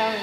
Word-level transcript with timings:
Claudia. 0.00 0.20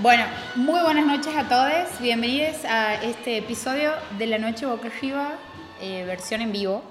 Bueno, 0.00 0.24
muy 0.54 0.80
buenas 0.82 1.04
noches 1.04 1.34
a 1.34 1.48
todos. 1.48 2.00
Bienvenidos 2.00 2.64
a 2.64 2.94
este 3.02 3.38
episodio 3.38 3.90
de 4.16 4.28
La 4.28 4.38
Noche 4.38 4.66
Boca 4.66 4.86
Arriba, 4.86 5.32
eh, 5.80 6.04
versión 6.04 6.42
en 6.42 6.52
vivo. 6.52 6.84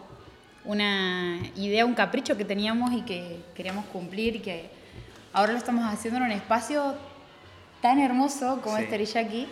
Una 0.66 1.38
idea, 1.55 1.86
un 1.86 1.94
capricho 1.94 2.36
que 2.36 2.44
teníamos 2.44 2.92
y 2.92 3.04
que 3.04 3.42
queríamos 3.55 3.86
cumplir 3.86 4.36
y 4.36 4.40
que 4.40 4.70
ahora 5.32 5.54
lo 5.54 5.60
estamos 5.60 5.86
haciendo 5.86 6.18
en 6.18 6.26
un 6.26 6.32
espacio 6.32 6.96
tan 7.82 7.98
hermoso 8.00 8.59
como 8.62 8.76
Sí. 8.76 8.84
es 8.84 8.90
Teriyaki, 8.90 9.48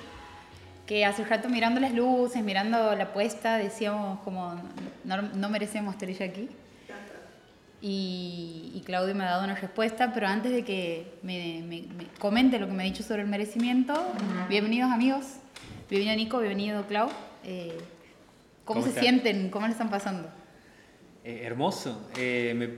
que 0.86 1.06
hace 1.06 1.22
un 1.22 1.30
rato 1.30 1.48
mirando 1.48 1.80
las 1.80 1.94
luces, 1.94 2.44
mirando 2.44 2.94
la 2.98 3.14
puesta, 3.14 3.58
decíamos 3.58 4.20
como 4.26 4.62
no, 5.06 5.22
no 5.22 5.48
merecemos 5.48 5.98
Teriyaki. 5.98 6.50
Y, 7.94 8.72
y 8.74 8.82
Claudio 8.86 9.14
me 9.14 9.26
ha 9.26 9.32
dado 9.32 9.44
una 9.44 9.56
respuesta, 9.56 10.14
pero 10.14 10.26
antes 10.28 10.54
de 10.54 10.64
que 10.64 11.06
me, 11.22 11.62
me- 11.68 11.82
me 11.98 12.06
comente 12.18 12.58
lo 12.58 12.66
que 12.66 12.72
me 12.72 12.84
ha 12.84 12.86
dicho 12.86 13.04
sobre 13.04 13.24
el 13.24 13.28
merecimiento, 13.28 13.94
bienvenidos 14.48 14.90
amigos, 14.90 15.26
bienvenido 15.90 16.16
Nico, 16.16 16.40
bienvenido 16.40 16.88
Clau. 16.88 17.10
Eh, 17.44 17.78
¿Cómo, 18.64 18.80
¿Cómo 18.80 18.84
se 18.84 18.90
están? 18.92 19.04
sienten? 19.04 19.50
¿Cómo 19.50 19.66
le 19.68 19.74
están 19.74 19.90
pasando? 19.90 20.30
Eh, 21.26 21.42
hermoso. 21.44 22.10
Eh, 22.18 22.54
me, 22.56 22.70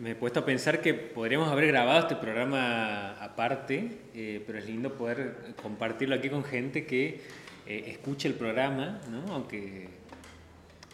me 0.00 0.12
he 0.12 0.14
puesto 0.14 0.38
a 0.38 0.44
pensar 0.44 0.80
que 0.80 0.94
podríamos 0.94 1.48
haber 1.50 1.66
grabado 1.66 1.98
este 1.98 2.14
programa 2.14 3.16
aparte, 3.20 4.02
eh, 4.14 4.40
pero 4.46 4.60
es 4.60 4.66
lindo 4.66 4.94
poder 4.94 5.56
compartirlo 5.60 6.14
aquí 6.14 6.28
con 6.30 6.44
gente 6.44 6.86
que 6.86 7.22
eh, 7.66 7.84
escuche 7.88 8.28
el 8.28 8.34
programa, 8.34 9.00
¿no? 9.10 9.32
aunque 9.34 9.88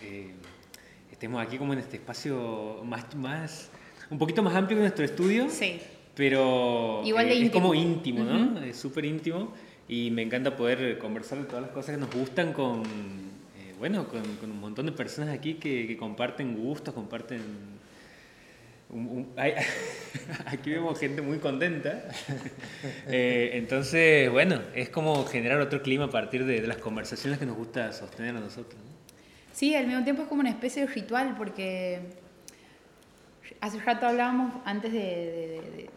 eh, 0.01 0.31
estemos 1.21 1.43
aquí 1.47 1.59
como 1.59 1.75
en 1.75 1.81
este 1.81 1.97
espacio 1.99 2.81
más, 2.83 3.15
más, 3.15 3.69
un 4.09 4.17
poquito 4.19 4.43
más 4.43 4.55
amplio 4.55 4.79
que 4.79 4.81
nuestro 4.81 5.05
estudio, 5.05 5.51
Sí. 5.51 5.79
pero 6.17 7.03
Igual 7.05 7.29
de 7.29 7.35
eh, 7.35 7.45
es 7.45 7.51
como 7.51 7.75
íntimo, 7.75 8.25
¿no? 8.25 8.59
Es 8.63 8.79
súper 8.79 9.05
íntimo 9.05 9.53
y 9.87 10.11
me 10.13 10.23
encanta 10.23 10.57
poder 10.57 10.97
conversar 10.97 11.37
de 11.41 11.45
todas 11.45 11.61
las 11.61 11.73
cosas 11.73 11.95
que 11.97 12.01
nos 12.01 12.11
gustan 12.11 12.55
con, 12.55 12.81
eh, 12.87 13.75
bueno, 13.79 14.09
con, 14.09 14.23
con 14.37 14.51
un 14.51 14.61
montón 14.61 14.87
de 14.87 14.93
personas 14.93 15.29
aquí 15.35 15.55
que, 15.57 15.87
que 15.87 15.95
comparten 15.99 16.57
gustos, 16.57 16.95
comparten... 16.95 17.43
un- 18.89 19.07
un- 19.07 19.29
hay- 19.37 19.53
aquí 20.47 20.71
vemos 20.71 20.99
gente 20.99 21.21
muy 21.21 21.37
contenta. 21.37 22.03
Eh, 23.09 23.51
entonces, 23.59 24.31
bueno, 24.31 24.59
es 24.75 24.89
como 24.89 25.27
generar 25.27 25.61
otro 25.61 25.83
clima 25.83 26.05
a 26.07 26.11
partir 26.11 26.47
de, 26.47 26.63
de 26.63 26.67
las 26.67 26.79
conversaciones 26.79 27.39
que 27.39 27.45
nos 27.45 27.57
gusta 27.59 27.93
sostener 27.93 28.35
a 28.37 28.41
nosotros. 28.41 28.81
Sí, 29.61 29.75
al 29.75 29.87
mismo 29.87 30.03
tiempo 30.05 30.23
es 30.23 30.29
como 30.29 30.41
una 30.41 30.49
especie 30.49 30.87
de 30.87 30.89
ritual, 30.91 31.35
porque 31.37 32.01
hace 33.61 33.79
rato 33.81 34.07
hablábamos, 34.07 34.55
antes 34.65 34.91
de, 34.91 34.99
de- 34.99 35.61
de- 35.61 35.71
de- 35.77 35.91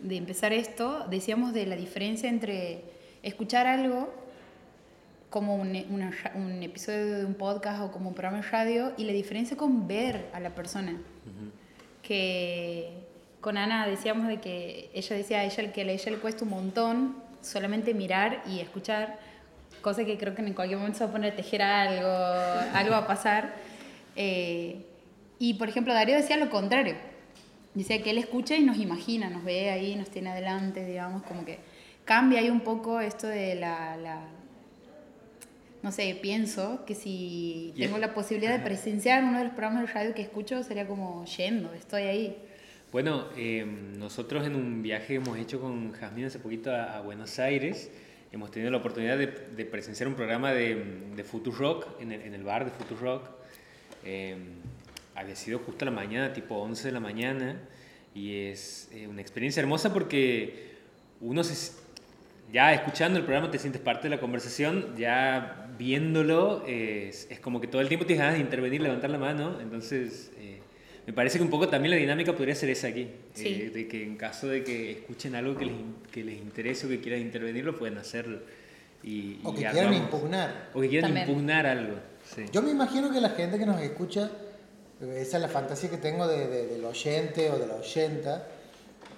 de 0.00 0.16
empezar 0.16 0.54
esto, 0.54 1.06
decíamos 1.10 1.52
de 1.52 1.66
la 1.66 1.76
diferencia 1.76 2.30
entre 2.30 2.82
escuchar 3.22 3.66
algo 3.66 4.10
como 5.28 5.56
un, 5.56 5.76
una 5.90 6.10
ra- 6.10 6.32
un 6.36 6.62
episodio 6.62 7.18
de 7.18 7.26
un 7.26 7.34
podcast 7.34 7.82
o 7.82 7.92
como 7.92 8.08
un 8.08 8.14
programa 8.14 8.42
de 8.42 8.50
radio 8.50 8.94
y 8.96 9.04
la 9.04 9.12
diferencia 9.12 9.58
con 9.58 9.86
ver 9.86 10.30
a 10.32 10.40
la 10.40 10.54
persona. 10.54 10.96
Que 12.02 12.94
con 13.42 13.58
Ana 13.58 13.86
decíamos 13.86 14.26
de 14.28 14.40
que 14.40 14.88
ella 14.94 15.16
decía 15.16 15.40
a 15.40 15.44
ella 15.44 15.70
que 15.70 15.82
a 15.82 15.84
ella 15.84 16.10
le 16.12 16.16
cuesta 16.18 16.44
un 16.44 16.50
montón 16.50 17.16
solamente 17.42 17.92
mirar 17.92 18.42
y 18.48 18.60
escuchar, 18.60 19.18
cosa 19.82 20.04
que 20.04 20.16
creo 20.16 20.34
que 20.34 20.42
en 20.42 20.54
cualquier 20.54 20.78
momento 20.78 20.98
se 20.98 21.04
va 21.04 21.10
a 21.10 21.12
poner 21.12 21.32
a 21.32 21.36
tejer 21.36 21.60
algo, 21.62 22.08
algo 22.74 22.90
va 22.92 22.98
a 22.98 23.06
pasar. 23.06 23.54
Eh, 24.16 24.86
y 25.38 25.54
por 25.54 25.68
ejemplo, 25.68 25.92
Darío 25.92 26.16
decía 26.16 26.36
lo 26.38 26.48
contrario. 26.48 26.94
Decía 27.74 28.02
que 28.02 28.10
él 28.10 28.18
escucha 28.18 28.54
y 28.56 28.62
nos 28.62 28.76
imagina, 28.78 29.28
nos 29.30 29.44
ve 29.44 29.70
ahí, 29.70 29.96
nos 29.96 30.08
tiene 30.10 30.30
adelante, 30.30 30.84
digamos, 30.86 31.22
como 31.22 31.44
que 31.44 31.58
cambia 32.04 32.40
ahí 32.40 32.50
un 32.50 32.60
poco 32.60 33.00
esto 33.00 33.26
de 33.26 33.54
la, 33.54 33.96
la- 33.96 34.28
no 35.82 35.90
sé, 35.90 36.16
pienso 36.22 36.84
que 36.86 36.94
si 36.94 37.72
tengo 37.76 37.98
la 37.98 38.14
posibilidad 38.14 38.56
de 38.56 38.62
presenciar 38.64 39.24
uno 39.24 39.38
de 39.38 39.44
los 39.44 39.52
programas 39.54 39.86
de 39.86 39.92
radio 39.92 40.14
que 40.14 40.22
escucho, 40.22 40.62
sería 40.62 40.86
como 40.86 41.24
yendo, 41.24 41.72
estoy 41.74 42.02
ahí. 42.02 42.36
Bueno, 42.92 43.24
eh, 43.36 43.64
nosotros 43.98 44.46
en 44.46 44.54
un 44.54 44.82
viaje 44.82 45.14
hemos 45.14 45.36
hecho 45.38 45.60
con 45.60 45.92
Jazmín 45.92 46.26
hace 46.26 46.38
poquito 46.38 46.70
a, 46.70 46.98
a 46.98 47.00
Buenos 47.00 47.38
Aires, 47.40 47.90
hemos 48.32 48.50
tenido 48.50 48.70
la 48.70 48.78
oportunidad 48.78 49.18
de, 49.18 49.26
de 49.26 49.64
presenciar 49.64 50.08
un 50.08 50.14
programa 50.14 50.52
de, 50.52 50.82
de 51.14 51.24
Future 51.24 51.56
Rock 51.56 51.86
en 52.00 52.12
el, 52.12 52.22
en 52.22 52.34
el 52.34 52.42
bar 52.42 52.64
de 52.64 52.70
Future 52.70 53.00
Rock. 53.00 53.24
Eh, 54.04 54.36
había 55.14 55.36
sido 55.36 55.58
justo 55.58 55.84
a 55.84 55.86
la 55.86 55.92
mañana, 55.92 56.32
tipo 56.32 56.56
11 56.56 56.88
de 56.88 56.92
la 56.92 57.00
mañana, 57.00 57.60
y 58.14 58.46
es 58.46 58.88
eh, 58.92 59.06
una 59.06 59.20
experiencia 59.20 59.60
hermosa 59.60 59.92
porque 59.92 60.72
uno 61.20 61.44
se, 61.44 61.72
ya 62.52 62.72
escuchando 62.74 63.18
el 63.18 63.24
programa 63.24 63.50
te 63.50 63.58
sientes 63.58 63.80
parte 63.80 64.04
de 64.04 64.14
la 64.14 64.20
conversación, 64.20 64.94
ya 64.96 65.68
viéndolo 65.78 66.64
es, 66.66 67.26
es 67.30 67.40
como 67.40 67.60
que 67.60 67.66
todo 67.66 67.80
el 67.80 67.88
tiempo 67.88 68.06
tienes 68.06 68.20
ganas 68.20 68.34
de 68.34 68.40
intervenir, 68.40 68.80
levantar 68.80 69.10
la 69.10 69.18
mano, 69.18 69.58
entonces 69.60 70.32
eh, 70.36 70.51
me 71.06 71.12
parece 71.12 71.38
que 71.38 71.44
un 71.44 71.50
poco 71.50 71.68
también 71.68 71.90
la 71.90 71.96
dinámica 71.96 72.32
podría 72.32 72.54
ser 72.54 72.70
esa 72.70 72.88
aquí, 72.88 73.08
Sí. 73.34 73.48
eh, 73.48 73.70
de 73.70 73.88
que 73.88 74.02
en 74.04 74.16
caso 74.16 74.46
de 74.48 74.62
que 74.62 74.92
escuchen 74.92 75.34
algo 75.34 75.56
que 75.56 75.64
les, 75.66 75.74
in- 75.74 75.96
que 76.12 76.22
les 76.24 76.40
interese 76.40 76.86
o 76.86 76.88
que 76.88 77.00
quieran 77.00 77.20
intervenir, 77.20 77.64
lo 77.64 77.76
pueden 77.78 77.98
hacer 77.98 78.26
y, 79.02 79.40
O 79.42 79.52
y 79.52 79.56
que 79.56 79.66
quieran 79.70 79.94
impugnar. 79.94 80.70
O 80.74 80.80
que 80.80 80.88
quieran 80.88 81.08
También. 81.10 81.28
impugnar 81.28 81.66
algo. 81.66 81.96
sí. 82.34 82.44
Yo 82.52 82.62
me 82.62 82.70
imagino 82.70 83.10
que 83.10 83.20
la 83.20 83.30
gente 83.30 83.58
que 83.58 83.66
nos 83.66 83.80
escucha, 83.80 84.30
eh, 85.00 85.18
esa 85.20 85.38
es 85.38 85.42
la 85.42 85.48
fantasía 85.48 85.90
que 85.90 85.96
tengo 85.98 86.28
de- 86.28 86.46
de- 86.46 86.66
del 86.68 86.84
oyente 86.84 87.50
o 87.50 87.58
de 87.58 87.66
la 87.66 87.74
oyenta, 87.74 88.46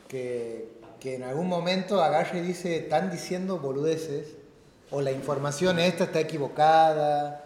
que, 0.09 0.69
que 1.01 1.17
en 1.17 1.25
algún 1.25 1.49
momento 1.49 2.03
agarra 2.03 2.39
y 2.39 2.43
dice, 2.43 2.77
están 2.77 3.11
diciendo 3.11 3.59
boludeces, 3.59 4.37
o 4.91 5.03
la 5.03 5.13
información 5.13 5.79
esta 5.79 6.05
está 6.05 6.21
equivocada, 6.21 7.44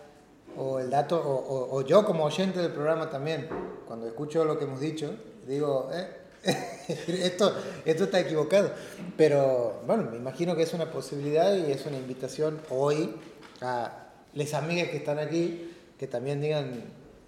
o 0.57 0.79
el 0.81 0.91
dato, 0.91 1.17
o, 1.21 1.35
o- 1.37 1.77
o 1.77 1.83
yo 1.83 2.05
como 2.05 2.25
oyente 2.25 2.61
del 2.61 2.73
programa 2.73 3.09
también, 3.11 3.49
cuando 3.87 4.07
escucho 4.07 4.45
lo 4.45 4.59
que 4.59 4.65
hemos 4.65 4.81
dicho, 4.81 5.15
digo, 5.47 5.89
eh, 5.93 6.09
esto, 7.09 7.55
esto 7.85 8.05
está 8.05 8.21
equivocado. 8.21 8.71
Pero 9.17 9.83
bueno, 9.87 10.05
me 10.11 10.17
imagino 10.17 10.55
que 10.57 10.63
es 10.63 10.73
una 10.73 10.91
posibilidad 10.91 11.55
y 11.55 11.71
es 11.73 11.85
una 11.87 11.97
invitación 11.97 12.61
hoy 12.71 13.15
a 13.61 14.07
las 14.35 14.55
amigas 14.55 14.89
que 14.89 14.99
están 14.99 15.19
aquí 15.19 15.75
que 15.99 16.07
también 16.07 16.41
digan, 16.41 16.85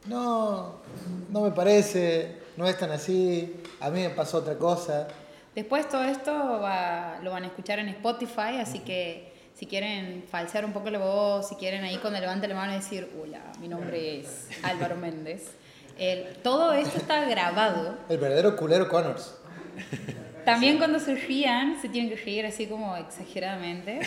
no, 0.07 0.77
no 1.31 1.41
me 1.41 1.51
parece, 1.51 2.37
no 2.57 2.67
es 2.69 2.79
tan 2.79 2.91
así, 2.93 3.61
a 3.81 3.91
mí 3.91 4.01
me 4.03 4.11
pasó 4.11 4.39
otra 4.39 4.57
cosa. 4.57 5.09
Después 5.55 5.89
todo 5.89 6.05
esto 6.05 6.33
va- 6.33 7.19
lo 7.23 7.33
van 7.33 7.43
a 7.43 7.47
escuchar 7.49 7.81
en 7.81 7.89
Spotify, 7.89 8.59
así 8.61 8.79
que 8.79 9.30
si 9.60 9.66
quieren 9.66 10.25
falsear 10.31 10.65
un 10.65 10.72
poco 10.72 10.88
la 10.88 10.98
voz, 10.98 11.50
si 11.50 11.54
quieren 11.56 11.84
ahí 11.84 11.98
cuando 11.98 12.19
levante 12.19 12.48
la 12.48 12.54
mano 12.54 12.72
decir, 12.72 13.06
hola, 13.21 13.43
mi 13.60 13.69
nombre 13.69 14.21
es 14.21 14.48
Álvaro 14.62 14.97
Méndez. 14.97 15.50
El- 15.98 16.28
todo 16.43 16.72
esto 16.72 16.97
está 16.97 17.26
grabado. 17.26 17.98
El 18.09 18.16
verdadero 18.16 18.56
culero 18.56 18.88
Connors. 18.88 19.34
También 20.47 20.78
cuando 20.78 20.98
se 20.98 21.15
rían, 21.15 21.78
se 21.78 21.91
tienen 21.91 22.09
que 22.09 22.16
reír 22.16 22.47
así 22.47 22.69
como 22.69 22.97
exageradamente. 22.97 24.00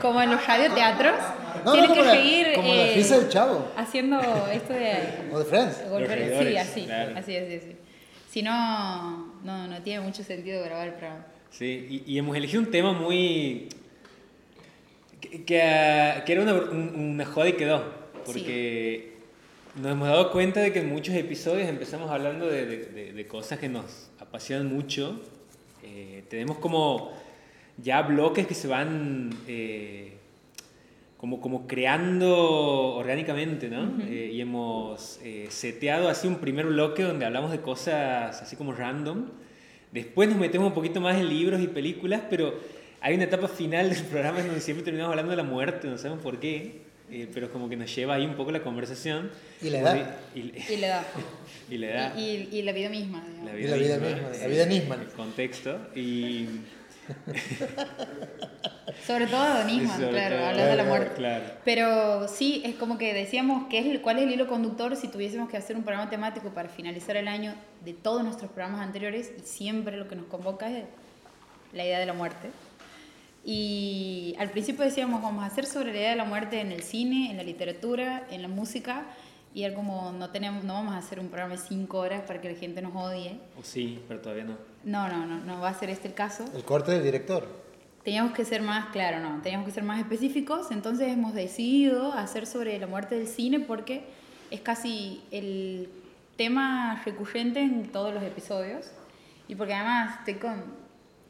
Como 0.00 0.22
en 0.22 0.30
los 0.30 0.46
radioteatros. 0.46 1.16
No, 1.64 1.72
tienen 1.72 1.90
no, 1.90 1.94
que 1.96 2.00
como, 2.00 2.12
la, 2.12 2.14
reír 2.14 2.52
como 2.54 2.68
la 2.68 2.86
eh, 2.86 2.94
risa 2.94 3.18
del 3.18 3.28
chavo, 3.28 3.68
haciendo 3.76 4.20
esto 4.52 4.74
de 4.74 4.96
o 5.32 5.38
de 5.40 5.44
Friends. 5.44 5.76
Sí, 6.38 6.56
así, 6.56 6.84
claro. 6.84 7.18
así, 7.18 7.36
así, 7.36 7.54
así. 7.56 7.76
Si 8.30 8.42
no, 8.42 9.34
no, 9.42 9.66
no 9.66 9.82
tiene 9.82 10.02
mucho 10.02 10.22
sentido 10.22 10.62
grabar 10.62 10.86
el 10.86 10.94
programa. 10.94 11.26
Sí, 11.50 12.04
y, 12.06 12.12
y 12.14 12.18
hemos 12.18 12.36
elegido 12.36 12.62
un 12.62 12.70
tema 12.70 12.92
muy... 12.92 13.68
que, 15.30 15.44
que, 15.44 16.22
que 16.26 16.32
era 16.32 16.42
una, 16.42 16.54
un- 16.54 16.92
una 16.96 17.24
joda 17.24 17.48
y 17.48 17.52
quedó, 17.54 17.82
porque 18.26 19.12
nos 19.80 19.92
hemos 19.92 20.08
dado 20.08 20.30
cuenta 20.30 20.60
de 20.60 20.72
que 20.72 20.80
en 20.80 20.88
muchos 20.88 21.14
episodios 21.14 21.68
empezamos 21.68 22.10
hablando 22.10 22.46
de, 22.46 22.66
de- 22.66 22.86
de- 22.86 23.12
de 23.12 23.26
cosas 23.26 23.58
que 23.58 23.68
nos 23.68 24.10
apasionan 24.20 24.66
mucho. 24.72 25.20
Eh, 25.82 26.24
tenemos 26.28 26.58
como 26.58 27.12
ya 27.76 28.02
bloques 28.02 28.46
que 28.46 28.54
se 28.54 28.68
van 28.68 29.30
eh, 29.48 30.12
como, 31.18 31.40
como 31.40 31.66
creando 31.66 32.94
orgánicamente, 32.96 33.68
¿no? 33.68 34.02
Eh, 34.04 34.30
y 34.32 34.40
hemos 34.40 35.18
eh, 35.24 35.46
seteado 35.50 36.08
así 36.08 36.26
un 36.28 36.36
primer 36.36 36.66
bloque 36.66 37.02
donde 37.02 37.24
hablamos 37.24 37.50
de 37.50 37.60
cosas 37.60 38.40
así 38.42 38.56
como 38.56 38.72
random. 38.72 39.26
Después 39.92 40.28
nos 40.28 40.38
metemos 40.38 40.68
un 40.68 40.74
poquito 40.74 41.00
más 41.00 41.16
en 41.18 41.28
libros 41.28 41.60
y 41.60 41.66
películas, 41.68 42.22
pero 42.28 42.54
hay 43.04 43.14
una 43.16 43.24
etapa 43.24 43.48
final 43.48 43.90
del 43.90 44.02
programa 44.04 44.40
en 44.40 44.46
donde 44.46 44.62
siempre 44.62 44.82
terminamos 44.82 45.10
hablando 45.12 45.30
de 45.30 45.36
la 45.36 45.42
muerte, 45.42 45.88
no 45.88 45.98
sabemos 45.98 46.22
por 46.22 46.40
qué, 46.40 46.80
eh, 47.10 47.28
pero 47.34 47.50
como 47.52 47.68
que 47.68 47.76
nos 47.76 47.94
lleva 47.94 48.14
ahí 48.14 48.24
un 48.24 48.34
poco 48.34 48.50
la 48.50 48.62
conversación. 48.62 49.30
Y 49.60 49.68
la 49.68 49.80
edad. 49.80 50.16
Y, 50.34 50.40
Y 50.40 50.76
la 50.78 50.86
edad. 50.86 51.02
y 51.70 51.76
la 51.78 51.86
edad. 51.90 52.16
Y, 52.16 52.22
y- 52.22 52.48
y 52.52 52.62
la 52.62 52.72
vida 52.72 52.88
misma. 52.88 53.22
digamos. 53.28 53.52
La 53.52 53.60
Y 53.60 53.64
la 53.64 53.76
vida 53.76 53.98
misma, 53.98 54.28
la 54.40 54.46
vida 54.46 54.66
Nisman. 54.66 55.00
El 55.00 55.08
contexto. 55.08 55.78
Y. 55.94 56.48
Sobre 59.06 59.26
todo 59.26 59.58
de 59.58 59.64
Nisman, 59.66 59.98
Sobre 60.00 60.10
claro, 60.12 60.36
todo, 60.36 60.46
hablar 60.46 60.68
de 60.70 60.76
la 60.76 60.84
muerte. 60.84 61.14
Claro. 61.16 61.44
Pero 61.62 62.26
sí, 62.28 62.62
es 62.64 62.74
como 62.76 62.96
que 62.96 63.12
decíamos 63.12 63.66
que 63.68 63.78
es 63.80 63.98
cuál 64.00 64.16
es 64.18 64.22
el 64.24 64.30
hilo 64.32 64.46
conductor 64.46 64.96
si 64.96 65.08
tuviésemos 65.08 65.50
que 65.50 65.58
hacer 65.58 65.76
un 65.76 65.82
programa 65.82 66.08
temático 66.08 66.54
para 66.54 66.70
finalizar 66.70 67.18
el 67.18 67.28
año 67.28 67.54
de 67.84 67.92
todos 67.92 68.24
nuestros 68.24 68.50
programas 68.50 68.80
anteriores 68.80 69.30
y 69.36 69.40
siempre 69.42 69.98
lo 69.98 70.08
que 70.08 70.16
nos 70.16 70.24
convoca 70.26 70.70
es 70.70 70.84
la 71.74 71.84
idea 71.84 71.98
de 71.98 72.06
la 72.06 72.14
muerte. 72.14 72.48
Y 73.44 74.34
al 74.38 74.50
principio 74.50 74.84
decíamos, 74.84 75.22
vamos 75.22 75.44
a 75.44 75.46
hacer 75.46 75.66
sobre 75.66 75.92
la 75.92 75.98
idea 75.98 76.10
de 76.10 76.16
la 76.16 76.24
muerte 76.24 76.60
en 76.60 76.72
el 76.72 76.82
cine, 76.82 77.30
en 77.30 77.36
la 77.36 77.42
literatura, 77.42 78.26
en 78.30 78.40
la 78.40 78.48
música, 78.48 79.04
y 79.52 79.62
era 79.64 79.74
como, 79.74 80.12
no, 80.12 80.30
tenemos, 80.30 80.64
no 80.64 80.74
vamos 80.74 80.94
a 80.94 80.98
hacer 80.98 81.20
un 81.20 81.28
programa 81.28 81.54
de 81.54 81.60
cinco 81.60 81.98
horas 81.98 82.22
para 82.22 82.40
que 82.40 82.50
la 82.50 82.58
gente 82.58 82.80
nos 82.80 82.94
odie. 82.94 83.38
O 83.58 83.62
sí, 83.62 84.02
pero 84.08 84.20
todavía 84.20 84.44
no. 84.44 84.56
No, 84.82 85.08
no, 85.08 85.26
no, 85.26 85.44
no 85.44 85.60
va 85.60 85.68
a 85.68 85.74
ser 85.74 85.90
este 85.90 86.08
el 86.08 86.14
caso. 86.14 86.44
El 86.54 86.64
corte 86.64 86.92
del 86.92 87.04
director. 87.04 87.46
Teníamos 88.02 88.32
que 88.32 88.44
ser 88.44 88.62
más, 88.62 88.86
claro, 88.86 89.20
no, 89.20 89.40
teníamos 89.42 89.66
que 89.66 89.72
ser 89.72 89.82
más 89.82 89.98
específicos, 90.00 90.70
entonces 90.70 91.08
hemos 91.08 91.34
decidido 91.34 92.12
hacer 92.12 92.46
sobre 92.46 92.78
la 92.78 92.86
muerte 92.86 93.16
del 93.16 93.28
cine 93.28 93.60
porque 93.60 94.04
es 94.50 94.60
casi 94.60 95.22
el 95.30 95.88
tema 96.36 97.02
recurrente 97.04 97.60
en 97.60 97.90
todos 97.90 98.12
los 98.12 98.22
episodios 98.22 98.90
y 99.48 99.54
porque 99.54 99.74
además 99.74 100.18
estoy 100.18 100.34
con, 100.34 100.83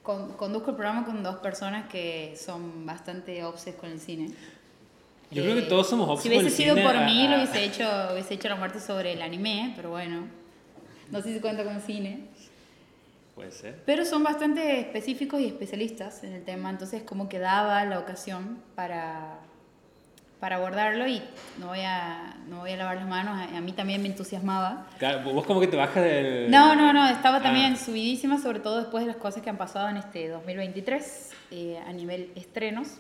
con- 0.05 0.35
conduzco 0.35 0.71
el 0.71 0.77
programa 0.77 1.05
con 1.05 1.21
dos 1.25 1.37
personas 1.39 1.89
que 1.89 2.37
son 2.37 2.87
bastante 2.87 3.43
obses 3.43 3.75
con 3.75 3.91
el 3.91 3.99
cine. 3.99 4.29
Yo 5.33 5.43
creo 5.43 5.55
que 5.56 5.62
Eh, 5.62 5.69
todos 5.69 5.89
somos 5.89 6.09
obses 6.09 6.23
Si 6.23 6.29
con 6.29 6.39
hubiese 6.39 6.55
el 6.56 6.62
sido 6.65 6.75
cine, 6.77 6.87
por 6.87 6.97
a- 6.97 7.06
mí, 7.06 7.27
lo 7.27 7.35
a- 7.35 7.39
hubiese 7.39 7.65
hecho, 7.65 7.85
hubiese 8.12 8.35
hecho 8.35 8.49
la 8.49 8.55
muerte 8.56 8.79
sobre 8.79 9.15
el 9.15 9.23
anime, 9.23 9.73
pero 9.75 9.91
bueno, 9.91 10.29
no 11.11 11.21
sé 11.23 11.35
si 11.35 11.41
cuenta 11.41 11.65
con 11.65 11.81
cine. 11.81 12.29
Puede 13.35 13.51
ser. 13.51 13.83
Pero 13.85 14.05
son 14.05 14.23
bastante 14.23 14.79
específicos 14.79 15.41
y 15.41 15.47
especialistas 15.47 16.23
en 16.23 16.35
el 16.35 16.45
tema, 16.45 16.71
entonces 16.71 17.03
como 17.03 17.29
que 17.29 17.41
daba 17.41 17.85
la 17.85 17.99
ocasión 17.99 18.59
para, 18.77 19.39
para 20.44 20.56
abordarlo 20.56 21.08
y 21.08 21.23
no 21.58 21.69
voy 21.69 21.81
a, 21.81 22.37
no 22.50 22.58
voy 22.58 22.73
a 22.73 22.76
lavar 22.76 22.96
las 22.99 23.08
manos, 23.08 23.35
a, 23.35 23.56
a 23.56 23.61
mí 23.62 23.73
también 23.73 24.02
me 24.02 24.08
entusiasmaba. 24.08 24.87
Claro, 24.99 25.23
vos 25.32 25.46
como 25.46 25.58
que 25.58 25.69
te 25.69 25.76
bajas 25.79 26.05
del... 26.05 26.50
No, 26.50 26.76
no, 26.76 26.93
no, 26.93 27.08
estaba 27.08 27.38
Ah. 27.38 27.43
también 27.43 27.79
subidísima, 27.79 28.38
sobre 28.38 28.61
todo 28.61 28.76
después 28.76 29.06
de 29.06 29.08
las 29.12 29.17
cosas 29.17 29.41
que 29.43 29.49
han 29.49 29.56
pasado 29.56 29.88
en 29.88 29.96
este 29.96 30.29
2023, 30.29 31.31
eh, 31.50 31.79
a 31.87 31.91
nivel 31.94 32.31
estrenos 32.35 32.99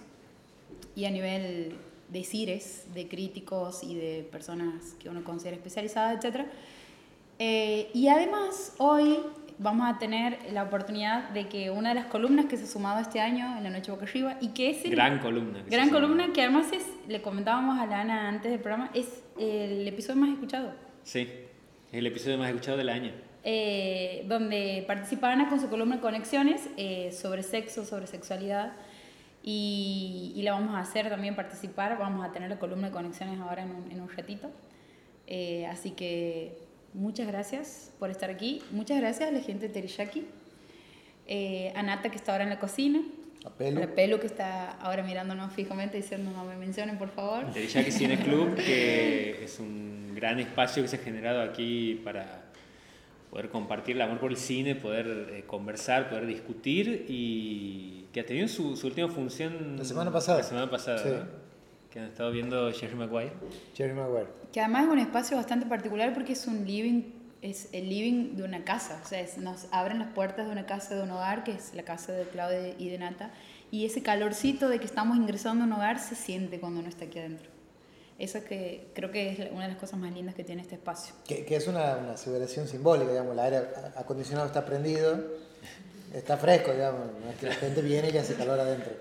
y 0.96 1.04
a 1.04 1.10
nivel 1.10 1.74
de 2.08 2.24
cires, 2.24 2.86
de 2.94 3.08
críticos 3.08 3.82
y 3.82 3.94
de 3.94 4.26
personas 4.32 4.94
que 4.98 5.10
uno 5.10 5.22
considera 5.22 5.54
especializadas, 5.58 6.24
etc. 6.24 6.46
Eh, 7.38 7.90
y 7.92 8.08
además, 8.08 8.72
hoy 8.78 9.18
vamos 9.58 9.88
a 9.92 9.98
tener 9.98 10.38
la 10.52 10.64
oportunidad 10.64 11.28
de 11.30 11.48
que 11.48 11.70
una 11.70 11.90
de 11.90 11.94
las 11.96 12.06
columnas 12.06 12.46
que 12.46 12.56
se 12.56 12.64
ha 12.64 12.66
sumado 12.66 13.00
este 13.00 13.20
año 13.20 13.56
en 13.56 13.62
la 13.64 13.70
Noche 13.70 13.90
Boca 13.92 14.04
Arriba 14.04 14.36
y 14.40 14.48
que 14.48 14.70
es 14.70 14.84
el- 14.84 14.90
Gran 14.90 15.18
columna. 15.20 15.62
que 15.64 15.70
gran 15.70 15.90
columna 15.90 16.32
que 16.32 16.42
además 16.42 16.66
es, 16.72 16.84
le 17.08 17.22
comentábamos 17.22 17.78
a 17.78 17.86
Lana 17.86 18.28
antes 18.28 18.50
del 18.50 18.60
programa, 18.60 18.90
es 18.94 19.22
el 19.38 19.86
episodio 19.86 20.20
más 20.20 20.30
escuchado. 20.30 20.72
Sí, 21.04 21.20
es 21.92 21.94
el 21.98 22.06
episodio 22.06 22.36
más 22.38 22.48
escuchado 22.48 22.76
del 22.78 22.88
año. 22.88 23.12
eh, 23.46 24.24
donde 24.26 24.82
participa 24.86 25.30
Ana 25.30 25.50
con 25.50 25.60
su 25.60 25.68
columna 25.68 26.00
Conexiones 26.00 26.66
eh, 26.78 27.12
sobre 27.12 27.42
sexo, 27.42 27.84
sobre 27.84 28.06
sexualidad. 28.06 28.72
Y, 29.42 30.32
y 30.34 30.42
la 30.42 30.52
vamos 30.52 30.74
a 30.74 30.80
hacer 30.80 31.10
también 31.10 31.36
participar. 31.36 31.98
Vamos 31.98 32.24
a 32.26 32.32
tener 32.32 32.48
la 32.48 32.58
columna 32.58 32.86
de 32.88 32.94
Conexiones 32.94 33.38
ahora 33.40 33.62
en 33.64 33.70
un, 33.72 33.90
en 33.92 34.00
un 34.00 34.08
ratito. 34.08 34.50
Eh, 35.26 35.66
así 35.66 35.90
que 35.90 36.56
muchas 36.94 37.26
gracias 37.26 37.92
por 37.98 38.10
estar 38.10 38.30
aquí. 38.30 38.62
Muchas 38.70 38.98
gracias 39.00 39.28
a 39.28 39.32
la 39.32 39.40
gente 39.40 39.68
de 39.68 39.74
Teriyaki. 39.74 40.24
Eh, 41.26 41.72
a 41.74 41.82
Nata 41.82 42.10
que 42.10 42.16
está 42.16 42.32
ahora 42.32 42.44
en 42.44 42.50
la 42.50 42.58
cocina. 42.58 43.02
A 43.44 43.50
Pelu. 43.50 43.82
A 43.82 43.86
Pelu 43.88 44.18
que 44.20 44.26
está 44.26 44.72
ahora 44.72 45.02
mirándonos 45.02 45.52
fijamente 45.52 45.96
diciendo 45.98 46.30
no 46.30 46.44
me 46.44 46.56
mencionen 46.56 46.96
por 46.98 47.08
favor. 47.10 47.52
Jackie 47.52 47.92
Cine 47.92 48.18
Club, 48.18 48.54
que 48.56 49.44
es 49.44 49.58
un 49.58 50.12
gran 50.14 50.38
espacio 50.40 50.82
que 50.82 50.88
se 50.88 50.96
ha 50.96 51.00
generado 51.00 51.42
aquí 51.42 52.00
para 52.04 52.42
poder 53.30 53.48
compartir 53.50 53.96
el 53.96 54.02
amor 54.02 54.18
por 54.20 54.30
el 54.30 54.36
cine, 54.36 54.74
poder 54.76 55.28
eh, 55.32 55.44
conversar, 55.46 56.08
poder 56.08 56.26
discutir 56.26 57.04
y 57.08 58.06
que 58.12 58.20
ha 58.20 58.26
tenido 58.26 58.46
su, 58.48 58.76
su 58.76 58.86
última 58.86 59.08
función 59.08 59.76
La 59.76 59.84
semana 59.84 60.12
pasada. 60.12 60.38
La 60.38 60.44
semana 60.44 60.70
pasada, 60.70 60.98
Sí. 60.98 61.08
¿no? 61.08 61.43
Que 61.94 62.00
han 62.00 62.06
estado 62.06 62.32
viendo 62.32 62.72
Jerry 62.72 62.96
Maguire. 62.96 63.30
Jerry 63.76 63.92
Maguire. 63.94 64.26
Que 64.52 64.60
además 64.60 64.86
es 64.86 64.90
un 64.90 64.98
espacio 64.98 65.36
bastante 65.36 65.64
particular 65.66 66.12
porque 66.12 66.32
es 66.32 66.44
un 66.48 66.66
living, 66.66 67.04
es 67.40 67.68
el 67.72 67.88
living 67.88 68.34
de 68.34 68.42
una 68.42 68.64
casa. 68.64 69.00
O 69.04 69.06
sea, 69.08 69.20
es- 69.20 69.38
nos 69.38 69.68
abren 69.70 70.00
las 70.00 70.08
puertas 70.12 70.46
de 70.46 70.50
una 70.52 70.66
casa, 70.66 70.96
de 70.96 71.02
un 71.04 71.12
hogar, 71.12 71.44
que 71.44 71.52
es 71.52 71.72
la 71.72 71.84
casa 71.84 72.10
de 72.12 72.24
Claudia 72.24 72.74
y 72.76 72.88
de 72.88 72.98
Nata. 72.98 73.30
Y 73.70 73.86
ese 73.86 74.02
calorcito 74.02 74.68
de 74.68 74.80
que 74.80 74.86
estamos 74.86 75.16
ingresando 75.16 75.62
a 75.62 75.66
un 75.68 75.72
hogar 75.72 76.00
se 76.00 76.16
siente 76.16 76.58
cuando 76.58 76.80
uno 76.80 76.88
está 76.88 77.04
aquí 77.04 77.20
adentro. 77.20 77.48
Eso 78.18 78.38
es 78.38 78.44
que 78.44 78.88
creo 78.94 79.12
que 79.12 79.30
es 79.30 79.38
una 79.52 79.62
de 79.62 79.68
las 79.68 79.76
cosas 79.78 79.98
más 80.00 80.12
lindas 80.12 80.34
que 80.34 80.42
tiene 80.42 80.62
este 80.62 80.74
espacio. 80.74 81.14
Que, 81.28 81.44
que 81.44 81.54
es 81.54 81.68
una, 81.68 81.96
una 81.96 82.12
aseveración 82.14 82.66
simbólica, 82.66 83.10
digamos, 83.12 83.34
el 83.34 83.38
aire 83.38 83.56
a- 83.58 84.00
acondicionado 84.00 84.46
está 84.48 84.64
prendido, 84.64 85.20
está 86.12 86.36
fresco, 86.38 86.72
digamos, 86.72 87.06
no 87.24 87.30
es 87.30 87.36
que 87.36 87.46
la 87.46 87.54
gente 87.54 87.82
viene 87.82 88.10
y 88.10 88.18
hace 88.18 88.34
calor 88.34 88.58
adentro. 88.58 88.92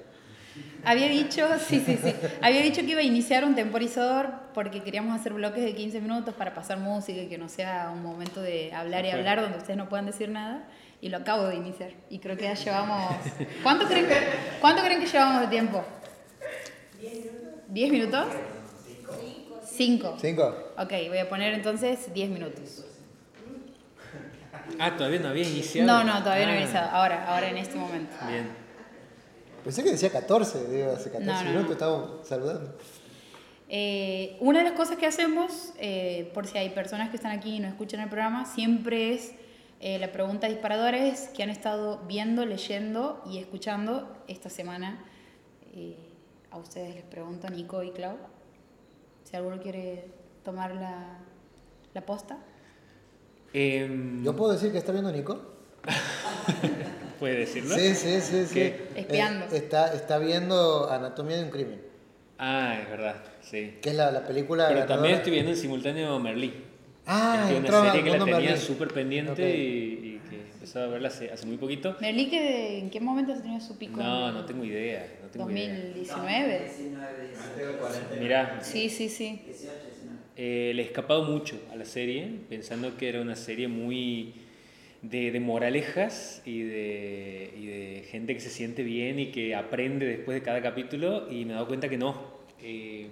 Había 0.86 1.08
dicho, 1.08 1.48
sí, 1.66 1.82
sí, 1.86 1.98
sí. 2.04 2.14
Había 2.42 2.62
dicho 2.62 2.82
que 2.82 2.88
iba 2.92 3.00
a 3.00 3.04
iniciar 3.04 3.46
un 3.46 3.56
temporizador 3.56 4.30
porque 4.54 4.84
queríamos 4.84 5.18
hacer 5.20 5.34
bloques 5.34 5.64
de 5.64 5.74
15 5.74 6.02
minutos 6.02 6.34
para 6.34 6.54
pasar 6.54 6.78
música 6.80 7.22
y 7.22 7.28
que 7.28 7.38
no 7.38 7.48
sea 7.50 7.90
un 7.94 8.04
momento 8.04 8.42
de 8.42 8.74
hablar 8.74 9.06
y 9.06 9.10
hablar 9.12 9.42
donde 9.42 9.58
ustedes 9.58 9.78
no 9.78 9.88
puedan 9.90 10.06
decir 10.06 10.30
nada. 10.30 10.68
Y 11.02 11.10
lo 11.10 11.18
acabo 11.18 11.44
de 11.48 11.56
iniciar. 11.56 11.92
Y 12.10 12.20
creo 12.20 12.38
que 12.38 12.44
ya 12.44 12.54
llevamos. 12.54 13.16
¿Cuánto 13.64 13.86
creen 13.88 14.08
que, 14.08 14.16
cuánto 14.62 14.82
creen 14.84 15.00
que 15.02 15.08
llevamos 15.08 15.42
de 15.42 15.48
tiempo? 15.48 15.84
¿10 17.74 17.90
minutos? 17.92 18.26
¿Cinco? 19.66 20.18
¿Cinco? 20.22 20.56
Ok, 20.78 20.92
voy 21.10 21.18
a 21.18 21.28
poner 21.30 21.54
entonces 21.56 22.14
10 22.14 22.30
minutos. 22.30 22.86
Ah, 24.80 24.96
todavía 24.96 25.20
no 25.20 25.30
había 25.30 25.48
iniciado. 25.48 25.88
No, 25.88 26.04
no, 26.04 26.20
todavía 26.24 26.46
no 26.46 26.52
he 26.54 26.58
Ah, 26.58 26.62
iniciado. 26.62 26.90
Ahora, 26.92 27.26
ahora 27.28 27.50
en 27.50 27.58
este 27.58 27.76
momento. 27.78 28.16
Bien. 28.28 28.63
Pensé 29.64 29.84
que 29.84 29.92
decía 29.92 30.12
14, 30.12 30.68
digo, 30.70 30.92
hace 30.92 31.10
14 31.12 31.26
No, 31.26 31.34
no, 31.34 31.44
minutos 31.50 31.66
no. 31.68 31.72
estábamos 31.74 32.28
saludando. 32.28 32.76
Eh, 33.70 34.38
una 34.40 34.60
de 34.60 34.66
las 34.66 34.74
cosas 34.74 34.98
que 34.98 35.06
hacemos, 35.06 35.74
eh, 35.80 36.30
por 36.34 36.46
si 36.48 36.58
hay 36.58 36.70
personas 36.70 37.10
que 37.10 37.16
están 37.16 37.32
aquí 37.32 37.56
y 37.56 37.60
no 37.60 37.68
escuchan 37.68 38.02
el 38.02 38.10
programa, 38.10 38.46
siempre 38.46 39.14
es 39.14 39.32
eh, 39.80 40.00
la 40.00 40.12
pregunta 40.12 40.48
disparadora 40.48 40.98
es 41.08 41.28
que 41.30 41.44
han 41.44 41.50
estado 41.50 42.02
viendo, 42.08 42.46
leyendo 42.46 43.22
y 43.30 43.40
escuchando 43.40 44.16
esta 44.28 44.50
semana. 44.50 45.04
Eh, 45.74 45.98
a 46.52 46.58
ustedes 46.58 46.96
les 46.96 47.04
pregunto, 47.04 47.50
Nico 47.50 47.84
y 47.84 47.92
Clau, 47.92 48.16
si 49.24 49.36
alguno 49.36 49.60
quiere 49.62 50.06
tomar 50.46 50.76
la, 50.76 51.18
la 51.94 52.06
posta. 52.06 52.38
Em, 53.54 54.24
¿Yo 54.24 54.36
puedo 54.36 54.54
decir 54.54 54.72
que 54.72 54.78
está 54.78 54.92
viendo 54.92 55.12
Nico? 55.12 55.53
¿Puede 57.20 57.36
decirlo? 57.40 57.76
Sí, 57.78 57.96
sí, 57.96 58.22
sí. 58.22 58.46
sí. 58.46 58.54
¿Qué? 58.54 58.88
Espiando. 58.96 59.46
Eh, 59.46 59.58
está, 59.58 59.94
está 59.94 60.18
viendo 60.18 60.90
Anatomía 60.90 61.38
de 61.38 61.44
un 61.44 61.50
crimen, 61.52 61.82
Ah, 62.38 62.78
es 62.82 62.90
verdad, 62.90 63.16
sí. 63.42 63.76
que 63.82 63.92
es 63.92 63.96
la, 63.96 64.12
la 64.12 64.26
película... 64.26 64.68
Pero 64.68 64.80
ganadora- 64.82 64.96
también 64.96 65.16
estoy 65.16 65.32
viendo 65.32 65.52
en 65.52 65.58
simultáneo 65.58 66.20
Merlí. 66.20 66.54
Ah, 67.06 67.46
que 67.48 67.54
es 67.54 67.60
una 67.60 67.82
serie 67.92 68.04
que 68.04 68.10
la 68.18 68.26
tenía 68.26 68.40
Merlí. 68.40 68.58
súper 68.58 68.88
pendiente 68.90 69.32
Ok. 69.32 69.40
y, 69.40 69.42
y 69.44 70.22
que 70.30 70.42
empezó 70.54 70.80
a 70.82 70.88
verla 70.88 71.08
hace, 71.10 71.32
hace 71.32 71.46
muy 71.46 71.58
poquito. 71.58 71.96
Merlí, 72.02 72.30
que 72.30 72.80
¿en 72.80 72.90
qué 72.90 73.00
momento 73.00 73.36
se 73.36 73.42
tenía 73.42 73.60
su 73.62 73.78
pico? 73.78 74.02
No, 74.02 74.32
no 74.32 74.46
tengo 74.46 74.64
idea. 74.66 75.06
No 75.22 75.30
tengo 75.30 75.50
idea. 75.50 75.70
2019. 75.70 76.72
Mira, 78.20 78.60
Sí, 78.62 78.90
sí, 78.90 79.10
sí. 79.10 79.42
eh, 80.36 80.72
le 80.76 80.82
he 80.82 80.86
escapado 80.86 81.24
mucho 81.24 81.60
a 81.72 81.76
la 81.76 81.86
serie, 81.86 82.30
pensando 82.50 82.98
que 82.98 83.08
era 83.10 83.22
una 83.22 83.36
serie 83.36 83.68
muy 83.68 84.34
de, 85.04 85.32
de 85.32 85.40
moralejas 85.40 86.42
y 86.46 86.64
de, 86.64 87.54
y 87.56 87.66
de 87.68 88.06
gente 88.10 88.34
que 88.34 88.40
se 88.40 88.50
siente 88.50 88.84
bien 88.84 89.20
y 89.20 89.32
que 89.32 89.54
aprende 89.54 90.06
después 90.06 90.36
de 90.36 90.42
cada 90.42 90.62
capítulo 90.62 91.30
y 91.30 91.46
me 91.46 91.52
he 91.52 91.54
dado 91.54 91.68
cuenta 91.68 91.90
que 91.90 91.98
no. 91.98 92.34
Eh, 92.62 93.10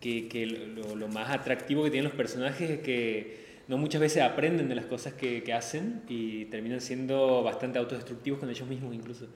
que, 0.00 0.28
que 0.28 0.46
lo, 0.46 0.94
lo 0.94 1.08
más 1.08 1.30
atractivo 1.30 1.82
que 1.84 1.90
tienen 1.90 2.08
los 2.10 2.16
personajes 2.16 2.68
es 2.68 2.80
que 2.80 3.46
no 3.68 3.78
muchas 3.78 4.00
veces 4.00 4.22
aprenden 4.22 4.68
de 4.68 4.74
las 4.74 4.86
cosas 4.86 5.14
que, 5.14 5.42
que 5.42 5.52
hacen 5.52 6.02
y 6.08 6.46
terminan 6.46 6.80
siendo 6.80 7.42
bastante 7.42 7.78
autodestructivos 7.78 8.38
con 8.38 8.50
ellos 8.50 8.68
mismos 8.68 8.94
incluso. 8.94 9.26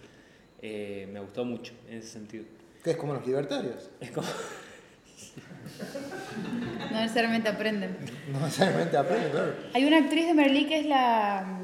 Eh, 0.62 1.08
me 1.10 1.18
ha 1.18 1.22
gustado 1.22 1.46
mucho 1.46 1.72
en 1.88 1.98
ese 1.98 2.08
sentido. 2.08 2.44
Que 2.84 2.90
es 2.90 2.96
como 2.96 3.14
los 3.14 3.26
libertarios. 3.26 3.90
Es 4.00 4.10
como... 4.10 4.26
No 6.90 7.00
necesariamente 7.00 7.48
aprenden. 7.48 7.96
No 8.32 8.40
necesariamente 8.40 8.96
aprenden, 8.96 9.30
claro. 9.30 9.54
Hay 9.74 9.84
una 9.84 9.98
actriz 9.98 10.26
de 10.26 10.34
Merlí 10.34 10.66
que 10.66 10.80
es 10.80 10.86
la 10.86 11.58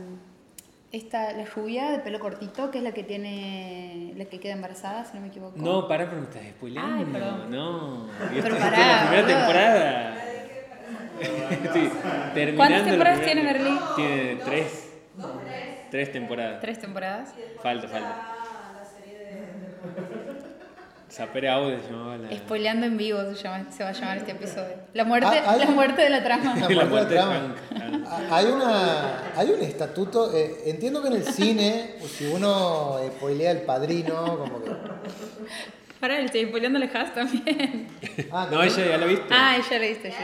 esta 0.92 1.32
la 1.32 1.44
rubia 1.44 1.90
de 1.90 1.98
pelo 1.98 2.20
cortito, 2.20 2.70
que 2.70 2.78
es 2.78 2.84
la 2.84 2.92
que 2.92 3.02
tiene 3.02 4.14
la 4.16 4.24
que 4.26 4.40
queda 4.40 4.54
embarazada, 4.54 5.04
si 5.04 5.14
no 5.14 5.20
me 5.20 5.28
equivoco. 5.28 5.54
No, 5.56 5.86
para, 5.88 6.06
pero 6.06 6.22
me 6.22 6.28
estás 6.28 6.42
spoileando. 6.50 6.96
Ay, 6.96 7.04
perdón. 7.12 7.50
No. 7.50 8.08
Pero 8.42 8.56
pará, 8.56 8.78
la 8.78 9.08
primera 9.08 9.26
temporada. 9.26 10.16
Terminando 12.34 12.56
¿Cuántas 12.56 12.84
temporadas 12.84 13.20
tiene 13.22 13.42
Merlí? 13.42 13.78
Tiene 13.96 14.36
tres. 14.44 14.90
Tres 15.90 16.12
temporadas. 16.12 16.60
Tres 16.60 16.80
temporadas. 16.80 17.34
Falta, 17.62 17.88
falta. 17.88 18.35
Sapere 21.08 21.48
Aude 21.48 21.78
se 21.80 21.90
llamaba 21.92 22.16
la. 22.18 22.30
Spoileando 22.36 22.84
en 22.86 22.96
vivo 22.96 23.18
se, 23.34 23.42
llama- 23.44 23.70
se 23.70 23.84
va 23.84 23.90
a 23.90 23.92
llamar 23.92 24.16
este 24.18 24.32
episodio. 24.32 24.74
La 24.92 25.04
muerte, 25.04 25.28
Ah, 25.44 25.52
hay- 25.52 25.60
la 25.60 25.66
muerte 25.66 26.02
de 26.02 26.10
la 26.10 26.22
trama. 26.24 26.54
La 26.56 26.60
la 26.60 26.66
muerte 26.68 26.86
muerte 26.86 27.14
de 27.14 27.20
trama. 27.20 27.54
Frank. 27.68 28.32
hay, 28.32 28.44
una, 28.46 29.32
hay 29.36 29.50
un 29.50 29.62
estatuto, 29.62 30.34
eh, 30.36 30.62
entiendo 30.66 31.00
que 31.02 31.08
en 31.08 31.14
el 31.14 31.24
cine, 31.24 31.94
si 32.08 32.26
uno 32.26 32.98
spoilea 33.16 33.52
el 33.52 33.62
padrino, 33.62 34.36
como 34.38 34.64
que... 34.64 34.70
Para, 36.00 36.16
le 36.18 36.24
estoy 36.26 36.46
spoileando 36.46 36.78
el 36.80 36.90
Haas 36.94 37.14
también. 37.14 37.88
Ah, 38.32 38.48
No, 38.50 38.62
ella 38.62 38.86
ya 38.86 38.98
la 38.98 39.06
viste. 39.06 39.26
Ah, 39.30 39.56
ella 39.56 39.78
la 39.78 39.86
viste, 39.86 40.10
sí. 40.10 40.16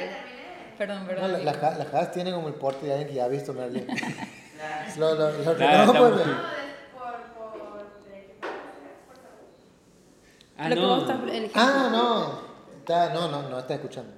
Perdón, 0.77 1.01
No, 1.03 1.07
perdón. 1.09 1.33
la, 1.33 1.39
la, 1.39 1.55
Ja- 1.55 1.79
la 1.79 1.85
Haas 1.99 2.11
tiene 2.13 2.33
como 2.33 2.49
el 2.49 2.55
porte 2.55 2.87
de 2.87 2.93
alguien 2.93 3.09
que 3.09 3.15
ya 3.15 3.25
ha 3.25 3.29
visto 3.29 3.53
Merlin. 3.55 3.87
Lo, 4.99 5.15
lo, 5.15 5.31
lo 5.39 5.55
Claro, 5.57 5.93
reconozco, 5.93 5.93
estamos- 5.93 6.21
pero- 6.23 6.63
Ah, 10.59 10.69
Lo 10.69 10.75
que 10.75 10.81
vos 10.81 11.03
estás 11.03 11.19
no. 11.21 11.25
eligiendo. 11.29 11.61
Ah, 11.61 11.89
no. 11.91 12.53
Está, 12.79 13.13
no, 13.15 13.29
no, 13.29 13.49
no 13.49 13.59
está 13.59 13.75
escuchando. 13.75 14.11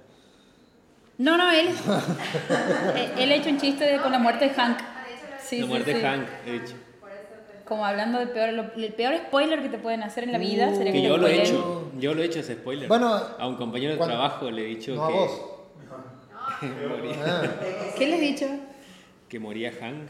No, 1.19 1.37
no, 1.37 1.51
él. 1.51 1.69
él 3.19 3.33
ha 3.33 3.35
hecho 3.35 3.51
un 3.51 3.59
chiste 3.61 3.85
de- 3.85 4.01
con 4.01 4.11
la 4.13 4.19
muerte 4.19 4.49
de 4.49 4.55
Hank. 4.55 4.79
Sí, 5.43 5.61
La 5.61 5.67
muerte 5.67 5.93
sí. 5.93 5.99
de 6.01 6.05
Hank, 6.09 6.27
he 6.47 6.53
dicho. 6.53 6.75
Como 7.65 7.85
hablando 7.87 8.19
del 8.19 8.29
peor, 8.31 8.53
lo- 8.53 8.73
el 8.75 8.93
peor 8.95 9.17
spoiler 9.27 9.63
que 9.63 9.69
te 9.69 9.79
pueden 9.79 10.03
hacer 10.03 10.25
en 10.25 10.33
la 10.33 10.39
vida 10.39 10.69
Uh, 10.69 10.77
sería 10.77 10.93
que, 10.93 11.01
Que 11.03 11.07
yo 11.09 11.17
lo 11.17 11.27
he 11.29 11.43
hecho. 11.43 11.91
Yo 11.99 12.15
lo 12.15 12.23
he 12.23 12.27
hecho 12.27 12.41
ese 12.41 12.55
spoiler. 12.55 12.89
Bueno, 12.89 13.15
a 13.15 13.47
un 13.47 13.57
compañero 13.57 13.93
de 13.93 13.99
cuando- 13.99 14.17
trabajo 14.17 14.51
le 14.51 14.63
he 14.63 14.67
dicho 14.67 14.95
No 14.95 15.05
a 15.05 15.09
que, 15.09 15.15
vos. 15.15 15.41
moría, 16.63 17.59
¿Qué 17.99 18.07
les 18.07 18.19
he 18.19 18.23
dicho? 18.23 18.47
que 19.29 19.39
moría 19.39 19.73
Hank. 19.81 20.09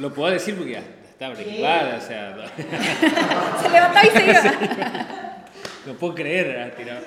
Lo 0.00 0.12
puedo 0.12 0.32
decir 0.32 0.56
porque 0.56 0.82
está 1.16 1.32
preocupada, 1.32 1.96
o 1.96 2.00
sea, 2.06 2.36
no, 2.36 2.42
Se 3.62 3.70
levantaba 3.70 4.06
y 4.06 4.10
se 4.10 4.24
iba. 4.26 4.42
no 5.86 5.94
puedo 5.94 6.14
creer, 6.14 6.58
ha 6.60 6.70
tirado. 6.76 7.00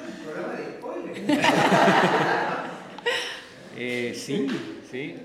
Eh, 3.78 4.14
sí, 4.16 4.48
sí. 4.90 5.16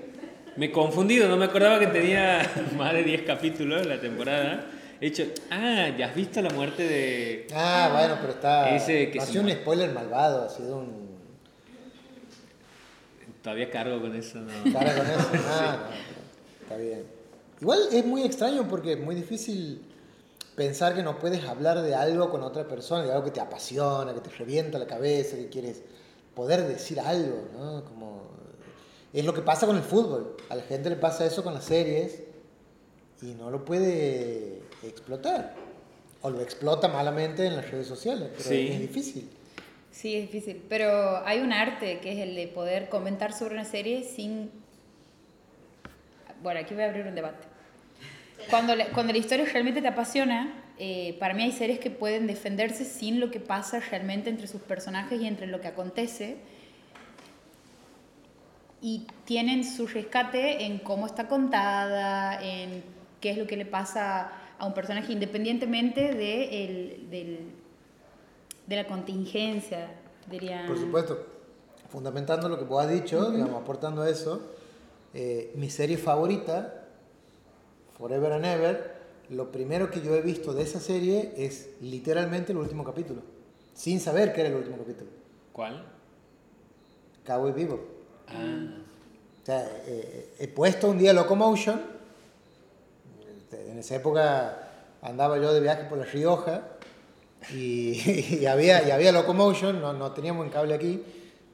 Me 0.55 0.67
he 0.67 0.71
confundido, 0.71 1.27
no 1.27 1.35
me 1.35 1.45
acordaba 1.45 1.79
que 1.79 1.87
tenía 1.87 2.47
más 2.77 2.93
de 2.93 3.03
10 3.03 3.23
capítulos 3.23 3.85
la 3.87 3.99
temporada. 3.99 4.67
He 5.01 5.07
hecho, 5.07 5.25
ah, 5.49 5.89
ya 5.97 6.05
has 6.05 6.15
visto 6.15 6.41
la 6.41 6.51
muerte 6.51 6.87
de... 6.87 7.47
ah, 7.55 7.89
bueno, 7.91 8.17
pero 8.21 8.33
está. 8.33 8.69
Ese 8.75 9.09
que 9.09 9.17
no 9.17 9.23
ha 9.23 9.27
sido 9.27 9.43
un 9.43 9.51
spoiler 9.51 9.91
malvado, 9.91 10.45
ha 10.45 10.49
sido 10.49 10.77
un. 10.77 11.05
Todavía 13.41 13.69
cargo 13.69 13.99
con 13.99 14.15
eso, 14.15 14.39
¿no? 14.39 14.73
Cara 14.73 14.95
con 14.95 15.05
eso. 15.07 15.29
Ah, 15.49 15.77
no, 15.81 15.89
pero 15.89 16.61
está 16.61 16.77
bien. 16.77 17.14
Igual 17.61 17.79
es 17.91 18.05
muy 18.05 18.23
extraño 18.23 18.67
porque 18.67 18.93
es 18.93 18.99
muy 18.99 19.15
difícil 19.15 19.81
pensar 20.55 20.93
que 20.95 21.03
no 21.03 21.19
puedes 21.19 21.43
hablar 21.45 21.81
de 21.81 21.95
algo 21.95 22.29
con 22.29 22.43
otra 22.43 22.67
persona, 22.67 23.03
de 23.03 23.11
algo 23.11 23.23
que 23.25 23.31
te 23.31 23.41
apasiona, 23.41 24.13
que 24.13 24.21
te 24.21 24.29
revienta 24.31 24.77
la 24.77 24.87
cabeza, 24.87 25.35
que 25.37 25.49
quieres 25.49 25.81
poder 26.33 26.67
decir 26.67 26.99
algo, 26.99 27.47
¿no? 27.57 27.83
Como 27.85 28.23
es 29.13 29.23
lo 29.23 29.33
que 29.33 29.41
pasa 29.41 29.65
con 29.65 29.75
el 29.77 29.83
fútbol. 29.83 30.35
A 30.49 30.55
la 30.55 30.63
gente 30.63 30.89
le 30.89 30.95
pasa 30.97 31.25
eso 31.25 31.43
con 31.43 31.53
las 31.53 31.63
series 31.65 32.21
y 33.21 33.33
no 33.33 33.49
lo 33.49 33.63
puede 33.63 34.61
explotar. 34.83 35.55
O 36.21 36.29
lo 36.29 36.41
explota 36.41 36.87
malamente 36.87 37.45
en 37.45 37.55
las 37.55 37.69
redes 37.71 37.87
sociales, 37.87 38.29
pero 38.35 38.49
Sí. 38.49 38.67
es 38.71 38.79
difícil. 38.79 39.29
Sí, 39.91 40.15
es 40.15 40.23
difícil. 40.31 40.61
Pero 40.67 41.25
hay 41.25 41.39
un 41.39 41.53
arte 41.53 41.99
que 42.01 42.11
es 42.13 42.19
el 42.19 42.35
de 42.35 42.47
poder 42.47 42.89
comentar 42.89 43.31
sobre 43.31 43.53
una 43.53 43.63
serie 43.65 44.03
sin. 44.03 44.51
Bueno, 46.45 46.59
aquí 46.59 46.75
voy 46.75 46.83
a 46.83 46.89
abrir 46.89 47.07
un 47.07 47.15
debate. 47.15 47.43
Cuando 48.51 48.75
la, 48.75 48.85
cuando 48.89 49.11
la 49.11 49.17
historia 49.17 49.45
realmente 49.51 49.81
te 49.81 49.87
apasiona, 49.87 50.53
eh, 50.77 51.17
para 51.19 51.33
mí 51.33 51.41
hay 51.41 51.51
series 51.51 51.79
que 51.79 51.89
pueden 51.89 52.27
defenderse 52.27 52.85
sin 52.85 53.19
lo 53.19 53.31
que 53.31 53.39
pasa 53.39 53.79
realmente 53.79 54.29
entre 54.29 54.45
sus 54.45 54.61
personajes 54.61 55.19
y 55.19 55.25
entre 55.25 55.47
lo 55.47 55.59
que 55.59 55.69
acontece. 55.69 56.37
Y 58.79 59.07
tienen 59.25 59.63
su 59.63 59.87
rescate 59.87 60.65
en 60.65 60.77
cómo 60.77 61.07
está 61.07 61.27
contada, 61.27 62.39
en 62.43 62.83
qué 63.21 63.31
es 63.31 63.39
lo 63.39 63.47
que 63.47 63.57
le 63.57 63.65
pasa 63.65 64.31
a 64.59 64.67
un 64.67 64.75
personaje, 64.75 65.11
independientemente 65.13 66.13
de, 66.13 66.65
el- 66.65 67.09
del, 67.09 67.39
de 68.67 68.75
la 68.75 68.85
contingencia, 68.85 69.87
diría. 70.29 70.65
Por 70.67 70.77
supuesto. 70.77 71.25
Fundamentando 71.89 72.47
lo 72.49 72.59
que 72.59 72.65
vos 72.65 72.83
has 72.85 72.91
dicho, 72.91 73.31
digamos, 73.31 73.59
aportando 73.59 74.05
eso, 74.05 74.51
eh, 75.17 75.53
mi 75.55 75.69
serie 75.69 75.97
favorita, 75.97 76.87
Forever 77.97 78.33
and 78.33 78.45
Ever, 78.45 78.95
lo 79.29 79.49
primero 79.49 79.89
que 79.89 80.01
yo 80.01 80.13
he 80.13 80.21
visto 80.21 80.53
de 80.53 80.63
esa 80.63 80.81
serie 80.81 81.31
es 81.37 81.69
literalmente 81.79 82.51
el 82.51 82.57
último 82.57 82.83
capítulo, 82.83 83.21
sin 83.73 84.01
saber 84.01 84.33
que 84.33 84.41
era 84.41 84.49
el 84.49 84.55
último 84.55 84.77
capítulo. 84.77 85.09
¿Cuál? 85.53 85.85
Cowboy 87.25 87.53
Vivo. 87.53 87.79
Ah, 88.27 88.77
O 89.41 89.45
sea, 89.45 89.65
eh, 89.87 90.33
he 90.37 90.49
puesto 90.49 90.89
un 90.89 90.97
día 90.97 91.13
Locomotion, 91.13 91.81
en 93.53 93.79
esa 93.79 93.95
época 93.95 94.69
andaba 95.01 95.37
yo 95.37 95.53
de 95.53 95.61
viaje 95.61 95.85
por 95.85 95.97
La 95.97 96.03
Rioja 96.03 96.61
y, 97.53 98.35
y 98.41 98.45
había, 98.47 98.85
y 98.85 98.91
había 98.91 99.13
Locomotion, 99.13 99.79
no, 99.79 99.93
no 99.93 100.11
teníamos 100.11 100.45
en 100.45 100.51
cable 100.51 100.73
aquí, 100.73 101.01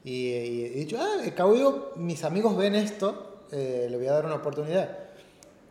y, 0.02 0.10
y 0.30 0.64
he 0.64 0.70
dicho, 0.70 0.98
ah, 1.00 1.22
el 1.22 1.32
Cowboy 1.32 1.58
Vivo, 1.58 1.92
mis 1.94 2.24
amigos 2.24 2.56
ven 2.56 2.74
esto, 2.74 3.28
eh, 3.52 3.86
le 3.90 3.96
voy 3.96 4.06
a 4.06 4.12
dar 4.12 4.26
una 4.26 4.36
oportunidad. 4.36 4.98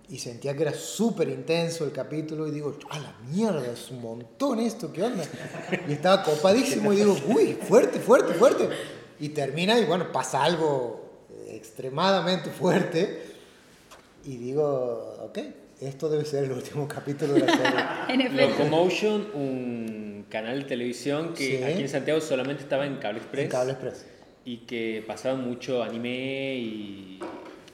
Y 0.10 0.18
sentía 0.20 0.56
que 0.56 0.64
era 0.64 0.74
súper 0.74 1.30
intenso 1.30 1.86
el 1.86 1.92
capítulo 1.92 2.48
y 2.48 2.52
digo, 2.52 2.78
a 2.90 3.00
la 3.00 3.14
mierda, 3.30 3.66
es 3.72 3.90
un 3.92 4.02
montón 4.02 4.60
esto, 4.60 4.92
¿qué 4.92 5.04
onda? 5.04 5.24
Y 5.88 5.94
estaba 5.94 6.22
copadísimo 6.24 6.92
y 6.92 6.98
digo, 6.98 7.16
uy, 7.28 7.54
fuerte, 7.54 8.00
fuerte, 8.00 8.34
fuerte. 8.34 8.68
Y 9.20 9.30
termina 9.30 9.80
y 9.80 9.86
bueno, 9.86 10.12
pasa 10.12 10.44
algo 10.44 11.28
extremadamente 11.48 12.50
fuerte 12.50 13.22
y 14.26 14.36
digo, 14.38 15.18
ok, 15.24 15.40
esto 15.80 16.10
debe 16.10 16.26
ser 16.26 16.44
el 16.44 16.52
último 16.52 16.88
capítulo 16.88 17.34
de 17.34 17.40
la 17.42 18.06
serie. 18.08 18.30
Locomotion, 18.50 19.28
un 19.34 20.26
canal 20.30 20.64
de 20.64 20.66
televisión 20.66 21.34
que 21.34 21.58
Sí. 21.58 21.64
aquí 21.64 21.82
en 21.84 21.90
Santiago 21.90 22.20
solamente 22.20 22.64
estaba 22.64 22.86
en 22.86 22.98
Cable 22.98 23.20
Express. 23.20 23.46
En 23.46 23.50
Cable 23.50 23.72
Express. 23.74 24.06
Y 24.44 24.58
que 24.58 25.04
pasaba 25.08 25.36
mucho 25.36 25.82
anime 25.84 26.56
y... 26.56 27.20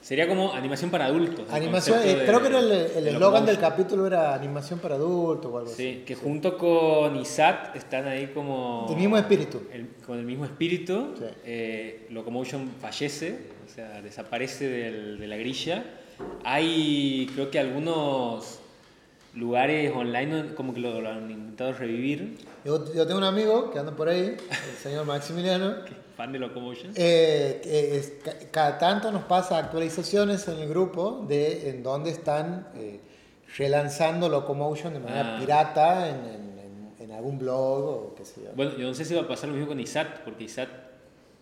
Sería 0.07 0.25
como 0.25 0.53
animación 0.53 0.89
para 0.89 1.03
adultos. 1.07 1.49
Animación, 1.51 1.99
eh, 2.01 2.15
de- 2.15 2.25
creo 2.25 2.39
que 2.41 2.47
era 2.47 2.59
el 2.59 2.69
de 2.69 2.85
eslogan 3.09 3.45
del 3.45 3.55
Locomotion. 3.55 3.57
capítulo 3.57 4.07
era 4.07 4.33
animación 4.35 4.79
para 4.79 4.95
adultos 4.95 5.51
o 5.51 5.57
algo 5.57 5.69
así. 5.69 5.83
Sí, 5.83 6.03
que 6.05 6.15
junto 6.15 6.57
con 6.57 7.17
ISAT 7.17 7.75
están 7.75 8.07
ahí 8.07 8.27
como... 8.27 8.85
El 8.89 8.95
mismo 8.95 9.17
espíritu. 9.17 9.63
el- 9.69 9.89
con 10.05 10.17
el 10.17 10.23
mismo 10.23 10.45
espíritu. 10.45 11.13
Sí. 11.19 11.25
Eh, 11.43 12.07
Locomotion 12.11 12.69
fallece, 12.79 13.37
o 13.65 13.69
sea, 13.69 14.01
desaparece 14.01 14.69
del- 14.69 15.19
de 15.19 15.27
la 15.27 15.35
grilla. 15.35 15.83
Hay, 16.45 17.29
creo 17.35 17.51
que 17.51 17.59
algunos 17.59 18.59
lugares 19.35 19.91
online 19.93 20.53
como 20.55 20.73
que 20.73 20.79
lo, 20.79 21.01
lo 21.01 21.09
han 21.09 21.29
intentado 21.29 21.73
revivir. 21.73 22.37
Yo, 22.63 22.93
yo 22.93 23.05
tengo 23.05 23.17
un 23.17 23.25
amigo 23.25 23.71
que 23.71 23.79
anda 23.79 23.93
por 23.93 24.07
ahí, 24.07 24.37
el 24.39 24.77
señor 24.81 25.05
Maximiliano, 25.05 25.75
Fan 26.17 26.31
de 26.33 26.39
Locomotion. 26.39 26.91
eh, 26.95 27.61
es- 27.63 28.13
ca- 28.23 28.37
cada 28.51 28.77
tanto 28.79 29.11
nos 29.11 29.23
pasa 29.23 29.57
actualizaciones 29.59 30.47
en 30.47 30.57
el 30.59 30.67
grupo 30.67 31.23
de 31.29 31.69
en 31.69 31.83
dónde 31.83 32.09
están 32.09 32.67
eh, 32.75 32.99
relanzando 33.57 34.27
Locomotion 34.27 34.93
de 34.93 34.99
manera 34.99 35.35
Ah. 35.35 35.39
pirata 35.39 36.09
en, 36.09 36.15
en- 36.15 36.59
en- 36.59 36.93
en 36.99 37.11
algún 37.11 37.37
blog 37.37 37.79
o 38.11 38.15
qué 38.15 38.25
sé 38.25 38.41
yo. 38.43 38.49
Bueno, 38.55 38.75
yo 38.77 38.87
no 38.87 38.93
sé 38.93 39.05
si 39.05 39.13
va 39.13 39.21
a 39.21 39.27
pasar 39.27 39.47
lo 39.49 39.53
mismo 39.55 39.67
con 39.69 39.79
ISAT, 39.79 40.21
porque 40.25 40.43
ISAT 40.45 40.69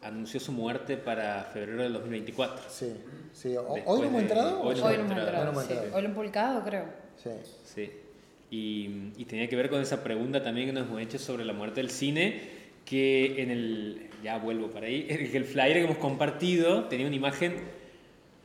anunció 0.01 0.39
su 0.39 0.51
muerte 0.51 0.97
para 0.97 1.43
febrero 1.45 1.81
del 1.83 1.93
2024. 1.93 2.65
Sí, 2.69 2.93
sí. 3.33 3.55
¿Hoy 3.57 3.81
no 4.01 4.03
hemos 4.05 4.21
entrado? 4.21 4.61
hoy 4.61 4.75
lo 4.75 4.89
hemos 4.89 5.11
entrado, 5.11 5.51
Hoy 5.57 5.65
sí. 5.67 6.01
lo 6.07 6.13
publicado, 6.13 6.63
creo. 6.63 6.85
Sí. 7.23 7.29
Sí. 7.63 7.91
Y, 8.51 9.13
y 9.17 9.25
tenía 9.25 9.49
que 9.49 9.55
ver 9.55 9.69
con 9.69 9.81
esa 9.81 10.03
pregunta 10.03 10.43
también 10.43 10.67
que 10.67 10.73
nos 10.73 10.87
hemos 10.87 11.01
hecho 11.01 11.17
sobre 11.17 11.43
la 11.43 11.53
muerte 11.53 11.81
del 11.81 11.89
cine, 11.89 12.41
que 12.85 13.41
en 13.41 13.49
el, 13.49 14.09
ya 14.25 14.39
vuelvo 14.39 14.71
para 14.71 14.87
ahí, 14.87 15.03
que 15.03 15.37
el 15.37 15.45
flyer 15.45 15.73
que 15.73 15.83
hemos 15.83 15.97
compartido 15.97 16.85
tenía 16.85 17.05
una 17.05 17.15
imagen 17.15 17.53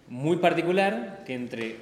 muy 0.09 0.37
particular 0.37 1.23
que 1.27 1.35
entre... 1.35 1.77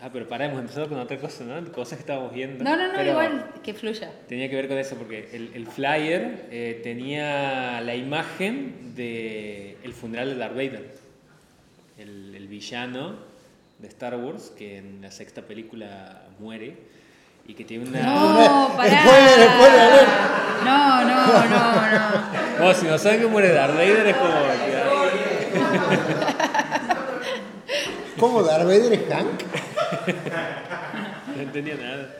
Ah, 0.00 0.08
pero 0.10 0.26
para, 0.26 0.46
hemos 0.46 0.60
empezado 0.60 0.88
con 0.88 0.98
otra 0.98 1.18
cosa, 1.18 1.44
¿no? 1.44 1.70
Cosas 1.72 1.98
que 1.98 2.00
estábamos 2.00 2.32
viendo. 2.32 2.64
No, 2.64 2.74
no, 2.74 2.88
no, 2.88 2.94
Pero 2.96 3.10
igual, 3.10 3.52
que 3.62 3.74
fluya. 3.74 4.10
Tenía 4.26 4.48
que 4.48 4.56
ver 4.56 4.66
con 4.66 4.78
eso, 4.78 4.96
porque 4.96 5.28
el, 5.34 5.50
el 5.52 5.66
flyer 5.66 6.46
eh, 6.50 6.80
tenía 6.82 7.82
la 7.82 7.94
imagen 7.94 8.94
de 8.96 9.76
el 9.82 9.92
funeral 9.92 10.30
de 10.30 10.36
Darth 10.36 10.54
Vader, 10.54 10.94
el, 11.98 12.34
el 12.34 12.48
villano 12.48 13.16
de 13.78 13.88
Star 13.88 14.16
Wars, 14.16 14.50
que 14.56 14.78
en 14.78 15.02
la 15.02 15.10
sexta 15.10 15.42
película 15.42 16.28
muere 16.38 16.78
y 17.46 17.54
que 17.54 17.64
tiene 17.64 17.88
una... 17.88 18.02
No, 18.02 18.72
pará. 18.76 19.02
Spoiler, 19.02 19.48
spoiler, 19.50 19.80
a 19.80 19.88
ver. 19.88 20.08
No, 20.64 21.04
no, 21.04 21.26
no, 21.26 21.90
no. 21.90 22.30
Oh, 22.62 22.74
si 22.74 22.84
no 22.86 22.98
saben 22.98 23.20
que 23.20 23.26
muere 23.26 23.54
Darth 23.54 23.74
Vader 23.74 24.06
es 24.06 24.16
como... 24.16 24.34
¿Cómo 28.18 28.42
Darth 28.42 28.64
Vader 28.64 28.92
es 28.92 29.08
Hank? 29.08 29.42
No 31.36 31.42
entendía 31.42 31.76
nada. 31.76 32.14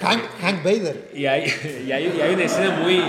Hank, 0.00 0.22
Hank 0.40 0.62
Vader. 0.62 1.10
Y 1.14 1.26
hay, 1.26 1.52
y 1.84 1.90
hay, 1.90 2.14
y 2.16 2.20
hay 2.20 2.34
una 2.34 2.44
escena 2.44 2.70
muy... 2.78 3.02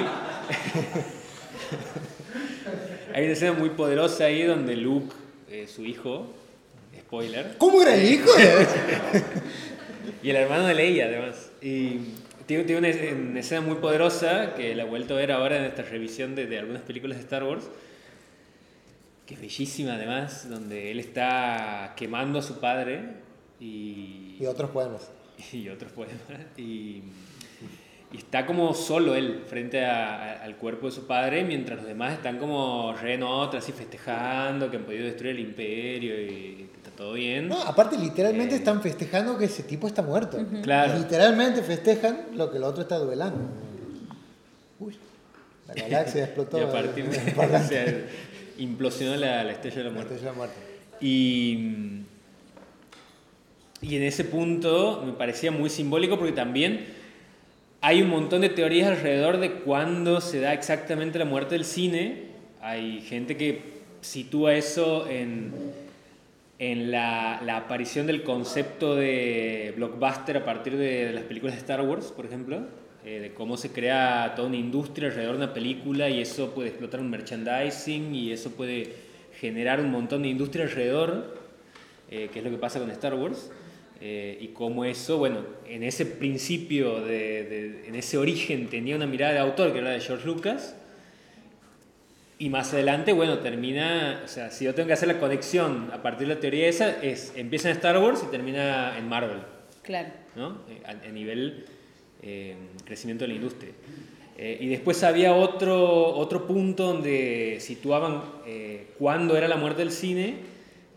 Hay 3.13 3.23
una 3.23 3.33
escena 3.33 3.53
muy 3.53 3.69
poderosa 3.71 4.25
ahí 4.25 4.43
donde 4.43 4.75
Luke 4.75 5.13
eh, 5.51 5.67
su 5.67 5.83
hijo, 5.83 6.27
spoiler. 6.99 7.55
¿Cómo 7.57 7.81
era 7.81 7.95
el 7.95 8.13
hijo 8.13 8.31
de.? 8.33 8.67
Y 10.21 10.29
el 10.29 10.35
hermano 10.35 10.65
de 10.67 10.73
Leia, 10.75 11.05
además. 11.05 11.51
Y 11.61 11.99
tiene, 12.45 12.63
tiene 12.63 12.79
una, 12.79 12.87
es- 12.89 13.13
una 13.13 13.39
escena 13.39 13.61
muy 13.61 13.75
poderosa 13.75 14.53
que 14.55 14.75
la 14.75 14.83
he 14.83 14.85
vuelto 14.85 15.13
a 15.13 15.17
ver 15.17 15.31
ahora 15.31 15.57
en 15.57 15.63
esta 15.65 15.81
revisión 15.83 16.35
de, 16.35 16.45
de 16.47 16.59
algunas 16.59 16.81
películas 16.81 17.17
de 17.17 17.23
Star 17.23 17.43
Wars. 17.43 17.69
Que 19.25 19.35
es 19.35 19.41
bellísima, 19.41 19.93
además, 19.93 20.49
donde 20.49 20.91
él 20.91 20.99
está 20.99 21.93
quemando 21.95 22.39
a 22.39 22.41
su 22.41 22.59
padre 22.59 23.01
y, 23.59 24.35
y 24.39 24.45
otros 24.45 24.71
poemas. 24.71 25.11
y 25.53 25.69
otros 25.69 25.91
poemas. 25.91 26.15
Y, 26.57 27.03
y 28.11 28.17
está 28.17 28.45
como 28.47 28.73
solo 28.73 29.13
él 29.15 29.43
frente 29.47 29.85
a- 29.85 30.15
a- 30.15 30.43
al 30.43 30.55
cuerpo 30.57 30.87
de 30.87 30.91
su 30.93 31.05
padre, 31.05 31.43
mientras 31.43 31.77
los 31.77 31.87
demás 31.87 32.13
están 32.13 32.39
como 32.39 32.91
re 32.99 33.13
en 33.13 33.23
otra, 33.23 33.59
así 33.59 33.71
festejando 33.71 34.69
que 34.71 34.77
han 34.77 34.83
podido 34.83 35.05
destruir 35.05 35.35
el 35.35 35.41
imperio 35.41 36.19
y 36.19 36.67
todo 36.99 37.13
bien. 37.13 37.47
No, 37.47 37.61
aparte, 37.61 37.97
literalmente 37.97 38.55
Eh. 38.55 38.57
están 38.57 38.81
festejando 38.81 39.37
que 39.37 39.45
ese 39.45 39.63
tipo 39.63 39.87
está 39.87 40.01
muerto. 40.01 40.37
Claro. 40.61 40.99
Literalmente 40.99 41.61
festejan 41.63 42.25
lo 42.35 42.51
que 42.51 42.57
el 42.57 42.63
otro 42.63 42.81
está 42.81 42.97
duelando. 42.97 43.39
Uy, 44.81 44.97
la 45.65 45.75
galaxia 45.75 46.25
explotó. 46.25 46.59
Y 46.59 46.63
a 46.63 46.69
partir 46.69 47.05
de 47.09 47.17
o 47.17 47.67
sea, 47.69 47.85
implosionó 48.57 49.15
la, 49.15 49.45
la 49.45 49.51
estrella 49.53 49.77
de 49.77 49.83
la 49.85 49.89
la 49.91 49.95
muerte. 49.95 50.15
estrella 50.15 50.31
de 50.33 50.37
la 50.37 50.45
muerte. 50.45 50.55
Y, 50.99 52.01
y 53.81 53.95
en 53.95 54.03
ese 54.03 54.25
punto 54.25 55.01
me 55.05 55.13
parecía 55.13 55.51
muy 55.51 55.69
simbólico 55.69 56.17
porque 56.17 56.33
también 56.33 56.85
hay 57.79 58.01
un 58.01 58.09
montón 58.09 58.41
de 58.41 58.49
teorías 58.49 58.89
alrededor 58.89 59.37
de 59.37 59.53
cuándo 59.61 60.19
se 60.19 60.41
da 60.41 60.51
exactamente 60.51 61.17
la 61.17 61.23
muerte 61.23 61.55
del 61.55 61.63
cine. 61.63 62.25
Hay 62.61 62.99
gente 63.03 63.37
que 63.37 63.79
sitúa 64.01 64.53
eso 64.55 65.07
en, 65.07 65.53
en 66.59 66.91
la, 66.91 67.39
aparición 67.55 68.05
del 68.05 68.21
concepto 68.23 68.95
de 68.95 69.73
blockbuster 69.77 70.37
a 70.37 70.45
partir 70.45 70.75
de, 70.75 71.11
las 71.13 71.23
películas 71.23 71.55
de 71.55 71.61
Star 71.61 71.81
Wars, 71.81 72.11
por 72.15 72.25
ejemplo, 72.25 72.63
eh, 73.05 73.21
de 73.21 73.33
cómo 73.33 73.55
se 73.55 73.71
crea 73.71 74.33
toda 74.35 74.49
una 74.49 74.57
industria 74.57 75.07
alrededor 75.07 75.37
de 75.37 75.45
una 75.45 75.53
película 75.53 76.09
y 76.09 76.19
eso 76.19 76.53
puede 76.53 76.67
explotar 76.69 76.99
un 76.99 77.09
merchandising 77.09 78.13
y 78.13 78.33
eso 78.33 78.51
puede 78.51 78.93
generar 79.39 79.79
un 79.79 79.89
montón 79.89 80.21
de 80.23 80.27
industria 80.27 80.65
alrededor, 80.65 81.39
eh, 82.11 82.29
que 82.31 82.39
es 82.39 82.45
lo 82.45 82.51
que 82.51 82.57
pasa 82.57 82.79
con 82.79 82.91
Star 82.91 83.15
Wars. 83.15 83.51
eh, 84.01 84.37
y 84.39 84.47
cómo 84.53 84.85
eso, 84.85 85.17
bueno, 85.17 85.43
en 85.67 85.83
ese 85.83 86.05
principio, 86.05 87.01
de- 87.01 87.83
en 87.85 87.95
ese 87.95 88.17
origen 88.17 88.67
tenía 88.69 88.95
una 88.95 89.07
mirada 89.07 89.33
de 89.33 89.39
autor 89.39 89.73
que 89.73 89.79
era 89.79 89.89
de 89.89 89.99
George 89.99 90.25
Lucas, 90.25 90.73
y 92.39 92.49
más 92.49 92.73
adelante, 92.73 93.13
bueno, 93.13 93.39
termina, 93.39 94.21
o 94.23 94.27
sea, 94.27 94.49
si 94.49 94.65
yo 94.65 94.73
tengo 94.73 94.87
que 94.87 94.93
hacer 94.93 95.09
la 95.09 95.19
conexión 95.19 95.89
a 95.93 96.01
partir 96.01 96.27
de 96.27 96.35
la 96.35 96.39
teoría 96.39 96.67
esa, 96.67 97.01
es, 97.03 97.33
empieza 97.35 97.69
en 97.69 97.75
Star 97.75 97.97
Wars 97.99 98.23
y 98.25 98.31
termina 98.31 98.97
en 98.97 99.07
Marvel, 99.07 99.39
Claro. 99.83 100.09
¿no? 100.35 100.61
Eh, 100.69 100.81
A, 100.85 100.91
a 100.91 101.11
nivel 101.11 101.65
eh, 102.21 102.55
crecimiento 102.85 103.25
de 103.25 103.29
la 103.29 103.33
industria. 103.35 103.71
Eh, 104.37 104.57
y 104.61 104.67
después 104.67 105.03
había 105.03 105.33
otro, 105.33 106.15
otro 106.15 106.47
punto 106.47 106.87
donde 106.93 107.57
situaban 107.59 108.21
eh, 108.47 108.87
cuándo 108.97 109.35
era 109.35 109.49
la 109.49 109.57
muerte 109.57 109.81
del 109.81 109.91
cine, 109.91 110.35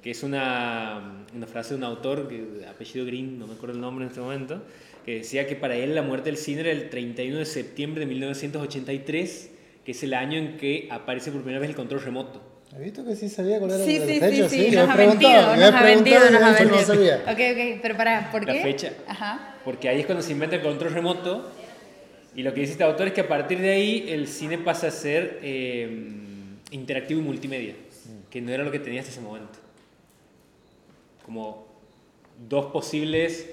que 0.01 0.13
es 0.13 0.23
una, 0.23 1.25
una 1.35 1.47
frase 1.49 1.71
de 1.71 1.79
un 1.79 1.85
autor, 1.85 2.29
que, 2.29 2.65
apellido 2.69 3.05
Green, 3.05 3.41
no 3.41 3.49
me 3.49 3.55
acuerdo 3.55 3.75
el 3.75 3.81
nombre 3.81 4.05
en 4.05 4.11
este 4.11 4.21
momento, 4.21 4.63
que 5.05 5.17
decía 5.17 5.49
que 5.49 5.57
para 5.57 5.75
él 5.75 5.97
la 5.97 6.03
muerte 6.03 6.27
del 6.31 6.37
cine 6.37 6.61
era 6.61 6.71
el 6.71 6.89
31 6.89 7.39
de 7.39 7.45
septiembre 7.47 8.01
de 8.01 8.07
1983, 8.07 9.51
que 9.85 9.93
es 9.93 10.03
el 10.03 10.15
año 10.15 10.39
en 10.39 10.57
que 10.57 10.89
aparece 10.91 11.31
por 11.33 11.41
primera 11.43 11.61
vez 11.61 11.71
el 11.71 11.77
control 11.77 12.03
remoto. 12.03 12.41
¿Has 12.73 12.79
visto 12.81 13.05
que 13.05 13.15
sí 13.17 13.29
sabía 13.29 13.59
cuál 13.59 13.73
era 13.73 13.85
Sí, 13.85 13.97
el 13.97 14.09
sí, 14.09 14.21
fecha? 14.21 14.49
sí, 14.49 14.65
sí, 14.65 14.71
yo 14.71 14.81
nos 14.81 14.91
ha 14.91 14.95
preguntado, 14.95 15.51
vendido, 15.51 15.57
nos 15.71 15.75
ha 15.75 15.83
vendido, 15.85 16.19
nos 16.31 16.43
ha 16.43 16.59
yo 16.59 16.65
no 16.65 16.71
vendido. 16.71 16.83
sabía. 16.87 17.17
Ok, 17.27 17.29
ok, 17.77 17.81
pero 17.83 17.97
pará, 17.97 18.29
¿por 18.33 18.47
La 18.47 18.53
qué? 18.55 18.63
fecha. 18.63 18.93
Ajá. 19.07 19.57
Porque 19.65 19.89
ahí 19.89 20.01
es 20.01 20.07
cuando 20.07 20.23
se 20.23 20.33
inventa 20.33 20.57
el 20.57 20.63
control 20.63 20.93
remoto. 20.95 21.51
Y 22.35 22.43
lo 22.43 22.55
que 22.55 22.61
dice 22.61 22.73
este 22.73 22.85
autor 22.85 23.09
es 23.09 23.13
que 23.13 23.21
a 23.21 23.29
partir 23.29 23.61
de 23.61 23.71
ahí 23.73 24.07
el 24.09 24.27
cine 24.27 24.57
pasa 24.57 24.87
a 24.87 24.91
ser 24.91 25.39
eh, 25.43 26.09
interactivo 26.71 27.21
y 27.21 27.23
multimedia, 27.25 27.75
que 28.31 28.41
no 28.41 28.51
era 28.53 28.65
lo 28.65 28.71
que 28.71 28.79
tenía 28.79 29.01
hasta 29.01 29.13
ese 29.13 29.21
momento. 29.21 29.59
Como 31.27 31.67
dos 32.49 32.67
posibles 32.73 33.51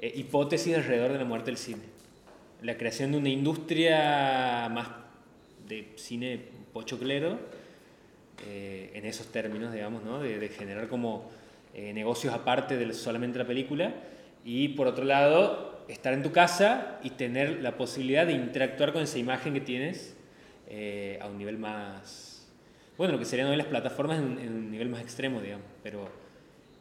eh, 0.00 0.12
hipótesis 0.16 0.74
alrededor 0.74 1.12
de 1.12 1.18
la 1.18 1.24
muerte 1.24 1.46
del 1.52 1.56
cine. 1.56 1.82
La 2.62 2.76
creación 2.76 3.12
de 3.12 3.18
una 3.18 3.28
industria 3.28 4.68
más 4.72 4.88
de 5.68 5.92
cine 5.96 6.40
pochoclero, 6.72 7.38
eh, 8.46 8.90
en 8.94 9.04
esos 9.06 9.26
términos, 9.28 9.72
digamos, 9.72 10.02
¿no? 10.04 10.20
de, 10.20 10.38
de 10.38 10.48
generar 10.48 10.88
como 10.88 11.30
eh, 11.74 11.92
negocios 11.92 12.34
aparte 12.34 12.76
de 12.76 12.92
solamente 12.92 13.38
la 13.38 13.46
película, 13.46 13.94
y 14.44 14.68
por 14.68 14.86
otro 14.86 15.04
lado, 15.04 15.80
estar 15.88 16.12
en 16.12 16.22
tu 16.22 16.32
casa 16.32 16.98
y 17.02 17.10
tener 17.10 17.62
la 17.62 17.76
posibilidad 17.76 18.26
de 18.26 18.32
interactuar 18.34 18.92
con 18.92 19.02
esa 19.02 19.18
imagen 19.18 19.54
que 19.54 19.60
tienes 19.60 20.14
eh, 20.68 21.18
a 21.20 21.26
un 21.26 21.38
nivel 21.38 21.58
más, 21.58 22.46
bueno, 22.98 23.12
lo 23.14 23.18
que 23.18 23.24
serían 23.24 23.48
hoy 23.48 23.56
las 23.56 23.66
plataformas 23.66 24.18
en, 24.18 24.24
un- 24.24 24.38
en 24.38 24.52
un 24.52 24.70
nivel 24.70 24.88
más 24.88 25.00
extremo, 25.00 25.40
digamos, 25.40 25.66
pero 25.82 26.08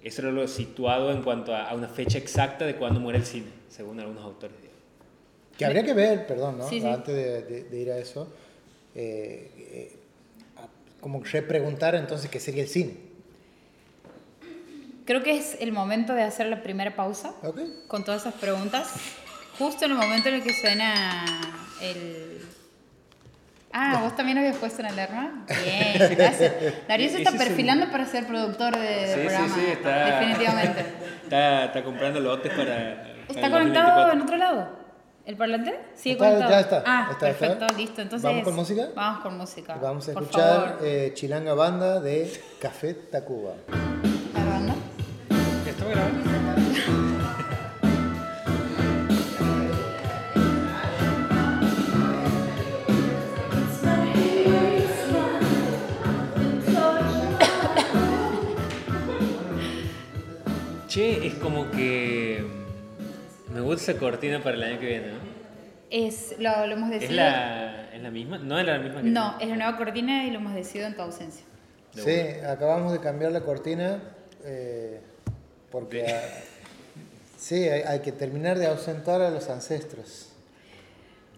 eso 0.03 0.21
era 0.21 0.31
lo 0.31 0.47
situado 0.47 1.11
en 1.11 1.23
cuanto 1.23 1.55
a, 1.55 1.69
a 1.69 1.75
una 1.75 1.87
fecha 1.87 2.17
exacta 2.17 2.65
de 2.65 2.75
cuándo 2.75 2.99
muere 2.99 3.19
el 3.19 3.25
cine, 3.25 3.47
según 3.69 3.99
algunos 3.99 4.23
autores. 4.23 4.55
digamos. 4.57 4.79
Que 5.57 5.65
habría 5.65 5.83
que 5.83 5.93
ver, 5.93 6.27
perdón, 6.27 6.57
¿no? 6.59 6.67
Sí, 6.69 6.81
sí. 6.81 6.87
antes 6.87 7.15
de, 7.15 7.41
de- 7.43 7.63
de 7.63 7.79
ir 7.79 7.91
a 7.91 7.97
eso, 7.97 8.31
eh, 8.95 9.51
eh, 9.57 9.95
como 11.01 11.23
repreguntar 11.23 11.95
entonces 11.95 12.29
qué 12.29 12.39
sería 12.39 12.63
el 12.63 12.69
cine. 12.69 12.93
Creo 15.05 15.21
que 15.21 15.37
es 15.37 15.57
el 15.59 15.71
momento 15.71 16.13
de 16.15 16.23
hacer 16.23 16.47
la 16.47 16.63
primera 16.63 16.95
pausa 16.95 17.33
¿Ok? 17.43 17.59
con 17.87 18.03
todas 18.03 18.21
esas 18.21 18.33
preguntas. 18.35 18.91
Justo 19.59 19.85
en 19.85 19.91
el 19.91 19.97
momento 19.97 20.29
en 20.29 20.35
el 20.35 20.43
que 20.43 20.53
suena 20.53 21.23
el... 21.81 22.41
Ah, 23.71 23.99
vos 24.01 24.15
también 24.15 24.37
habías 24.37 24.55
puesto 24.57 24.81
una 24.81 24.89
alarma. 24.89 25.45
Bien, 25.63 26.15
gracias. 26.17 26.53
Darío 26.87 27.09
se 27.09 27.17
está 27.19 27.31
perfilando 27.33 27.91
para 27.91 28.05
ser 28.05 28.25
productor 28.25 28.75
de, 28.77 29.05
Sí, 29.07 29.13
sí, 29.13 29.19
programa. 29.19 29.55
sí, 29.55 29.61
está- 29.71 30.05
Definitivamente. 30.19 30.85
Está, 31.23 31.65
está 31.65 31.83
comprando 31.83 32.19
lotes 32.19 32.51
para... 32.53 32.65
para 32.65 33.15
¿Está 33.27 33.45
el 33.47 33.51
conectado 33.51 34.07
2024. 34.07 34.13
en 34.13 34.21
otro 34.21 34.37
lado? 34.37 34.84
¿El 35.25 35.35
parlante? 35.37 35.73
Sigue 35.95 36.13
Está- 36.13 36.49
ya 36.49 36.59
está, 36.59 36.83
Ah, 36.85 37.07
está, 37.11 37.29
está. 37.29 37.47
perfecto, 37.47 37.77
listo. 37.77 38.01
Entonces, 38.01 38.23
¿Vamos 38.29 38.43
con 38.43 38.55
música? 38.55 38.89
Vamos 38.95 39.21
con 39.23 39.37
música. 39.37 39.75
Vamos 39.81 40.07
a 40.09 40.13
por 40.13 40.23
escuchar 40.23 40.77
eh, 40.83 41.11
Chilanga 41.15 41.53
Banda 41.55 41.99
de 41.99 42.31
Café 42.59 42.93
Tacuba. 42.93 43.53
¿La 44.35 44.45
banda? 44.45 44.75
¿Ya 45.65 45.71
estaba 45.71 45.91
grabando? 45.91 46.21
Che, 60.87 61.27
es 61.27 61.33
como 61.35 61.69
que 61.71 62.34
gusta 63.65 63.91
esa 63.91 63.99
cortina 63.99 64.41
para 64.41 64.55
el 64.55 64.63
año 64.63 64.79
que 64.79 64.85
viene, 64.87 65.07
¿no? 65.07 65.17
Es, 65.89 66.35
lo, 66.39 66.65
lo 66.67 66.73
hemos 66.73 66.89
¿Es 66.91 67.01
decidido. 67.01 67.23
la, 67.23 67.89
¿Es 67.93 68.01
la 68.01 68.11
misma? 68.11 68.37
No 68.39 68.59
es 68.59 68.65
la 68.65 68.77
misma 68.79 69.01
que 69.01 69.07
No, 69.09 69.37
es 69.39 69.47
la 69.49 69.55
nueva 69.55 69.77
cortina 69.77 70.25
y 70.25 70.31
lo 70.31 70.39
hemos 70.39 70.53
decidido 70.55 70.87
en 70.87 70.95
tu 70.95 71.01
ausencia. 71.01 71.45
De 71.93 72.01
Sí, 72.01 72.45
acabamos 72.45 72.91
de 72.91 72.99
cambiar 72.99 73.31
la 73.31 73.41
cortina 73.41 73.99
eh, 74.43 74.99
porque 75.71 75.97
De- 76.03 76.19
sí, 77.37 77.55
hay, 77.69 77.81
hay 77.83 77.99
que 77.99 78.11
terminar 78.11 78.57
de 78.57 78.67
ausentar 78.67 79.21
a 79.21 79.29
los 79.29 79.49
ancestros. 79.49 80.29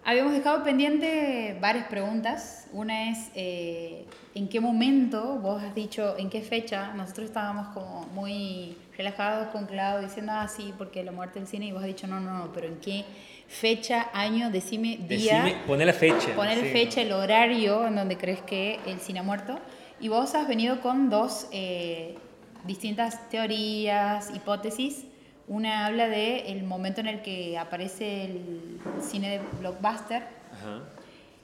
Habíamos 0.03 0.31
dejado 0.33 0.63
pendiente 0.63 1.57
varias 1.59 1.87
preguntas. 1.89 2.67
Una 2.71 3.11
es, 3.11 3.29
eh, 3.35 4.05
¿en 4.35 4.47
qué 4.47 4.61
momento 4.61 5.35
vos 5.39 5.61
has 5.61 5.75
dicho, 5.75 6.15
en 6.17 6.29
qué 6.29 6.41
fecha? 6.41 6.93
Nosotros 6.93 7.25
estábamos 7.27 7.67
como 7.73 8.05
muy 8.13 8.77
relajados 8.97 9.47
con 9.49 9.65
Clau 9.67 10.01
diciendo, 10.01 10.31
ah, 10.35 10.47
sí, 10.47 10.73
porque 10.77 11.03
la 11.03 11.11
muerte 11.11 11.39
del 11.39 11.47
cine, 11.47 11.67
y 11.67 11.71
vos 11.71 11.81
has 11.81 11.87
dicho, 11.87 12.07
no, 12.07 12.19
no, 12.19 12.37
no, 12.37 12.51
pero 12.51 12.67
¿en 12.67 12.77
qué 12.79 13.05
fecha, 13.47 14.09
año, 14.13 14.49
decime 14.49 14.97
día? 15.07 15.43
Decime, 15.43 15.61
poné 15.67 15.85
la 15.85 15.93
fecha. 15.93 16.35
poner 16.35 16.59
sí. 16.59 16.69
fecha, 16.71 17.01
el 17.01 17.11
horario 17.11 17.85
en 17.87 17.95
donde 17.95 18.17
crees 18.17 18.41
que 18.41 18.79
el 18.85 18.99
cine 18.99 19.19
ha 19.19 19.23
muerto. 19.23 19.59
Y 19.99 20.09
vos 20.09 20.35
has 20.35 20.47
venido 20.47 20.81
con 20.81 21.09
dos 21.09 21.47
eh, 21.51 22.17
distintas 22.65 23.29
teorías, 23.29 24.31
hipótesis. 24.35 25.05
Una 25.47 25.85
habla 25.85 26.07
de 26.09 26.51
el 26.51 26.63
momento 26.63 26.99
en 26.99 27.07
el 27.07 27.21
que 27.21 27.57
aparece 27.57 28.25
el 28.25 28.79
cine 28.99 29.29
de 29.29 29.41
blockbuster 29.59 30.27
Ajá. 30.51 30.81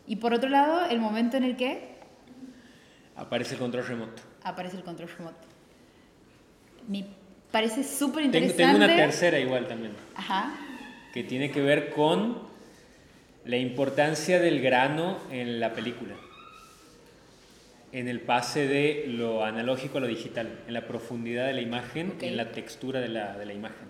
y 0.05 0.17
por 0.17 0.33
otro 0.33 0.49
lado 0.49 0.85
el 0.85 0.99
momento 0.99 1.37
en 1.37 1.45
el 1.45 1.55
que 1.55 1.93
Aparece 3.15 3.53
el 3.53 3.59
control 3.61 3.85
remoto. 3.87 4.21
aparece 4.43 4.75
el 4.75 4.83
control 4.83 5.07
remoto. 5.17 5.47
Me 6.87 7.05
parece 7.53 7.83
súper 7.83 8.23
Tengo, 8.23 8.37
interesante. 8.47 8.63
tengo 8.63 8.75
una 8.77 8.87
tercera 8.87 9.39
igual 9.39 9.67
también, 9.67 9.93
Ajá. 10.15 10.51
que 11.13 11.23
tiene 11.23 11.51
que 11.51 11.61
ver 11.61 11.91
con 11.91 12.39
la 13.45 13.57
importancia 13.57 14.39
del 14.39 14.59
grano 14.59 15.17
en 15.31 15.59
la 15.61 15.71
película. 15.73 16.15
en 17.91 18.07
el 18.07 18.21
pase 18.21 18.67
de 18.67 19.05
lo 19.07 19.45
analógico 19.45 19.99
a 19.99 20.01
lo 20.01 20.07
digital, 20.07 20.61
en 20.67 20.73
la 20.73 20.87
profundidad 20.87 21.45
de 21.45 21.53
la 21.53 21.61
imagen, 21.61 22.13
Ok. 22.15 22.23
en 22.23 22.37
la 22.37 22.51
textura 22.51 22.99
de 22.99 23.07
la, 23.07 23.37
de 23.37 23.45
la 23.45 23.53
imagen. 23.53 23.87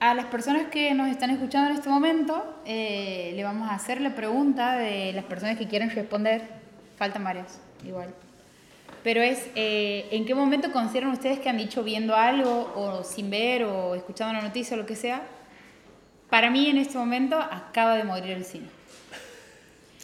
A 0.00 0.12
las 0.12 0.24
personas 0.24 0.66
que 0.66 0.92
nos 0.92 1.08
están 1.08 1.30
escuchando 1.30 1.70
en 1.70 1.76
este 1.76 1.88
momento, 1.88 2.60
eh, 2.66 3.32
le 3.36 3.44
vamos 3.44 3.70
a 3.70 3.74
hacer 3.76 4.00
la 4.00 4.16
pregunta 4.16 4.76
de 4.76 5.12
las 5.12 5.24
personas 5.24 5.56
que 5.56 5.68
quieren 5.68 5.88
responder. 5.90 6.42
Faltan 6.96 7.22
varias, 7.22 7.60
igual. 7.86 8.12
Pero 9.06 9.22
es, 9.22 9.46
eh, 9.54 10.08
¿en 10.10 10.24
qué 10.24 10.34
momento 10.34 10.72
consideran 10.72 11.12
ustedes 11.12 11.38
que 11.38 11.48
han 11.48 11.58
dicho 11.58 11.84
viendo 11.84 12.16
algo 12.16 12.72
o 12.74 13.04
sin 13.04 13.30
ver 13.30 13.62
o 13.62 13.94
escuchando 13.94 14.32
una 14.32 14.42
noticia 14.42 14.76
o 14.76 14.80
lo 14.80 14.84
que 14.84 14.96
sea? 14.96 15.22
Para 16.28 16.50
mí 16.50 16.68
en 16.68 16.76
este 16.76 16.98
momento 16.98 17.38
acaba 17.38 17.94
de 17.94 18.02
morir 18.02 18.32
el 18.32 18.44
cine. 18.44 18.66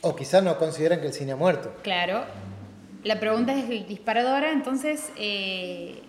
O 0.03 0.15
quizás 0.15 0.45
no 0.45 0.57
consideran 0.57 1.01
que 1.01 1.09
el 1.09 1.13
cine 1.13 1.33
ha 1.33 1.37
muerto. 1.37 1.75
Claro. 1.83 2.23
La 3.03 3.19
pregunta 3.19 3.53
es 3.53 3.69
disparadora, 3.89 4.53
entonces 4.53 5.11
eh, 5.17 6.01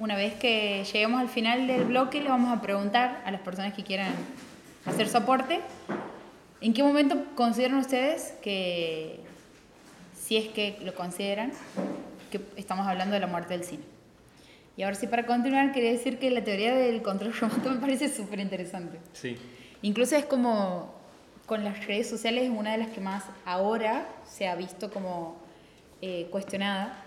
una 0.00 0.16
vez 0.16 0.34
que 0.34 0.82
lleguemos 0.92 1.20
al 1.20 1.28
final 1.28 1.68
del 1.68 1.84
bloque 1.84 2.20
le 2.20 2.30
vamos 2.30 2.52
a 2.52 2.60
preguntar 2.60 3.22
a 3.24 3.30
las 3.30 3.42
personas 3.42 3.74
que 3.74 3.84
quieran 3.84 4.12
hacer 4.86 5.08
soporte, 5.08 5.60
¿en 6.60 6.74
qué 6.74 6.82
momento 6.82 7.16
consideran 7.36 7.78
ustedes 7.78 8.34
que, 8.42 9.20
si 10.20 10.36
es 10.36 10.48
que 10.48 10.80
lo 10.82 10.96
consideran, 10.96 11.52
que 12.38 12.60
estamos 12.60 12.86
hablando 12.86 13.14
de 13.14 13.20
la 13.20 13.26
muerte 13.26 13.54
del 13.54 13.64
cine? 13.64 13.84
Y 14.76 14.82
ahora 14.82 14.96
sí, 14.96 15.06
para 15.06 15.24
continuar, 15.24 15.72
quería 15.72 15.92
decir 15.92 16.18
que 16.18 16.30
la 16.30 16.42
teoría 16.42 16.74
del 16.74 17.02
control 17.02 17.32
remoto 17.40 17.70
me 17.70 17.76
parece 17.76 18.08
súper 18.08 18.40
interesante. 18.40 18.98
Sí. 19.12 19.36
Incluso 19.82 20.16
es 20.16 20.24
como 20.24 20.92
con 21.46 21.62
las 21.62 21.86
redes 21.86 22.08
sociales 22.08 22.44
es 22.44 22.50
una 22.50 22.72
de 22.72 22.78
las 22.78 22.88
que 22.88 23.00
más 23.00 23.24
ahora 23.44 24.08
se 24.26 24.48
ha 24.48 24.56
visto 24.56 24.90
como 24.90 25.36
eh, 26.00 26.26
cuestionada. 26.30 27.00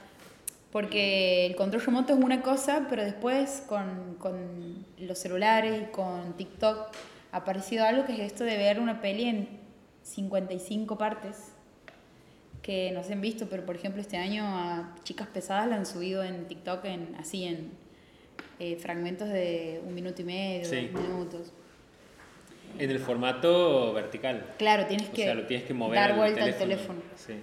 Porque 0.72 1.46
el 1.46 1.56
control 1.56 1.82
remoto 1.82 2.14
es 2.14 2.20
una 2.20 2.42
cosa, 2.42 2.86
pero 2.90 3.04
después 3.04 3.64
con, 3.68 4.16
con 4.20 4.86
los 5.00 5.18
celulares 5.18 5.82
y 5.82 5.92
con 5.92 6.34
TikTok 6.38 6.90
ha 7.32 7.38
aparecido 7.38 7.86
algo 7.86 8.06
que 8.06 8.14
es 8.14 8.20
esto 8.20 8.44
de 8.44 8.58
ver 8.58 8.80
una 8.80 9.02
peli 9.02 9.26
en 9.26 9.50
55 10.04 10.98
partes 10.98 11.54
que 12.68 12.92
no 12.92 13.02
se 13.02 13.14
han 13.14 13.22
visto, 13.22 13.48
pero 13.50 13.66
por 13.66 13.78
ejemplo 13.78 14.02
este 14.02 14.18
año 14.18 14.44
a 14.46 14.94
Chicas 15.06 15.28
Pesadas 15.30 15.70
la 15.70 15.78
han 15.78 15.86
subido 15.86 16.22
en 16.22 16.46
TikTok 16.50 16.84
en, 16.84 17.16
así 17.18 17.46
en 17.46 17.72
eh, 18.60 18.76
fragmentos 18.76 19.30
de 19.30 19.82
un 19.88 19.96
minuto 19.96 20.22
y 20.22 20.26
medio, 20.26 20.66
Sí. 20.66 20.90
dos 20.94 21.02
minutos. 21.02 21.54
En 22.78 22.92
el 22.92 23.00
formato 23.00 23.94
vertical. 23.94 24.46
Claro, 24.58 24.86
tienes 24.86 25.08
O 25.08 25.14
que, 25.14 25.24
sea, 25.24 25.34
lo 25.34 25.46
tienes 25.48 25.66
que 25.66 25.74
mover 25.74 25.98
dar 25.98 26.12
al 26.12 26.18
vuelta 26.18 26.42
teléfono. 26.42 26.64
al 26.64 26.70
teléfono. 26.70 27.02
Sí. 27.16 27.34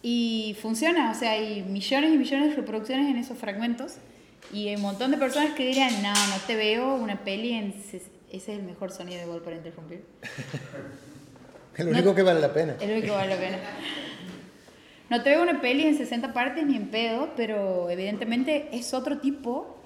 Y 0.00 0.56
funciona, 0.62 1.10
o 1.10 1.14
sea, 1.14 1.32
hay 1.32 1.62
millones 1.64 2.12
y 2.14 2.16
millones 2.16 2.50
de 2.50 2.54
reproducciones 2.56 3.10
en 3.10 3.16
esos 3.16 3.36
fragmentos 3.36 3.96
y 4.52 4.68
hay 4.68 4.76
un 4.76 4.82
montón 4.82 5.10
de 5.10 5.16
personas 5.18 5.54
que 5.54 5.66
dirían, 5.66 5.92
no, 6.04 6.10
no 6.12 6.36
te 6.46 6.54
veo 6.54 6.94
una 6.94 7.24
peli 7.24 7.50
en... 7.52 7.72
ses-". 7.74 8.12
Ese 8.30 8.52
es 8.52 8.58
el 8.60 8.62
mejor 8.62 8.92
sonido 8.92 9.18
de 9.18 9.26
gol 9.26 9.42
para 9.42 9.56
interrumpir. 9.56 10.04
Es 11.76 11.84
lo 11.84 11.92
único 11.92 12.12
que 12.12 12.22
vale 12.22 12.40
la 12.40 12.52
pena. 12.52 12.74
Es 12.80 12.88
lo 12.88 13.00
que 13.00 13.10
vale 13.10 13.34
la 13.34 13.40
pena. 13.40 13.58
No 15.10 15.22
te 15.22 15.38
una 15.38 15.60
peli 15.62 15.86
en 15.86 15.96
60 15.96 16.34
partes 16.34 16.66
ni 16.66 16.76
en 16.76 16.90
pedo, 16.90 17.30
pero 17.34 17.88
evidentemente 17.88 18.68
es 18.72 18.92
otro 18.92 19.20
tipo 19.20 19.76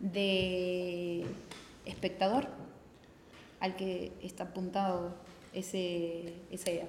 de 0.00 1.24
espectador 1.84 2.46
al 3.60 3.76
que 3.76 4.12
está 4.22 4.44
apuntado 4.44 5.14
ese, 5.52 6.32
esa 6.50 6.70
idea. 6.70 6.86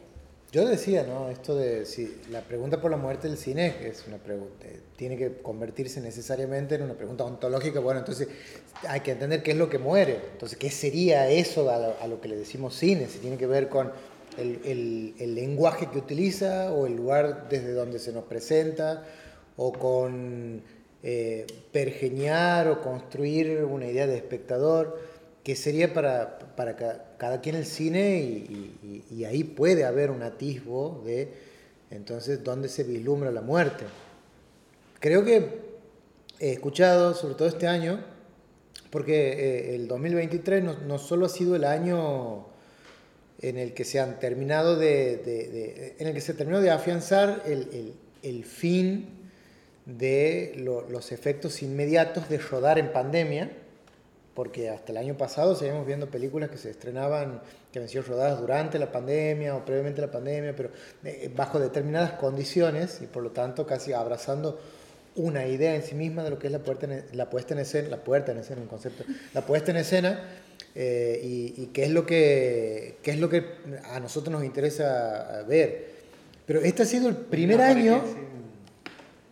Yo 0.53 0.65
decía, 0.65 1.03
¿no? 1.03 1.29
Esto 1.29 1.55
de 1.55 1.85
si 1.85 2.21
la 2.29 2.41
pregunta 2.41 2.79
por 2.79 2.91
la 2.91 2.97
muerte 2.97 3.27
del 3.27 3.37
cine 3.37 3.75
es 3.87 4.05
una 4.07 4.17
pregunta, 4.17 4.65
eh, 4.67 4.79
tiene 4.95 5.17
que 5.17 5.41
convertirse 5.41 5.99
necesariamente 5.99 6.75
en 6.75 6.83
una 6.83 6.93
pregunta 6.93 7.25
ontológica. 7.25 7.79
Bueno, 7.79 7.99
entonces 7.99 8.27
hay 8.87 9.01
que 9.01 9.11
entender 9.11 9.41
qué 9.41 9.51
es 9.51 9.57
lo 9.57 9.67
que 9.67 9.79
muere. 9.79 10.19
Entonces, 10.31 10.57
¿qué 10.57 10.69
sería 10.69 11.27
eso 11.29 11.69
a 11.69 11.79
lo, 11.79 11.95
a 11.99 12.07
lo 12.07 12.21
que 12.21 12.27
le 12.27 12.35
decimos 12.35 12.75
cine? 12.75 13.07
Si 13.07 13.17
tiene 13.17 13.37
que 13.37 13.47
ver 13.47 13.67
con 13.67 13.91
el, 14.37 15.13
el- 15.19 15.35
lenguaje 15.35 15.89
que 15.91 15.97
utiliza 15.97 16.71
o 16.71 16.85
el 16.85 16.95
lugar 16.95 17.47
desde 17.49 17.73
donde 17.73 17.99
se 17.99 18.11
nos 18.11 18.23
presenta 18.25 19.05
o 19.57 19.71
con 19.73 20.61
eh, 21.03 21.45
pergeñar 21.71 22.67
o 22.67 22.81
construir 22.81 23.63
una 23.63 23.87
idea 23.87 24.07
de 24.07 24.15
espectador 24.17 24.99
que 25.43 25.55
sería 25.55 25.93
para, 25.93 26.39
para 26.55 26.75
ca- 26.75 27.05
cada 27.17 27.41
quien 27.41 27.55
el 27.55 27.65
cine 27.65 28.19
y 29.11 29.23
ahí 29.25 29.43
puede 29.43 29.83
haber 29.85 30.09
un 30.11 30.23
atisbo 30.23 31.01
de 31.05 31.33
entonces 31.91 32.43
dónde 32.43 32.69
se 32.69 32.83
vislumbra 32.83 33.31
la 33.31 33.41
muerte. 33.41 33.85
Creo 34.99 35.23
que 35.25 35.49
he 36.39 36.51
escuchado, 36.53 37.13
sobre 37.13 37.35
todo 37.35 37.47
este 37.47 37.67
año, 37.67 38.03
porque 38.89 39.33
eh, 39.71 39.75
el 39.75 39.87
2023 39.87 40.63
no, 40.63 40.73
no 40.87 40.97
solo 40.97 41.25
ha 41.25 41.29
sido 41.29 41.55
el 41.55 41.65
año 41.65 42.47
en 43.41 43.57
el 43.57 43.73
que 43.73 43.83
se 43.83 43.99
han 43.99 44.19
terminado 44.19 44.75
de, 44.77 45.17
de- 45.17 45.47
de- 45.49 45.95
en 45.99 46.07
el 46.07 46.13
que 46.13 46.21
se 46.21 46.33
terminó 46.33 46.61
de 46.61 46.69
afianzar 46.71 47.41
el, 47.45 47.61
el- 47.73 47.93
el 48.23 48.45
fin 48.45 49.07
de 49.85 50.53
lo- 50.57 50.87
los 50.89 51.11
efectos 51.11 51.61
inmediatos 51.61 52.29
de 52.29 52.37
rodar 52.37 52.79
en 52.79 52.91
pandemia, 52.93 53.51
porque 54.33 54.69
hasta 54.69 54.91
el 54.91 54.97
año 54.97 55.15
pasado 55.17 55.55
seguíamos 55.55 55.85
viendo 55.85 56.07
películas 56.09 56.49
que 56.49 56.57
se 56.57 56.69
estrenaban, 56.71 57.41
que 57.71 57.79
habían 57.79 57.89
sido 57.89 58.03
rodadas 58.03 58.39
durante 58.39 58.79
la 58.79 58.91
pandemia 58.91 59.55
o 59.55 59.65
previamente 59.65 59.99
la 60.01 60.09
pandemia, 60.11 60.55
pero 60.55 60.69
eh, 61.03 61.29
bajo 61.35 61.59
determinadas 61.59 62.13
condiciones 62.13 62.99
y 63.01 63.07
por 63.07 63.23
lo 63.23 63.31
tanto 63.31 63.67
casi 63.67 63.93
abrazando 63.93 64.59
una 65.15 65.45
idea 65.45 65.75
en 65.75 65.83
sí 65.83 65.93
misma 65.93 66.23
de 66.23 66.31
lo 66.31 66.39
que 66.39 66.47
es 66.47 66.53
la, 66.53 66.59
puerta 66.59 66.85
en- 66.87 67.03
la 67.13 67.29
puesta 67.29 67.53
en 67.53 67.59
escena, 67.59 67.89
la 67.89 67.97
puerta 68.03 68.31
en 68.31 68.39
escena, 68.39 68.61
un 68.61 68.67
concepto, 68.67 69.03
la 69.33 69.41
puesta 69.41 69.69
en 69.71 69.77
escena 69.77 70.27
eh, 70.75 71.19
y, 71.23 71.53
y 71.61 71.65
qué 71.67 71.83
es 71.83 71.91
lo 71.91 72.05
que 72.05 72.97
qué 73.03 73.11
es 73.11 73.19
lo 73.19 73.29
que 73.29 73.45
a 73.91 73.99
nosotros 73.99 74.31
nos 74.33 74.43
interesa 74.43 75.43
ver. 75.47 75.93
Pero 76.45 76.61
este 76.61 76.83
ha 76.83 76.85
sido 76.85 77.09
el 77.09 77.15
primer 77.15 77.57
No, 77.57 77.63
año. 77.63 78.03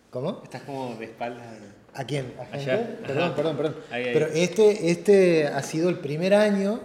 ¿Cómo? 0.09 0.41
Estás 0.43 0.61
como 0.63 0.95
de 0.95 1.05
espaldas. 1.05 1.45
¿A 1.93 2.05
quién? 2.05 2.33
¿A 2.39 2.55
Allá. 2.55 2.99
Perdón, 3.05 3.23
Ajá. 3.23 3.35
perdón, 3.35 3.57
perdón. 3.57 3.75
Ahí, 3.91 4.05
ahí. 4.05 4.13
Pero 4.13 4.27
este, 4.27 4.91
este 4.91 5.47
ha 5.47 5.61
sido 5.63 5.89
el 5.89 5.99
primer 5.99 6.33
año 6.33 6.79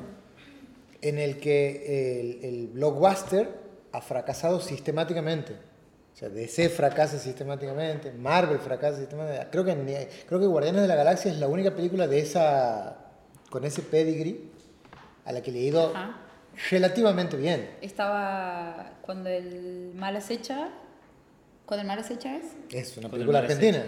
en 1.03 1.19
el 1.19 1.39
que 1.39 2.21
el, 2.21 2.45
el 2.45 2.67
blockbuster 2.69 3.49
ha 3.93 4.01
fracasado 4.01 4.61
sistemáticamente. 4.61 5.53
O 5.53 6.19
sea, 6.19 6.29
DC 6.31 6.71
fracasa 6.71 7.19
sistemáticamente, 7.19 8.11
Marvel 8.13 8.59
fracasa 8.59 8.99
sistemáticamente. 8.99 9.49
Creo 9.51 9.65
que, 9.65 10.09
creo 10.27 10.41
que 10.41 10.47
Guardianes 10.47 10.83
de 10.83 10.89
la 10.89 10.97
Galaxia 10.97 11.31
es 11.31 11.39
la 11.39 11.47
única 11.47 11.75
película 11.75 12.09
de 12.09 12.19
esa, 12.21 13.06
con 13.57 13.65
ese 13.65 13.81
pedigree 13.81 14.37
a 15.25 15.33
la 15.33 15.41
que 15.43 15.51
le 15.51 15.61
he 15.61 15.63
ido 15.63 15.93
Ajá. 15.97 16.15
relativamente 16.71 17.39
bien. 17.39 17.71
Estaba 17.81 18.91
cuando 19.01 19.31
el 19.31 19.93
mal 19.95 20.15
acecha, 20.15 20.69
cuando 21.65 21.81
el 21.81 21.89
mal 21.89 21.99
acecha 22.01 22.37
es, 22.37 22.45
Es 22.71 22.99
una 22.99 23.05
Con 23.09 23.13
película 23.13 23.39
argentina. 23.39 23.83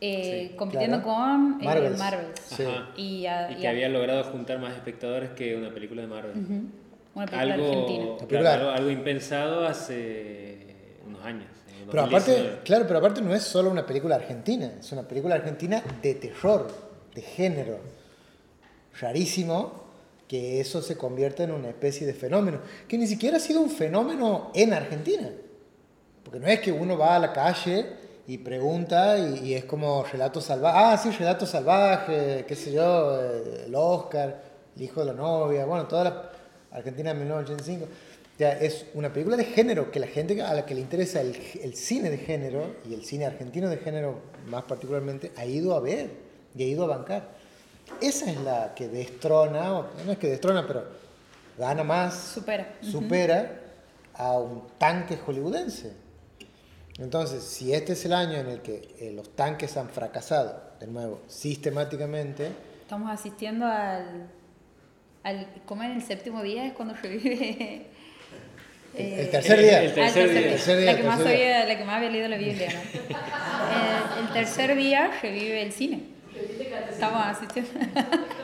eh, 0.00 0.48
Sí, 0.48 0.56
compitiendo 0.56 1.02
claro. 1.02 1.18
con 1.18 1.60
eh. 1.60 1.90
Marvel. 1.98 2.26
Sí. 2.42 2.64
Y, 2.96 3.26
a- 3.26 3.50
Y 3.50 3.56
y 3.56 3.60
que 3.60 3.68
había 3.68 3.90
logrado 3.90 4.24
juntar 4.32 4.58
más 4.60 4.72
espectadores 4.72 5.28
que 5.32 5.56
una 5.56 5.74
película 5.74 6.00
de 6.00 6.08
Marvel. 6.08 6.38
Ujú. 6.42 6.62
Una 7.14 7.26
película 7.26 7.54
Algo, 7.54 7.66
argentina. 7.68 8.04
La 8.04 8.16
claro, 8.16 8.28
película- 8.28 8.54
algo, 8.54 8.70
algo 8.70 8.90
impensado 8.90 9.66
hace 9.66 10.74
unos 11.06 11.22
años. 11.22 11.48
Pero 11.90 12.00
2019. 12.04 12.40
aparte, 12.48 12.64
claro, 12.64 12.84
pero 12.86 12.98
aparte 13.00 13.20
no 13.20 13.34
es 13.34 13.42
solo 13.42 13.70
una 13.70 13.84
película 13.84 14.14
argentina, 14.14 14.72
es 14.80 14.90
una 14.90 15.02
película 15.02 15.34
argentina 15.34 15.82
de 16.00 16.14
terror, 16.14 16.68
de 17.14 17.20
género. 17.20 17.78
Rarísimo 19.00 19.82
que 20.32 20.60
eso 20.60 20.80
se 20.80 20.96
convierta 20.96 21.42
en 21.44 21.50
una 21.50 21.68
especie 21.68 22.06
de 22.06 22.14
fenómeno, 22.14 22.60
que 22.88 22.96
ni 22.96 23.06
siquiera 23.06 23.36
ha 23.36 23.40
sido 23.40 23.60
un 23.60 23.68
fenómeno 23.68 24.50
en 24.54 24.72
Argentina. 24.72 25.30
Porque 26.24 26.40
no 26.40 26.46
es 26.46 26.60
que 26.60 26.72
uno 26.72 26.96
va 26.96 27.16
a 27.16 27.18
la 27.18 27.34
calle 27.34 27.84
y 28.26 28.38
pregunta 28.38 29.18
y, 29.18 29.52
es 29.52 29.66
como 29.66 30.04
relato 30.04 30.40
salvaje, 30.40 30.78
ah, 30.78 30.96
sí, 30.96 31.10
relato 31.10 31.44
salvaje, 31.44 32.46
qué 32.48 32.56
sé 32.56 32.72
yo, 32.72 33.20
eh, 33.20 33.64
el 33.66 33.74
Oscar, 33.74 34.42
el 34.74 34.82
hijo 34.82 35.00
de 35.00 35.06
la 35.06 35.12
novia, 35.12 35.66
bueno, 35.66 35.86
toda 35.86 36.04
la 36.04 36.30
Argentina 36.70 37.12
de 37.12 37.18
1985. 37.18 37.84
O 37.84 38.38
sea, 38.38 38.58
es 38.58 38.86
una 38.94 39.12
película 39.12 39.36
de 39.36 39.44
género 39.44 39.90
que 39.90 40.00
la 40.00 40.06
gente 40.06 40.40
a 40.40 40.54
la 40.54 40.64
que 40.64 40.74
le 40.74 40.80
interesa 40.80 41.20
el 41.20 41.74
cine 41.74 42.08
de 42.08 42.16
género 42.16 42.76
y 42.88 42.94
el 42.94 43.04
cine 43.04 43.26
argentino 43.26 43.68
de 43.68 43.76
género 43.76 44.20
más 44.46 44.62
particularmente 44.62 45.30
ha 45.36 45.44
ido 45.44 45.74
a 45.74 45.80
ver 45.80 46.08
y 46.56 46.62
ha 46.62 46.66
ido 46.66 46.84
a 46.84 46.86
bancar. 46.86 47.41
Esa 48.00 48.30
es 48.30 48.40
la 48.40 48.74
que 48.74 48.88
destrona, 48.88 49.68
no 50.04 50.12
es 50.12 50.18
que 50.18 50.28
destrona, 50.28 50.66
pero 50.66 50.84
gana 51.58 51.84
más 51.84 52.14
Supera. 52.34 52.74
Supera 52.80 53.60
a 54.14 54.38
un 54.38 54.66
tanque 54.78 55.16
hollywoodense. 55.16 55.92
Entonces, 56.98 57.42
si 57.42 57.72
este 57.72 57.92
es 57.94 58.04
el 58.04 58.12
año 58.12 58.38
en 58.38 58.48
el 58.48 58.60
que 58.60 58.94
eh, 59.00 59.12
los 59.14 59.34
tanques 59.34 59.76
han 59.76 59.88
fracasado, 59.88 60.62
de 60.80 60.86
nuevo, 60.86 61.22
sistemáticamente, 61.28 62.50
Estamos 62.82 63.10
asistiendo 63.10 63.64
al, 63.64 64.28
al. 65.22 65.46
¿Cómo 65.64 65.82
en 65.82 65.92
el 65.92 66.02
séptimo 66.02 66.42
día 66.42 66.66
es 66.66 66.74
cuando 66.74 66.94
revive 66.94 67.86
El 68.94 69.20
Eh, 69.20 69.28
tercer 69.32 69.58
día. 69.60 69.82
El 69.82 69.90
Ah, 69.92 69.94
tercer 69.94 70.30
día. 70.30 70.42
Tercer 70.50 70.78
día, 70.78 70.92
la, 70.92 70.98
que 70.98 71.02
más 71.04 71.18
día. 71.20 71.28
había, 71.30 71.64
la 71.64 71.78
que 71.78 71.84
más 71.86 71.96
había 71.96 72.10
leído 72.10 72.28
la 72.28 72.36
Biblia, 72.36 72.68
¿no? 72.74 72.80
el, 74.20 74.26
el 74.26 74.32
tercer 74.34 74.76
día 74.76 75.10
revive 75.22 75.62
el 75.62 75.72
cine. 75.72 76.11
Asistiendo. 77.08 77.70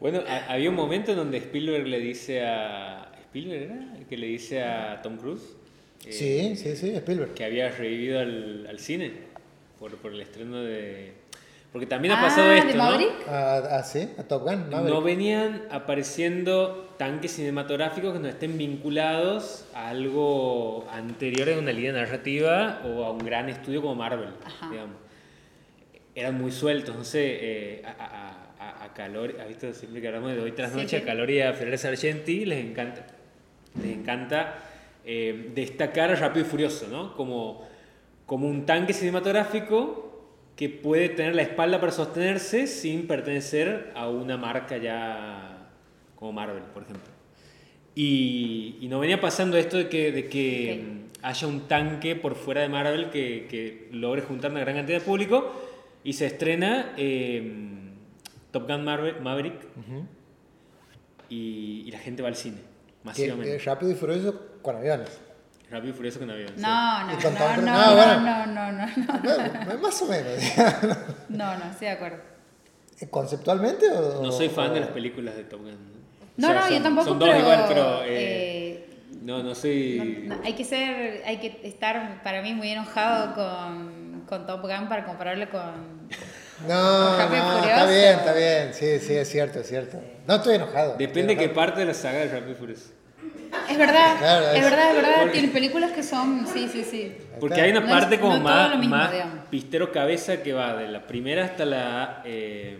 Bueno, 0.00 0.20
ha- 0.28 0.52
había 0.52 0.70
un 0.70 0.76
momento 0.76 1.10
en 1.10 1.16
donde 1.16 1.38
Spielberg 1.38 1.86
le 1.88 1.98
dice 1.98 2.46
a... 2.46 3.10
¿Spielberg 3.24 3.62
era? 3.62 3.96
El 3.98 4.06
que 4.06 4.16
le 4.16 4.28
dice 4.28 4.62
a 4.62 5.02
Tom 5.02 5.16
Cruise. 5.16 5.42
eh, 6.06 6.12
Sí, 6.12 6.54
sí, 6.56 6.76
sí, 6.76 6.94
Spielberg. 6.94 7.34
Que 7.34 7.44
había 7.44 7.68
revivido 7.70 8.20
al, 8.20 8.66
al 8.70 8.78
cine 8.78 9.10
por, 9.78 9.96
por 9.96 10.12
el 10.12 10.20
estreno 10.20 10.62
de... 10.62 11.14
Porque 11.72 11.86
también 11.86 12.14
ha 12.14 12.20
Ah, 12.20 12.22
pasado 12.28 12.48
¿de 12.48 12.58
esto, 12.58 12.76
¿no? 12.76 12.84
Maverick? 12.84 13.10
Ah, 13.26 13.60
ah, 13.72 13.82
sí, 13.82 14.08
a 14.16 14.22
Top 14.22 14.44
Gun. 14.44 14.70
Maverick. 14.70 14.94
No 14.94 15.02
venían 15.02 15.62
apareciendo 15.70 16.94
tanques 16.96 17.32
cinematográficos 17.32 18.12
que 18.14 18.20
no 18.20 18.28
estén 18.28 18.56
vinculados 18.56 19.64
a 19.74 19.88
algo 19.88 20.86
anterior 20.92 21.48
en 21.48 21.58
una 21.58 21.72
línea 21.72 21.92
narrativa 21.92 22.80
o 22.86 23.04
a 23.04 23.10
un 23.10 23.18
gran 23.18 23.48
estudio 23.48 23.82
como 23.82 23.96
Marvel, 23.96 24.30
Ajá. 24.44 24.70
digamos. 24.70 24.96
Eran 26.18 26.36
muy 26.36 26.50
sueltos, 26.50 26.96
no 26.96 27.04
sé, 27.04 27.38
eh, 27.40 27.82
a, 27.84 27.90
a, 28.58 28.64
a, 28.80 28.84
a 28.86 28.92
Calor, 28.94 29.36
¿has 29.40 29.46
visto 29.46 29.72
siempre 29.72 30.00
que 30.00 30.08
hablamos 30.08 30.32
de 30.32 30.40
hoy 30.40 30.50
tras 30.52 30.72
Sí, 30.72 30.76
noche? 30.78 30.88
sí. 30.88 30.96
A 30.96 31.04
Calor 31.04 31.30
y 31.30 31.40
a 31.40 31.52
Ferrer 31.52 31.78
Sargenti 31.78 32.44
les 32.44 32.64
encanta, 32.64 33.06
les 33.80 33.96
encanta 33.96 34.58
eh, 35.04 35.50
destacar 35.54 36.10
a 36.10 36.16
Rápido 36.16 36.44
y 36.44 36.48
Furioso, 36.48 36.88
¿no? 36.88 37.14
Como, 37.14 37.66
como 38.26 38.48
un 38.48 38.66
tanque 38.66 38.92
cinematográfico 38.94 40.06
que 40.56 40.68
puede 40.68 41.08
tener 41.10 41.36
la 41.36 41.42
espalda 41.42 41.78
para 41.78 41.92
sostenerse 41.92 42.66
sin 42.66 43.06
pertenecer 43.06 43.92
a 43.94 44.08
una 44.08 44.36
marca 44.36 44.76
ya 44.76 45.68
como 46.16 46.32
Marvel, 46.32 46.64
por 46.74 46.82
ejemplo. 46.82 47.12
Y, 47.94 48.76
y 48.80 48.88
no 48.88 48.98
venía 48.98 49.20
pasando 49.20 49.56
esto 49.56 49.76
de 49.76 49.88
que, 49.88 50.10
de 50.10 50.28
que 50.28 50.80
Ok. 50.82 50.88
mm, 51.22 51.26
haya 51.26 51.46
un 51.46 51.68
tanque 51.68 52.16
por 52.16 52.34
fuera 52.34 52.60
de 52.62 52.68
Marvel 52.68 53.10
que, 53.10 53.46
que 53.48 53.88
logre 53.92 54.22
juntar 54.22 54.50
una 54.50 54.60
gran 54.60 54.74
cantidad 54.76 54.98
de 54.98 55.04
público 55.04 55.64
y 56.04 56.12
se 56.12 56.26
estrena 56.26 56.92
eh, 56.96 57.92
Top 58.50 58.66
Gun 58.68 58.84
Marvel- 58.84 59.20
Maverick 59.20 59.66
y, 61.28 61.84
y 61.86 61.90
la 61.90 61.98
gente 61.98 62.22
va 62.22 62.28
al 62.28 62.36
cine, 62.36 62.56
Que, 62.58 63.04
masivamente. 63.04 63.56
eh, 63.56 63.58
rápido 63.58 63.92
y 63.92 63.94
furioso 63.94 64.40
con 64.62 64.76
aviones. 64.76 65.20
Rápido 65.70 65.92
y 65.92 65.96
Furioso 65.96 66.18
con 66.18 66.30
avión. 66.30 66.48
sí. 66.56 66.62
No, 66.62 67.06
no, 67.06 67.18
con 67.20 67.34
no, 67.34 67.56
no, 67.56 67.62
no, 67.62 67.70
Ah, 67.74 67.94
bueno. 67.94 68.20
no, 68.20 68.46
no, 68.46 68.72
no, 68.72 68.86
no, 68.86 69.64
Bueno, 69.66 69.80
más 69.82 70.00
o 70.00 70.06
menos. 70.06 70.32
no, 71.28 71.58
no, 71.58 71.64
estoy 71.70 71.88
de 71.88 71.92
acuerdo. 71.92 72.18
¿Conceptualmente 73.10 73.86
o.? 73.90 74.22
No 74.22 74.32
soy 74.32 74.48
fan 74.48 74.70
o- 74.70 74.74
de 74.74 74.80
las 74.80 74.88
películas 74.88 75.36
de 75.36 75.44
Top 75.44 75.60
Gun. 75.60 75.76
No, 76.38 76.48
O 76.48 76.50
sea, 76.52 76.60
no, 76.62 76.68
yo 76.68 76.74
son- 76.74 76.82
tampoco, 76.84 77.08
Son 77.08 77.18
dos 77.18 77.28
pero, 77.28 77.40
igual, 77.40 77.64
pero... 77.68 78.02
eh, 78.04 78.06
eh, 78.08 78.90
no, 79.22 79.42
no 79.42 79.54
soy... 79.54 80.24
No, 80.26 80.36
no, 80.36 80.42
hay 80.42 80.54
que 80.54 80.64
ser, 80.64 81.22
hay 81.26 81.36
que 81.36 81.60
estar 81.64 82.22
para 82.22 82.40
mí 82.40 82.54
muy 82.54 82.70
enojado 82.70 83.34
con, 83.34 83.87
con 84.28 84.46
Top 84.46 84.62
Gun 84.62 84.88
para 84.88 85.04
compararlo 85.04 85.48
con... 85.50 86.08
No, 86.66 87.18
no, 87.18 87.28
Furioso. 87.28 87.68
está 87.68 87.86
bien, 87.86 88.18
está 88.18 88.32
bien. 88.32 88.74
Sí, 88.74 88.98
sí, 88.98 89.14
es 89.14 89.28
cierto, 89.28 89.60
es 89.60 89.68
cierto. 89.68 90.00
No 90.26 90.34
estoy 90.36 90.56
enojado. 90.56 90.96
Depende 90.98 91.34
de 91.34 91.40
qué 91.40 91.48
parte 91.48 91.80
de 91.80 91.86
la 91.86 91.94
saga 91.94 92.18
de 92.18 92.26
Rápido 92.28 92.52
y 92.52 92.54
Furioso. 92.54 92.84
Es 93.70 93.78
verdad, 93.78 94.16
Claro, 94.18 94.48
es 94.50 94.56
es- 94.56 94.64
verdad, 94.70 94.90
es 94.90 94.96
verdad. 94.96 95.12
Porque- 95.20 95.32
Tiene 95.38 95.48
películas 95.48 95.92
que 95.92 96.02
son, 96.02 96.46
sí, 96.52 96.68
sí, 96.70 96.84
sí. 96.84 97.16
Porque 97.40 97.60
hay 97.60 97.70
una 97.70 97.80
No 97.80 97.86
es- 97.86 97.92
parte 97.92 98.20
como 98.20 98.34
no 98.36 98.40
más, 98.42 98.76
mismo, 98.78 98.96
más 98.96 99.10
pistero 99.50 99.90
cabeza 99.92 100.38
que 100.42 100.52
va 100.52 100.74
de 100.74 100.88
la 100.88 101.06
primera 101.06 101.44
hasta 101.44 101.64
la 101.64 102.22
eh, 102.24 102.78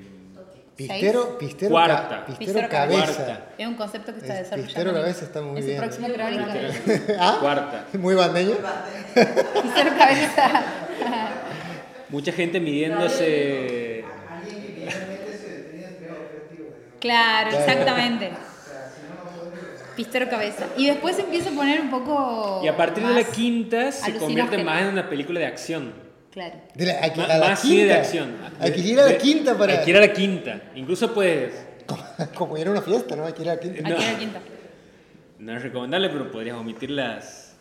Pistero, 0.77 1.37
pistero, 1.39 1.71
Cuarta. 1.73 2.09
ca- 2.09 2.27
pistero, 2.27 2.39
Pistero 2.53 2.69
cabeza. 2.69 3.41
Es 3.59 3.67
un 3.67 3.75
concepto 3.75 4.13
que 4.13 4.19
está 4.21 4.35
Es- 4.35 4.41
desarrollando. 4.51 4.67
Pistero 4.75 4.93
cabeza 4.95 5.25
está 5.25 5.41
muy 5.43 5.59
Es 5.59 5.67
bien. 5.67 5.83
el 5.83 5.89
próximo. 5.89 6.09
¿Ah? 7.19 7.37
cuarta. 7.41 7.85
Muy 7.95 8.15
bandeño. 8.15 8.55
Pistero 9.15 9.91
cabeza. 9.99 10.63
Mucha 12.11 12.33
gente 12.33 12.59
midiéndose... 12.61 14.05
Claro, 17.01 17.57
exactamente. 17.57 18.31
Pistero 19.95 20.29
cabeza. 20.29 20.67
Y 20.77 20.87
después 20.87 21.17
se 21.17 21.23
empieza 21.23 21.51
a 21.51 21.53
poner 21.53 21.81
un 21.81 21.91
poco. 21.91 22.61
Y 22.65 22.69
a 22.69 22.77
partir 22.77 23.05
de 23.07 23.15
la 23.15 23.25
quinta 23.25 23.93
se 23.93 24.15
convierte 24.17 24.63
más 24.65 24.83
en 24.83 24.89
una 24.89 25.09
película 25.09 25.41
de 25.41 25.47
acción. 25.47 25.93
Claro. 26.33 26.55
De 26.75 26.87
la- 26.87 26.99
a 27.01 27.39
la 27.39 27.49
más 27.49 27.61
cine 27.61 27.83
de 27.85 27.89
quinta. 27.89 27.99
acción. 28.01 28.37
Hay 28.61 28.73
que 28.73 28.81
ir 28.81 29.01
a 29.01 29.05
la 29.07 29.19
quinta 29.19 29.57
para. 29.59 29.73
Hay 29.75 29.85
que 29.85 29.91
ir 29.91 29.97
a 29.97 30.01
la 30.01 30.13
quinta. 30.13 30.61
Incluso 30.75 31.13
puedes... 31.15 31.53
Como, 31.87 32.03
como 32.35 32.59
ir 32.59 32.69
a 32.69 32.71
una 32.71 32.83
fiesta, 32.83 33.17
¿no? 33.17 33.25
Hay 33.25 33.33
que 33.33 33.43
ir 33.43 33.51
a 33.51 33.55
la 33.55 33.61
quinta. 33.61 33.81
No. 33.89 33.95
Aquí 33.97 34.05
la 34.05 34.19
quinta. 34.19 34.41
No 35.39 35.57
es 35.57 35.63
recomendable, 35.63 36.09
pero 36.11 36.31
podrías 36.31 36.57
omitir 36.57 36.91
las... 36.91 37.57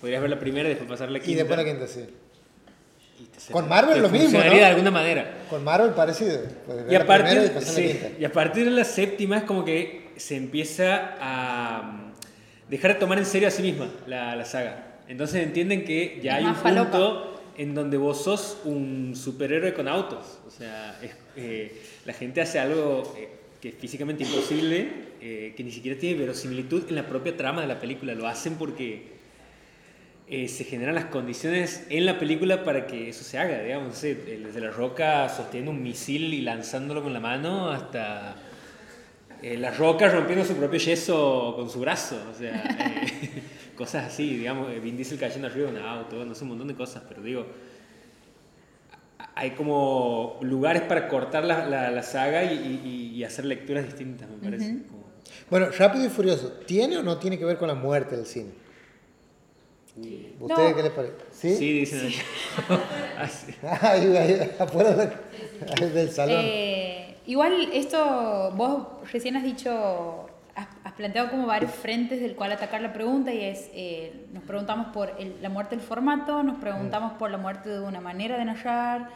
Podrías 0.00 0.20
ver 0.20 0.30
la 0.30 0.38
primera 0.38 0.66
y 0.68 0.70
después 0.70 0.88
pasar 0.90 1.10
la 1.10 1.18
quinta. 1.20 1.30
Y 1.30 1.34
después 1.36 1.58
la 1.58 1.64
quinta, 1.64 1.86
sí. 1.86 2.06
Y 3.20 3.52
Con 3.52 3.68
Marvel 3.68 3.94
te 3.96 4.00
lo 4.00 4.08
mismo, 4.10 4.38
¿no? 4.38 4.44
de 4.50 4.64
alguna 4.64 4.90
manera. 4.90 5.38
Con 5.50 5.64
Marvel 5.64 5.90
parecido. 5.92 6.40
Pues 6.66 6.84
Y 6.90 6.94
a, 6.94 7.06
partir, 7.06 7.38
y 7.44 7.48
pasar 7.48 7.62
la 7.62 7.68
sí, 7.82 7.82
quinta. 7.88 8.08
y 8.20 8.24
a 8.24 8.32
partir 8.32 8.64
de 8.64 8.70
la 8.70 8.84
séptima 8.84 9.38
es 9.38 9.42
como 9.44 9.64
que 9.64 10.10
se 10.16 10.36
empieza 10.36 11.16
a 11.20 11.82
mm, 11.82 12.70
dejar 12.70 12.94
de 12.94 13.00
tomar 13.00 13.18
en 13.18 13.26
serio 13.26 13.48
a 13.48 13.50
sí 13.50 13.62
misma 13.62 13.88
la, 14.06 14.36
la 14.36 14.44
saga. 14.44 14.98
Entonces 15.08 15.42
entienden 15.42 15.84
que 15.84 16.20
ya 16.22 16.38
Es 16.38 16.44
hay 16.44 16.50
un 16.50 16.54
falopa. 16.56 16.90
punto 16.90 17.40
en 17.56 17.74
donde 17.74 17.96
vos 17.96 18.22
sos 18.22 18.58
un 18.64 19.14
superhéroe 19.16 19.74
con 19.74 19.88
autos. 19.88 20.38
O 20.46 20.50
sea, 20.50 20.96
es- 21.02 21.10
eh, 21.36 21.82
la 22.04 22.12
gente 22.12 22.40
hace 22.40 22.58
algo 22.60 23.14
eh, 23.18 23.28
que 23.60 23.70
es 23.70 23.74
físicamente 23.74 24.22
imposible, 24.24 24.88
eh, 25.20 25.54
que 25.56 25.64
ni 25.64 25.72
siquiera 25.72 25.98
tiene 25.98 26.18
verosimilitud 26.20 26.84
en 26.88 26.94
la 26.94 27.06
propia 27.08 27.36
trama 27.36 27.60
de 27.62 27.66
la 27.66 27.80
película. 27.80 28.14
Lo 28.14 28.28
hacen 28.28 28.54
porque 28.54 29.17
eh, 30.30 30.48
se 30.48 30.64
generan 30.64 30.94
las 30.94 31.06
condiciones 31.06 31.86
en 31.90 32.04
la 32.06 32.18
película 32.18 32.62
para 32.64 32.86
que 32.86 33.08
eso 33.08 33.24
se 33.24 33.38
haga, 33.38 33.62
digamos, 33.62 34.02
eh, 34.04 34.14
desde 34.44 34.60
la 34.60 34.70
roca 34.70 35.28
sosteniendo 35.28 35.70
un 35.70 35.82
misil 35.82 36.34
y 36.34 36.42
lanzándolo 36.42 37.02
con 37.02 37.12
la 37.12 37.20
mano 37.20 37.70
hasta 37.70 38.36
eh, 39.42 39.56
la 39.56 39.70
roca 39.70 40.08
rompiendo 40.08 40.44
su 40.44 40.54
propio 40.54 40.78
yeso 40.78 41.54
con 41.56 41.70
su 41.70 41.80
brazo, 41.80 42.20
o 42.30 42.38
sea, 42.38 42.62
eh, 42.62 43.42
cosas 43.76 44.06
así, 44.06 44.36
digamos, 44.36 44.70
eh, 44.70 44.80
Vin 44.80 44.96
Diesel 44.96 45.18
cayendo 45.18 45.46
arriba 45.48 45.70
de 45.70 45.78
un 45.78 45.82
auto, 45.86 46.24
no 46.24 46.34
sé, 46.34 46.42
un 46.44 46.50
montón 46.50 46.68
de 46.68 46.74
cosas, 46.74 47.02
pero 47.08 47.22
digo, 47.22 47.46
hay 49.34 49.52
como 49.52 50.38
lugares 50.42 50.82
para 50.82 51.08
cortar 51.08 51.44
la, 51.44 51.66
la- 51.68 51.90
la 51.90 52.02
saga 52.02 52.44
y, 52.44 52.80
y- 52.84 53.16
y 53.16 53.24
hacer 53.24 53.44
lecturas 53.44 53.84
distintas, 53.86 54.28
me 54.28 54.36
parece. 54.36 54.82
como- 54.88 55.08
Bueno, 55.50 55.68
Rápido 55.76 56.04
y 56.04 56.08
Furioso, 56.08 56.52
¿tiene 56.66 56.98
o 56.98 57.02
no 57.02 57.18
tiene 57.18 57.38
que 57.38 57.44
ver 57.44 57.56
con 57.56 57.68
la 57.68 57.74
muerte 57.74 58.16
del 58.16 58.26
cine? 58.26 58.50
¿Ustedes 60.40 60.70
No. 60.70 60.76
qué 60.76 60.82
les 60.82 60.92
parece? 60.92 61.14
¿Sí? 61.32 61.56
Sí, 61.56 61.72
dicen 61.80 62.10
ahí, 63.82 64.50
afuera 64.58 64.90
del, 64.94 65.92
del 65.94 66.10
salón. 66.10 66.36
Eh, 66.42 67.16
igual 67.26 67.68
esto, 67.72 68.52
vos 68.56 68.86
recién 69.12 69.36
has 69.36 69.42
dicho, 69.44 70.26
has, 70.54 70.68
has 70.84 70.92
planteado 70.92 71.30
como 71.30 71.46
varios 71.46 71.72
frentes 71.72 72.20
del 72.20 72.34
cual 72.34 72.52
atacar 72.52 72.80
la 72.80 72.92
pregunta 72.92 73.32
y 73.32 73.42
es, 73.44 73.70
eh, 73.74 74.26
nos 74.32 74.42
preguntamos 74.44 74.88
por 74.88 75.14
el- 75.18 75.36
la 75.42 75.48
muerte 75.48 75.76
del 75.76 75.84
formato, 75.84 76.42
nos 76.42 76.58
preguntamos 76.60 77.12
por 77.14 77.30
la 77.30 77.38
muerte 77.38 77.68
de 77.70 77.80
una 77.80 78.00
manera 78.00 78.38
de 78.38 78.44
narrar. 78.44 79.08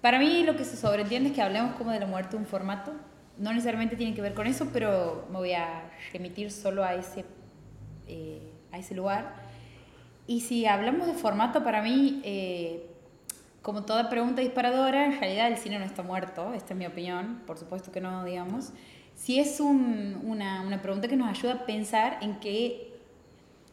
Para 0.00 0.18
mí 0.18 0.42
lo 0.44 0.56
que 0.56 0.64
se 0.64 0.76
sobreentiende 0.76 1.30
es 1.30 1.34
que 1.34 1.42
hablemos 1.42 1.74
como 1.76 1.90
de 1.90 2.00
la 2.00 2.06
muerte 2.06 2.32
de 2.32 2.36
un 2.38 2.46
formato. 2.46 2.92
No 3.38 3.50
necesariamente 3.52 3.96
tiene 3.96 4.14
que 4.14 4.22
ver 4.22 4.34
con 4.34 4.46
eso, 4.46 4.68
pero 4.72 5.26
me 5.30 5.38
voy 5.38 5.52
a 5.52 5.90
remitir 6.12 6.50
solo 6.50 6.84
a 6.84 6.94
ese, 6.94 7.24
eh, 8.08 8.52
a 8.76 8.80
ese 8.80 8.94
lugar. 8.94 9.34
Y 10.26 10.40
si 10.40 10.66
hablamos 10.66 11.06
de 11.06 11.14
formato, 11.14 11.62
para 11.64 11.82
mí, 11.82 12.20
eh, 12.24 12.86
como 13.62 13.82
toda 13.84 14.08
pregunta 14.08 14.40
disparadora, 14.42 15.06
en 15.06 15.18
realidad 15.18 15.48
el 15.48 15.56
cine 15.56 15.78
no 15.78 15.84
está 15.84 16.02
muerto, 16.02 16.52
esta 16.54 16.74
es 16.74 16.78
mi 16.78 16.86
opinión, 16.86 17.42
por 17.46 17.58
supuesto 17.58 17.90
que 17.92 18.00
no, 18.00 18.24
digamos. 18.24 18.72
Si 19.14 19.38
es 19.38 19.60
un- 19.60 20.20
una, 20.24 20.62
una 20.62 20.82
pregunta 20.82 21.08
que 21.08 21.16
nos 21.16 21.28
ayuda 21.28 21.54
a 21.54 21.66
pensar 21.66 22.18
en 22.20 22.38
que 22.38 22.92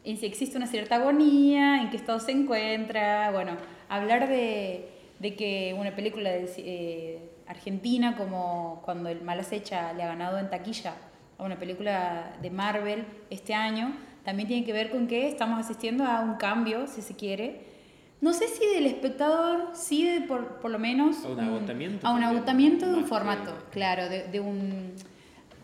en 0.04 0.16
si 0.18 0.26
existe 0.26 0.56
una 0.56 0.66
cierta 0.66 0.96
agonía, 0.96 1.80
en 1.80 1.90
qué 1.90 1.96
estado 1.96 2.20
se 2.20 2.32
encuentra, 2.32 3.30
bueno, 3.30 3.52
hablar 3.88 4.28
de, 4.28 4.88
de 5.18 5.34
que 5.34 5.74
una 5.78 5.94
película 5.96 6.30
de, 6.30 6.50
eh, 6.58 7.30
argentina 7.46 8.14
como 8.16 8.82
cuando 8.84 9.08
el 9.08 9.22
Mal 9.22 9.40
Acecha 9.40 9.92
le 9.94 10.02
ha 10.02 10.06
ganado 10.08 10.38
en 10.38 10.50
taquilla 10.50 10.94
a 11.38 11.42
una 11.42 11.58
película 11.58 12.32
de 12.42 12.50
Marvel 12.50 13.04
este 13.30 13.54
año, 13.54 13.94
también 14.24 14.48
tiene 14.48 14.64
que 14.64 14.72
ver 14.72 14.90
con 14.90 15.06
que 15.06 15.28
estamos 15.28 15.58
asistiendo 15.58 16.04
a 16.04 16.20
un 16.20 16.34
cambio, 16.34 16.86
si 16.86 17.02
se 17.02 17.14
quiere. 17.14 17.72
No 18.20 18.32
sé 18.32 18.48
si 18.48 18.66
del 18.74 18.86
espectador, 18.86 19.70
sí 19.74 20.08
de 20.08 20.22
por, 20.22 20.60
por 20.60 20.70
lo 20.70 20.78
menos... 20.78 21.24
A 21.24 21.28
un 21.28 21.40
agotamiento 21.40 22.06
A 22.06 22.12
un 22.12 22.22
agotamiento 22.24 22.90
de 22.90 22.94
un 22.94 23.04
formato, 23.04 23.52
claro, 23.70 24.08
de, 24.08 24.24
de 24.28 24.40
un... 24.40 24.92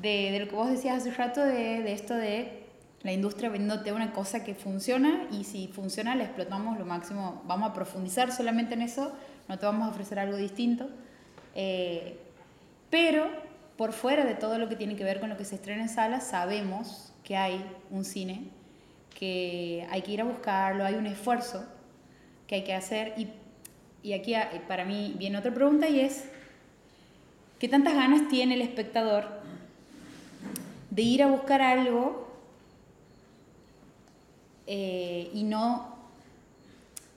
De, 0.02 0.30
de 0.30 0.40
lo 0.40 0.48
que 0.48 0.54
vos 0.54 0.70
decías 0.70 0.98
hace 0.98 1.10
rato, 1.10 1.40
de, 1.40 1.82
de 1.82 1.92
esto 1.92 2.14
de 2.14 2.60
la 3.02 3.12
industria 3.12 3.48
vendiéndote 3.48 3.92
una 3.92 4.12
cosa 4.12 4.44
que 4.44 4.54
funciona 4.54 5.26
y 5.30 5.44
si 5.44 5.68
funciona 5.68 6.14
la 6.14 6.24
explotamos 6.24 6.78
lo 6.78 6.84
máximo. 6.84 7.42
Vamos 7.46 7.70
a 7.70 7.74
profundizar 7.74 8.32
solamente 8.32 8.74
en 8.74 8.82
eso, 8.82 9.12
no 9.48 9.58
te 9.58 9.64
vamos 9.64 9.88
a 9.88 9.90
ofrecer 9.90 10.18
algo 10.18 10.36
distinto. 10.36 10.88
Eh, 11.54 12.18
pero 12.90 13.26
por 13.76 13.92
fuera 13.92 14.24
de 14.24 14.34
todo 14.34 14.58
lo 14.58 14.68
que 14.68 14.76
tiene 14.76 14.96
que 14.96 15.04
ver 15.04 15.20
con 15.20 15.30
lo 15.30 15.36
que 15.36 15.44
se 15.44 15.54
estrena 15.54 15.82
en 15.82 15.88
salas, 15.88 16.26
sabemos 16.26 17.09
que 17.30 17.36
hay 17.36 17.64
un 17.90 18.04
cine 18.04 18.40
que 19.16 19.86
hay 19.88 20.02
que 20.02 20.10
ir 20.10 20.20
a 20.20 20.24
buscarlo, 20.24 20.84
hay 20.84 20.94
un 20.94 21.06
esfuerzo 21.06 21.64
que 22.48 22.56
hay 22.56 22.64
que 22.64 22.74
hacer. 22.74 23.14
Y, 23.16 23.28
y 24.02 24.14
aquí 24.14 24.34
ah, 24.34 24.50
para 24.66 24.84
mí 24.84 25.14
viene 25.16 25.38
otra 25.38 25.54
pregunta 25.54 25.88
y 25.88 26.00
es, 26.00 26.24
¿qué 27.60 27.68
tantas 27.68 27.94
ganas 27.94 28.28
tiene 28.28 28.54
el 28.54 28.62
espectador 28.62 29.28
de 30.90 31.02
ir 31.02 31.22
a 31.22 31.28
buscar 31.28 31.62
algo 31.62 32.28
eh, 34.66 35.30
y 35.32 35.44
no 35.44 35.96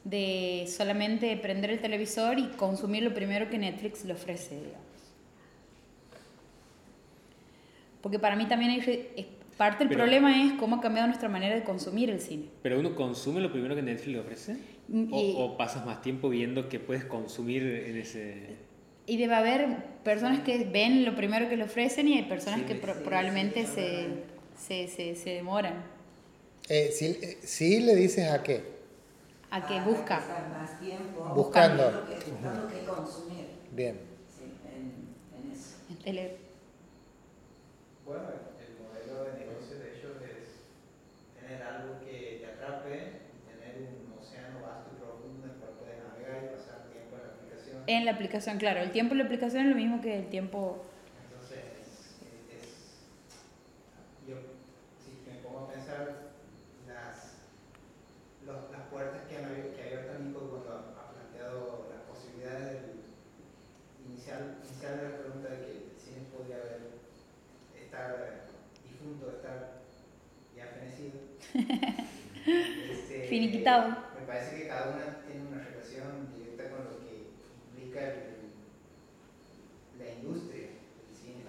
de 0.04 0.68
solamente 0.70 1.36
prender 1.38 1.72
el 1.72 1.80
televisor 1.80 2.38
y 2.38 2.50
consumir 2.50 3.02
lo 3.02 3.16
primero 3.16 3.50
que 3.50 3.58
Netflix 3.58 4.06
le 4.06 4.14
ofrece. 4.14 4.62
Porque 8.04 8.20
para 8.20 8.36
mí 8.36 8.46
también 8.48 8.72
hay, 8.72 9.33
parte 9.58 9.86
del 9.86 9.96
problema 9.96 10.44
es 10.44 10.54
cómo 10.54 10.78
ha 10.78 10.82
cambiado 10.82 11.08
nuestra 11.08 11.30
manera 11.30 11.56
de 11.56 11.64
consumir 11.64 12.10
el 12.10 12.20
cine. 12.20 12.46
¿Pero 12.62 12.80
uno 12.80 12.96
consume 12.96 13.42
lo 13.42 13.52
primero 13.52 13.76
que 13.76 13.82
Netflix 13.82 14.08
le 14.08 14.20
ofrece? 14.20 14.58
Mm, 14.88 15.14
¿O, 15.14 15.46
o 15.46 15.58
pasas 15.58 15.86
más 15.86 16.02
tiempo 16.02 16.30
viendo 16.30 16.70
qué 16.70 16.80
puedes 16.80 17.06
consumir 17.06 17.64
en 17.64 17.98
ese...? 17.98 18.56
Y 19.06 19.18
debe 19.18 19.36
haber 19.36 19.68
personas 20.04 20.40
que 20.42 20.64
ven 20.64 21.04
lo 21.04 21.16
primero 21.16 21.50
que 21.50 21.58
le 21.58 21.64
ofrecen 21.66 22.08
y 22.08 22.18
hay 22.18 22.24
personas 22.24 22.62
que 22.64 22.76
probablemente 22.76 23.66
se, 23.66 24.08
se, 24.58 24.88
se, 24.88 25.16
se, 25.16 25.30
demoran. 25.32 25.84
Eh, 26.70 26.90
¿sí, 26.94 27.18
eh, 27.22 27.38
¿Sí 27.44 27.82
le 27.82 27.96
dices 27.96 28.32
a 28.32 28.42
qué? 28.44 28.74
a 29.54 29.68
que 29.68 29.80
busca. 29.82 30.20
Más 30.58 30.80
tiempo, 30.80 31.32
buscando. 31.36 32.06
Buscando 32.08 32.68
qué 32.70 32.86
consumir. 32.86 33.46
Bien. 33.72 34.00
Sí, 34.28 34.46
en, 34.66 35.14
en 35.38 35.52
eso. 35.52 35.78
El, 36.06 36.38
bueno, 38.04 38.24
el 38.58 38.72
modelo 38.82 39.30
de 39.30 39.46
negocio 39.46 39.78
de 39.78 39.94
ellos 39.94 40.18
es 40.26 40.58
tener 41.40 41.62
algo 41.62 42.00
que 42.00 42.42
te 42.42 42.46
atrape, 42.50 43.22
tener 43.46 43.78
un 43.78 44.18
océano 44.18 44.66
vasto 44.66 44.90
y 44.90 44.98
profundo 44.98 45.46
en 45.46 45.52
el 45.54 45.58
cual 45.62 45.74
puedes 45.78 46.02
navegar 46.02 46.50
y 46.50 46.58
pasar 46.58 46.90
tiempo 46.90 47.14
en 47.14 47.22
la 47.22 47.30
aplicación. 47.38 47.73
En 47.88 48.06
la 48.06 48.12
aplicación, 48.12 48.58
claro. 48.58 48.82
El 48.82 48.92
tiempo 48.92 49.14
en 49.14 49.20
la 49.20 49.26
aplicación 49.26 49.64
es 49.64 49.70
lo 49.70 49.76
mismo 49.76 50.02
que 50.02 50.20
el 50.20 50.28
tiempo 50.30 50.86
este, 71.54 73.28
Finiquitado. 73.28 73.90
Me 74.20 74.26
parece 74.26 74.58
que 74.58 74.68
cada 74.68 74.90
una 74.90 75.20
tiene 75.28 75.48
una 75.48 75.64
relación 75.64 76.34
directa 76.36 76.70
con 76.70 76.86
lo 76.86 77.00
que 77.00 77.30
implica 77.70 78.02
la 80.00 80.10
industria 80.10 80.68
del 80.68 81.16
cine. 81.16 81.44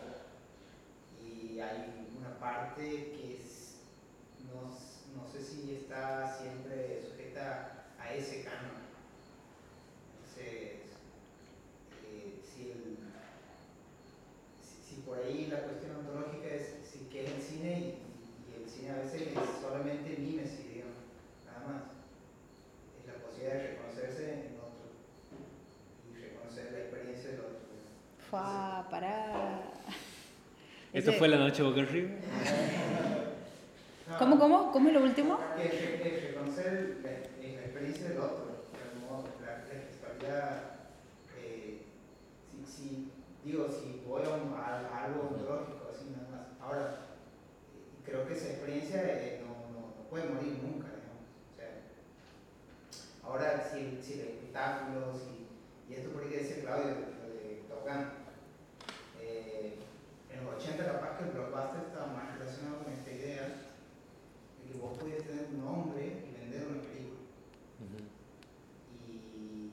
Y 1.23 1.61
hay 1.61 2.09
una 2.19 2.39
parte 2.39 2.83
que 2.83 3.39
es, 3.41 3.77
no, 4.53 4.69
no 5.17 5.29
sé 5.33 5.43
si 5.43 5.87
está 6.05 6.37
siempre 6.37 7.01
sujeta 7.01 7.87
a 7.99 8.13
ese 8.13 8.43
canon. 8.43 8.85
Entonces, 10.21 10.83
eh, 12.05 12.41
si, 12.45 12.71
el, 12.71 12.99
si, 14.61 14.97
si 14.97 15.01
por 15.01 15.19
ahí 15.19 15.49
la 15.51 15.61
cuestión 15.61 15.97
ontológica 15.97 16.55
es 16.55 16.77
si 16.85 17.09
qué 17.11 17.25
es 17.25 17.31
el 17.31 17.43
cine 17.43 17.95
y 18.85 18.87
a 18.87 18.97
veces 18.97 19.29
es 19.29 19.35
solamente 19.63 20.15
mímesis, 20.19 20.69
digamos, 20.69 21.09
nada 21.47 21.67
más. 21.67 21.83
Es 23.01 23.07
la 23.07 23.15
posibilidad 23.25 23.55
de 23.55 23.69
reconocerse 23.69 24.33
en 24.33 24.61
otro 24.61 24.93
y 26.13 26.21
reconocer 26.21 26.73
la 26.73 26.79
experiencia 26.81 27.31
del 27.31 27.41
otro. 27.41 27.61
Fua, 28.29 28.87
pará. 28.91 29.73
¿Esto 30.93 31.15
fue 31.15 31.29
la 31.29 31.39
noche 31.39 31.63
Boca 31.63 31.81
¿Cómo, 34.19 34.39
cómo? 34.39 34.71
¿Cómo 34.71 34.89
es 34.89 34.95
lo 34.95 35.03
último? 35.03 35.39
Que, 35.57 36.29
reconocer 36.29 36.99
la, 37.03 37.11
experiencia 37.11 38.09
del 38.11 38.19
otro, 38.19 38.45
la, 39.41 39.47
la 39.47 39.65
gestualidad. 39.65 40.63
Eh, 41.39 41.83
si, 42.67 42.71
si, 42.71 43.13
digo, 43.43 43.67
si 43.71 44.03
voy 44.07 44.23
a, 44.23 44.67
a 44.67 45.05
algo 45.05 45.31
ontológico, 45.31 45.89
así 45.91 46.11
nada 46.11 46.29
más. 46.31 46.61
Ahora, 46.61 46.97
creo 48.05 48.27
que 48.29 48.35
esa 48.35 48.51
experiencia 48.51 49.03
eh, 49.03 49.43
no, 49.43 49.81
no, 49.81 50.09
puede 50.11 50.29
morir 50.29 50.59
nunca. 50.63 50.89
O 50.89 51.57
sea, 51.57 51.71
ahora, 53.25 53.67
si, 53.73 54.03
si 54.03 54.21
el 54.21 54.29
espectáculo, 54.29 55.15
y 55.89 55.95
esto 55.95 56.11
por 56.11 56.23
ahí 56.25 56.29
que 56.29 56.39
decía 56.39 56.63
Claudio, 56.63 56.91
de 56.91 57.65
Top 57.71 57.89
eh, 59.19 59.79
en 60.31 60.45
los 60.45 60.57
80 60.57 60.85
capaz 60.85 61.17
que 61.17 61.25
el 61.25 61.31
blockbuster 61.31 61.85
estaba 61.89 62.13
más 62.13 62.39
relacionado 62.39 62.85
con 62.85 62.93
esta 62.93 63.11
idea 63.11 63.43
de 63.43 63.64
que 64.75 64.81
vos 64.81 64.99
podías 64.99 65.23
tener 65.23 65.47
un 65.55 65.65
nombre 65.65 66.25
y 66.27 66.41
vender 66.41 66.67
una 66.67 66.83
película. 66.83 67.21
Y 69.07 69.71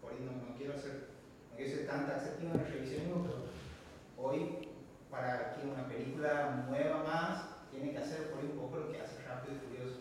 por 0.00 0.12
ahí 0.12 0.18
no, 0.24 0.56
quiero 0.56 0.74
hacer, 0.74 1.08
no 1.50 1.56
quiero 1.56 1.76
ser 1.76 1.86
tan 1.86 2.06
taxativo 2.06 2.54
en 2.54 2.60
el 2.60 2.66
revisionismo, 2.66 3.24
pero 3.24 3.44
hoy 4.16 4.68
para 5.10 5.54
que 5.54 5.66
una 5.66 5.86
película 5.86 6.64
mueva 6.66 7.04
más, 7.04 7.70
tiene 7.70 7.92
que 7.92 7.98
hacer 7.98 8.30
por 8.30 8.40
ahí 8.40 8.48
un 8.52 8.58
poco 8.58 8.78
lo 8.78 8.92
que 8.92 9.00
hace 9.00 9.22
Rápido 9.22 9.56
y 9.56 9.68
Furioso. 9.68 10.00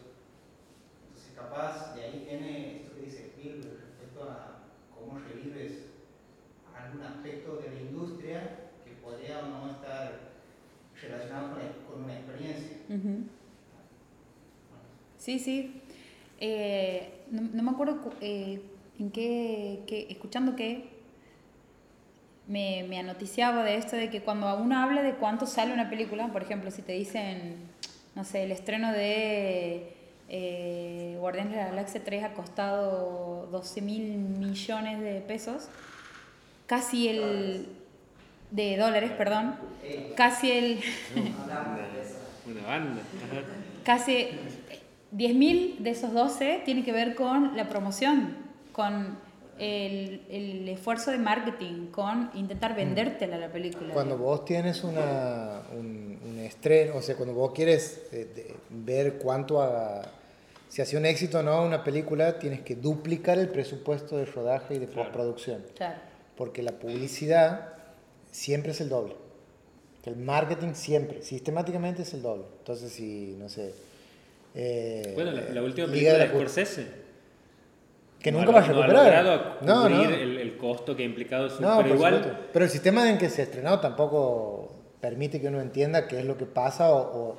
Entonces, 1.08 1.34
capaz, 1.36 1.96
de 1.96 2.04
ahí 2.04 2.26
viene 2.26 2.78
esto 2.78 2.96
que 2.96 3.02
dice 3.02 3.26
Spielberg 3.28 3.82
respecto 3.82 4.24
a 4.24 4.64
cómo 4.96 5.20
revives 5.20 5.88
algún 6.74 7.04
aspecto 7.04 7.58
de 7.58 7.70
la 7.70 7.82
industria 7.82 8.72
que 8.86 8.92
podría 9.04 9.40
o 9.40 9.48
no 9.48 9.72
estar 9.72 10.32
relacionado 11.02 11.58
con, 11.90 12.04
una 12.04 12.18
experiencia. 12.18 12.78
Sí, 15.22 15.38
sí. 15.38 15.72
Eh, 16.40 17.08
no, 17.30 17.62
me 17.62 17.70
acuerdo 17.70 18.12
eh, 18.22 18.60
en 18.98 19.12
qué, 19.12 19.84
qué, 19.86 20.08
escuchando 20.10 20.56
qué, 20.56 20.90
me, 22.48 22.84
me 22.90 22.98
anoticiaba 22.98 23.64
de 23.64 23.76
esto 23.76 23.96
de 23.96 24.10
que 24.10 24.24
cuando 24.24 24.52
uno 24.58 24.80
habla 24.80 25.04
de 25.04 25.14
cuánto 25.14 25.46
sale 25.46 25.74
una 25.74 25.92
película, 25.92 26.28
por 26.30 26.42
ejemplo, 26.42 26.72
si 26.72 26.82
te 26.82 26.94
dicen, 26.94 27.58
no 28.16 28.24
sé, 28.24 28.46
el 28.46 28.52
estreno 28.52 28.92
de 28.92 29.94
eh, 30.28 31.18
Guardianes 31.20 31.54
de 31.54 31.60
la 31.60 31.68
Galaxia 31.68 32.04
3 32.04 32.24
ha 32.24 32.34
costado 32.34 33.48
12 33.52 33.82
mil 33.82 34.18
millones 34.18 35.02
de 35.02 35.22
pesos, 35.22 35.68
casi 36.66 37.10
el... 37.10 37.68
de 38.50 38.76
dólares, 38.76 39.12
perdón, 39.12 39.54
casi 40.16 40.52
el... 40.52 40.80
Una 42.48 42.64
banda. 42.64 43.02
Casi 43.84 44.30
10 45.12 45.36
mil 45.36 45.76
de 45.80 45.92
esos 45.92 46.14
12 46.14 46.62
tiene 46.66 46.84
que 46.84 46.92
ver 46.92 47.16
con 47.16 47.56
la 47.58 47.68
promoción, 47.68 48.38
con 48.72 49.18
el, 49.60 50.22
el, 50.30 50.70
esfuerzo 50.70 51.12
de 51.12 51.20
marketing 51.20 51.88
con 51.92 52.32
intentar 52.34 52.74
mm. 52.74 52.76
vendértela 52.76 53.38
la 53.38 53.52
película. 53.52 53.94
Cuando 53.94 54.18
vos 54.18 54.46
tienes 54.46 54.84
una, 54.84 55.62
un, 55.78 56.18
un, 56.26 56.40
estreno, 56.40 56.96
o 56.96 57.02
sea, 57.02 57.16
cuando 57.16 57.36
vos 57.36 57.52
quieres 57.52 58.08
eh, 58.12 58.56
ver 58.70 59.18
cuánto 59.18 59.62
haga, 59.62 60.02
si 60.70 60.82
hace 60.82 60.98
un 60.98 61.06
éxito 61.06 61.40
o 61.40 61.44
no 61.44 61.64
una 61.64 61.84
película, 61.84 62.40
tienes 62.40 62.62
que 62.62 62.76
duplicar 62.76 63.38
el 63.38 63.50
presupuesto 63.50 64.18
de 64.18 64.26
rodaje 64.26 64.76
y 64.76 64.80
de 64.80 64.88
postproducción. 64.88 65.64
Claro. 65.76 66.00
Porque 66.38 66.64
la 66.64 66.72
publicidad 66.72 67.74
siempre 68.32 68.72
es 68.72 68.82
el 68.82 68.90
doble. 68.90 69.16
El 70.06 70.16
marketing 70.16 70.74
siempre, 70.74 71.22
sistemáticamente 71.22 72.02
es 72.02 72.14
el 72.16 72.24
doble. 72.24 72.46
Entonces, 72.60 72.92
si, 72.94 73.36
no 73.38 73.50
sé... 73.50 73.74
Eh, 74.54 75.12
bueno, 75.16 75.32
la, 75.32 75.62
última 75.62 75.88
película 75.88 76.14
de, 76.14 76.20
de 76.20 76.28
Scorsese 76.28 77.02
que 78.22 78.32
nunca 78.32 78.52
va 78.52 78.60
a 78.60 78.64
recuperar. 78.64 79.58
No 79.62 79.90
no, 79.90 80.04
El, 80.06 80.38
el, 80.38 80.58
costo 80.58 80.96
que 80.96 81.04
ha 81.04 81.06
implicado 81.06 81.50
su... 81.50 81.62
No, 81.62 81.82
pero 81.82 81.96
igual... 81.96 82.48
Pero 82.54 82.66
el 82.66 82.72
sistema 82.72 83.10
en 83.10 83.18
que 83.18 83.30
se 83.30 83.42
ha 83.42 83.46
estrenado 83.46 83.80
tampoco 83.80 84.76
permite 85.00 85.42
que 85.42 85.48
uno 85.48 85.60
entienda 85.60 86.08
qué 86.08 86.20
es 86.20 86.26
lo 86.26 86.38
que 86.38 86.46
pasa 86.46 86.92
o, 86.92 87.00
o 87.00 87.38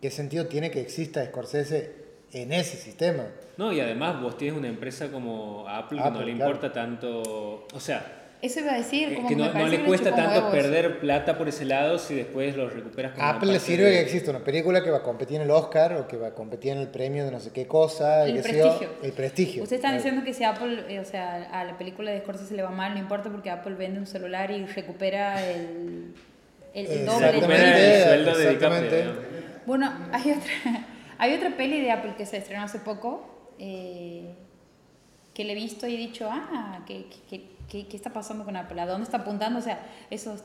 qué 0.00 0.10
sentido 0.10 0.46
tiene 0.46 0.70
que 0.70 0.80
exista 0.80 1.24
Scorsese 1.26 2.04
en 2.32 2.52
ese 2.52 2.76
sistema. 2.76 3.24
No, 3.58 3.72
y 3.72 3.80
además 3.80 4.20
vos 4.22 4.36
tienes 4.36 4.58
una 4.58 4.68
empresa 4.68 5.12
como 5.12 5.68
Apple, 5.68 6.00
que 6.02 6.10
no 6.10 6.22
le 6.22 6.30
importa 6.30 6.72
tanto... 6.72 7.66
O 7.72 7.80
sea 7.80 8.23
eso 8.46 8.60
iba 8.60 8.72
a 8.72 8.76
decir, 8.76 9.14
como 9.14 9.28
que 9.28 9.36
no, 9.36 9.52
no 9.52 9.68
le 9.68 9.84
cuesta 9.84 10.14
tanto 10.14 10.50
perder 10.50 10.98
plata 11.00 11.36
por 11.38 11.48
ese 11.48 11.64
lado 11.64 11.98
si 11.98 12.14
después 12.14 12.56
lo 12.56 12.68
recuperas 12.68 13.12
con 13.12 13.24
Apple 13.24 13.52
le 13.52 13.58
sirve 13.58 13.90
que 13.90 14.00
exista 14.00 14.30
una 14.30 14.44
película 14.44 14.82
que 14.82 14.90
va 14.90 14.98
a 14.98 15.02
competir 15.02 15.36
en 15.36 15.42
el 15.42 15.50
Oscar 15.50 15.94
o 15.94 16.06
que 16.06 16.16
va 16.16 16.28
a 16.28 16.34
competir 16.34 16.72
en 16.72 16.78
el 16.78 16.88
premio 16.88 17.24
de 17.24 17.30
no 17.30 17.40
sé 17.40 17.50
qué 17.52 17.66
cosa. 17.66 18.26
El 18.26 18.40
prestigio. 18.40 18.88
el 19.02 19.12
prestigio. 19.12 19.62
Ustedes 19.62 19.80
están 19.80 19.96
diciendo 19.96 20.24
que 20.24 20.34
si 20.34 20.44
Apple, 20.44 20.84
eh, 20.88 21.00
o 21.00 21.04
sea, 21.04 21.48
a 21.52 21.64
la 21.64 21.78
película 21.78 22.10
de 22.10 22.20
Scorsese 22.20 22.48
se 22.48 22.54
le 22.54 22.62
va 22.62 22.70
mal, 22.70 22.94
no 22.94 23.00
importa 23.00 23.30
porque 23.30 23.50
Apple 23.50 23.74
vende 23.74 23.98
un 23.98 24.06
celular 24.06 24.50
y 24.50 24.66
recupera 24.66 25.44
el, 25.44 26.14
el, 26.74 26.86
el 26.86 27.06
doble. 27.06 27.26
Exactamente, 27.26 27.98
el 27.98 28.24
sueldo 28.24 28.38
de 28.38 29.12
Bueno, 29.66 29.92
hay 30.12 30.32
otra, 30.32 30.86
Hay 31.18 31.34
otra 31.34 31.56
peli 31.56 31.80
de 31.80 31.90
Apple 31.90 32.14
que 32.16 32.26
se 32.26 32.36
estrenó 32.36 32.64
hace 32.64 32.78
poco, 32.80 33.52
eh, 33.58 34.34
que 35.32 35.44
le 35.44 35.52
he 35.52 35.54
visto 35.54 35.86
y 35.86 35.94
he 35.94 35.98
dicho, 35.98 36.28
ah, 36.30 36.82
¿qué, 36.86 37.06
qué, 37.28 37.53
qué, 37.68 37.86
qué 37.86 37.96
está 37.96 38.12
pasando 38.12 38.44
con 38.44 38.56
Apple? 38.56 38.80
¿A 38.80 38.86
dónde 38.86 39.04
está 39.04 39.18
apuntando? 39.18 39.58
O 39.58 39.62
sea, 39.62 39.80
esos 40.10 40.42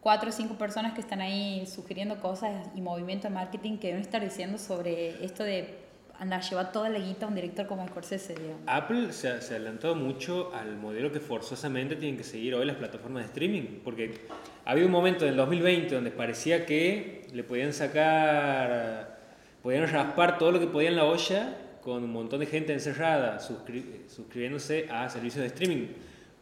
cuatro 0.00 0.28
o 0.28 0.32
cinco 0.32 0.54
personas 0.56 0.92
que 0.92 1.00
están 1.00 1.20
ahí 1.20 1.66
sugiriendo 1.66 2.20
cosas 2.20 2.68
y 2.74 2.80
movimiento 2.80 3.28
de 3.28 3.34
marketing 3.34 3.78
que 3.78 3.88
deben 3.88 4.02
estar 4.02 4.22
diciendo 4.22 4.58
sobre 4.58 5.24
esto 5.24 5.44
de 5.44 5.82
andar, 6.18 6.42
llevar 6.42 6.70
toda 6.72 6.88
la 6.90 6.98
guita 6.98 7.26
a 7.26 7.28
un 7.28 7.34
director 7.34 7.66
como 7.66 7.86
Scorsese, 7.88 8.34
digamos. 8.34 8.60
Apple 8.66 9.12
se 9.12 9.40
se 9.40 9.54
ha 9.54 9.56
adelantado 9.56 9.94
mucho 9.96 10.52
al 10.54 10.76
modelo 10.76 11.10
que 11.10 11.20
forzosamente 11.20 11.96
tienen 11.96 12.16
que 12.16 12.22
seguir 12.24 12.54
hoy 12.54 12.64
las 12.66 12.76
plataformas 12.76 13.22
de 13.22 13.26
streaming, 13.28 13.80
porque 13.82 14.26
ha 14.64 14.70
habido 14.72 14.86
un 14.86 14.92
momento 14.92 15.24
en 15.24 15.30
el 15.32 15.36
2020 15.38 15.94
donde 15.94 16.10
parecía 16.10 16.66
que 16.66 17.26
le 17.32 17.42
podían 17.42 17.72
sacar, 17.72 19.18
podían 19.62 19.88
raspar 19.90 20.38
todo 20.38 20.52
lo 20.52 20.60
que 20.60 20.66
podían 20.66 20.92
en 20.92 20.98
la 20.98 21.04
olla 21.04 21.56
con 21.82 22.02
un 22.04 22.12
montón 22.12 22.40
de 22.40 22.46
gente 22.46 22.72
encerrada 22.72 23.38
suscri- 23.40 24.06
suscribiéndose 24.08 24.88
a 24.90 25.08
servicios 25.10 25.42
de 25.42 25.46
streaming, 25.48 25.86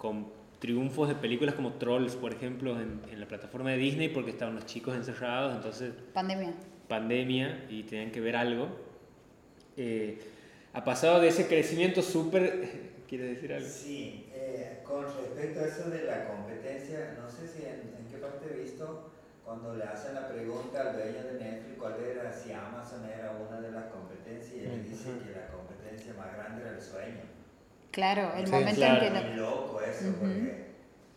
con 0.02 0.26
triunfos 0.58 1.06
de 1.06 1.14
películas 1.14 1.54
como 1.54 1.74
Trolls, 1.74 2.16
por 2.16 2.32
ejemplo, 2.32 2.72
en, 2.80 3.00
en 3.08 3.20
la 3.20 3.28
plataforma 3.28 3.70
de 3.70 3.76
Disney, 3.76 4.08
porque 4.08 4.32
estaban 4.32 4.56
los 4.56 4.66
chicos 4.66 4.96
encerrados, 4.96 5.54
entonces 5.54 5.94
Pandemia. 6.12 6.54
pandemia 6.88 7.66
y 7.70 7.84
tenían 7.84 8.10
que 8.10 8.20
ver 8.20 8.34
algo. 8.34 8.66
Eh, 9.76 10.18
ha 10.72 10.82
pasado 10.82 11.20
de 11.20 11.28
ese 11.28 11.46
crecimiento 11.46 12.02
súper... 12.02 12.90
¿Quieres 13.08 13.36
decir 13.36 13.52
algo? 13.52 13.68
Sí, 13.68 14.26
eh, 14.34 14.80
con 14.82 15.04
respecto 15.04 15.60
a 15.60 15.66
eso 15.68 15.88
de 15.88 16.02
la 16.02 16.26
competencia, 16.26 17.16
no 17.22 17.30
sé 17.30 17.46
si 17.46 17.62
en, 17.62 17.94
en 17.96 18.10
qué 18.10 18.16
parte 18.16 18.46
he 18.52 18.60
visto 18.60 19.12
cuando 19.44 19.76
le 19.76 19.84
hacen 19.84 20.14
la 20.16 20.26
pregunta 20.26 20.80
al 20.80 20.94
dueño 20.94 21.22
de 21.30 21.38
Netflix 21.38 21.78
cuál 21.78 21.94
era, 22.02 22.32
si 22.32 22.50
Amazon 22.52 23.04
era 23.04 23.36
una 23.38 23.60
de 23.60 23.70
las 23.70 23.84
competencias, 23.92 24.56
y 24.56 24.64
él 24.64 24.82
dice 24.82 25.10
que 25.24 25.30
la 25.30 25.46
competencia 25.46 26.14
más 26.14 26.34
grande 26.34 26.62
era 26.62 26.72
el 26.72 26.80
sueño. 26.80 27.31
Claro, 27.92 28.32
el 28.36 28.46
Sí, 28.46 28.52
momento 28.52 28.74
claro. 28.80 29.04
en 29.06 29.12
que... 29.12 29.20
Muy 29.20 29.36
loco 29.36 29.80
eso, 29.80 30.08
Ujú. 30.08 30.16
porque 30.18 30.64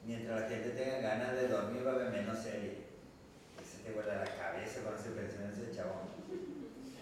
mientras 0.05 0.41
la 0.41 0.47
gente 0.47 0.69
tenga 0.69 0.99
ganas 0.99 1.33
de 1.35 1.47
dormir 1.47 1.81
va 1.87 1.91
a 1.91 1.95
haber 1.95 2.09
menos 2.11 2.37
serie. 2.39 2.85
Y 3.57 3.63
se 3.65 3.83
te 3.83 3.91
vuela 3.95 4.15
la 4.17 4.25
cabeza 4.25 4.81
cuando 4.83 5.01
se 5.01 5.09
pensiona 5.09 5.51
ese 5.51 5.75
chabón. 5.75 6.05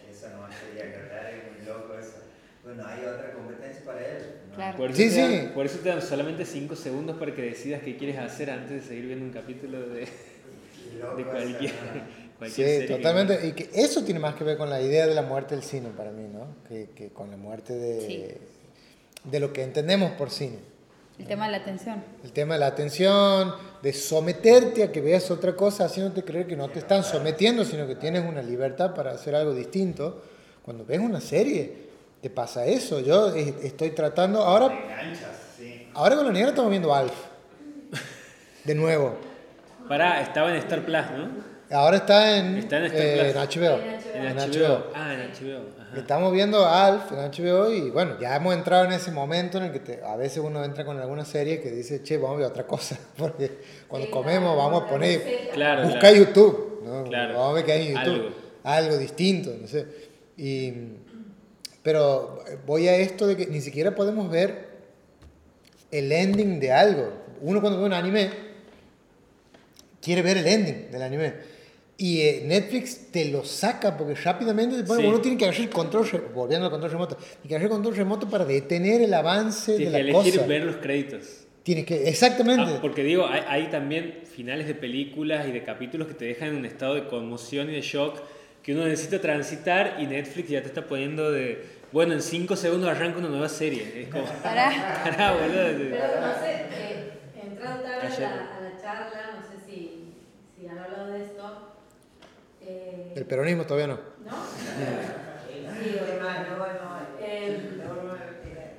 Eso 0.09 0.29
no 0.29 0.47
sería 0.47 0.85
verdad, 0.95 1.31
es 1.33 1.43
muy 1.57 1.65
loco 1.65 1.97
eso. 1.99 2.17
Bueno, 2.63 2.85
hay 2.87 2.99
otra 3.03 3.33
competencia 3.33 3.83
para 3.83 3.99
él. 4.07 4.23
¿no? 4.49 4.55
Claro. 4.55 4.77
Por 4.77 4.91
eso, 4.91 4.97
Sí, 5.01 5.09
te 5.09 5.21
dan, 5.21 5.31
sí. 5.31 5.49
por 5.53 5.65
eso 5.65 5.79
te 5.79 5.89
dan 5.89 6.01
solamente 6.01 6.45
5 6.45 6.75
segundos 6.75 7.17
para 7.17 7.33
que 7.33 7.41
decidas 7.41 7.81
qué 7.81 7.97
quieres 7.97 8.19
hacer 8.19 8.51
antes 8.51 8.69
de 8.69 8.81
seguir 8.81 9.07
viendo 9.07 9.25
un 9.25 9.31
capítulo 9.33 9.81
de, 9.89 10.07
loco 11.01 11.15
de 11.17 11.21
eso, 11.23 11.31
cualquier, 11.31 11.71
¿no? 11.73 12.01
cualquier 12.37 12.67
Sí, 12.67 12.73
serie 12.73 12.87
que- 12.87 12.95
totalmente. 12.95 13.47
Y 13.47 13.51
que 13.53 13.69
eso 13.73 14.03
tiene 14.05 14.19
más 14.19 14.35
que 14.35 14.43
ver 14.43 14.55
con 14.57 14.69
la 14.69 14.79
idea 14.81 15.07
de 15.07 15.15
la 15.15 15.23
muerte 15.23 15.55
del 15.55 15.63
cine 15.63 15.89
para 15.97 16.11
mí, 16.11 16.27
¿no? 16.31 16.45
Que, 16.69 16.89
que 16.95 17.09
con 17.09 17.31
la 17.31 17.37
muerte 17.37 17.73
de, 17.73 18.01
Sí. 18.01 18.33
De 19.23 19.39
lo 19.39 19.53
que 19.53 19.63
entendemos 19.63 20.11
por 20.11 20.29
cine. 20.29 20.57
El 21.19 21.27
tema 21.27 21.45
de 21.45 21.51
la 21.51 21.57
atención. 21.59 22.03
El 22.23 22.31
tema 22.31 22.55
de 22.55 22.59
la 22.59 22.67
atención, 22.67 23.53
de 23.81 23.93
someterte 23.93 24.83
a 24.83 24.91
que 24.91 24.99
veas 24.99 25.29
otra 25.29 25.55
cosa, 25.55 25.85
haciéndote 25.85 26.23
creer 26.23 26.47
que 26.47 26.55
no 26.55 26.69
te 26.69 26.79
están 26.79 27.03
sometiendo, 27.03 27.63
sino 27.63 27.85
que 27.85 27.95
tienes 27.95 28.27
una 28.27 28.41
libertad 28.41 28.95
para 28.95 29.11
hacer 29.11 29.35
algo 29.35 29.53
distinto. 29.53 30.23
Cuando 30.63 30.85
ves 30.85 30.99
una 30.99 31.21
serie, 31.21 31.71
te 32.21 32.29
pasa 32.29 32.65
eso. 32.65 32.99
Yo 32.99 33.35
eh, 33.35 33.53
estoy 33.63 33.91
tratando, 33.91 34.41
ahora, 34.41 34.73
ahora 35.93 36.15
con 36.15 36.25
la 36.25 36.31
negra 36.31 36.49
estamos 36.49 36.71
viendo 36.71 36.93
Alf. 36.93 37.13
De 38.63 38.73
nuevo. 38.73 39.17
Pará, 39.87 40.21
estaba 40.21 40.49
en 40.49 40.55
Star 40.55 40.83
Plus, 40.83 41.03
¿no? 41.17 41.53
Ahora 41.77 41.97
está 41.97 42.37
en, 42.37 42.57
Está 42.57 42.77
en 42.77 42.85
Star 42.85 43.01
eh, 43.01 43.31
Plus. 43.33 43.57
en 43.57 43.61
HBO. 43.63 43.79
En 44.15 44.25
En 44.27 44.37
HBO. 44.37 44.67
HBO. 44.67 44.87
Ah, 44.95 45.13
en 45.13 45.19
HBO. 45.31 45.82
Ajá. 45.93 46.01
Estamos 46.01 46.31
viendo 46.33 46.65
Alf 46.65 47.11
en 47.11 47.17
HBO 47.31 47.71
y 47.71 47.89
bueno, 47.91 48.19
ya 48.19 48.35
hemos 48.35 48.53
entrado 48.53 48.85
en 48.85 48.91
ese 48.91 49.11
momento 49.11 49.57
en 49.59 49.65
el 49.65 49.71
que 49.71 49.79
te- 49.79 50.03
a 50.03 50.15
veces 50.15 50.39
uno 50.43 50.63
entra 50.63 50.83
con 50.85 50.99
alguna 50.99 51.23
serie 51.25 51.61
que 51.61 51.71
dice, 51.71 52.03
che, 52.03 52.17
vamos 52.17 52.35
a 52.35 52.39
ver 52.39 52.47
otra 52.47 52.65
cosa, 52.67 52.97
porque 53.17 53.59
cuando 53.87 54.07
Sí, 54.07 54.11
comemos 54.13 54.53
claro, 54.53 54.57
vamos 54.69 54.83
a 54.83 54.87
poner. 54.89 55.49
Claro, 55.53 55.83
busca 55.83 55.99
claro. 55.99 56.15
YouTube, 56.17 56.81
¿no? 56.85 57.03
Claro. 57.05 57.33
vamos 57.35 57.49
a 57.51 57.53
ver 57.53 57.65
qué 57.65 57.71
hay 57.71 57.87
en 57.87 57.93
YouTube, 57.95 58.13
Algo. 58.25 58.29
algo, 58.63 58.97
distinto, 58.97 59.53
no 59.59 59.67
sé. 59.67 59.85
Y, 60.37 60.73
pero 61.83 62.43
voy 62.65 62.87
a 62.87 62.95
esto 62.95 63.27
de 63.27 63.35
que 63.37 63.45
ni 63.47 63.61
siquiera 63.61 63.93
podemos 63.93 64.29
ver 64.31 64.67
el 65.91 66.11
ending 66.11 66.59
de 66.59 66.71
algo. 66.71 67.11
Uno 67.41 67.61
cuando 67.61 67.79
ve 67.79 67.85
un 67.85 67.93
anime 67.93 68.31
quiere 70.01 70.21
ver 70.21 70.37
el 70.37 70.47
ending 70.47 70.91
del 70.91 71.01
anime. 71.01 71.52
Y 72.03 72.19
eh, 72.21 72.43
Netflix 72.45 73.11
te 73.11 73.23
lo 73.31 73.45
saca 73.45 73.95
porque 73.95 74.13
rápidamente 74.15 74.75
te 74.75 74.83
pone- 74.83 75.03
Sí. 75.03 75.07
uno 75.07 75.21
tiene 75.21 75.37
que 75.37 75.45
agarrar 75.45 75.61
el 75.63 75.69
control, 75.69 76.05
volviendo 76.35 76.65
al 76.65 76.71
control 76.71 76.91
remoto, 76.91 77.15
tiene 77.15 77.47
que 77.47 77.55
agarrar 77.55 77.63
el 77.67 77.69
control 77.69 77.95
remoto 77.95 78.29
para 78.29 78.43
detener 78.43 79.01
el 79.03 79.13
avance 79.13 79.77
Tienes 79.77 79.93
de 79.93 79.97
que 79.99 80.03
la 80.03 80.09
elegir 80.19 80.33
cosa. 80.35 80.47
ver 80.47 80.63
los 80.65 80.75
créditos. 80.77 81.21
Tienes 81.63 81.85
que, 81.85 82.09
exactamente. 82.09 82.73
Ah, 82.75 82.79
porque 82.81 83.03
digo, 83.05 83.25
hay, 83.25 83.41
hay 83.47 83.67
también 83.69 84.23
finales 84.25 84.67
de 84.67 84.75
películas 84.75 85.47
y 85.47 85.51
de 85.53 85.63
capítulos 85.63 86.09
que 86.09 86.13
te 86.13 86.25
dejan 86.25 86.49
en 86.49 86.55
un 86.57 86.65
estado 86.65 86.95
de 86.95 87.07
conmoción 87.07 87.69
y 87.69 87.73
de 87.73 87.81
shock 87.81 88.19
que 88.61 88.73
uno 88.73 88.83
necesita 88.85 89.21
transitar 89.21 89.95
y 89.99 90.05
Netflix 90.05 90.49
ya 90.49 90.61
te 90.61 90.67
está 90.67 90.85
poniendo 90.85 91.31
de, 91.31 91.63
bueno, 91.93 92.11
en 92.15 92.21
5 92.21 92.57
segundos 92.57 92.89
arranca 92.89 93.19
una 93.19 93.29
nueva 93.29 93.47
serie. 93.47 94.01
Es 94.01 94.09
como, 94.09 94.25
Pará. 94.43 95.01
pará, 95.05 95.31
boludo. 95.35 95.67
Pero 95.89 96.19
no 96.19 96.33
sé, 96.33 96.51
eh, 96.51 97.11
entrando 97.49 97.81
tarde 97.83 98.07
a 98.07 98.19
la, 98.19 98.57
a 98.57 98.61
la 98.61 98.81
charla, 98.81 99.39
no 99.39 99.41
sé 99.47 99.65
si, 99.65 100.13
si 100.59 100.67
han 100.67 100.79
hablado 100.79 101.13
de 101.13 101.23
esto. 101.23 101.62
Eh, 103.15 103.19
El 103.19 103.25
peronismo 103.25 103.65
todavía 103.65 103.87
no. 103.87 103.99
¿No? 104.25 104.35
Sí, 105.79 105.97
bueno, 106.57 106.73
no, 106.83 107.07
Eh, 107.45 107.79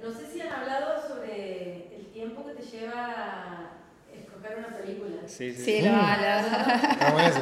no, 0.03 0.13
sé 0.13 0.27
si 0.33 0.41
han 0.43 0.53
hablado 0.53 1.01
sobre 1.09 1.97
el 1.97 2.07
tiempo 2.13 2.45
que 2.47 2.53
te 2.63 2.63
lleva 2.77 3.71
escoger 4.13 4.59
una 4.59 4.77
película. 4.77 5.17
Sí, 5.27 5.53
sí. 5.55 5.65
Sí, 5.65 5.83
lo 5.83 5.91
la- 5.93 6.77
Estamos 6.93 7.21
en 7.23 7.27
eso. 7.29 7.41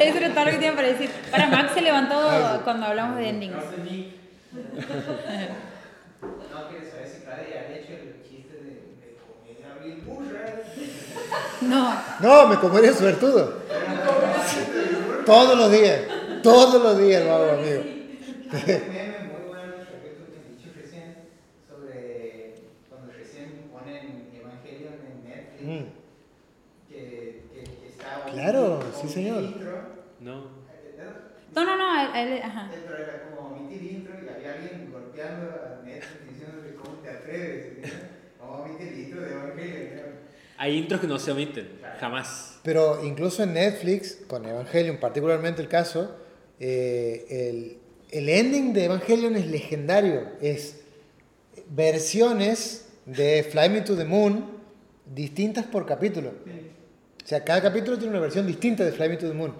Eso 0.00 0.18
era 0.18 0.30
todo 0.34 0.44
lo 0.44 0.50
que 0.50 0.56
tenía 0.58 0.74
para 0.74 0.88
decir. 0.88 1.10
Para 1.30 1.46
Max 1.48 1.72
se 1.74 1.80
levantó 1.82 2.60
cuando 2.64 2.86
hablamos 2.86 3.16
de 3.18 3.28
endings. 3.28 3.64
No 6.22 6.68
si 7.06 7.20
Claudia 7.24 7.60
ha 7.60 7.74
hecho 7.74 7.92
el 7.94 8.22
chiste 8.28 8.54
de, 8.54 8.70
de 9.00 9.16
comedia 9.16 9.54
bien 9.56 9.68
burra. 9.68 9.75
No, 11.62 12.00
No, 12.20 12.48
me 12.48 12.56
comería 12.56 12.92
suertudo. 12.92 13.54
Todos 15.24 15.58
los 15.58 15.72
días. 15.72 16.00
Todos 16.42 16.82
los 16.82 16.98
días 16.98 17.24
lo 17.24 17.34
hago, 17.34 17.50
amigo. 17.52 17.82
Hay 17.82 17.92
un 18.52 18.88
meme 18.92 19.18
muy 19.32 19.48
bueno 19.48 19.72
respecto 19.78 20.22
a 20.22 20.26
lo 20.26 20.32
que 20.32 20.38
has 20.38 20.48
dicho 20.56 20.70
recién 20.76 21.16
sobre 21.68 22.54
cuando 22.88 23.12
recién 23.12 23.68
ponen 23.72 24.30
Evangelion 24.32 24.94
en 25.02 25.28
Netflix. 25.28 25.92
Que, 26.88 27.42
que, 27.52 27.64
que 27.64 27.88
está 27.88 28.24
Claro, 28.30 28.80
sí, 29.00 29.08
señor. 29.08 29.42
No. 30.20 30.34
no, 31.54 31.64
no, 31.64 31.76
no, 31.76 32.14
él, 32.14 32.28
él- 32.34 32.42
ajá. 32.42 32.70
Pero 32.70 32.96
era 33.02 33.22
como 33.30 33.48
omitir 33.56 33.82
intro 33.92 34.14
y 34.14 34.28
había 34.28 34.52
alguien 34.54 34.90
golpeando 34.92 35.46
a 35.50 35.84
Netflix 35.84 36.28
diciéndole 36.32 36.74
cómo 36.76 36.96
te 36.98 37.10
atreves. 37.10 37.78
El 38.80 38.98
intro 38.98 39.20
de 39.20 39.32
Evangelion. 39.32 40.06
Hay 40.58 40.76
intros 40.78 41.00
que 41.00 41.06
no 41.06 41.18
se 41.18 41.32
omiten, 41.32 41.68
jamás. 42.00 42.58
Pero 42.62 43.04
incluso 43.04 43.42
en 43.42 43.54
Netflix, 43.54 44.18
con 44.26 44.46
Evangelion, 44.46 44.98
particularmente 44.98 45.60
el 45.60 45.68
caso, 45.68 46.16
eh, 46.58 47.26
el, 47.50 47.78
el 48.10 48.28
ending 48.28 48.72
de 48.72 48.84
Evangelion 48.86 49.36
es 49.36 49.46
legendario. 49.46 50.30
Es 50.40 50.80
versiones 51.68 52.88
de 53.04 53.46
Fly 53.50 53.68
Me 53.68 53.80
to 53.82 53.96
the 53.96 54.04
Moon 54.04 54.56
distintas 55.14 55.64
por 55.66 55.86
capítulo. 55.86 56.30
O 56.30 57.28
sea, 57.28 57.44
cada 57.44 57.60
capítulo 57.60 57.98
tiene 57.98 58.12
una 58.12 58.20
versión 58.20 58.46
distinta 58.46 58.84
de 58.84 58.92
Fly 58.92 59.08
Me 59.08 59.16
to 59.16 59.28
the 59.28 59.34
Moon. 59.34 59.54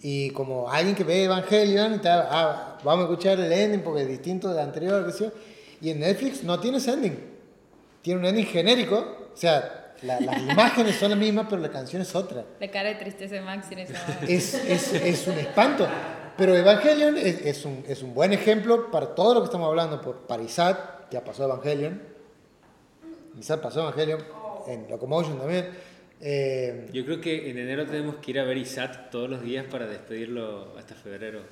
Y 0.00 0.30
como 0.30 0.70
alguien 0.70 0.94
que 0.94 1.04
ve 1.04 1.24
Evangelion, 1.24 1.94
y 1.94 1.98
tal, 1.98 2.26
ah, 2.30 2.78
vamos 2.84 3.06
a 3.06 3.10
escuchar 3.10 3.40
el 3.40 3.52
ending 3.52 3.80
porque 3.80 4.02
es 4.02 4.08
distinto 4.08 4.48
del 4.50 4.60
anterior, 4.60 5.12
yo. 5.18 5.32
Y 5.80 5.90
en 5.90 6.00
Netflix 6.00 6.44
no 6.44 6.60
tiene 6.60 6.78
ese 6.78 6.92
ending. 6.92 7.16
Tiene 8.08 8.20
un 8.20 8.26
ending 8.26 8.46
genérico. 8.46 9.28
O 9.34 9.36
sea, 9.36 9.92
la- 10.00 10.18
las 10.18 10.40
imágenes 10.50 10.96
son 10.96 11.10
las 11.10 11.18
mismas, 11.18 11.44
pero 11.50 11.60
la 11.60 11.68
canción 11.70 12.00
es 12.00 12.14
otra. 12.14 12.42
La 12.58 12.70
cara 12.70 12.88
de 12.88 12.94
tristeza 12.94 13.34
de 13.34 13.42
Max 13.42 13.66
en 13.70 13.80
esa. 13.80 14.18
Es, 14.26 14.54
es, 14.54 14.94
es 14.94 15.26
un 15.26 15.34
espanto. 15.38 15.86
Pero 16.38 16.56
Evangelion 16.56 17.18
es, 17.18 17.44
es 17.44 17.66
un, 17.66 17.84
es 17.86 18.02
un 18.02 18.14
buen 18.14 18.32
ejemplo 18.32 18.90
para 18.90 19.14
todo 19.14 19.34
lo 19.34 19.40
que 19.40 19.44
estamos 19.44 19.68
hablando. 19.68 20.00
Por, 20.00 20.20
para 20.26 20.42
Isaac, 20.42 21.10
ya 21.10 21.22
pasó 21.22 21.44
Evangelion. 21.44 22.00
Isaac 23.38 23.60
pasó 23.60 23.80
Evangelion. 23.82 24.24
En 24.68 24.88
Locomotion 24.88 25.36
también. 25.38 25.68
Eh, 26.22 26.88
Yo 26.94 27.04
creo 27.04 27.20
que 27.20 27.50
en 27.50 27.58
enero 27.58 27.84
tenemos 27.84 28.14
que 28.22 28.30
ir 28.30 28.40
a 28.40 28.44
ver 28.44 28.56
ISAT 28.56 29.10
todos 29.10 29.28
los 29.28 29.42
días 29.42 29.66
para 29.70 29.86
despedirlo 29.86 30.74
hasta 30.78 30.94
febrero. 30.94 31.42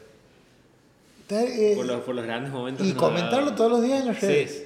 eh, 1.29 1.73
Por 1.77 1.85
los, 1.85 2.01
por 2.01 2.15
los 2.15 2.25
grandes 2.25 2.51
momentos. 2.51 2.87
y 2.87 2.93
comentarlo 2.95 3.55
todos 3.55 3.71
los 3.73 3.83
días 3.83 4.01
en 4.01 4.07
las 4.07 4.21
redes. 4.23 4.51
Sí. 4.51 4.66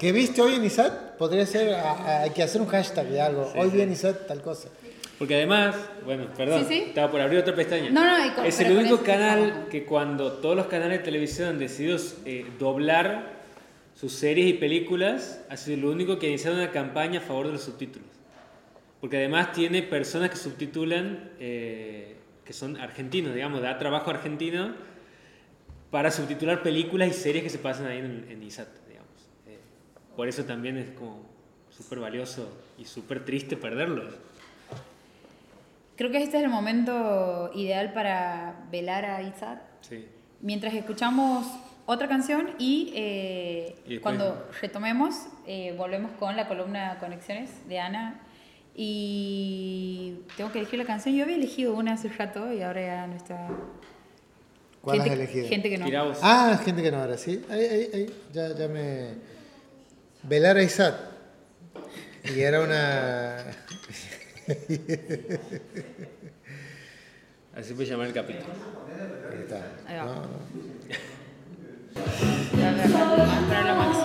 ¿Qué 0.00 0.12
viste 0.12 0.40
hoy 0.40 0.54
en 0.54 0.64
Isaac? 0.64 1.16
Podría 1.18 1.44
ser, 1.44 1.74
a- 1.74 1.92
a- 1.92 2.22
hay 2.22 2.30
que 2.30 2.42
hacer 2.42 2.60
un 2.62 2.66
hashtag 2.68 3.06
de 3.06 3.20
algo. 3.20 3.50
Sí, 3.52 3.58
hoy 3.58 3.70
sí. 3.70 3.76
vi 3.76 3.82
en 3.82 3.92
Isaac 3.92 4.26
tal 4.26 4.40
cosa. 4.40 4.68
Porque 5.18 5.34
además, 5.34 5.76
bueno, 6.06 6.28
perdón, 6.34 6.60
Sí, 6.66 6.74
sí. 6.74 6.84
estaba 6.88 7.10
por 7.10 7.20
abrir 7.20 7.38
otra 7.40 7.54
pestaña. 7.54 7.90
No, 7.90 8.02
no, 8.18 8.26
y 8.26 8.30
con- 8.30 8.46
es 8.46 8.58
el 8.60 8.72
único 8.72 8.94
eso 8.94 9.04
canal 9.04 9.66
que 9.70 9.84
cuando 9.84 10.32
todos 10.34 10.56
los 10.56 10.66
canales 10.68 10.98
de 11.00 11.04
televisión 11.04 11.50
han 11.50 11.58
decidido 11.58 11.98
eh, 12.24 12.46
doblar 12.58 13.38
sus 13.94 14.12
series 14.14 14.48
y 14.48 14.52
películas, 14.54 15.42
ha 15.50 15.58
sido 15.58 15.76
lo 15.82 15.90
único 15.90 16.18
que 16.18 16.26
ha 16.26 16.28
iniciado 16.30 16.56
una 16.56 16.70
campaña 16.70 17.20
a 17.20 17.22
favor 17.22 17.46
de 17.48 17.52
los 17.52 17.62
subtítulos. 17.62 18.08
Porque 19.02 19.18
además 19.18 19.52
tiene 19.52 19.82
personas 19.82 20.30
que 20.30 20.36
subtitulan, 20.36 21.30
eh, 21.38 22.16
que 22.46 22.54
son 22.54 22.78
argentinos, 22.78 23.34
digamos, 23.34 23.60
da 23.60 23.78
trabajo 23.78 24.08
argentino 24.08 24.74
para 25.90 26.10
subtitular 26.10 26.62
películas 26.62 27.08
y 27.08 27.12
series 27.12 27.44
que 27.44 27.50
se 27.50 27.58
pasan 27.58 27.86
ahí 27.86 27.98
en, 27.98 28.26
en 28.30 28.42
ISAT, 28.42 28.68
por 30.20 30.28
eso 30.28 30.44
también 30.44 30.76
es 30.76 30.90
como 30.90 31.22
súper 31.70 31.98
valioso 31.98 32.46
y 32.78 32.84
súper 32.84 33.24
triste 33.24 33.56
perderlo. 33.56 34.02
Creo 35.96 36.10
que 36.10 36.22
este 36.22 36.36
es 36.36 36.42
el 36.44 36.50
momento 36.50 37.50
ideal 37.54 37.94
para 37.94 38.66
velar 38.70 39.06
a 39.06 39.22
Isaac 39.22 39.62
Sí. 39.80 40.04
mientras 40.42 40.74
escuchamos 40.74 41.46
otra 41.86 42.06
canción 42.06 42.50
y, 42.58 42.92
eh, 42.94 43.74
Y 43.86 43.94
después- 43.94 44.00
cuando 44.02 44.46
retomemos 44.60 45.14
eh, 45.46 45.74
volvemos 45.78 46.10
con 46.18 46.36
la 46.36 46.46
columna 46.48 46.98
Conexiones 47.00 47.66
de 47.66 47.78
Ana 47.80 48.20
y 48.76 50.16
tengo 50.36 50.52
que 50.52 50.58
elegir 50.58 50.78
la 50.80 50.84
canción. 50.84 51.14
Yo 51.16 51.24
había 51.24 51.36
elegido 51.36 51.74
una 51.74 51.94
hace 51.94 52.10
rato 52.10 52.52
y 52.52 52.60
ahora 52.60 52.82
ya 52.82 53.06
no 53.06 53.16
está. 53.16 53.48
¿Cuál 54.82 55.00
has 55.00 55.06
gente, 55.08 55.22
elegido? 55.24 55.48
Gente 55.48 55.70
que 55.70 55.78
no. 55.78 55.86
Ah, 56.20 56.60
gente 56.62 56.82
que 56.82 56.90
no 56.90 56.98
ahora, 56.98 57.16
sí. 57.16 57.42
Ahí, 57.48 57.64
ahí, 57.64 57.88
ahí. 57.94 58.06
Ya, 58.34 58.54
ya 58.54 58.68
me. 58.68 59.29
Velar 60.22 60.56
a 60.56 60.62
Isaac. 60.62 60.94
Y 62.24 62.40
era 62.40 62.60
una. 62.60 63.36
Así 67.56 67.74
puede 67.74 67.88
llamar 67.88 68.08
el 68.08 68.12
capítulo. 68.12 68.52
Ahí 69.30 69.38
está. 69.40 69.72
Ahí 69.86 69.96
va. 69.96 70.04
No, 70.04 70.14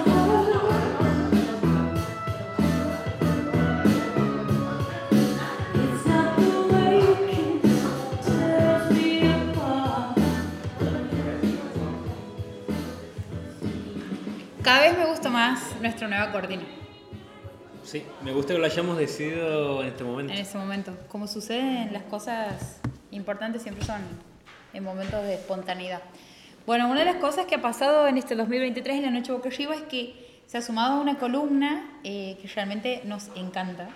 no. 0.07 0.14
Cada 14.65 14.81
vez 14.81 14.97
me 14.97 15.05
gusta 15.05 15.29
más 15.29 15.79
nuestra 15.79 16.07
nueva 16.07 16.31
cortina 16.31 16.63
Sí, 17.83 18.03
me 18.23 18.31
gusta 18.31 18.53
que 18.55 18.59
lo 18.59 18.65
hayamos 18.65 18.97
decidido 18.97 19.83
en 19.83 19.89
este 19.89 20.03
momento. 20.03 20.33
en 20.33 20.39
ese 20.39 20.57
momento. 20.57 20.97
Como 21.07 21.27
suceden 21.27 21.93
las 21.93 22.01
cosas 22.01 22.81
importantes 23.11 23.61
siempre 23.61 23.85
son 23.85 24.01
en 24.73 24.83
momentos 24.83 25.21
de 25.21 25.35
espontaneidad. 25.35 26.01
Bueno, 26.65 26.89
una 26.89 27.01
de 27.01 27.05
las 27.05 27.17
cosas 27.17 27.45
que 27.45 27.53
ha 27.53 27.61
pasado 27.61 28.07
en 28.07 28.17
este 28.17 28.33
2023 28.35 28.95
en 28.95 29.03
la 29.03 29.11
Noche 29.11 29.33
Boca 29.33 29.49
Arriba 29.49 29.75
es 29.75 29.83
que 29.83 30.41
se 30.47 30.57
ha 30.57 30.63
sumado 30.63 30.99
una 30.99 31.19
columna 31.19 31.99
eh, 32.03 32.35
que 32.41 32.47
realmente 32.47 33.03
nos 33.05 33.29
encanta, 33.35 33.89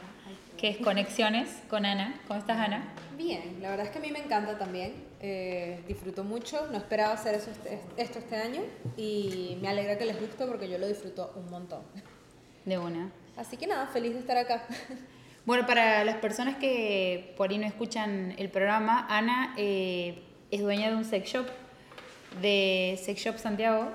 que 0.56 0.70
es 0.70 0.78
Conexiones 0.78 1.50
con 1.68 1.88
Ana. 1.88 2.14
¿Cómo 2.28 2.40
estás, 2.40 2.60
Ana? 2.60 2.84
Bien, 3.20 3.58
la 3.62 3.72
verdad 3.72 3.86
es 3.88 3.92
que 3.92 3.98
a 3.98 4.02
mí 4.02 4.12
me 4.12 4.20
encanta 4.20 4.58
también. 4.58 4.94
eh, 5.22 5.82
disfruto 5.86 6.24
mucho, 6.24 6.68
no 6.72 6.78
esperaba 6.78 7.12
hacer 7.12 7.36
eso 7.36 7.52
este- 7.52 7.82
esto 7.98 8.20
este 8.20 8.38
año 8.38 8.62
y 8.96 9.58
me 9.62 9.68
alegra 9.68 9.98
que 9.98 10.06
les 10.06 10.18
guste 10.18 10.46
porque 10.46 10.70
yo 10.70 10.78
lo 10.78 10.88
disfruto 10.88 11.34
un 11.36 11.50
montón. 11.52 11.82
De 12.64 12.78
una. 12.78 13.12
Así 13.36 13.58
que 13.58 13.68
nada, 13.68 13.88
feliz 13.88 14.14
de 14.14 14.20
estar 14.20 14.38
acá. 14.38 14.64
Bueno, 15.46 15.66
para 15.66 16.06
las 16.06 16.16
personas 16.18 16.56
que 16.56 17.34
por 17.36 17.50
ahí 17.50 17.58
no 17.58 17.66
escuchan 17.68 18.34
el 18.38 18.50
programa, 18.50 19.06
Ana 19.10 19.54
eh, 19.58 20.22
es 20.52 20.62
dueña 20.62 20.90
de 20.90 20.96
un 20.96 21.04
sex 21.04 21.30
shop, 21.30 21.48
de 22.42 22.98
Sex 23.04 23.20
Shop 23.22 23.38
Santiago, 23.38 23.90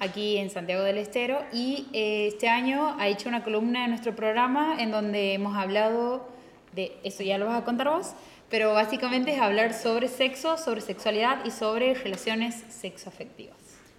aquí 0.00 0.38
en 0.38 0.50
Santiago 0.50 0.82
del 0.82 0.98
Estero, 0.98 1.40
y 1.52 1.86
eh, 1.92 2.26
este 2.28 2.48
año 2.48 2.96
ha 2.98 3.06
hecho 3.06 3.28
una 3.28 3.44
columna 3.44 3.84
en 3.84 3.90
nuestro 3.90 4.16
programa 4.16 4.76
en 4.80 4.90
donde 4.90 5.34
hemos 5.34 5.56
hablado 5.56 6.26
de, 6.72 6.98
eso 7.04 7.22
ya 7.22 7.38
lo 7.38 7.46
vas 7.46 7.60
a 7.60 7.64
contar 7.64 7.88
vos, 7.88 8.14
pero 8.50 8.74
básicamente 8.74 9.32
es 9.32 9.40
hablar 9.40 9.74
sobre 9.74 10.08
sexo, 10.08 10.58
sobre 10.58 10.80
sexualidad 10.80 11.44
y 11.44 11.50
sobre 11.50 11.94
relaciones 11.94 12.54
sexoafectivas. 12.68 13.56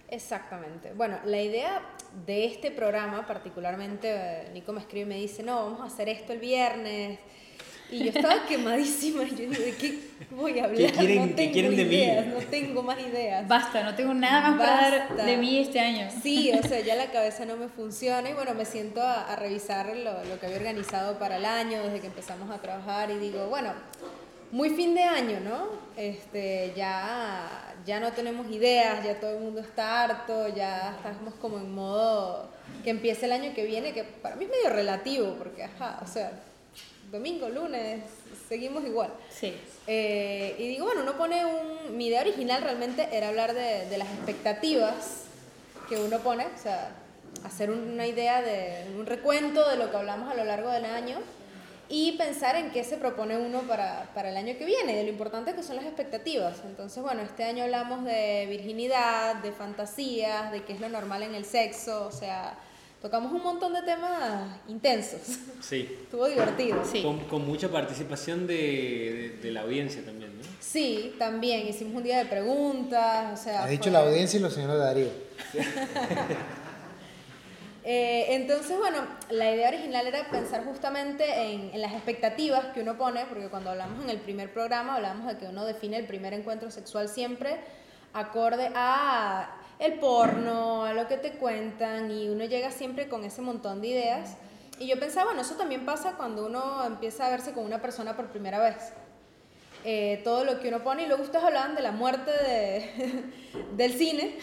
Exactamente. 0.08 0.92
Bueno, 0.92 1.18
la 1.24 1.42
idea 1.42 1.82
de 2.26 2.44
este 2.44 2.70
programa, 2.70 3.26
particularmente, 3.26 4.08
eh, 4.10 4.50
Nico 4.52 4.72
me 4.72 4.80
escribe 4.80 5.06
y 5.06 5.08
me 5.08 5.16
dice, 5.16 5.42
no, 5.42 5.64
vamos 5.64 5.80
a 5.80 5.86
hacer 5.86 6.08
esto 6.08 6.32
el 6.32 6.38
viernes. 6.38 7.18
Y 7.90 8.04
yo 8.04 8.10
estaba 8.10 8.44
quemadísima. 8.46 9.22
Yo 9.24 9.36
digo, 9.36 9.52
¿de 9.52 9.74
qué 9.76 9.98
voy 10.30 10.58
a 10.58 10.64
hablar? 10.64 10.90
¿Qué 10.92 10.98
quieren- 10.98 11.20
no 11.20 11.26
qué 11.28 11.34
tengo 11.34 11.52
quieren 11.52 11.76
de 11.76 11.84
mí? 11.84 11.94
ideas, 11.96 12.26
no 12.26 12.38
tengo 12.50 12.82
más 12.82 12.98
ideas. 13.00 13.46
Basta, 13.46 13.82
no 13.84 13.94
tengo 13.94 14.14
nada 14.14 14.50
más 14.50 14.58
para 14.58 14.90
dar 15.16 15.26
de 15.26 15.36
mí 15.36 15.58
este 15.58 15.78
año. 15.80 16.08
Sí, 16.22 16.50
o 16.52 16.62
sea, 16.66 16.80
ya 16.80 16.94
la 16.96 17.10
cabeza 17.12 17.44
no 17.44 17.56
me 17.56 17.68
funciona 17.68 18.28
y 18.28 18.32
bueno, 18.32 18.54
me 18.54 18.64
siento 18.64 19.00
a, 19.02 19.32
a 19.32 19.36
revisar 19.36 19.94
lo, 19.96 20.24
lo 20.24 20.40
que 20.40 20.46
había 20.46 20.58
organizado 20.58 21.18
para 21.18 21.36
el 21.36 21.44
año 21.44 21.82
desde 21.82 22.00
que 22.00 22.06
empezamos 22.08 22.50
a 22.50 22.58
trabajar 22.60 23.10
y 23.10 23.18
digo, 23.18 23.46
bueno, 23.48 23.72
muy 24.50 24.70
fin 24.70 24.94
de 24.94 25.02
año, 25.02 25.40
¿no? 25.40 25.66
Este, 25.96 26.72
ya, 26.76 27.74
ya 27.84 28.00
no 28.00 28.12
tenemos 28.12 28.50
ideas, 28.50 29.04
ya 29.04 29.20
todo 29.20 29.36
el 29.36 29.40
mundo 29.42 29.60
está 29.60 30.04
harto, 30.04 30.48
ya 30.54 30.96
estamos 30.96 31.34
como 31.34 31.58
en 31.58 31.74
modo 31.74 32.48
que 32.82 32.90
empiece 32.90 33.26
el 33.26 33.32
año 33.32 33.52
que 33.54 33.64
viene, 33.64 33.92
que 33.92 34.04
para 34.04 34.36
mí 34.36 34.44
es 34.44 34.50
medio 34.50 34.70
relativo, 34.70 35.34
porque, 35.38 35.64
ajá, 35.64 36.00
o 36.02 36.06
sea, 36.06 36.32
domingo, 37.14 37.48
lunes, 37.48 38.02
seguimos 38.48 38.84
igual. 38.84 39.10
Sí. 39.30 39.54
Eh, 39.86 40.54
y 40.58 40.68
digo, 40.68 40.86
bueno, 40.86 41.02
uno 41.02 41.16
pone 41.16 41.44
un... 41.44 41.96
Mi 41.96 42.06
idea 42.08 42.20
original 42.20 42.62
realmente 42.62 43.08
era 43.12 43.28
hablar 43.28 43.54
de, 43.54 43.86
de 43.88 43.98
las 43.98 44.08
expectativas 44.08 45.22
que 45.88 45.96
uno 45.96 46.18
pone, 46.20 46.44
o 46.46 46.58
sea, 46.62 46.90
hacer 47.44 47.70
un- 47.70 47.90
una 47.92 48.06
idea 48.06 48.42
de 48.42 48.86
un 48.98 49.06
recuento 49.06 49.68
de 49.68 49.76
lo 49.76 49.90
que 49.90 49.96
hablamos 49.96 50.30
a 50.30 50.34
lo 50.34 50.44
largo 50.44 50.70
del 50.70 50.84
año 50.86 51.18
y 51.88 52.12
pensar 52.12 52.56
en 52.56 52.70
qué 52.70 52.82
se 52.82 52.96
propone 52.96 53.36
uno 53.36 53.60
para, 53.62 54.08
para 54.14 54.30
el 54.30 54.36
año 54.38 54.56
que 54.58 54.64
viene, 54.64 54.96
de 54.96 55.02
lo 55.04 55.10
importante 55.10 55.54
que 55.54 55.62
son 55.62 55.76
las 55.76 55.84
expectativas. 55.84 56.56
Entonces, 56.64 57.02
bueno, 57.02 57.20
este 57.22 57.44
año 57.44 57.64
hablamos 57.64 58.04
de 58.04 58.46
virginidad, 58.48 59.36
de 59.36 59.52
fantasías, 59.52 60.50
de 60.50 60.64
qué 60.64 60.72
es 60.72 60.80
lo 60.80 60.88
normal 60.88 61.22
en 61.22 61.34
el 61.34 61.44
sexo, 61.44 62.06
o 62.06 62.12
sea, 62.12 62.56
tocamos 63.04 63.30
un 63.32 63.42
montón 63.42 63.74
de 63.74 63.82
temas 63.82 64.56
intensos. 64.66 65.20
Sí. 65.60 65.98
Estuvo 66.04 66.26
divertido. 66.26 66.82
Sí. 66.90 67.02
Con, 67.02 67.18
con 67.28 67.46
mucha 67.46 67.68
participación 67.68 68.46
de, 68.46 68.54
de- 68.56 69.38
de 69.42 69.50
la 69.52 69.60
audiencia 69.60 70.02
también, 70.02 70.38
¿no? 70.38 70.44
Sí, 70.58 71.14
también 71.18 71.68
hicimos 71.68 71.94
un 71.96 72.02
día 72.02 72.16
de 72.16 72.24
preguntas, 72.24 73.38
o 73.38 73.42
sea... 73.44 73.64
Ha 73.64 73.66
dicho 73.66 73.84
fue- 73.84 73.92
la 73.92 73.98
audiencia 74.00 74.38
y 74.38 74.42
los 74.42 74.54
señores 74.54 74.78
Darío. 74.78 75.08
Eh, 77.86 78.34
entonces, 78.36 78.78
bueno, 78.78 78.96
la 79.28 79.54
idea 79.54 79.68
original 79.68 80.06
era 80.06 80.30
pensar 80.30 80.64
justamente 80.64 81.52
en, 81.52 81.70
en 81.74 81.80
las 81.82 81.92
expectativas 81.92 82.64
que 82.72 82.80
uno 82.80 82.96
pone, 82.96 83.26
porque 83.26 83.48
cuando 83.48 83.68
hablamos 83.68 84.02
en 84.02 84.08
el 84.08 84.20
primer 84.20 84.50
programa 84.54 84.94
hablamos 84.94 85.26
de 85.30 85.36
que 85.36 85.44
uno 85.44 85.66
define 85.66 85.98
el 85.98 86.06
primer 86.06 86.32
encuentro 86.32 86.70
sexual 86.70 87.10
siempre 87.10 87.58
acorde 88.14 88.70
a 88.74 89.54
el 89.78 89.94
porno, 89.98 90.84
a 90.84 90.92
lo 90.94 91.06
que 91.08 91.16
te 91.16 91.32
cuentan, 91.32 92.10
y 92.10 92.28
uno 92.28 92.44
llega 92.44 92.70
siempre 92.70 93.08
con 93.08 93.24
ese 93.24 93.42
montón 93.42 93.80
de 93.80 93.88
ideas. 93.88 94.36
Y 94.78 94.86
yo 94.86 94.98
pensaba, 94.98 95.26
bueno, 95.26 95.42
eso 95.42 95.54
también 95.54 95.84
pasa 95.84 96.14
cuando 96.16 96.46
uno 96.46 96.84
empieza 96.84 97.26
a 97.26 97.30
verse 97.30 97.52
con 97.52 97.64
una 97.64 97.80
persona 97.80 98.16
por 98.16 98.26
primera 98.26 98.58
vez. 98.58 98.76
Eh, 99.84 100.20
todo 100.24 100.44
lo 100.44 100.60
que 100.60 100.68
uno 100.68 100.82
pone, 100.82 101.02
y 101.04 101.06
luego 101.06 101.22
ustedes 101.22 101.44
hablaban 101.44 101.74
de 101.74 101.82
la 101.82 101.92
muerte 101.92 102.30
de- 102.30 103.24
del 103.76 103.92
cine, 103.92 104.36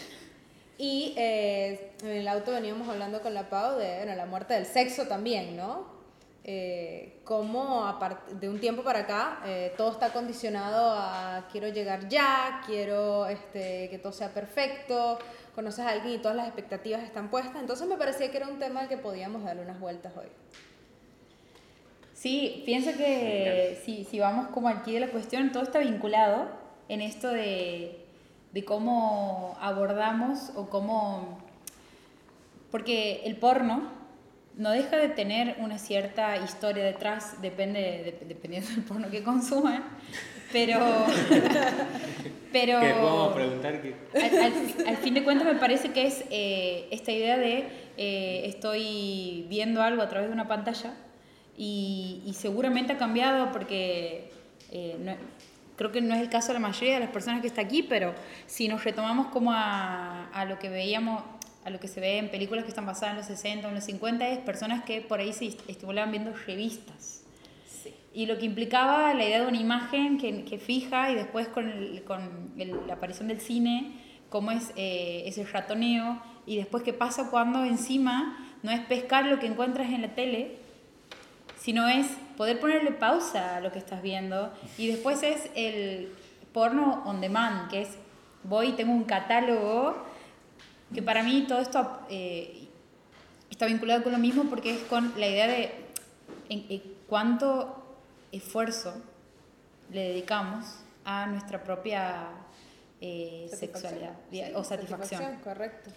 y 0.78 1.14
eh, 1.16 1.92
en 2.02 2.08
el 2.10 2.28
auto 2.28 2.50
veníamos 2.52 2.88
hablando 2.88 3.20
con 3.22 3.34
la 3.34 3.48
Pau 3.50 3.78
de 3.78 3.98
bueno, 3.98 4.14
la 4.16 4.26
muerte 4.26 4.54
del 4.54 4.66
sexo 4.66 5.06
también, 5.06 5.56
¿no? 5.56 6.01
Eh, 6.44 7.20
cómo 7.22 7.86
a 7.86 8.20
de 8.32 8.48
un 8.48 8.58
tiempo 8.58 8.82
para 8.82 9.00
acá 9.00 9.42
eh, 9.46 9.72
todo 9.76 9.92
está 9.92 10.12
condicionado 10.12 10.90
a 10.90 11.46
quiero 11.52 11.68
llegar 11.68 12.08
ya, 12.08 12.62
quiero 12.66 13.26
este, 13.26 13.88
que 13.88 13.98
todo 13.98 14.12
sea 14.12 14.34
perfecto, 14.34 15.20
conoces 15.54 15.86
a 15.86 15.90
alguien 15.90 16.14
y 16.14 16.18
todas 16.18 16.36
las 16.36 16.46
expectativas 16.46 17.04
están 17.04 17.30
puestas. 17.30 17.60
Entonces 17.60 17.86
me 17.86 17.96
parecía 17.96 18.32
que 18.32 18.38
era 18.38 18.48
un 18.48 18.58
tema 18.58 18.80
al 18.80 18.88
que 18.88 18.96
podíamos 18.96 19.44
darle 19.44 19.62
unas 19.62 19.78
vueltas 19.78 20.12
hoy. 20.16 20.26
Sí, 22.12 22.62
pienso 22.66 22.90
que 22.96 23.80
si, 23.84 24.04
si 24.04 24.18
vamos 24.18 24.48
como 24.48 24.68
aquí 24.68 24.94
de 24.94 25.00
la 25.00 25.08
cuestión, 25.10 25.52
todo 25.52 25.62
está 25.62 25.78
vinculado 25.78 26.48
en 26.88 27.02
esto 27.02 27.28
de, 27.28 28.04
de 28.52 28.64
cómo 28.64 29.56
abordamos 29.60 30.50
o 30.56 30.68
cómo... 30.68 31.38
Porque 32.70 33.22
el 33.26 33.36
porno 33.36 34.01
no 34.56 34.70
deja 34.70 34.96
de 34.96 35.08
tener 35.08 35.56
una 35.58 35.78
cierta 35.78 36.36
historia 36.36 36.84
detrás, 36.84 37.40
depende 37.40 37.80
de- 37.80 38.26
dependiendo 38.28 38.68
del 38.70 38.82
porno 38.82 39.10
que 39.10 39.22
consuman, 39.22 39.82
pero... 40.52 40.78
pero 42.52 42.80
Que 42.80 42.94
preguntar 43.34 43.80
que... 43.80 43.94
al, 44.14 44.42
al- 44.44 44.88
al 44.88 44.96
fin 44.98 45.14
de 45.14 45.24
cuentas 45.24 45.46
me 45.46 45.54
parece 45.58 45.92
que 45.92 46.06
es 46.06 46.24
eh, 46.30 46.86
esta 46.90 47.10
idea 47.12 47.38
de 47.38 47.66
eh, 47.96 48.42
estoy 48.46 49.46
viendo 49.48 49.82
algo 49.82 50.02
a 50.02 50.08
través 50.08 50.28
de 50.28 50.34
una 50.34 50.48
pantalla 50.48 50.92
y, 51.56 52.22
y 52.26 52.34
seguramente 52.34 52.92
ha 52.92 52.98
cambiado 52.98 53.52
porque 53.52 54.30
eh, 54.70 54.96
no- 55.00 55.16
creo 55.76 55.90
que 55.92 56.00
no 56.02 56.14
es 56.14 56.20
el 56.20 56.28
caso 56.28 56.48
de 56.48 56.54
la 56.54 56.60
mayoría 56.60 56.94
de 56.94 57.00
las 57.00 57.10
personas 57.10 57.40
que 57.40 57.46
está 57.46 57.62
aquí, 57.62 57.82
pero 57.82 58.14
si 58.46 58.68
nos 58.68 58.84
retomamos 58.84 59.28
como 59.28 59.52
a, 59.52 60.28
a 60.32 60.44
lo 60.44 60.58
que 60.58 60.68
veíamos, 60.68 61.22
a 61.64 61.70
lo 61.70 61.78
que 61.80 61.88
se 61.88 62.00
ve 62.00 62.18
en 62.18 62.28
películas 62.30 62.64
que 62.64 62.70
están 62.70 62.86
basadas 62.86 63.12
en 63.12 63.16
los 63.18 63.26
60 63.26 63.66
o 63.66 63.70
en 63.70 63.74
los 63.76 63.84
50, 63.84 64.28
es 64.28 64.38
personas 64.40 64.84
que 64.84 65.00
por 65.00 65.20
ahí 65.20 65.32
se 65.32 65.46
est- 65.46 65.68
estimulaban 65.68 66.10
viendo 66.10 66.32
revistas. 66.46 67.20
Y 68.14 68.26
lo 68.26 68.36
que 68.36 68.44
implicaba 68.44 69.14
la 69.14 69.24
idea 69.24 69.40
de 69.40 69.46
una 69.46 69.56
imagen 69.60 70.18
que, 70.18 70.44
que 70.44 70.58
fija 70.58 71.10
y 71.10 71.14
después 71.14 71.48
con, 71.48 71.68
el- 71.68 72.02
con 72.04 72.52
el- 72.58 72.86
la 72.86 72.94
aparición 72.94 73.28
del 73.28 73.40
cine, 73.40 73.92
cómo 74.28 74.50
es 74.50 74.72
eh, 74.76 75.22
ese 75.26 75.44
ratoneo 75.44 76.20
y 76.46 76.56
después 76.56 76.82
qué 76.82 76.92
pasa 76.92 77.30
cuando 77.30 77.64
encima 77.64 78.38
no 78.62 78.70
es 78.70 78.80
pescar 78.80 79.26
lo 79.26 79.38
que 79.38 79.46
encuentras 79.46 79.88
en 79.90 80.02
la 80.02 80.08
tele, 80.14 80.56
sino 81.58 81.86
es 81.88 82.06
poder 82.36 82.58
ponerle 82.60 82.90
pausa 82.92 83.56
a 83.56 83.60
lo 83.60 83.70
que 83.72 83.78
estás 83.78 84.02
viendo 84.02 84.52
y 84.78 84.88
después 84.88 85.22
es 85.22 85.48
el 85.54 86.08
porno 86.52 87.02
on 87.06 87.20
demand, 87.20 87.70
que 87.70 87.82
es 87.82 87.88
voy 88.44 88.72
tengo 88.72 88.92
un 88.92 89.04
catálogo 89.04 89.96
que 90.94 91.02
para 91.02 91.22
mí 91.22 91.44
todo 91.48 91.60
esto 91.60 92.00
eh, 92.10 92.68
está 93.50 93.66
vinculado 93.66 94.02
con 94.02 94.12
lo 94.12 94.18
mismo 94.18 94.44
porque 94.44 94.74
es 94.74 94.80
con 94.84 95.12
la 95.18 95.26
idea 95.28 95.46
de 95.48 95.72
en- 96.48 96.66
en 96.68 96.82
cuánto 97.08 97.82
esfuerzo 98.32 98.94
le 99.90 100.08
dedicamos 100.08 100.64
a 101.04 101.26
nuestra 101.26 101.62
propia 101.62 102.28
eh, 103.00 103.48
sexualidad 103.52 104.14
Sí, 104.30 104.42
o 104.54 104.62
satisfacción. 104.64 105.36
Correcto. 105.42 105.90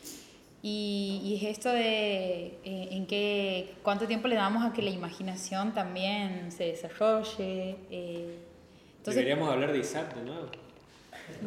Y, 0.64 1.22
y 1.24 1.36
es 1.36 1.58
esto 1.58 1.70
de 1.70 2.48
eh, 2.64 2.88
en 2.92 3.06
qué, 3.06 3.76
cuánto 3.84 4.08
tiempo 4.08 4.28
le 4.28 4.36
damos 4.36 4.66
a 4.66 4.74
que 4.74 4.82
la 4.82 4.90
imaginación 4.90 5.74
también 5.76 6.52
se 6.52 6.64
desarrolle. 6.66 7.78
eh. 7.92 8.40
Entonces, 8.98 9.24
Deberíamos 9.24 9.52
hablar 9.54 9.72
de 9.72 9.78
ISAT 9.80 10.16
de 10.16 10.24
nuevo. 10.24 10.48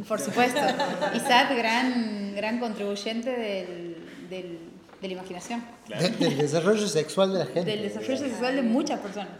Por 0.07 0.21
supuesto, 0.21 0.61
Isaac, 1.15 1.55
gran, 1.57 2.35
gran 2.35 2.59
contribuyente 2.61 3.31
del, 3.31 3.97
del- 4.31 4.59
de 5.01 5.07
la 5.09 5.15
imaginación, 5.15 5.63
De- 5.89 6.09
del 6.11 6.39
desarrollo 6.39 6.87
sexual 6.89 7.33
de 7.33 7.39
la 7.41 7.47
gente. 7.47 7.65
del 7.65 7.83
desarrollo 7.83 8.17
sexual 8.17 8.57
de 8.57 8.63
muchas 8.63 8.99
personas. 9.01 9.31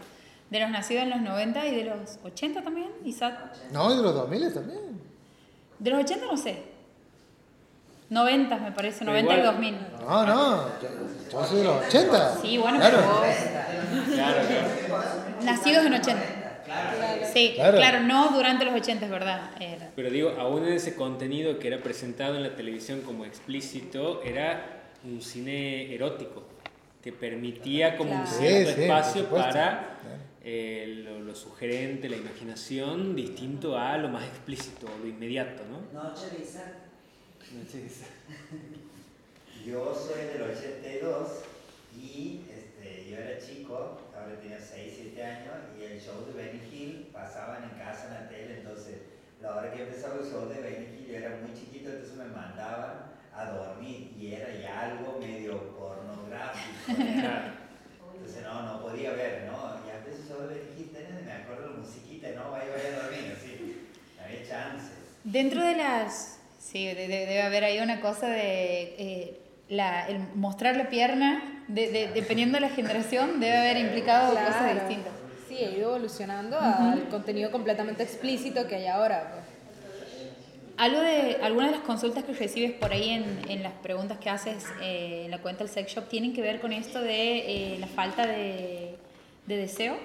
De 0.49 0.59
los 0.59 0.69
nacidos 0.71 1.03
en 1.03 1.09
los 1.11 1.21
90 1.21 1.65
y 1.67 1.75
de 1.75 1.83
los 1.85 2.17
80 2.23 2.61
también, 2.63 2.89
Isaac. 3.05 3.37
No, 3.71 3.93
y 3.93 3.97
de 3.97 4.01
los 4.03 4.13
2000 4.15 4.53
también. 4.53 4.79
De 5.77 5.89
los 5.91 5.99
80 5.99 6.25
no 6.25 6.37
sé. 6.37 6.63
90 8.09 8.57
me 8.57 8.71
parece, 8.71 8.99
Pero 8.99 9.11
90 9.11 9.33
y 9.33 9.37
igual- 9.39 9.53
2000. 9.53 9.77
No, 10.01 10.25
no, 10.25 10.67
yo, 10.81 10.89
yo 11.31 11.45
soy 11.45 11.57
de 11.59 11.63
los 11.65 11.85
80. 11.85 12.35
Sí, 12.41 12.57
bueno, 12.57 12.77
claro. 12.79 12.97
pero 12.97 13.09
vos- 13.13 14.13
Claro, 14.15 14.47
claro. 14.47 15.43
Nacidos 15.43 15.85
en 15.85 15.93
80. 15.93 16.21
Sí, 17.33 17.53
Claro. 17.55 17.77
claro. 17.77 17.99
no 18.01 18.29
durante 18.31 18.65
los 18.65 18.73
80, 18.75 19.05
es 19.05 19.11
verdad. 19.11 19.51
Era. 19.61 19.91
Pero 19.95 20.09
digo, 20.09 20.29
aún 20.37 20.65
en 20.65 20.73
ese 20.73 20.95
contenido 20.95 21.59
que 21.59 21.67
era 21.67 21.81
presentado 21.81 22.35
en 22.35 22.43
la 22.43 22.55
televisión 22.55 23.01
como 23.01 23.25
explícito, 23.25 24.21
era 24.23 24.81
un 25.03 25.21
cine 25.21 25.93
erótico, 25.93 26.43
que 27.03 27.11
permitía 27.13 27.95
como 27.97 28.11
un 28.13 28.23
Claro. 28.23 28.37
cierto 28.39 28.69
Sí, 28.71 28.75
sí, 28.75 28.81
espacio 28.83 29.25
para 29.29 29.51
Claro. 29.51 29.87
eh, 30.43 31.01
lo, 31.05 31.19
lo 31.21 31.35
sugerente, 31.35 32.09
la 32.09 32.17
imaginación, 32.17 33.15
distinto 33.15 33.77
a 33.77 33.97
lo 33.97 34.09
más 34.09 34.23
explícito, 34.25 34.87
lo 35.01 35.07
inmediato, 35.07 35.63
¿no? 35.69 36.01
Noche 36.03 36.29
de 36.37 36.43
Isaac. 36.43 36.73
Yo 39.65 39.93
soy 39.93 40.25
del 40.25 40.41
82 40.43 41.27
y 42.01 42.41
este, 42.49 43.09
yo 43.09 43.17
era 43.17 43.37
chico, 43.39 43.99
ahora 44.29 44.41
tenía 44.41 44.59
6, 44.59 44.93
7 44.95 45.23
años, 45.23 45.55
y 45.79 45.83
el 45.83 45.99
show 45.99 46.25
de 46.25 46.33
Benny 46.33 46.61
Hill 46.71 47.09
pasaban 47.11 47.63
en 47.63 47.77
casa 47.79 48.07
en 48.07 48.13
la 48.13 48.29
tele, 48.29 48.59
entonces 48.59 48.95
la 49.41 49.55
hora 49.55 49.71
que 49.71 49.83
empezaba 49.83 50.15
el 50.21 50.25
show 50.29 50.47
de 50.49 50.61
Benny 50.61 50.85
Hill 50.97 51.07
yo 51.09 51.15
era 51.17 51.37
muy 51.41 51.53
chiquito, 51.57 51.89
entonces 51.89 52.15
me 52.17 52.25
mandaban 52.25 53.09
a 53.33 53.45
dormir 53.51 54.11
y 54.19 54.33
era 54.33 54.49
ya 54.61 54.81
algo 54.81 55.19
medio 55.19 55.75
pornográfico. 55.75 56.69
Entonces 58.13 58.43
no, 58.43 58.63
no 58.63 58.81
podía 58.81 59.11
ver, 59.11 59.45
¿no? 59.47 59.79
Y 59.87 59.89
antes 59.95 60.19
el 60.21 60.27
show 60.27 60.41
de 60.41 60.47
Benny 60.55 60.71
Hill, 60.77 60.89
tenés, 60.91 61.23
me 61.25 61.31
acuerdo 61.31 61.71
la 61.71 61.77
musiquita, 61.77 62.27
¿no? 62.35 62.51
Vaya, 62.51 62.65
vaya 62.75 62.97
a 62.97 63.03
dormir, 63.03 63.33
así, 63.37 63.87
no 64.17 64.23
había 64.23 64.47
chance. 64.47 64.91
Dentro 65.23 65.63
de 65.63 65.75
las. 65.75 66.39
Sí, 66.59 66.85
de- 66.85 66.95
de- 66.95 67.07
debe 67.07 67.41
haber 67.41 67.63
ahí 67.63 67.79
una 67.79 68.01
cosa 68.01 68.27
de. 68.27 68.41
eh, 68.97 69.39
la, 69.69 70.07
el 70.09 70.19
mostrar 70.35 70.75
la 70.75 70.89
pierna, 70.89 71.58
de- 71.69 71.91
de- 71.91 72.07
dependiendo 72.13 72.55
de 72.57 72.61
la 72.61 72.69
generación, 72.69 73.39
debe 73.39 73.57
haber 73.57 73.77
implicado 73.77 74.31
cosas 74.33 74.57
Claro. 74.57 74.79
distintas. 74.87 75.13
Sí, 75.47 75.55
ha 75.63 75.69
ido 75.71 75.89
evolucionando 75.95 76.59
al 76.59 77.07
contenido 77.09 77.49
completamente 77.51 78.03
explícito 78.03 78.67
que 78.67 78.75
hay 78.75 78.87
ahora. 78.87 79.31
pues. 79.33 79.45
Algo 80.77 81.01
de, 81.01 81.37
algunas 81.41 81.71
de 81.71 81.77
las 81.77 81.85
consultas 81.85 82.23
que 82.23 82.33
recibes 82.33 82.71
por 82.71 82.91
ahí 82.93 83.09
en, 83.09 83.41
en 83.49 83.63
las 83.63 83.73
preguntas 83.73 84.17
que 84.19 84.29
haces 84.29 84.65
eh, 84.81 85.23
en 85.25 85.31
la 85.31 85.39
cuenta 85.39 85.63
del 85.65 85.73
sex 85.73 85.91
shop 85.93 86.07
tienen 86.07 86.33
que 86.33 86.41
ver 86.41 86.61
con 86.61 86.71
esto 86.71 87.01
de 87.01 87.73
eh, 87.73 87.77
la 87.79 87.87
falta 87.87 88.25
de, 88.25 88.95
de 89.45 89.57
deseo. 89.57 89.97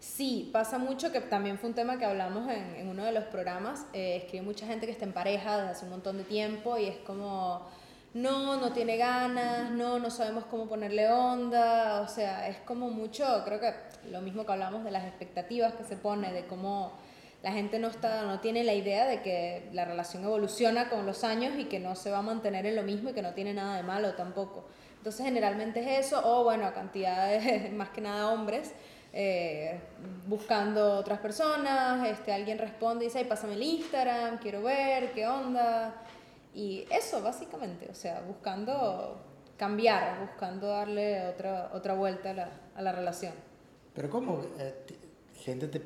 Sí, 0.00 0.48
pasa 0.52 0.78
mucho 0.78 1.12
que 1.12 1.20
también 1.20 1.58
fue 1.58 1.68
un 1.70 1.74
tema 1.74 1.98
que 1.98 2.04
hablamos 2.06 2.50
en, 2.50 2.74
en 2.76 2.88
uno 2.88 3.04
de 3.04 3.12
los 3.12 3.24
programas. 3.24 3.84
Eh, 3.92 4.16
escribe 4.24 4.44
mucha 4.44 4.66
gente 4.66 4.86
que 4.86 4.92
está 4.92 5.04
en 5.04 5.12
pareja 5.12 5.58
desde 5.58 5.70
hace 5.72 5.84
un 5.84 5.90
montón 5.90 6.16
de 6.16 6.24
tiempo 6.24 6.78
y 6.78 6.86
es 6.86 6.96
como, 7.06 7.60
no, 8.14 8.56
no 8.56 8.72
tiene 8.72 8.96
ganas, 8.96 9.70
no, 9.72 9.98
no 9.98 10.10
sabemos 10.10 10.44
cómo 10.44 10.66
ponerle 10.68 11.10
onda. 11.10 12.00
O 12.00 12.08
sea, 12.08 12.48
es 12.48 12.58
como 12.58 12.88
mucho, 12.88 13.42
creo 13.44 13.60
que 13.60 13.74
lo 14.10 14.20
mismo 14.20 14.46
que 14.46 14.52
hablamos 14.52 14.84
de 14.84 14.92
las 14.92 15.04
expectativas 15.04 15.74
que 15.74 15.84
se 15.84 15.96
pone, 15.96 16.32
de 16.32 16.46
cómo 16.46 16.92
la 17.42 17.52
gente 17.52 17.78
no, 17.78 17.88
está, 17.88 18.22
no 18.22 18.40
tiene 18.40 18.64
la 18.64 18.72
idea 18.72 19.06
de 19.06 19.20
que 19.20 19.68
la 19.72 19.84
relación 19.84 20.24
evoluciona 20.24 20.88
con 20.88 21.04
los 21.04 21.24
años 21.24 21.52
y 21.58 21.64
que 21.64 21.80
no 21.80 21.94
se 21.96 22.10
va 22.10 22.18
a 22.18 22.22
mantener 22.22 22.64
en 22.66 22.76
lo 22.76 22.84
mismo 22.84 23.10
y 23.10 23.12
que 23.12 23.20
no 23.20 23.34
tiene 23.34 23.52
nada 23.52 23.76
de 23.76 23.82
malo 23.82 24.14
tampoco. 24.14 24.64
Entonces 24.96 25.26
generalmente 25.26 25.80
es 25.80 26.06
eso, 26.06 26.22
o 26.24 26.44
bueno, 26.44 26.72
cantidad 26.72 27.28
de, 27.28 27.68
más 27.76 27.90
que 27.90 28.00
nada 28.00 28.30
hombres, 28.30 28.72
eh, 29.12 29.78
buscando 30.26 30.96
otras 30.96 31.18
personas, 31.18 32.08
este, 32.08 32.32
alguien 32.32 32.58
responde 32.58 33.04
y 33.04 33.08
dice, 33.08 33.18
ay, 33.18 33.24
pásame 33.26 33.54
el 33.54 33.62
Instagram, 33.62 34.38
quiero 34.38 34.62
ver, 34.62 35.12
qué 35.12 35.26
onda. 35.26 35.94
Y 36.54 36.86
eso 36.90 37.20
básicamente, 37.22 37.88
o 37.90 37.94
sea, 37.94 38.20
buscando 38.26 39.20
cambiar, 39.56 40.20
buscando 40.20 40.68
darle 40.68 41.26
otra, 41.28 41.70
otra 41.72 41.94
vuelta 41.94 42.30
a 42.30 42.34
la, 42.34 42.48
a 42.76 42.82
la 42.82 42.92
relación. 42.92 43.32
Pero 43.94 44.08
¿cómo? 44.10 44.40
Eh, 44.58 44.74
te- 44.86 44.98
¿Gente 45.42 45.66
te 45.68 45.82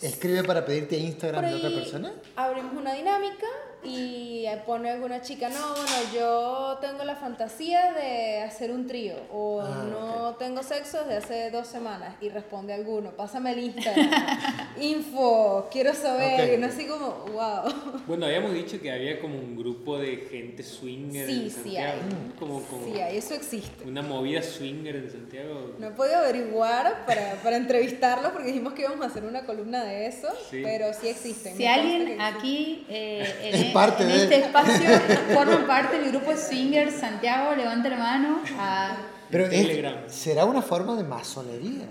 escribe 0.00 0.42
para 0.44 0.64
pedirte 0.64 0.96
Instagram 0.96 1.44
de 1.46 1.54
otra 1.54 1.70
persona? 1.70 2.12
abrimos 2.36 2.74
una 2.74 2.92
dinámica 2.94 3.46
y 3.84 4.46
pone 4.66 4.90
alguna 4.90 5.22
chica, 5.22 5.48
no, 5.48 5.72
bueno, 5.74 5.92
yo 6.14 6.78
tengo 6.80 7.04
la 7.04 7.16
fantasía 7.16 7.92
de 7.92 8.40
hacer 8.42 8.70
un 8.70 8.86
trío 8.86 9.14
o 9.32 9.60
Ah, 9.62 9.84
no 9.90 10.36
tengo 10.36 10.62
sexo 10.62 10.98
desde 11.04 11.16
hace 11.16 11.50
dos 11.50 11.66
semanas 11.66 12.14
y 12.20 12.28
responde 12.28 12.72
alguno, 12.74 13.10
pásame 13.12 13.52
el 13.52 13.58
Instagram, 13.60 14.10
info, 14.80 15.68
quiero 15.70 15.94
saber, 15.94 16.48
Ok. 16.50 16.54
y 16.54 16.60
no 16.60 16.66
así 16.66 16.86
como, 16.86 17.08
wow. 17.32 18.02
Bueno, 18.06 18.26
habíamos 18.26 18.52
dicho 18.54 18.80
que 18.80 18.90
había 18.90 19.20
como 19.20 19.36
un 19.38 19.56
grupo 19.56 19.98
de 19.98 20.16
gente 20.30 20.62
swinger 20.62 21.26
Sí, 21.26 21.32
en 21.44 21.50
sí 21.50 21.50
Santiago, 21.50 22.00
hay. 22.02 22.08
¿no? 22.28 22.36
Como, 22.38 22.62
como 22.62 22.84
Sí, 22.94 23.00
ahí 23.00 23.16
eso 23.16 23.34
existe. 23.34 23.84
una 23.86 24.02
movida 24.02 24.42
swinger 24.42 24.96
en 24.96 25.10
Santiago. 25.10 25.72
No 25.78 25.88
he 25.88 25.90
podido 25.92 26.16
averiguar 26.18 27.04
para, 27.06 27.34
para 27.42 27.56
entrevistarlo 27.56 28.32
porque 28.32 28.48
dijimos 28.48 28.72
que 28.74 28.82
íbamos 28.82 29.00
a 29.04 29.08
hacer 29.08 29.24
una 29.24 29.44
columna 29.44 29.84
de 29.84 30.06
eso, 30.06 30.28
Sí. 30.50 30.60
pero 30.62 30.92
sí 30.94 31.08
existen. 31.08 31.56
Si 31.56 31.66
alguien 31.66 32.20
aquí 32.20 32.86
eh, 32.88 33.50
en, 33.52 33.71
parte 33.72 34.02
en 34.04 34.08
de- 34.10 34.22
este 34.22 34.38
espacio 34.40 34.90
forma 35.34 35.66
parte 35.66 35.98
del 35.98 36.10
grupo 36.12 36.36
Swinger 36.36 36.90
Santiago, 36.92 37.54
levanta 37.54 37.88
la 37.88 37.96
mano. 37.96 38.40
A, 38.58 38.96
Pero 39.30 39.44
es- 39.46 39.50
Telegram. 39.50 39.96
será 40.08 40.44
una 40.44 40.62
forma 40.62 40.96
de 40.96 41.04
masonería. 41.04 41.86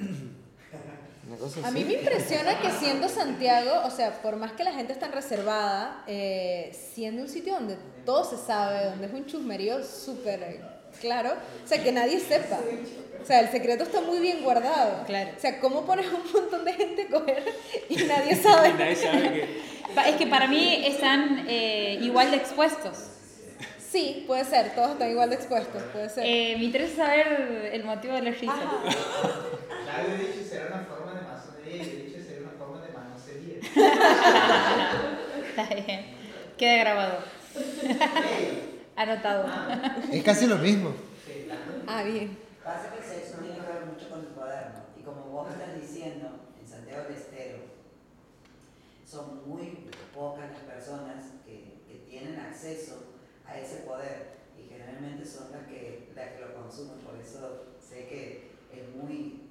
A 1.64 1.72
mí 1.72 1.84
me 1.86 1.94
impresiona 1.94 2.60
que 2.60 2.70
siendo 2.72 3.08
Santiago, 3.08 3.72
o 3.86 3.90
sea, 3.90 4.22
por 4.22 4.36
más 4.36 4.52
que 4.52 4.64
la 4.64 4.74
gente 4.74 4.94
es 4.94 5.00
tan 5.00 5.12
reservada, 5.12 6.04
eh, 6.06 6.78
siendo 6.94 7.22
un 7.22 7.30
sitio 7.30 7.54
donde 7.54 7.78
todo 8.06 8.24
se 8.26 8.38
sabe, 8.38 8.86
donde 8.90 9.08
es 9.08 9.14
un 9.14 9.26
chusmerío 9.26 9.84
súper 9.84 10.62
claro, 11.00 11.34
o 11.64 11.68
sea, 11.68 11.82
que 11.84 11.92
nadie 11.92 12.20
sepa. 12.20 12.60
O 13.22 13.26
sea, 13.26 13.39
el 13.39 13.50
secreto 13.50 13.84
está 13.84 14.02
muy 14.02 14.20
bien 14.20 14.42
guardado. 14.42 15.06
Claro. 15.06 15.32
O 15.38 15.39
sea, 15.39 15.60
¿cómo 15.60 15.86
pones 15.86 16.08
un 16.08 16.32
montón 16.32 16.66
de 16.66 16.74
gente 16.74 17.04
a 17.04 17.08
coger 17.08 17.44
y 17.88 17.96
nadie 17.98 18.36
sabe? 18.36 18.70
Y 18.72 18.74
nadie 18.74 18.96
sabe 18.96 19.32
que... 19.32 19.72
Es 20.10 20.16
que 20.16 20.28
para 20.28 20.48
mí 20.48 20.84
están 20.86 21.46
eh, 21.48 22.00
igual 22.02 22.32
de 22.32 22.38
expuestos. 22.38 23.12
Sí, 23.92 24.24
puede 24.26 24.46
ser, 24.46 24.74
todos 24.74 24.92
están 24.92 25.12
igual 25.12 25.30
de 25.30 25.36
expuestos, 25.36 25.84
puede 25.92 26.10
ser. 26.10 26.24
Eh, 26.26 26.56
me 26.58 26.64
interesa 26.64 27.08
saber 27.08 27.72
el 27.74 27.84
motivo 27.84 28.14
de 28.14 28.22
la 28.22 28.32
risa. 28.32 28.56
Claro, 28.56 30.08
yo 30.08 30.16
he 30.16 30.18
dicho 30.18 30.50
será 30.50 30.68
una 30.68 30.86
forma 30.86 31.14
de 31.14 31.22
masonería 31.28 31.76
y 31.76 31.86
yo 31.86 31.92
he 31.92 32.04
dicho 32.04 32.20
será 32.26 32.42
una 32.42 32.52
forma 32.58 32.82
de 32.82 32.94
manosería. 32.94 33.60
Está 35.50 35.76
bien. 35.76 36.06
Queda 36.58 36.78
grabado. 36.78 37.18
Anotado. 39.02 39.47
Es 40.12 40.24
casi 40.24 40.45
lo 40.45 40.58
mismo. 40.58 40.93
Ah, 41.88 42.04
bien. 42.04 42.38
Pasa 42.64 42.91
que 42.91 42.99
el 42.99 43.04
sexo 43.04 43.39
tiene 43.39 43.56
que 43.56 43.62
ver 43.74 43.86
mucho 43.88 44.08
con 44.10 44.20
el 44.20 44.28
poder, 44.28 44.74
¿no? 44.74 44.99
Y 44.99 45.04
como 45.04 45.24
vos 45.32 45.49
estás 45.49 45.82
diciendo, 45.82 46.30
en 46.62 46.68
Santiago 46.68 47.06
del 47.06 47.18
Estero 47.18 47.58
son 49.04 49.41
muy 49.49 49.89
pocas 50.14 50.52
las 50.52 50.62
personas 50.62 51.24
que, 51.43 51.82
que 51.88 52.06
tienen 52.08 52.39
acceso 52.39 53.16
a 53.45 53.58
ese 53.58 53.78
poder 53.78 54.38
y 54.56 54.70
generalmente 54.70 55.26
son 55.26 55.52
las 55.52 55.66
que, 55.66 56.12
las 56.16 56.30
que 56.34 56.41
lo 56.41 56.54
consumen. 56.54 56.99
Por 56.99 57.20
eso 57.20 57.64
sé 57.82 58.06
que 58.08 58.52
es 58.72 58.95
muy, 58.95 59.49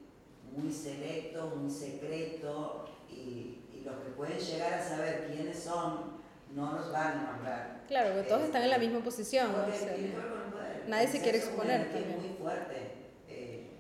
muy 0.57 0.73
selecto, 0.73 1.57
muy 1.57 1.71
secreto 1.71 2.89
y, 3.11 3.65
y 3.75 3.83
los 3.85 3.97
que 3.97 4.11
pueden 4.11 4.39
llegar 4.39 4.75
a 4.75 4.89
saber 4.89 5.27
quiénes 5.27 5.59
son 5.59 6.20
no 6.55 6.73
los 6.73 6.93
van 6.93 7.19
a 7.19 7.33
nombrar. 7.33 7.81
Claro, 7.89 8.11
porque 8.15 8.29
todos 8.29 8.43
están 8.45 8.63
en 8.63 8.71
la 8.71 8.79
misma 8.79 9.01
posición. 9.01 9.51
O 9.51 9.73
sea, 9.73 9.97
nadie 10.89 11.09
se 11.09 11.21
quiere 11.21 11.39
es 11.39 11.45
exponer 11.45 11.91
también. 11.91 12.19
muy 12.21 12.37
fuerte, 12.39 12.93
eh, 13.29 13.71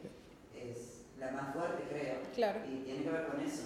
es 0.55 1.03
la 1.19 1.31
más 1.31 1.53
fuerte 1.55 1.83
creo, 1.89 2.17
Claro. 2.35 2.61
y 2.69 2.77
tiene 2.85 3.03
que 3.05 3.11
ver 3.11 3.27
con 3.27 3.41
eso. 3.41 3.63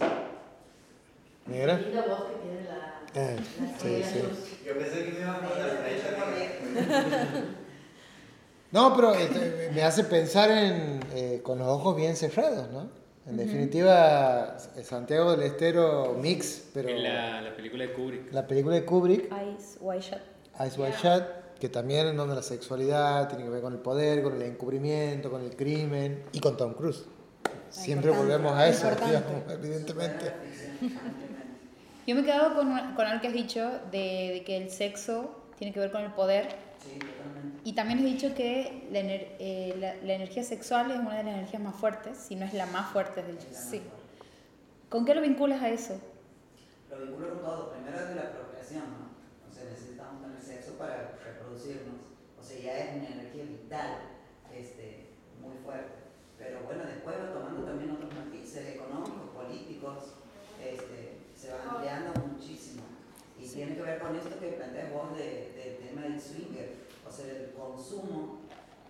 ¿Negra? 1.47 1.77
Linda 1.79 2.05
voz 2.07 2.25
que 2.25 2.37
tiene 2.37 2.63
la, 2.65 3.03
Eh, 3.15 3.37
la 3.61 3.79
sí, 3.79 4.03
sí. 4.03 4.63
Yo 4.67 4.79
pensé 4.79 5.05
que 5.05 5.11
me 5.13 5.21
iban 5.21 5.37
a 5.37 5.41
poner 5.49 5.71
flecha 5.77 6.09
No, 8.73 8.97
pero 8.97 9.15
este, 9.15 9.71
me 9.73 9.83
hace 9.83 10.05
pensar 10.05 10.51
en 10.51 11.01
eh, 11.15 11.41
con 11.45 11.59
los 11.59 11.69
ojos 11.69 11.95
bien 11.97 12.17
cerrados, 12.17 12.71
¿no? 12.71 12.89
En 13.27 13.37
definitiva, 13.39 14.59
Santiago 14.83 15.31
del 15.35 15.43
Estero 15.45 16.15
mix, 16.21 16.65
pero 16.75 16.91
En 16.91 17.03
la, 17.03 17.41
la 17.41 17.57
película 17.57 17.85
de 17.85 17.93
Kubrick. 17.95 18.33
la 18.33 18.47
película 18.47 18.75
de 18.75 18.85
Kubrick, 18.85 19.33
Eyes 19.33 19.79
Wide 19.81 20.01
Shut. 20.03 20.21
Ice 20.67 20.81
White 20.81 20.97
Shut, 21.03 21.23
que 21.59 21.69
también 21.71 22.07
en 22.09 22.17
donde 22.19 22.35
la 22.35 22.43
sexualidad 22.43 23.29
tiene 23.29 23.45
que 23.45 23.51
ver 23.51 23.63
con 23.63 23.73
el 23.73 23.79
poder, 23.79 24.23
con 24.23 24.35
el 24.37 24.43
encubrimiento, 24.43 25.31
con 25.31 25.43
el 25.43 25.57
crimen 25.57 26.23
y 26.33 26.41
con 26.41 26.57
Tom 26.57 26.75
Cruise. 26.75 27.05
Siempre 27.71 28.11
volvemos 28.11 28.53
a 28.53 28.69
eso, 28.69 28.89
digamos, 28.91 29.51
evidentemente. 29.51 30.33
Yo 32.07 32.15
me 32.15 32.21
he 32.21 32.25
quedado 32.25 32.55
con, 32.55 32.95
con 32.95 33.07
algo 33.07 33.21
que 33.23 33.29
has 33.29 33.33
dicho 33.33 33.71
de, 33.91 34.31
de 34.35 34.43
que 34.45 34.59
el 34.59 34.71
sexo 34.71 35.35
tiene 35.59 35.73
que 35.73 35.81
ver 35.81 35.91
con 35.91 36.03
el 36.03 36.13
poder 36.13 36.49
Sí, 36.85 36.99
totalmente. 36.99 37.61
y 37.65 37.73
también 37.75 37.99
has 38.01 38.05
dicho 38.05 38.35
que 38.35 38.87
la, 38.91 39.01
ener- 39.01 39.29
eh, 39.39 39.75
la- 39.79 39.95
la 39.97 40.13
energía 40.15 40.43
sexual 40.45 40.91
es 40.91 40.99
una 40.99 41.17
de 41.17 41.25
las 41.25 41.35
energías 41.35 41.63
más 41.63 41.75
fuertes, 41.77 42.19
si 42.19 42.37
no 42.37 42.45
es 42.45 42.53
la 42.55 42.67
más 42.67 42.93
fuerte, 42.93 43.23
de 43.23 43.33
hecho. 43.33 43.47
Sí. 43.53 43.83
¿Con 44.89 45.05
qué 45.05 45.15
lo 45.15 45.21
vinculas 45.23 45.63
a 45.63 45.71
eso? 45.71 45.99
Lo 46.91 46.99
vinculo 47.07 47.31
con 47.31 47.39
todo. 47.41 47.73
Primero 47.73 47.99
es 47.99 48.09
de 48.11 48.15
la 48.17 48.31
procreación, 48.33 48.83
¿no? 48.85 49.49
O 49.49 49.53
sea, 49.53 49.65
necesitamos 49.71 50.23
tener 50.23 50.41
sexo 50.41 50.75
para 50.79 51.19
reproducirnos. 51.25 51.97
O 52.39 52.43
sea, 52.43 52.59
ya 52.61 52.79
es 52.79 52.97
una 52.97 53.09
energía 53.09 53.45
vital, 53.45 53.99
este, 54.55 55.09
muy 55.41 55.57
fuerte. 55.65 56.05
Pero 56.39 56.61
bueno, 56.65 56.85
después 56.85 57.17
va 57.17 57.33
tomando 57.33 57.65
también 57.65 57.91
otros 57.93 58.13
matices 58.15 58.75
económicos, 58.77 59.31
políticos, 59.35 60.15
este, 60.63 61.19
se 61.35 61.51
va 61.51 61.63
ampliando 61.75 62.13
muchísimo. 62.27 62.83
Y 63.41 63.47
tiene 63.49 63.75
que 63.77 63.83
ver 63.83 63.99
con 63.99 64.17
esto 64.17 64.39
que 64.41 64.49
planteas 64.49 64.93
vos 64.93 65.17
de- 65.17 65.53
del 65.57 65.77
tema 65.89 66.03
del 66.03 66.21
swinger, 66.21 66.75
o 67.07 67.11
sea, 67.13 67.27
el 67.27 67.53
consumo 67.53 68.41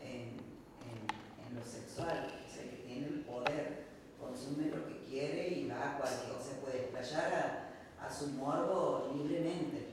en, 0.00 0.36
en, 0.84 1.48
en 1.48 1.54
lo 1.58 1.64
sexual, 1.64 2.26
o 2.46 2.52
sea, 2.52 2.62
que 2.70 2.76
tiene 2.86 3.06
el 3.08 3.20
poder, 3.20 3.84
consume 4.20 4.66
lo 4.68 4.86
que 4.86 4.98
quiere 5.08 5.48
y 5.48 5.68
va 5.68 5.94
a 5.94 5.98
cualquier, 5.98 6.30
o 6.32 6.42
sea, 6.42 6.60
puede 6.60 6.78
explayar 6.84 7.68
a, 8.00 8.06
a 8.06 8.12
su 8.12 8.28
morbo 8.28 9.12
libremente, 9.16 9.88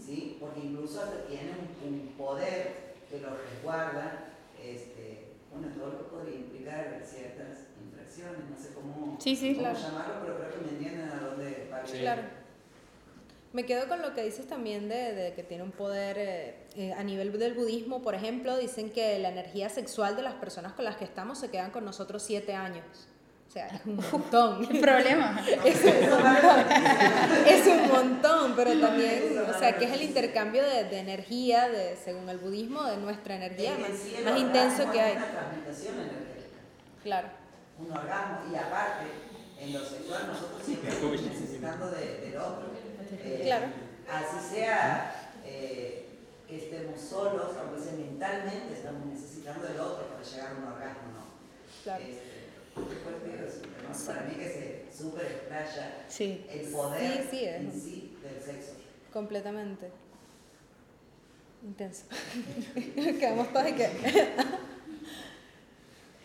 ¿sí? 0.00 0.36
Porque 0.40 0.60
incluso 0.60 1.02
hasta 1.02 1.26
tiene 1.26 1.50
un, 1.84 1.88
un 1.92 2.08
poder 2.16 2.94
que 3.10 3.20
lo 3.20 3.30
resguarda, 3.36 4.34
este, 4.62 5.32
bueno, 5.52 5.68
todo 5.76 5.92
lo 5.92 5.98
que 5.98 6.04
podría 6.04 6.36
implicar 6.36 7.02
ciertas 7.04 7.68
infracciones, 7.84 8.48
no 8.50 8.56
sé 8.58 8.72
cómo, 8.74 9.16
Sí, 9.20 9.34
sí, 9.36 9.54
cómo 9.56 9.68
claro. 9.70 9.78
llamarlo, 9.78 10.14
pero 10.22 10.38
creo 10.38 10.50
que 10.54 10.64
me 10.64 10.70
entienden 10.78 11.08
a 11.10 11.20
dónde 11.20 11.68
va 11.72 11.86
Sí. 11.86 11.98
Claro. 11.98 12.22
Me 13.56 13.64
quedo 13.64 13.88
con 13.88 14.02
lo 14.02 14.12
que 14.12 14.22
dices 14.22 14.46
también 14.46 14.86
de, 14.86 15.14
de 15.14 15.32
que 15.32 15.42
tiene 15.42 15.62
un 15.62 15.70
poder 15.72 16.18
eh, 16.18 16.54
eh, 16.76 16.92
a 16.92 17.02
nivel 17.02 17.38
del 17.38 17.54
budismo, 17.54 18.02
por 18.02 18.14
ejemplo, 18.14 18.58
dicen 18.58 18.90
que 18.90 19.18
la 19.18 19.30
energía 19.30 19.70
sexual 19.70 20.14
de 20.14 20.20
las 20.20 20.34
personas 20.34 20.74
con 20.74 20.84
las 20.84 20.96
que 20.96 21.04
estamos 21.04 21.38
se 21.38 21.48
quedan 21.48 21.70
con 21.70 21.82
nosotros 21.82 22.22
siete 22.22 22.52
años. 22.54 22.84
O 23.48 23.50
sea, 23.50 23.68
es 23.68 23.80
un 23.86 23.96
montón. 23.96 24.66
¿Qué 24.68 24.78
problema? 24.78 25.42
es 25.64 25.82
un 25.84 26.10
montón. 26.10 26.64
Es 27.46 27.66
un 27.66 27.88
montón, 27.88 28.52
pero 28.56 28.78
también, 28.78 29.38
o 29.48 29.58
sea, 29.58 29.74
que 29.78 29.86
es 29.86 29.92
el 29.92 30.02
intercambio 30.02 30.62
de, 30.62 30.84
de 30.84 30.98
energía, 30.98 31.70
de, 31.70 31.96
según 31.96 32.28
el 32.28 32.36
budismo, 32.36 32.84
de 32.84 32.98
nuestra 32.98 33.36
energía 33.36 33.72
más, 33.78 33.88
el 34.22 34.36
intenso 34.36 34.90
que 34.92 34.98
es 34.98 35.04
hay. 35.04 35.12
una 35.16 35.30
transmutación 35.30 35.94
energética. 35.94 36.58
Claro. 37.02 37.28
un 37.78 37.90
orgasmo 37.90 38.52
y 38.52 38.56
aparte 38.56 39.06
en 39.60 39.72
lo 39.72 39.80
sexual 39.82 40.26
nosotros 40.26 40.60
siempre 40.62 40.90
estamos 40.90 41.22
necesitando 41.22 41.90
de- 41.90 42.18
del 42.20 42.36
otro. 42.36 42.75
Eh, 43.26 43.40
Claro. 43.44 43.66
Así 44.10 44.54
sea 44.54 45.30
eh, 45.44 46.06
que 46.48 46.56
estemos 46.56 47.00
solos, 47.00 47.56
aunque 47.60 47.82
sea 47.82 47.92
mentalmente 47.94 48.72
estamos 48.72 49.04
necesitando 49.06 49.66
del 49.66 49.80
otro 49.80 50.06
para 50.08 50.22
llegar 50.22 50.52
a 50.52 50.54
un 50.56 50.64
orgasmo, 50.72 51.02
¿no? 51.14 51.26
Claro. 51.82 52.04
Este, 52.04 52.46
es 52.76 54.06
un 54.06 54.06
para 54.06 54.22
mí 54.22 54.34
que 54.36 54.48
se 54.48 54.86
super 54.96 55.24
explaya 55.26 56.04
Sí. 56.08 56.46
el 56.50 56.68
poder 56.70 57.00
Sí, 57.22 57.28
sí, 57.30 57.44
es. 57.44 57.56
en 57.56 57.72
sí 57.72 58.18
del 58.22 58.42
sexo. 58.42 58.72
Completamente. 59.12 59.90
Intenso. 61.64 62.04
Quedamos 62.94 63.52
todos 63.52 63.68
y 63.68 63.72
que. 63.72 63.88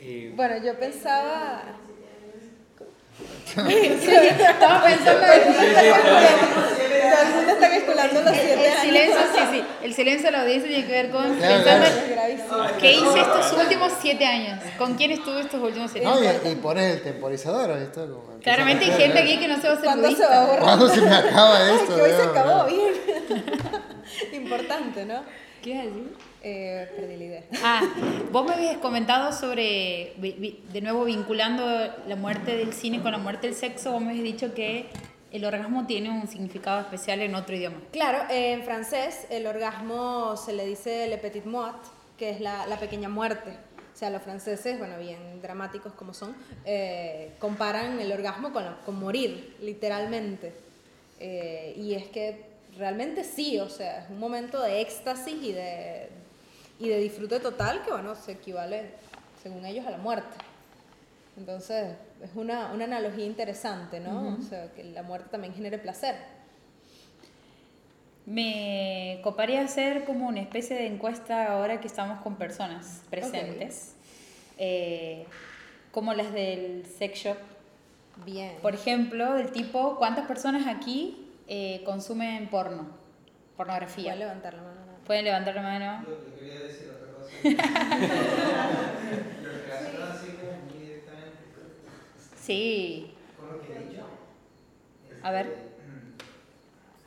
Eh, 0.04 0.34
Bueno, 0.36 0.58
yo 0.66 0.80
pensaba. 0.80 1.62
Estaba 3.52 4.84
pensando 4.84 5.22
está 7.52 7.70
calculando 7.70 8.22
los 8.22 8.34
siete 8.36 8.68
el 8.68 8.78
silencio, 8.80 9.20
sí, 9.36 9.42
sí. 9.52 9.64
El 9.84 9.94
silencio 9.94 10.26
de 10.28 10.32
la 10.32 10.42
audiencia 10.44 10.70
tiene 10.70 10.86
que 10.88 10.92
ver 10.94 11.10
con 11.12 11.36
Claro, 11.36 11.56
pensando 11.56 11.86
claro. 11.86 11.86
en 11.86 12.04
Es 12.04 12.10
gravísimo. 12.12 12.78
qué 12.80 12.92
hice 12.94 13.20
estos 13.20 13.54
últimos 13.54 13.92
siete 14.02 14.26
años. 14.26 14.60
¿Con 14.78 14.96
quién 14.96 15.12
estuve 15.12 15.42
estos 15.42 15.62
últimos 15.62 15.92
siete 15.92 16.08
No, 16.08 16.14
años? 16.16 16.36
y, 16.46 16.48
y 16.50 16.56
pones 16.56 16.96
el 16.96 17.02
temporizador, 17.04 17.72
esto 17.78 18.02
como 18.06 18.40
Claramente 18.40 18.86
hay 18.86 18.92
gente 18.92 19.20
aquí 19.20 19.38
que 19.40 19.48
no 19.48 19.56
se 19.60 19.68
va 19.68 19.74
a 19.74 19.78
hacer 19.78 19.86
¿Cuándo 19.86 20.12
se 20.16 20.26
va 20.26 20.42
a 20.42 20.46
borrar? 20.46 20.62
¿Cuándo 20.64 20.90
se 20.90 21.02
me 21.02 21.14
acaba 21.16 21.58
Ay, 21.58 21.76
esto? 21.76 21.96
que 21.96 22.02
hoy 22.02 22.12
se 22.12 22.22
acabó 22.24 22.66
bien. 22.66 22.94
Importante, 24.44 25.06
¿no? 25.06 25.24
¿Qué 25.62 25.70
ibas 25.72 25.82
a 25.82 25.86
decir? 25.88 26.14
Eh, 26.44 26.90
perdí 26.96 27.18
la 27.18 27.24
idea. 27.24 27.44
Ah, 27.64 27.82
vos 28.32 28.46
me 28.46 28.54
habías 28.54 28.78
comentado 28.78 29.32
sobre, 29.32 30.14
de 30.18 30.82
nuevo 30.82 31.06
vinculando 31.06 31.64
la 32.08 32.16
muerte 32.16 32.58
del 32.58 32.74
cine 32.74 33.02
con 33.02 33.12
la 33.12 33.20
muerte 33.20 33.48
del 33.48 33.56
sexo, 33.56 33.92
vos 33.92 34.02
me 34.02 34.10
habías 34.10 34.24
dicho 34.24 34.54
que 34.54 34.88
el 35.32 35.46
orgasmo 35.46 35.86
tiene 35.86 36.10
un 36.10 36.28
significado 36.28 36.82
especial 36.82 37.22
en 37.22 37.36
otro 37.36 37.56
idioma. 37.56 37.78
Claro, 37.92 38.24
eh, 38.30 38.54
en 38.54 38.64
francés 38.64 39.28
el 39.30 39.46
orgasmo 39.48 40.36
se 40.36 40.54
le 40.54 40.66
dice 40.66 41.08
le 41.08 41.18
petit 41.18 41.46
mort, 41.46 41.84
que 42.18 42.32
es 42.32 42.42
la, 42.42 42.66
la 42.68 42.78
pequeña 42.78 43.08
muerte. 43.08 43.52
O 43.94 43.98
sea, 43.98 44.10
los 44.10 44.22
franceses, 44.22 44.80
bueno, 44.80 44.98
bien 44.98 45.42
dramáticos 45.42 45.94
como 45.94 46.14
son, 46.14 46.36
eh, 46.66 47.34
comparan 47.40 48.00
el 48.00 48.12
orgasmo 48.12 48.52
con, 48.52 48.64
con 48.86 48.96
morir, 49.00 49.56
literalmente. 49.62 50.54
Eh, 51.20 51.76
y 51.78 51.94
es 51.94 52.08
que 52.08 52.46
realmente 52.78 53.24
sí, 53.24 53.60
o 53.60 53.70
sea, 53.70 54.04
es 54.04 54.10
un 54.10 54.18
momento 54.18 54.62
de 54.62 54.82
éxtasis 54.82 55.36
y 55.42 55.52
de, 55.52 56.10
y 56.82 56.90
de 56.90 56.98
disfrute 56.98 57.40
total 57.40 57.84
que, 57.84 57.92
bueno, 57.92 58.16
se 58.16 58.32
equivale, 58.32 58.90
según 59.42 59.66
ellos, 59.66 59.86
a 59.86 59.92
la 59.92 60.00
muerte. 60.00 60.36
Entonces, 61.38 61.96
es 62.24 62.32
una, 62.34 62.72
una 62.74 62.86
analogía 62.86 63.26
interesante, 63.26 64.00
¿no? 64.00 64.36
O 64.40 64.42
sea, 64.42 64.72
que 64.74 64.84
la 64.84 65.04
muerte 65.04 65.30
también 65.30 65.54
genere 65.54 65.78
placer. 65.78 66.16
Me 68.26 69.20
coparía 69.24 69.62
hacer 69.62 70.06
como 70.06 70.28
una 70.28 70.42
especie 70.42 70.76
de 70.76 70.88
encuesta 70.88 71.54
ahora 71.54 71.80
que 71.80 71.88
estamos 71.88 72.20
con 72.22 72.36
personas 72.36 73.04
presentes, 73.12 73.96
eh, 74.58 75.26
como 75.92 76.16
las 76.16 76.34
del 76.34 76.86
sex 76.86 77.20
shop. 77.20 77.38
Bien. 78.26 78.56
Por 78.62 78.74
ejemplo, 78.74 79.34
del 79.36 79.52
tipo, 79.52 79.98
¿cuántas 79.98 80.26
personas 80.26 80.66
aquí 80.68 81.30
eh, 81.48 81.84
consumen 81.86 82.50
porno? 82.50 82.88
Pornografía. 83.56 84.14
A 84.14 84.16
levantar 84.16 84.56
la 84.56 84.64
mano. 84.64 84.82
Pueden 85.06 85.26
levantar 85.26 85.56
la 85.56 85.62
mano. 85.62 86.06
Sí. 92.38 93.14
con 93.38 93.52
lo 93.54 93.62
que 93.62 93.74
he 93.74 93.80
dicho. 93.90 94.04
A 95.24 95.32
ver. 95.32 95.72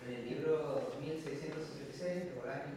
En 0.07 0.14
el 0.14 0.28
libro 0.28 0.93
1666 1.01 2.24
de 2.24 2.32
Bolaño, 2.41 2.74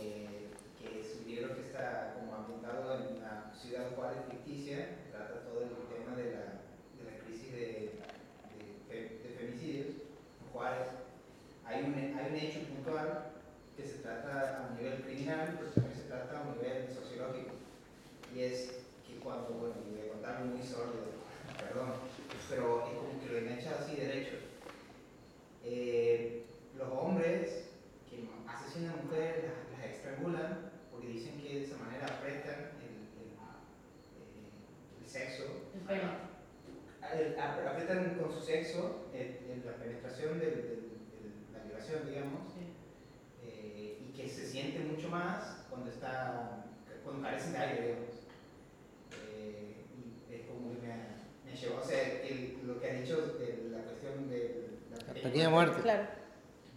eh, 0.00 0.48
que 0.78 1.00
es 1.00 1.16
un 1.20 1.26
libro 1.32 1.54
que 1.56 1.62
está 1.62 2.14
como 2.14 2.34
ambientado 2.34 2.94
en 2.94 3.18
una 3.18 3.52
ciudad 3.54 3.94
Juárez 3.94 4.18
ficticia, 4.30 4.78
trata 5.10 5.44
todo 5.44 5.62
el 5.62 5.68
tema 5.68 6.16
de 6.16 6.24
la, 6.32 6.44
de 6.98 7.04
la 7.10 7.18
crisis 7.24 7.52
de, 7.52 8.00
de, 8.88 8.96
de 9.22 9.36
femicidios 9.38 9.86
en 9.88 10.52
Juárez. 10.52 10.88
Hay 11.64 11.84
un, 11.84 11.94
hay 11.94 12.30
un 12.30 12.36
hecho 12.36 12.60
puntual 12.68 13.32
que 13.76 13.84
se 13.84 13.98
trata 13.98 14.66
a 14.68 14.74
nivel 14.76 15.02
criminal, 15.02 15.58
también 15.74 15.93
trata 16.14 16.38
a 16.38 16.42
un 16.42 16.56
nivel 16.56 16.88
sociológico. 16.94 17.50
Y 18.34 18.42
es 18.42 18.72
que 19.06 19.18
cuando, 19.22 19.50
bueno, 19.50 19.74
y 19.86 19.96
voy 19.98 20.08
a 20.08 20.12
contar 20.12 20.44
muy 20.44 20.62
sórdido, 20.62 21.14
perdón, 21.58 21.92
pero 22.48 22.86
es 22.86 22.94
como 22.94 23.20
que 23.20 23.32
lo 23.32 23.38
engancha 23.38 23.76
así 23.80 23.96
derecho. 23.96 24.36
Eh, 25.64 26.44
los 26.76 26.88
hombres 26.92 27.64
que 28.10 28.28
asesinan 28.46 28.98
a 28.98 29.02
mujeres 29.02 29.44
las, 29.44 29.78
las 29.80 29.90
estrangulan 29.96 30.70
porque 30.90 31.08
dicen 31.08 31.40
que 31.40 31.54
de 31.60 31.64
esa 31.64 31.76
manera 31.78 32.06
apretan 32.06 32.72
el, 32.82 32.94
el, 33.22 33.30
el 35.02 35.08
sexo. 35.08 35.44
El 37.12 37.38
Apretan 37.38 38.16
con 38.18 38.32
su 38.32 38.40
sexo 38.40 39.06
la 39.64 39.72
penetración 39.76 40.38
del- 40.40 40.50
del- 40.62 40.90
la 41.52 41.62
violación, 41.64 42.06
digamos, 42.08 42.53
se 44.44 44.50
siente 44.50 44.80
mucho 44.80 45.08
más 45.08 45.64
cuando 45.70 45.90
está 45.90 46.64
cuando 47.02 47.22
carecen 47.22 47.52
de 47.52 47.58
aire, 47.58 47.82
digamos. 47.86 48.14
Eh, 49.30 49.76
y 50.28 50.34
es 50.34 50.40
como 50.46 50.72
que 50.80 50.86
me, 50.86 51.50
me 51.50 51.56
llevó, 51.56 51.80
o 51.80 51.84
sea, 51.84 52.22
el- 52.22 52.58
lo 52.66 52.80
que 52.80 52.90
has 52.90 53.00
dicho 53.00 53.16
de 53.38 53.68
la 53.70 53.78
cuestión 53.82 54.28
de 54.30 54.68
La 55.06 55.14
pequeña 55.14 55.50
muerte. 55.50 55.80
Claro. 55.82 56.04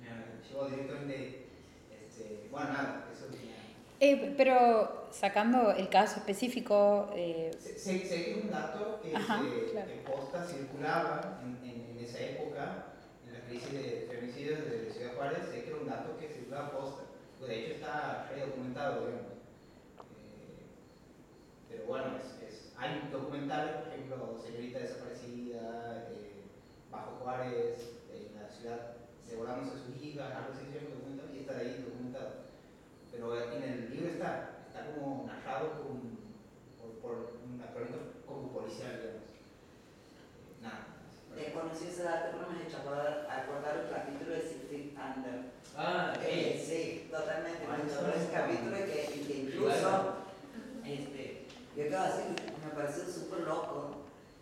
me 0.02 0.48
llevó 0.50 0.68
directamente, 0.70 1.46
este, 1.92 2.48
bueno, 2.52 2.68
nada, 2.70 3.06
eso 3.14 3.26
tenía. 3.26 3.56
Eh, 4.00 4.34
pero 4.38 5.08
sacando 5.12 5.72
el 5.72 5.90
caso 5.90 6.20
específico, 6.20 7.10
eh, 7.16 7.52
Sé, 7.60 7.78
sé- 7.80 8.06
sé 8.06 8.24
que 8.26 8.32
es 8.32 8.44
un 8.44 8.52
dato 8.52 9.00
que, 9.02 9.16
Ajá, 9.16 9.42
se- 9.44 9.72
claro. 9.72 9.88
que 9.88 10.10
posta 10.12 10.46
circulaba 10.46 11.42
en, 11.44 11.70
en- 11.70 11.98
en 11.98 12.04
esa 12.06 12.20
época, 12.20 12.86
en 13.26 13.34
la 13.34 13.40
crisis 13.42 13.72
de 13.74 14.08
femicidios 14.12 14.60
de 14.66 14.92
Ciudad 14.92 15.16
Juárez, 15.16 15.40
sé 15.52 15.64
que 15.64 15.70
era 15.70 15.78
un 15.78 15.88
dato 15.88 16.18
que 16.18 16.28
circulaba 16.28 16.72
posta. 16.72 17.04
Pues 17.40 17.50
de 17.50 17.66
hecho 17.66 17.76
está 17.76 18.28
re 18.32 18.42
documentado, 18.42 19.06
digamos. 19.06 19.34
Eh, 19.34 20.66
pero 21.70 21.86
bueno, 21.86 22.06
es, 22.18 22.74
hay 22.78 23.10
documentales, 23.12 23.76
por 23.78 23.88
ejemplo, 23.94 24.40
Señorita 24.44 24.80
Desaparecida, 24.80 26.08
eh, 26.10 26.44
Bajo 26.92 27.18
Juárez, 27.22 27.92
eh, 28.12 28.32
la 28.40 28.50
ciudad 28.50 28.94
devorándose 29.28 29.78
a 29.78 29.86
sus 29.86 30.02
hijas, 30.02 30.34
algo 30.34 30.54
así 30.54 30.66
documentado, 30.90 31.34
y 31.36 31.40
está 31.40 31.54
de 31.54 31.62
ahí 31.62 31.84
documentado. 31.84 32.30
Pero 33.12 33.52
en 33.52 33.64
el 33.64 33.90
libro 33.92 34.10
está, 34.12 34.64
está 34.68 34.94
como 34.94 35.26
narrado 35.28 35.86
un- 35.90 36.18
por, 36.80 36.92
por 37.02 37.38
una 37.46 37.68
como 38.26 38.52
policial, 38.52 38.98
digamos. 39.02 39.24
Eh, 40.58 40.62
nada. 40.62 40.88
Conocí 41.54 41.88
ese 41.88 42.04
dato, 42.04 42.38
pero 42.38 42.50
me 42.52 42.64
he 42.64 42.68
hecho 42.68 42.78
acordar, 42.78 43.78
el 43.78 43.90
capítulo 43.94 44.32
de 44.32 44.42
Feet 44.42 44.94
Under. 44.98 45.57
Ah, 45.78 46.14
Eh, 46.26 46.64
sí, 46.68 47.08
totalmente. 47.12 47.66
Me 47.68 47.84
gustó 47.84 48.08
ese 48.10 48.32
capítulo 48.32 48.76
que, 48.78 49.22
que 49.28 49.38
incluso, 49.46 50.16
este, 50.84 51.46
yo 51.76 51.84
acabo 51.86 52.04
de 52.04 52.12
decir, 52.18 52.54
me 52.66 52.72
pareció 52.76 53.04
súper 53.06 53.42
loco, 53.42 53.96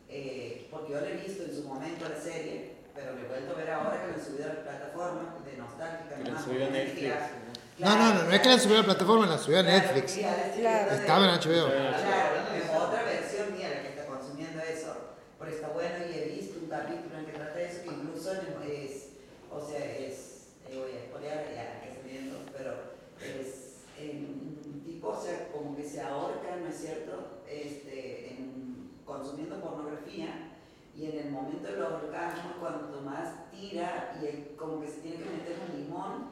eh, 0.10 0.68
porque 0.72 0.94
yo 0.94 1.02
lo 1.02 1.06
he 1.08 1.14
visto 1.18 1.44
en 1.44 1.54
su 1.56 1.64
momento 1.68 2.08
la 2.08 2.20
serie, 2.20 2.76
pero 2.96 3.14
lo 3.14 3.22
he 3.22 3.28
vuelto 3.28 3.52
a 3.54 3.58
ver 3.58 3.70
ahora 3.72 4.02
que 4.02 4.08
lo 4.08 4.14
han 4.14 4.26
subido 4.26 4.46
a 4.46 4.54
la 4.54 4.62
plataforma 4.64 5.36
de 5.46 5.58
nostálgica. 5.58 6.16
Que 6.24 6.32
lo 6.32 6.40
subido 6.40 6.64
a 6.64 6.68
porque 6.70 6.84
Netflix. 6.86 7.02
mentira. 7.04 7.30
No, 7.78 7.90
no, 7.98 8.14
no, 8.14 8.24
no 8.24 8.32
es 8.32 8.40
que 8.40 8.48
la 8.50 8.60
subió 8.60 8.76
a 8.76 8.80
la 8.80 8.86
plataforma, 8.86 9.26
la 9.28 9.38
subió 9.38 9.60
a 9.60 9.64
Claro, 9.64 9.78
Netflix. 9.84 10.14
Claro. 10.16 10.92
Estaba 10.96 11.26
en 11.26 11.32
HBO. 11.36 11.68
Claro, 11.68 12.36
es 12.56 12.70
otra 12.72 13.04
versión 13.04 13.52
mía 13.58 13.70
la 13.76 13.82
que 13.82 13.90
está 13.90 14.06
consumiendo 14.06 14.62
eso, 14.62 14.96
pero 15.38 15.52
está 15.52 15.68
bueno 15.68 15.96
y 16.10 16.18
he 16.18 16.26
visto 16.40 16.60
un 16.64 16.70
capítulo 16.70 17.20
en 17.20 17.26
que 17.26 17.34
trata 17.34 17.60
eso 17.60 17.84
que 17.84 17.90
incluso 17.90 18.32
es, 18.32 19.08
o 19.52 19.60
sea, 19.60 19.84
es, 19.84 20.48
eh, 20.72 20.80
voy 20.80 20.96
a 20.96 21.04
spoilear 21.04 21.44
ya 21.54 21.82
que 21.84 21.90
estoy 21.92 22.10
viendo, 22.10 22.38
pero 22.56 22.96
es 23.20 23.84
en 24.00 24.24
un 24.24 24.82
tipo, 24.86 24.95
o 25.10 25.22
sea, 25.22 25.50
como 25.52 25.76
que 25.76 25.84
se 25.84 26.02
ahorca, 26.02 26.56
¿no 26.62 26.68
es 26.68 26.76
cierto? 26.78 27.42
Este, 27.50 28.30
en- 28.34 28.92
consumiendo 29.06 29.60
pornografía 29.62 30.52
y 30.96 31.06
en 31.06 31.20
el 31.20 31.32
momento 31.32 31.68
del 31.68 31.82
orgasmo, 31.82 32.54
cuanto 32.60 33.02
más 33.02 33.52
tira 33.52 34.18
y 34.22 34.26
el- 34.26 34.56
como 34.56 34.82
que 34.82 34.88
se 34.88 35.02
tiene 35.02 35.18
que 35.18 35.30
meter 35.30 35.58
un 35.70 35.78
limón 35.80 36.30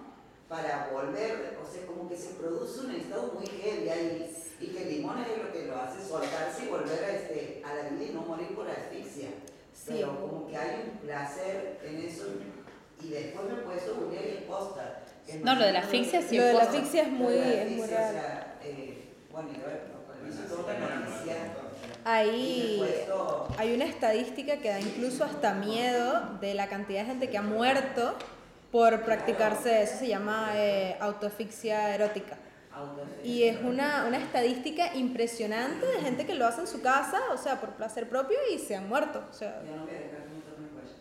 para 0.49 0.89
volver, 0.93 1.57
o 1.61 1.65
sea, 1.65 1.86
como 1.86 2.07
que 2.09 2.15
se 2.17 2.34
produce 2.36 2.82
un 2.86 2.91
estado 2.95 3.34
muy 3.34 3.45
heavy 3.47 3.89
ahí, 3.89 4.36
y 4.59 4.67
que 4.67 4.84
el 4.84 4.89
limón 4.97 5.17
es 5.21 5.43
lo 5.43 5.51
que 5.51 5.65
lo 5.65 5.76
hace 5.78 6.07
soltarse 6.07 6.65
y 6.65 6.69
volver 6.69 7.03
a, 7.03 7.09
este, 7.11 7.61
a 7.65 7.74
la 7.76 7.89
vida 7.89 8.03
y 8.11 8.13
no 8.13 8.21
morir 8.21 8.55
por 8.55 8.69
asfixia. 8.69 9.30
Sí. 9.74 9.86
Pero 9.89 10.19
como 10.21 10.47
que 10.47 10.55
hay 10.55 10.91
un 10.91 10.97
placer 10.99 11.80
en 11.84 11.97
eso, 12.01 12.26
y 13.03 13.07
después 13.09 13.45
me 13.47 13.53
he 13.53 13.63
puesto 13.63 13.95
googlear 13.95 14.26
y 14.26 14.45
posta. 14.47 15.03
No, 15.43 15.55
lo 15.55 15.65
de 15.65 15.71
la 15.74 15.80
asfixia 15.80 16.21
sí 16.21 16.38
Lo 16.38 16.43
de 16.43 16.53
la 16.53 16.63
asfixia 16.63 17.03
es 17.03 17.11
muy, 17.11 17.34
es 17.34 17.71
muy 17.71 17.82
asfixia, 17.82 17.97
real. 17.97 18.09
O 18.09 18.13
sea, 18.13 18.53
eh, 18.64 19.03
bueno, 19.32 19.49
otra 20.59 20.80
noticia. 20.80 21.36
Hay 22.05 23.74
una 23.74 23.86
estadística 23.86 24.57
que 24.57 24.70
da 24.70 24.80
incluso 24.80 25.24
hasta 25.24 25.53
miedo 25.53 26.38
de 26.41 26.53
la 26.53 26.68
cantidad 26.68 27.01
de 27.01 27.07
gente 27.07 27.30
que 27.30 27.38
ha 27.38 27.41
muerto 27.41 28.16
por 28.72 29.03
practicarse 29.03 29.84
eso, 29.84 29.99
se 29.99 30.07
llama 30.07 30.51
eh, 30.55 30.97
autoasfixia 30.99 31.93
erótica. 31.93 32.38
Y 33.24 33.43
es 33.43 33.61
una, 33.61 34.05
una 34.07 34.18
estadística 34.18 34.95
impresionante 34.95 35.86
de 35.86 35.99
gente 35.99 36.26
que 36.26 36.34
lo 36.34 36.47
hace 36.47 36.61
en 36.61 36.68
su 36.68 36.82
casa, 36.82 37.20
o 37.32 37.38
sea, 37.38 37.61
por 37.61 37.76
placer 37.76 38.09
propio 38.09 38.38
y 38.53 38.57
se 38.57 38.76
han 38.76 38.89
muerto. 38.89 39.24
O 39.30 39.34
sea, 39.34 39.61
Ya 39.64 39.76
no 39.76 39.86
voy 39.86 39.95
a 39.95 39.99
dejar 39.99 40.24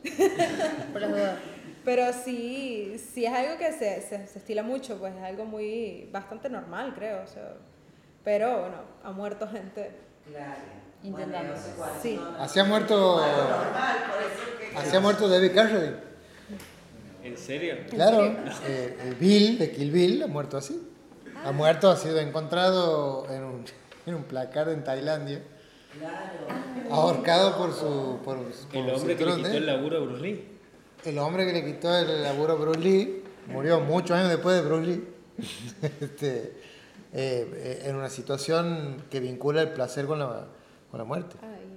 por 0.92 1.00
las 1.00 1.10
dudas. 1.10 1.38
Pero 1.84 2.12
sí, 2.12 2.96
sí 3.12 3.24
es 3.24 3.32
algo 3.32 3.58
que 3.58 3.72
se, 3.72 4.00
se, 4.02 4.26
se 4.26 4.38
estila 4.38 4.62
mucho, 4.62 4.98
pues 4.98 5.14
es 5.16 5.22
algo 5.22 5.44
muy, 5.44 6.08
bastante 6.12 6.48
normal, 6.48 6.94
creo. 6.94 7.22
O 7.22 7.26
sea, 7.26 7.54
pero 8.24 8.60
bueno, 8.60 8.76
ha 9.04 9.10
muerto 9.12 9.48
gente. 9.48 9.90
Claro. 10.30 10.60
Intentando. 11.02 11.52
Bueno, 11.76 11.92
Sí. 12.00 12.20
Así 12.38 12.60
ha 12.60 12.64
muerto, 12.64 13.16
normal, 13.16 13.96
que- 14.70 14.76
así 14.78 14.96
ha 14.96 15.00
muerto 15.00 15.28
David 15.28 15.52
Carradine. 15.54 15.96
¿En 17.24 17.36
serio? 17.36 17.74
Claro, 17.90 18.24
eh, 18.66 18.98
el 19.04 19.14
Bill 19.14 19.58
de 19.58 19.70
Kill 19.72 19.90
Bill 19.90 20.22
ha 20.22 20.26
muerto 20.26 20.56
así. 20.56 20.80
Ha 21.44 21.50
muerto, 21.52 21.90
ha 21.90 21.96
sido 21.96 22.18
encontrado 22.20 23.26
en 23.30 23.42
un, 23.44 23.64
en 24.06 24.14
un 24.14 24.22
placar 24.24 24.68
en 24.68 24.84
Tailandia, 24.84 25.42
Claro. 25.98 26.90
ahorcado 26.90 27.56
por 27.58 27.72
su 27.74 28.18
por, 28.24 28.38
por 28.38 28.46
El 28.46 28.52
su 28.90 28.96
hombre 28.96 29.16
que 29.16 29.26
le 29.26 29.34
quitó 29.36 29.48
el 29.48 29.66
laburo 29.66 29.96
a 29.98 30.00
Bruce 30.00 30.22
Lee. 30.22 30.51
El 31.04 31.18
hombre 31.18 31.46
que 31.46 31.52
le 31.52 31.64
quitó 31.64 31.94
el 31.96 32.22
laburo 32.22 32.52
a 32.52 32.56
Bruce 32.56 32.80
Lee 32.80 33.24
murió 33.48 33.80
muchos 33.80 34.12
años 34.16 34.28
después 34.30 34.56
de 34.56 34.62
Bruce 34.68 34.86
Lee. 34.86 35.08
Este, 36.00 36.38
eh, 37.14 37.50
eh, 37.54 37.82
en 37.86 37.96
una 37.96 38.08
situación 38.08 39.04
que 39.10 39.20
vincula 39.20 39.62
el 39.62 39.72
placer 39.72 40.06
con 40.06 40.18
la, 40.18 40.46
con 40.90 40.98
la 40.98 41.04
muerte. 41.04 41.36
Ay. 41.42 41.68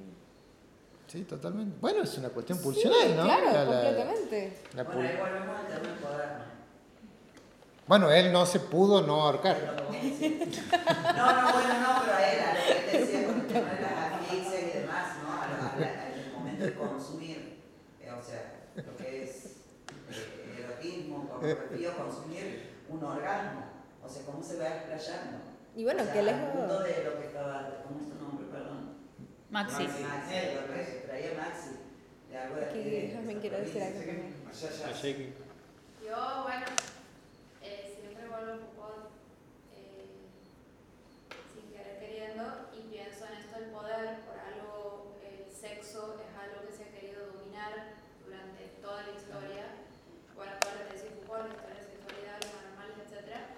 Sí, 1.07 1.23
totalmente. 1.23 1.77
Bueno, 1.81 2.03
es 2.03 2.17
una 2.17 2.29
cuestión 2.29 2.59
pulsional, 2.59 3.15
¿no? 3.15 3.23
Claro, 3.23 3.45
La- 3.45 3.63
la- 3.63 3.65
completamente. 3.65 4.57
la 4.73 4.83
Bueno, 4.83 4.99
pul- 5.01 5.07
ahí 5.09 5.17
volvemos 5.17 5.59
al 5.59 5.67
tema 5.67 5.79
del 5.79 5.99
poder, 5.99 6.27
¿no? 6.37 6.45
bueno, 7.87 8.11
él 8.11 8.31
no 8.33 8.45
se 8.45 8.59
pudo 8.59 9.01
no 9.05 9.21
ahorcar. 9.23 9.57
No, 11.15 11.41
no, 11.41 11.53
bueno, 11.53 11.73
no, 11.79 12.01
pero 12.03 12.13
a 12.15 12.31
él, 12.31 12.39
a 12.41 12.53
lo 12.53 12.59
que 12.65 12.97
él 12.97 13.05
decía 13.05 13.27
con 13.27 13.39
el 13.41 13.47
tema 13.47 13.69
de 13.73 13.81
las 13.81 14.13
asfixias 14.13 14.63
y 14.63 14.77
demás, 14.79 15.07
¿no? 15.23 15.31
A 15.33 15.47
lo- 15.47 15.71
a 15.71 15.79
la- 15.79 16.07
en 16.13 16.19
el 16.25 16.31
momento 16.33 16.63
de 16.65 16.73
consumir, 16.73 17.59
eh, 18.01 18.09
o 18.11 18.21
sea, 18.23 18.63
lo 18.75 18.97
que 18.97 19.23
es 19.23 19.45
eh, 19.45 20.65
erotismo, 21.43 21.93
pornografía, 21.93 22.03
consumir 22.03 22.75
un 22.89 23.03
orgasmo, 23.03 23.61
o 24.03 24.09
sea, 24.09 24.25
cómo 24.25 24.43
se 24.43 24.57
va 24.59 24.67
explayando. 24.69 25.37
Y 25.75 25.83
bueno, 25.83 26.01
o 26.01 26.05
sea, 26.05 26.13
que 26.13 26.23
lejos- 26.23 26.49
punto 26.51 26.79
de 26.83 27.03
lo 27.03 27.19
que 27.19 27.25
estaba, 27.27 27.83
¿cómo 27.83 27.99
es 27.99 28.09
tu 28.09 28.15
nombre, 28.23 28.47
perdón? 28.51 28.95
Maxi. 29.49 29.83
Maxi, 29.83 30.35
lo 30.55 30.73
que 30.73 31.03
traía 31.05 31.33
Maxi, 31.37 31.71
de 32.29 32.37
algo 32.37 32.55
de 32.55 32.65
Aquí 32.65 33.11
también 33.13 33.39
quiero 33.39 33.57
decir 33.57 33.81
algo 33.83 33.99
Yo, 36.05 36.43
bueno, 36.43 36.65
eh, 37.61 37.97
siempre 37.99 38.27
vuelvo 38.29 38.53
a 38.53 38.57
Foucault 38.57 39.09
eh, 39.75 40.05
sin 41.53 41.71
querer 41.73 41.99
queriendo 41.99 42.69
y 42.77 42.87
pienso 42.91 43.25
en 43.25 43.33
esto 43.41 43.59
del 43.59 43.69
poder, 43.71 44.21
por 44.27 44.37
algo 44.39 45.17
el 45.25 45.51
sexo 45.51 46.15
es 46.21 46.31
algo 46.37 46.67
que 46.67 46.71
se 46.75 46.83
ha 46.85 46.91
querido 46.93 47.25
dominar 47.33 47.95
durante 48.23 48.63
toda 48.81 49.01
la 49.07 49.11
historia, 49.17 49.65
bueno, 50.35 50.51
todas 50.59 50.75
las 50.75 50.89
tesis 50.91 51.11
Foucault, 51.15 51.47
de 51.47 51.79
sexualidad, 51.79 52.35
los 52.43 52.51
anormales, 52.59 52.99
etc. 53.07 53.55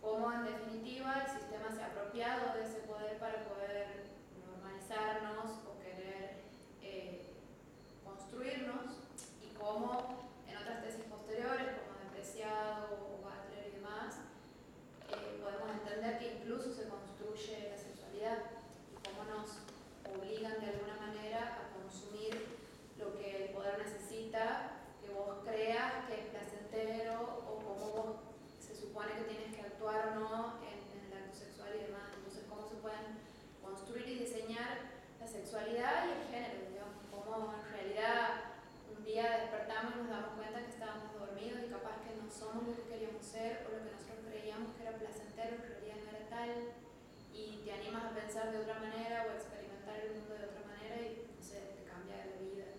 Cómo 0.00 0.32
en 0.32 0.44
definitiva 0.44 1.12
el 1.20 1.28
sistema 1.28 1.68
se 1.68 1.82
ha 1.82 1.92
apropiado 1.92 2.56
de 2.56 2.64
ese 2.64 2.80
poder 2.88 3.18
para 3.18 3.44
poder 3.44 4.08
normalizarnos 4.48 5.60
o 5.68 5.76
querer 5.84 6.40
eh, 6.80 7.36
construirnos 8.04 9.12
y 9.44 9.52
cómo 9.54 10.24
en 10.48 10.56
otras 10.56 10.82
tesis 10.82 11.04
posteriores, 11.04 11.76
como 11.84 12.00
Depreciado 12.00 12.96
o 12.96 13.20
Butler 13.20 13.68
y 13.68 13.76
demás, 13.76 14.16
eh, 15.12 15.36
podemos 15.44 15.68
entender 15.68 16.18
que 16.18 16.40
incluso 16.40 16.72
se 16.72 16.88
construye 16.88 17.68
la 17.68 17.76
sexualidad 17.76 18.38
y 18.88 18.96
cómo 19.04 19.28
nos 19.28 19.60
obligan 20.08 20.60
de 20.64 20.72
alguna 20.72 20.96
manera 20.96 21.60
a 21.60 21.76
consumir 21.76 22.56
lo 22.96 23.18
que 23.18 23.44
el 23.44 23.50
poder 23.52 23.78
necesita 23.78 24.75
vos 25.24 25.38
creas 25.44 26.04
que 26.06 26.14
es 26.14 26.26
placentero 26.28 27.40
o 27.48 27.56
cómo 27.64 27.74
vos 27.74 28.16
se 28.60 28.74
supone 28.74 29.12
que 29.16 29.24
tienes 29.24 29.54
que 29.54 29.62
actuar 29.62 30.08
o 30.08 30.20
no 30.20 30.60
en, 30.62 30.78
en 30.92 31.12
el 31.12 31.18
acto 31.24 31.36
sexual 31.36 31.70
y 31.74 31.86
demás. 31.86 32.12
Entonces, 32.16 32.44
cómo 32.48 32.68
se 32.68 32.76
pueden 32.76 33.18
construir 33.62 34.08
y 34.08 34.18
diseñar 34.20 34.96
la 35.20 35.26
sexualidad 35.26 36.06
y 36.06 36.12
el 36.20 36.24
género, 36.28 36.70
digamos, 36.70 37.00
cómo 37.10 37.52
en 37.52 37.64
realidad 37.72 38.56
un 38.96 39.04
día 39.04 39.48
despertamos 39.48 39.94
y 39.94 39.98
nos 39.98 40.10
damos 40.10 40.32
cuenta 40.36 40.60
que 40.60 40.70
estábamos 40.70 41.12
dormidos 41.18 41.60
y 41.64 41.72
capaz 41.72 42.00
que 42.04 42.14
no 42.14 42.30
somos 42.30 42.68
lo 42.68 42.76
que 42.76 42.88
queríamos 42.88 43.24
ser 43.24 43.66
o 43.66 43.74
lo 43.74 43.84
que 43.84 43.92
nosotros 43.92 44.22
creíamos 44.28 44.72
que 44.76 44.82
era 44.82 44.98
placentero, 44.98 45.56
en 45.56 45.62
realidad 45.62 45.96
no 46.04 46.10
era 46.16 46.28
tal, 46.28 46.50
y 47.32 47.62
te 47.64 47.72
animas 47.72 48.04
a 48.04 48.14
pensar 48.14 48.52
de 48.52 48.58
otra 48.58 48.78
manera 48.80 49.26
o 49.26 49.30
a 49.30 49.34
experimentar 49.34 49.96
el 50.00 50.20
mundo 50.20 50.34
de 50.34 50.44
otra 50.44 50.62
manera 50.64 50.96
y, 51.02 51.28
no 51.32 51.42
sé, 51.42 51.74
te 51.76 51.84
cambia 51.84 52.24
la 52.24 52.38
vida. 52.40 52.75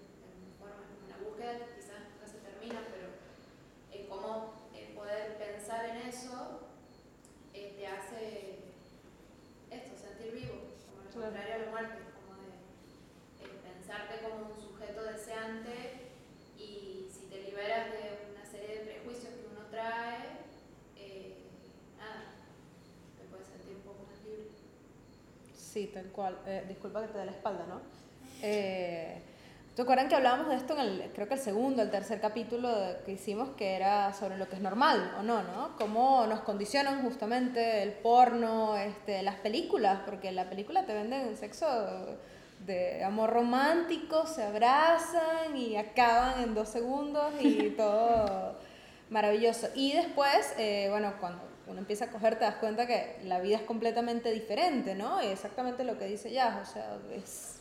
Sí, 25.77 25.91
tal 25.93 26.05
cual. 26.05 26.35
Eh, 26.47 26.65
disculpa 26.67 27.01
que 27.01 27.09
te 27.09 27.19
dé 27.19 27.25
la 27.25 27.33
espalda, 27.33 27.63
¿no? 27.69 27.81
Eh, 28.41 29.21
¿Te 29.75 29.83
acuerdan 29.83 30.09
que 30.09 30.15
hablábamos 30.15 30.49
de 30.49 30.55
esto 30.55 30.73
en 30.73 30.79
el, 30.79 31.11
creo 31.13 31.27
que 31.27 31.35
el 31.35 31.39
segundo, 31.39 31.83
el 31.83 31.91
tercer 31.91 32.19
capítulo 32.19 32.67
que 33.05 33.11
hicimos, 33.11 33.49
que 33.49 33.75
era 33.75 34.11
sobre 34.13 34.39
lo 34.39 34.49
que 34.49 34.55
es 34.55 34.61
normal 34.63 35.13
o 35.19 35.21
no, 35.21 35.43
¿no? 35.43 35.75
Cómo 35.77 36.25
nos 36.25 36.39
condicionan 36.39 37.03
justamente 37.03 37.83
el 37.83 37.91
porno, 37.91 38.75
este, 38.75 39.21
las 39.21 39.35
películas, 39.35 39.99
porque 40.03 40.29
en 40.29 40.35
la 40.35 40.49
película 40.49 40.87
te 40.87 40.95
venden 40.95 41.37
sexo 41.37 41.67
de 42.65 43.03
amor 43.03 43.29
romántico, 43.29 44.25
se 44.25 44.41
abrazan 44.41 45.55
y 45.55 45.77
acaban 45.77 46.41
en 46.41 46.55
dos 46.55 46.69
segundos 46.69 47.33
y 47.39 47.69
todo 47.77 48.55
maravilloso. 49.11 49.67
Y 49.75 49.93
después, 49.93 50.55
eh, 50.57 50.87
bueno, 50.89 51.13
cuando 51.19 51.43
uno 51.77 51.83
empieza 51.83 52.05
a 52.05 52.07
coger 52.09 52.39
te 52.39 52.45
das 52.45 52.55
cuenta 52.55 52.87
que 52.87 53.17
la 53.25 53.39
vida 53.39 53.57
es 53.57 53.61
completamente 53.61 54.31
diferente, 54.31 54.95
¿no? 54.95 55.21
Y 55.21 55.27
exactamente 55.27 55.83
lo 55.83 55.99
que 55.99 56.05
dice 56.05 56.31
ya, 56.31 56.63
o 56.63 56.65
sea, 56.65 56.97
es 57.15 57.57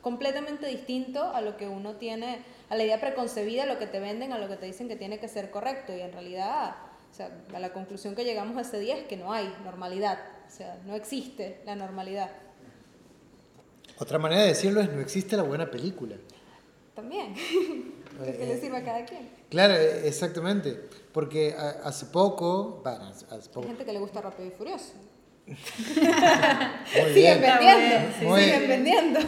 completamente 0.00 0.66
distinto 0.66 1.22
a 1.34 1.42
lo 1.42 1.58
que 1.58 1.68
uno 1.68 1.96
tiene, 1.96 2.38
a 2.70 2.76
la 2.76 2.84
idea 2.84 2.98
preconcebida, 2.98 3.64
a 3.64 3.66
lo 3.66 3.78
que 3.78 3.86
te 3.86 4.00
venden, 4.00 4.32
a 4.32 4.38
lo 4.38 4.48
que 4.48 4.56
te 4.56 4.64
dicen 4.64 4.88
que 4.88 4.96
tiene 4.96 5.18
que 5.18 5.28
ser 5.28 5.50
correcto. 5.50 5.94
Y 5.94 6.00
en 6.00 6.10
realidad, 6.10 6.74
o 7.12 7.14
sea, 7.14 7.30
a 7.54 7.60
la 7.60 7.70
conclusión 7.74 8.14
que 8.14 8.24
llegamos 8.24 8.58
ese 8.66 8.78
día 8.80 8.96
es 8.96 9.04
que 9.04 9.18
no 9.18 9.30
hay 9.30 9.54
normalidad, 9.62 10.18
o 10.46 10.50
sea, 10.50 10.78
no 10.86 10.94
existe 10.94 11.60
la 11.66 11.76
normalidad. 11.76 12.30
Otra 13.98 14.18
manera 14.18 14.40
de 14.40 14.48
decirlo 14.48 14.80
es 14.80 14.90
no 14.90 15.02
existe 15.02 15.36
la 15.36 15.42
buena 15.42 15.70
película. 15.70 16.16
También, 16.94 17.34
Eh, 18.28 18.36
que 18.38 18.46
le 18.46 18.60
sirve 18.60 18.76
a 18.78 18.84
cada 18.84 19.04
quien. 19.04 19.28
Claro, 19.48 19.74
eh, 19.74 20.02
exactamente. 20.06 20.80
Porque 21.12 21.54
hace 21.84 22.06
poco, 22.06 22.80
bueno, 22.84 23.04
hace 23.06 23.24
hace 23.26 23.34
Hay 23.48 23.54
poco, 23.54 23.66
gente 23.66 23.84
que 23.84 23.92
le 23.92 23.98
gusta 23.98 24.20
Rápido 24.20 24.48
y 24.48 24.52
Furioso. 24.52 24.92
muy 25.46 25.56
Siguen 27.14 27.40
bien, 27.40 27.40
vendiendo, 27.40 28.14
sí. 28.18 28.24
Muy- 28.26 28.40
siguen 28.42 28.68
vendiendo. 28.68 29.20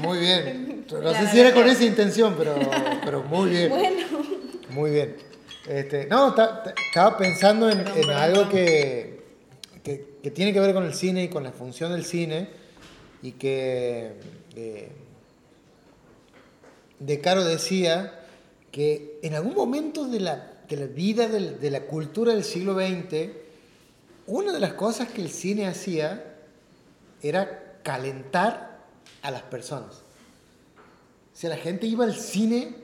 muy 0.00 0.18
bien. 0.18 0.70
No 0.90 1.14
sé 1.14 1.26
si 1.28 1.40
era 1.40 1.54
con 1.54 1.66
esa 1.66 1.82
intención, 1.84 2.34
pero, 2.36 2.54
pero 3.04 3.22
muy 3.22 3.48
bien. 3.50 3.70
Bueno, 3.70 4.06
Muy 4.70 4.90
bien. 4.90 5.16
Este, 5.66 6.06
no, 6.06 6.34
ta- 6.34 6.62
ta- 6.62 6.74
estaba 6.88 7.16
pensando 7.16 7.70
en, 7.70 7.86
algo 8.10 8.48
que, 8.50 9.24
que, 9.82 10.18
que 10.22 10.30
tiene 10.30 10.52
que 10.52 10.60
ver 10.60 10.74
con 10.74 10.84
el 10.84 10.92
cine 10.94 11.24
y 11.24 11.28
con 11.28 11.42
la 11.42 11.52
función 11.52 11.92
del 11.92 12.04
cine 12.04 12.48
y 13.22 13.32
que 13.32 14.12
eh, 14.56 14.92
De 16.98 17.20
Caro 17.20 17.44
decía 17.44 18.20
que 18.72 19.18
en 19.22 19.34
algún 19.34 19.54
momento 19.54 20.06
de 20.06 20.20
la, 20.20 20.52
de 20.68 20.76
la 20.76 20.86
vida 20.86 21.28
del- 21.28 21.60
de 21.60 21.70
la 21.70 21.82
cultura 21.82 22.32
del 22.32 22.44
siglo 22.44 22.74
XX, 22.74 23.30
una 24.26 24.52
de 24.52 24.60
las 24.60 24.72
cosas 24.74 25.08
que 25.08 25.20
el 25.22 25.30
cine 25.30 25.66
hacía 25.66 26.36
era 27.22 27.78
calentar 27.82 28.78
a 29.22 29.30
las 29.30 29.42
personas. 29.42 29.96
O 31.32 31.36
sea, 31.36 31.50
la 31.50 31.56
gente 31.56 31.86
iba 31.86 32.04
al 32.04 32.14
cine 32.14 32.76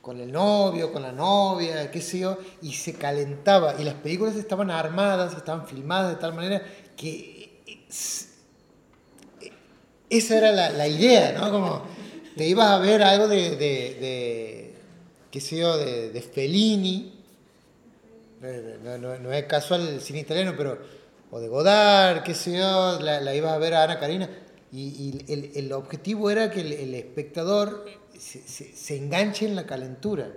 con 0.00 0.20
el 0.20 0.32
novio, 0.32 0.92
con 0.92 1.02
la 1.02 1.12
novia, 1.12 1.90
qué 1.90 2.00
sé 2.02 2.20
yo, 2.20 2.36
y 2.60 2.72
se 2.74 2.94
calentaba. 2.94 3.80
Y 3.80 3.84
las 3.84 3.94
películas 3.94 4.36
estaban 4.36 4.70
armadas, 4.70 5.34
estaban 5.36 5.66
filmadas 5.66 6.14
de 6.14 6.20
tal 6.20 6.34
manera 6.34 6.62
que 6.96 7.60
es- 7.88 8.28
esa 10.10 10.36
era 10.38 10.52
la, 10.52 10.70
la 10.70 10.86
idea, 10.88 11.32
¿no? 11.32 11.50
Como 11.50 11.82
te 12.36 12.46
ibas 12.46 12.68
a 12.70 12.78
ver 12.78 13.02
algo 13.02 13.28
de, 13.28 13.50
de, 13.50 13.56
de, 13.56 14.74
qué 15.30 15.40
sé 15.40 15.58
yo, 15.58 15.76
de, 15.76 16.10
de 16.10 16.20
Fellini, 16.22 17.12
no, 18.84 18.98
no- 18.98 19.18
no 19.18 19.32
es 19.32 19.44
casual 19.44 19.86
el 19.88 20.00
cine 20.00 20.20
italiano, 20.20 20.54
pero, 20.56 20.78
o 21.30 21.40
de 21.40 21.48
Godard, 21.48 22.22
qué 22.24 22.34
sé 22.34 22.56
yo, 22.58 22.98
la, 23.00 23.20
la 23.20 23.34
ibas 23.34 23.52
a 23.52 23.58
ver 23.58 23.74
a 23.74 23.84
Ana 23.84 23.98
Karina, 23.98 24.28
y, 24.72 24.80
y 25.26 25.32
el, 25.32 25.50
el 25.54 25.72
objetivo 25.72 26.30
era 26.30 26.50
que 26.50 26.60
el, 26.62 26.72
el 26.72 26.94
espectador 26.94 27.86
se, 28.18 28.40
se- 28.46 28.74
se 28.74 28.96
enganche 28.96 29.46
en 29.46 29.54
la 29.56 29.66
calentura. 29.66 30.30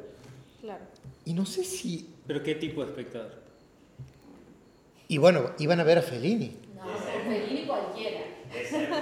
claro. 0.61 0.83
Y 1.27 1.33
no 1.33 1.45
sé 1.47 1.63
si... 1.63 2.07
¿Pero 2.27 2.43
qué 2.43 2.53
tipo 2.55 2.83
de 2.83 2.91
espectador? 2.91 3.33
Y 5.07 5.17
bueno, 5.17 5.51
iban 5.57 5.79
a 5.79 5.83
ver 5.83 5.97
a 5.97 6.01
Fellini. 6.03 6.55
No, 6.75 6.83
Fellini 7.27 7.65
cualquiera. 7.65 8.21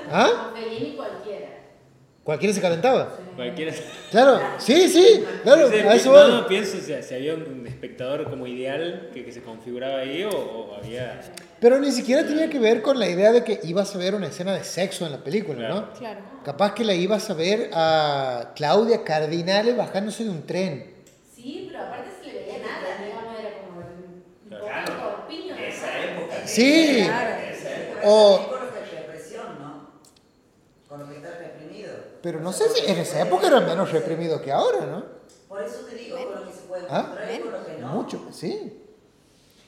¿Ah? 0.10 0.54
Fellini 0.56 0.96
cualquiera. 0.96 1.62
¿Cualquiera 2.24 2.54
se 2.54 2.62
calentaba? 2.62 3.18
Cualquiera. 3.36 3.74
Claro, 4.10 4.40
sí, 4.58 4.88
sí, 4.88 5.26
claro, 5.44 5.68
a 5.68 5.96
eso 5.96 6.28
no, 6.28 6.48
pienso, 6.48 6.78
o 6.78 6.82
sea, 6.82 7.04
si 7.04 7.14
había 7.16 7.34
un, 7.34 7.68
espectador 7.68 8.30
como 8.30 8.48
ideal 8.48 9.10
que, 9.14 9.26
que 9.26 9.32
se 9.34 9.42
configuraba 9.42 10.00
ahí 10.00 10.24
o, 10.24 10.30
o 10.30 10.76
había... 10.76 11.20
Pero 11.60 11.80
ni 11.80 11.92
siquiera 11.92 12.26
tenía 12.26 12.50
que 12.50 12.60
ver 12.60 12.82
con 12.82 12.98
la 12.98 13.10
idea 13.10 13.34
de 13.34 13.44
que 13.44 13.60
ibas 13.64 13.94
a 13.94 13.98
ver 13.98 14.16
una 14.16 14.28
escena 14.28 14.54
de 14.54 14.64
sexo 14.64 15.06
en 15.06 15.12
la 15.12 15.18
película, 15.24 15.68
¿no? 15.68 15.94
Claro. 15.94 16.22
Capaz 16.46 16.74
que 16.74 16.86
la 16.86 16.94
ibas 16.94 17.30
a 17.30 17.34
ver 17.34 17.70
a 17.74 18.52
Claudia 18.56 19.04
Cardinale 19.04 19.74
bajándose 19.74 20.24
de 20.24 20.30
un 20.30 20.46
tren. 20.46 20.94
Sí, 21.36 21.68
pero 21.70 21.84
aparte 21.84 22.10
se 22.22 22.28
le 22.32 22.40
veía 22.40 22.58
nada, 22.60 23.04
digamos, 23.04 23.40
era 23.40 23.50
como 23.60 23.80
un 23.80 24.24
Claro. 24.50 25.26
Esa 25.68 26.04
época. 26.04 26.36
Sí. 26.46 27.00
Esa 27.00 27.82
época. 27.82 28.02
O- 28.06 28.48
con 28.50 28.60
lo 28.66 28.74
que 28.74 28.80
es 28.80 28.92
represión, 28.92 29.46
¿no? 29.60 29.90
Con 30.88 31.00
lo 31.02 31.10
que 31.10 31.16
está 31.16 31.38
reprimido. 31.38 32.13
Pero 32.24 32.40
no 32.40 32.52
sé 32.54 32.70
si 32.70 32.90
en 32.90 32.98
esa 32.98 33.22
época 33.22 33.48
era 33.48 33.60
menos 33.60 33.92
reprimido 33.92 34.42
que 34.42 34.52
ahora, 34.52 34.86
¿no? 34.88 35.04
Por 35.50 35.62
eso 35.62 35.80
te 35.88 35.96
digo, 35.96 36.18
con 36.18 36.36
lo 36.42 36.48
que 36.48 36.54
se 36.54 36.62
puede 36.62 36.86
¿Ah? 36.90 37.00
encontrar 37.02 37.32
y 37.36 37.40
con 37.40 37.52
lo 37.52 37.66
que 37.66 37.78
no. 37.80 37.88
Mucho, 37.90 38.28
sí. 38.32 38.80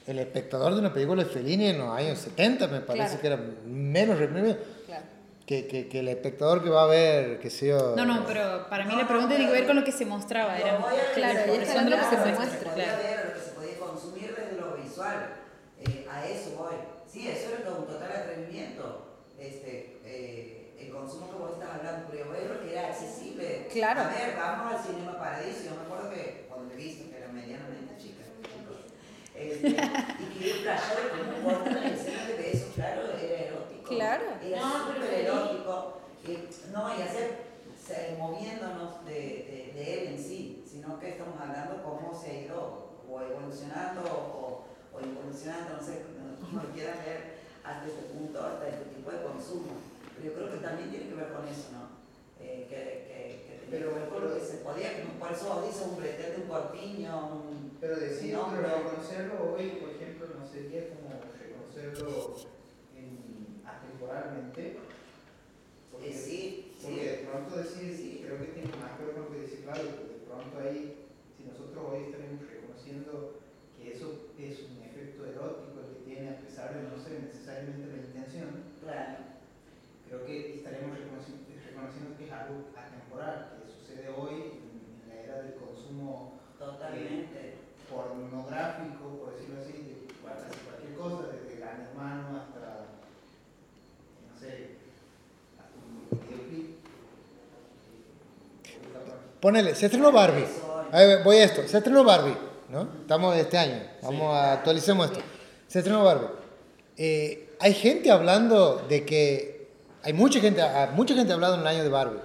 El 0.08 0.20
espectador 0.20 0.74
de 0.74 0.80
una 0.80 0.94
película 0.94 1.24
de 1.24 1.30
Fellini 1.30 1.68
en 1.68 1.80
los 1.80 1.90
años 1.90 2.18
70 2.20 2.68
me 2.68 2.80
parece 2.80 3.20
Claro. 3.20 3.22
que 3.22 3.28
era 3.28 3.38
menos 3.66 4.18
reprimido 4.18 4.58
Claro. 4.86 5.04
que, 5.46 5.68
que, 5.68 5.90
que 5.90 6.00
el 6.00 6.08
espectador 6.08 6.64
que 6.64 6.70
va 6.70 6.84
a 6.84 6.88
ver, 6.88 7.40
qué 7.40 7.50
sé 7.50 7.68
yo. 7.68 7.94
No, 7.96 8.06
no, 8.06 8.26
pero 8.26 8.68
para 8.70 8.86
mí 8.86 8.96
la 8.96 9.08
pregunta 9.08 9.36
tiene 9.36 9.52
que 9.52 9.58
ver 9.60 9.68
con 9.68 9.76
lo 9.76 9.84
que 9.84 9.92
se 9.92 10.06
mostraba. 10.06 10.58
Era 10.58 10.74
Lo 10.80 10.86
voy 10.86 10.94
a 10.96 11.14
Claro, 11.14 11.34
y 11.34 11.48
lo 11.48 11.54
que 11.54 11.62
es 11.64 11.68
se 11.68 11.74
que 11.76 11.80
se 11.80 12.18
podía 12.18 12.36
muestra, 12.36 12.74
claro. 12.74 12.98
ver, 13.04 13.26
lo 13.28 13.34
que 13.34 13.40
se 13.42 13.52
podía 13.52 13.80
consumir 13.80 14.36
desde 14.36 14.62
lo 14.62 14.76
visual. 14.78 15.30
Eh, 15.82 16.08
a 16.10 16.26
eso 16.26 16.52
voy. 16.58 16.76
Sí, 17.12 17.28
eso 17.28 17.50
era 17.54 17.64
todo 17.66 17.80
un 17.80 17.86
total 17.88 18.12
atrevimiento. 18.12 19.02
Este, 19.40 19.85
consumo 21.06 21.30
que 21.30 21.38
vos 21.38 21.52
estás 21.54 21.70
hablando, 21.78 22.08
pero 22.10 22.26
yo 22.26 22.32
veo 22.32 22.62
que 22.62 22.72
era 22.74 22.88
accesible. 22.90 23.68
Claro. 23.72 24.02
A 24.02 24.08
ver, 24.08 24.36
vamos 24.36 24.74
al 24.74 24.80
Cinema 24.84 25.18
Paradiso. 25.20 25.64
Yo 25.66 25.76
me 25.78 25.82
acuerdo 25.86 26.10
que 26.10 26.46
cuando 26.50 26.74
he 26.74 26.78
visto, 26.78 27.10
que 27.12 27.18
era 27.18 27.28
medianamente 27.28 27.94
chica, 28.02 28.24
chicos, 28.42 28.90
este, 29.36 29.68
y 30.24 30.40
que 30.40 30.50
yo 30.50 30.66
por 31.44 31.72
las 31.72 31.92
escenas 31.92 32.28
de 32.28 32.34
besos, 32.34 32.70
claro, 32.74 33.02
era 33.22 33.40
erótico. 33.46 33.84
Claro. 33.88 34.24
Era 34.42 34.60
No, 34.60 34.88
súper 34.88 35.14
erótico. 35.14 36.02
Y, 36.26 36.32
no, 36.74 36.98
y 36.98 37.02
hacer, 37.04 37.38
se- 37.78 38.16
moviéndonos 38.18 39.06
de, 39.06 39.14
de, 39.14 39.72
de 39.76 39.94
él 39.94 40.08
en 40.14 40.18
sí, 40.18 40.66
sino 40.68 41.00
que 41.00 41.10
estamos 41.10 41.40
hablando 41.40 41.84
cómo 41.84 42.20
se 42.20 42.32
ha 42.32 42.42
ido 42.46 42.96
o 43.08 43.22
evolucionando 43.22 44.02
o, 44.02 44.66
o 44.92 45.00
involucionando, 45.02 45.78
no 45.78 45.84
sé, 45.84 46.02
como 46.42 46.64
lo 46.64 46.70
quieran 46.72 46.98
ver, 47.06 47.36
hasta 47.64 47.86
este 47.86 48.02
punto, 48.10 48.44
hasta 48.44 48.68
este 48.70 48.86
tipo 48.86 49.12
de 49.12 49.22
consumo. 49.22 49.74
Pero 50.16 50.24
yo 50.28 50.34
creo 50.34 50.52
que 50.52 50.58
también 50.66 50.90
tiene 50.90 51.10
que 51.10 51.16
ver 51.16 51.30
con 51.34 51.48
eso, 51.48 51.68
¿no? 51.74 51.84
Eh, 52.40 52.68
que, 52.70 52.76
que, 53.08 53.20
que 53.48 53.54
tenía 53.66 53.88
que 53.88 54.20
lo 54.20 54.34
que 54.36 54.40
se 54.46 54.58
podía, 54.58 54.90
por 55.20 55.32
eso 55.32 55.64
dice 55.66 55.84
un 55.90 55.98
bretel 55.98 56.36
de 56.36 56.42
un 56.44 56.48
corpiño, 56.48 57.42
un... 57.44 57.78
Pero 57.80 57.96
decir, 57.98 58.32
pero 58.36 58.56
pero- 58.56 58.78
reconocerlo 58.84 59.54
hoy, 59.56 59.70
por 59.82 59.90
ejemplo, 59.90 60.28
no 60.40 60.48
sería 60.48 60.90
como 60.90 61.10
reconocerlo 61.16 62.36
en- 62.96 63.62
atemporalmente. 63.66 64.78
Porque, 65.92 66.10
Eh, 66.10 66.14
sí, 66.14 66.74
porque 66.82 67.00
sí. 67.00 67.06
de 67.06 67.28
pronto 67.28 67.56
decir, 67.56 67.96
sí, 67.96 68.22
creo 68.26 68.38
que 68.40 68.52
tiene 68.52 68.72
más 68.78 68.98
que 69.00 69.06
ver 69.06 69.16
con 69.16 69.24
lo 69.26 69.32
que 69.32 69.42
dice 69.48 69.64
Claudio, 69.64 69.92
de 70.12 70.20
pronto 70.28 70.60
ahí, 70.60 71.08
si 71.38 71.44
nosotros 71.48 71.80
hoy 71.92 72.04
estaremos 72.12 72.42
reconociendo 72.44 73.40
que 73.80 73.94
eso 73.96 74.28
es 74.38 74.60
un 74.60 74.84
efecto 74.84 75.26
erótico 75.26 75.80
el 75.80 75.96
que 75.96 76.04
tiene, 76.04 76.30
a 76.36 76.40
pesar 76.42 76.76
de 76.76 76.84
no 76.84 77.00
ser 77.02 77.24
necesariamente 77.24 77.88
la 77.88 78.04
intención, 78.04 78.76
Claro 78.84 79.35
creo 80.16 80.26
que 80.26 80.56
estaremos 80.56 80.98
reconociendo, 80.98 81.44
reconociendo 81.68 82.18
que 82.18 82.26
es 82.26 82.32
algo 82.32 82.72
atemporal, 82.76 83.60
que 83.60 83.68
sucede 83.68 84.08
hoy 84.16 84.64
en, 84.64 85.10
la 85.10 85.16
era 85.22 85.42
del 85.44 85.56
consumo 85.56 86.40
totalmente 86.58 87.36
eh, 87.36 87.56
pornográfico, 87.90 89.20
por 89.20 89.36
decirlo 89.36 89.62
así, 89.62 89.74
de 89.74 90.08
cualquier 90.22 90.96
cosa, 90.96 91.28
desde 91.36 91.60
Gran 91.60 91.82
Hermano 91.82 92.40
hasta, 92.40 92.96
no 94.32 94.40
sé, 94.40 94.78
hasta. 95.60 95.76
Ponele, 99.42 99.76
se 99.76 99.86
estrenó 99.88 100.12
Barbie. 100.12 100.48
Voy 101.24 101.38
a 101.38 101.44
esto, 101.44 101.68
se 101.68 101.78
estrenó 101.78 102.04
Barbie, 102.04 102.38
¿no? 102.70 102.88
Estamos 103.02 103.36
este 103.36 103.58
año, 103.58 103.82
vamos 104.02 104.34
a 104.34 104.54
actualicemos 104.54 105.08
esto. 105.08 105.20
Se 105.68 105.80
estrenó 105.80 106.04
Barbie. 106.04 106.30
Eh, 106.98 107.50
hay 107.60 107.74
gente 107.74 108.12
hablando 108.12 108.86
de 108.88 109.04
que 109.04 109.55
hay 110.06 110.14
mucha 110.14 110.40
gente, 110.40 110.62
ah, 110.62 110.92
mucha 110.96 111.14
gente 111.16 111.32
ha 111.32 111.36
hablado 111.36 111.56
en 111.56 111.62
el 111.62 111.68
año 111.68 111.84
de 111.84 111.90
Barbie, 111.90 112.20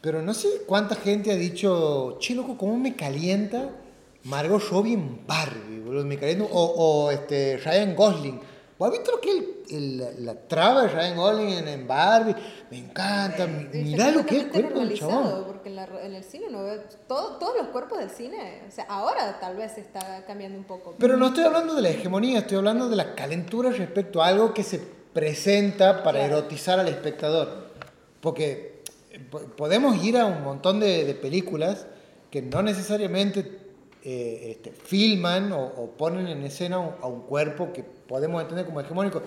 pero 0.00 0.22
no 0.22 0.34
sé 0.34 0.48
cuánta 0.66 0.94
gente 0.94 1.32
ha 1.32 1.36
dicho, 1.36 2.16
che, 2.20 2.34
loco, 2.34 2.56
¿cómo 2.58 2.76
me 2.76 2.94
calienta 2.94 3.70
Margot 4.24 4.62
Robbie 4.70 4.94
en 4.94 5.26
Barbie, 5.26 5.80
boludo? 5.80 6.04
Me 6.04 6.18
calienta, 6.18 6.44
o, 6.52 6.62
o 6.62 7.10
este, 7.10 7.56
Ryan 7.64 7.94
Gosling. 7.96 8.40
¿Vos 8.78 8.88
has 8.88 8.92
visto 8.98 9.12
lo 9.12 9.20
que 9.20 9.30
es 9.30 9.36
el- 9.72 10.00
el- 10.00 10.26
la, 10.26 10.34
traba 10.34 10.82
de 10.82 10.88
Ryan 10.88 11.16
Gosling 11.16 11.48
en, 11.50 11.68
en 11.68 11.86
Barbie? 11.86 12.34
Me 12.70 12.78
encanta, 12.78 13.44
Y 13.44 13.78
mirá 13.82 14.10
lo 14.10 14.26
que 14.26 14.36
es 14.38 14.44
el 14.44 14.50
cuerpo 14.50 14.80
del 14.80 14.98
chabón. 14.98 15.44
Porque 15.46 15.68
en, 15.68 15.76
la- 15.76 15.88
en 16.04 16.14
el 16.14 16.24
cine 16.24 16.46
uno 16.48 16.64
ve 16.64 16.80
todo- 17.06 17.36
todos 17.38 17.56
los 17.56 17.68
cuerpos 17.68 17.98
del 17.98 18.10
cine. 18.10 18.62
O 18.68 18.70
sea, 18.72 18.84
ahora 18.88 19.38
tal 19.40 19.56
vez 19.56 19.78
está 19.78 20.24
cambiando 20.26 20.58
un 20.58 20.64
poco. 20.64 20.96
Pero 20.98 21.16
no 21.16 21.28
estoy 21.28 21.44
hablando 21.44 21.74
de 21.74 21.82
la 21.82 21.90
hegemonía, 21.90 22.40
estoy 22.40 22.58
hablando 22.58 22.88
de 22.88 22.96
la 22.96 23.14
calentura 23.14 23.70
respecto 23.70 24.20
a 24.22 24.26
algo 24.26 24.52
que 24.52 24.64
se 24.64 24.80
presenta 25.14 26.02
para 26.02 26.18
Claro. 26.18 26.38
erotizar 26.38 26.78
al 26.78 26.88
espectador. 26.88 27.48
Porque 28.20 28.82
po- 29.30 29.40
podemos 29.56 30.02
ir 30.04 30.16
a 30.18 30.26
un 30.26 30.42
montón 30.42 30.80
de, 30.80 31.04
de 31.04 31.14
películas 31.14 31.86
que 32.30 32.42
no 32.42 32.62
necesariamente 32.62 33.60
eh, 34.02 34.50
este, 34.50 34.72
filman 34.72 35.52
o, 35.52 35.62
o 35.64 35.90
ponen 35.96 36.26
en 36.26 36.42
escena 36.42 36.78
un- 36.78 36.94
a 37.00 37.06
un 37.06 37.22
cuerpo 37.22 37.72
que 37.72 37.82
podemos 37.82 38.42
entender 38.42 38.66
como 38.66 38.80
hegemónico. 38.80 39.22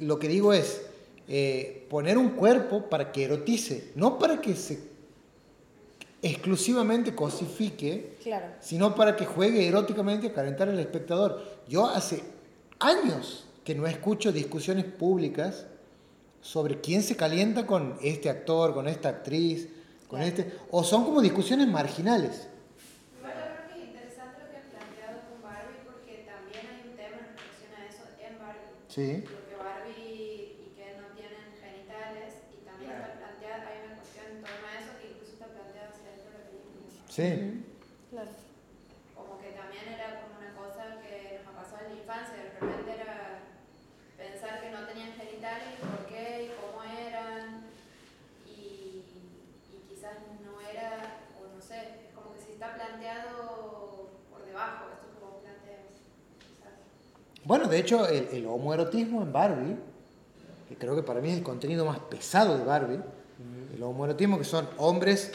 Lo 0.00 0.18
que 0.18 0.28
digo 0.28 0.52
es 0.52 0.82
eh, 1.28 1.86
poner 1.88 2.18
un 2.18 2.30
cuerpo 2.30 2.88
para 2.90 3.12
que 3.12 3.24
erotice, 3.24 3.92
no 3.94 4.18
para 4.18 4.40
que 4.40 4.56
se 4.56 4.90
exclusivamente 6.22 7.14
cosifique 7.14 8.16
Claro. 8.22 8.46
sino 8.60 8.94
para 8.94 9.16
que 9.16 9.24
juegue 9.24 9.66
eróticamente 9.66 10.26
a 10.26 10.32
calentar 10.34 10.68
al 10.68 10.78
espectador. 10.78 11.42
Yo 11.68 11.86
hace 11.86 12.22
años 12.78 13.46
que 13.70 13.76
no 13.76 13.86
escucho 13.86 14.32
discusiones 14.32 14.84
públicas 14.84 15.64
sobre 16.40 16.80
quién 16.80 17.04
se 17.04 17.14
calienta 17.14 17.66
con 17.68 17.96
este 18.02 18.28
actor, 18.28 18.74
con 18.74 18.88
esta 18.88 19.10
actriz, 19.10 19.68
con 20.08 20.18
Claro. 20.18 20.26
este, 20.26 20.52
o 20.72 20.82
son 20.82 21.04
como 21.04 21.20
discusiones 21.22 21.68
marginales. 21.68 22.48
Igual 23.14 23.30
yo 23.30 23.46
creo 23.46 23.66
que 23.70 23.74
es 23.78 23.86
interesante 23.86 24.42
lo 24.42 24.50
que 24.50 24.56
han 24.58 24.66
planteado 24.74 25.16
con 25.30 25.38
Barbie 25.46 25.86
porque 25.86 26.26
también 26.26 26.66
hay 26.66 26.82
un 26.82 26.96
tema 26.98 27.18
en 27.22 27.30
relación 27.30 27.70
a 27.78 27.80
eso 27.86 28.02
en 28.18 28.34
Barbie. 28.42 28.74
Sí. 28.90 29.08
Porque 29.22 29.54
Barbie 29.54 30.66
y 30.66 30.74
que 30.74 30.86
no 30.98 31.06
tienen 31.14 31.46
genitales 31.62 32.42
y 32.50 32.66
también 32.66 32.90
está 32.90 33.22
planteada, 33.22 33.70
hay 33.70 33.78
una 33.86 34.02
cuestión 34.02 34.26
en 34.34 34.38
torno 34.42 34.66
a 34.66 34.72
eso 34.82 34.90
que 34.98 35.14
incluso 35.14 35.30
está 35.38 35.46
planteada 35.46 35.94
dentro 35.94 36.26
de 36.26 36.34
la 36.34 36.42
película. 36.42 37.06
Sí. 37.06 37.30
Claro. 38.10 38.34
Como 39.14 39.38
que 39.38 39.54
también 39.54 39.94
era 39.94 40.26
como 40.26 40.42
una 40.42 40.50
cosa 40.58 40.98
que 41.06 41.38
nos 41.38 41.54
ha 41.54 41.54
pasado 41.54 41.86
en 41.86 41.94
la 41.94 41.98
infancia, 42.02 42.34
de 42.34 42.50
repente 42.58 42.98
era 42.98 43.46
pensar 44.20 44.60
que 44.60 44.70
no 44.70 44.84
tenían 44.86 45.12
genitales, 45.14 45.80
por 45.80 46.04
qué 46.06 46.44
y 46.44 46.60
cómo 46.60 46.84
eran, 46.84 47.64
y, 48.46 49.00
y 49.72 49.76
quizás 49.88 50.16
no 50.44 50.60
era, 50.60 51.24
o 51.40 51.56
no 51.56 51.60
sé, 51.62 52.04
es 52.04 52.14
como 52.14 52.34
que 52.34 52.40
si 52.40 52.52
está 52.52 52.74
planteado 52.74 54.10
por 54.30 54.44
debajo, 54.44 54.92
esto 54.92 55.08
que 55.08 55.24
vos 55.24 55.40
planteas, 55.40 56.04
quizás. 56.36 56.76
Bueno, 57.50 57.66
de 57.66 57.80
hecho, 57.80 58.06
el, 58.06 58.28
el 58.30 58.46
homoerotismo 58.46 59.22
en 59.22 59.32
Barbie, 59.32 59.74
que 60.68 60.76
creo 60.76 60.94
que 60.94 61.02
para 61.02 61.20
mí 61.20 61.30
es 61.30 61.36
el 61.38 61.42
contenido 61.42 61.84
más 61.84 61.98
pesado 61.98 62.56
de 62.56 62.62
Barbie, 62.62 63.00
el 63.74 63.82
homoerotismo 63.82 64.38
que 64.38 64.44
son 64.44 64.68
hombres... 64.76 65.32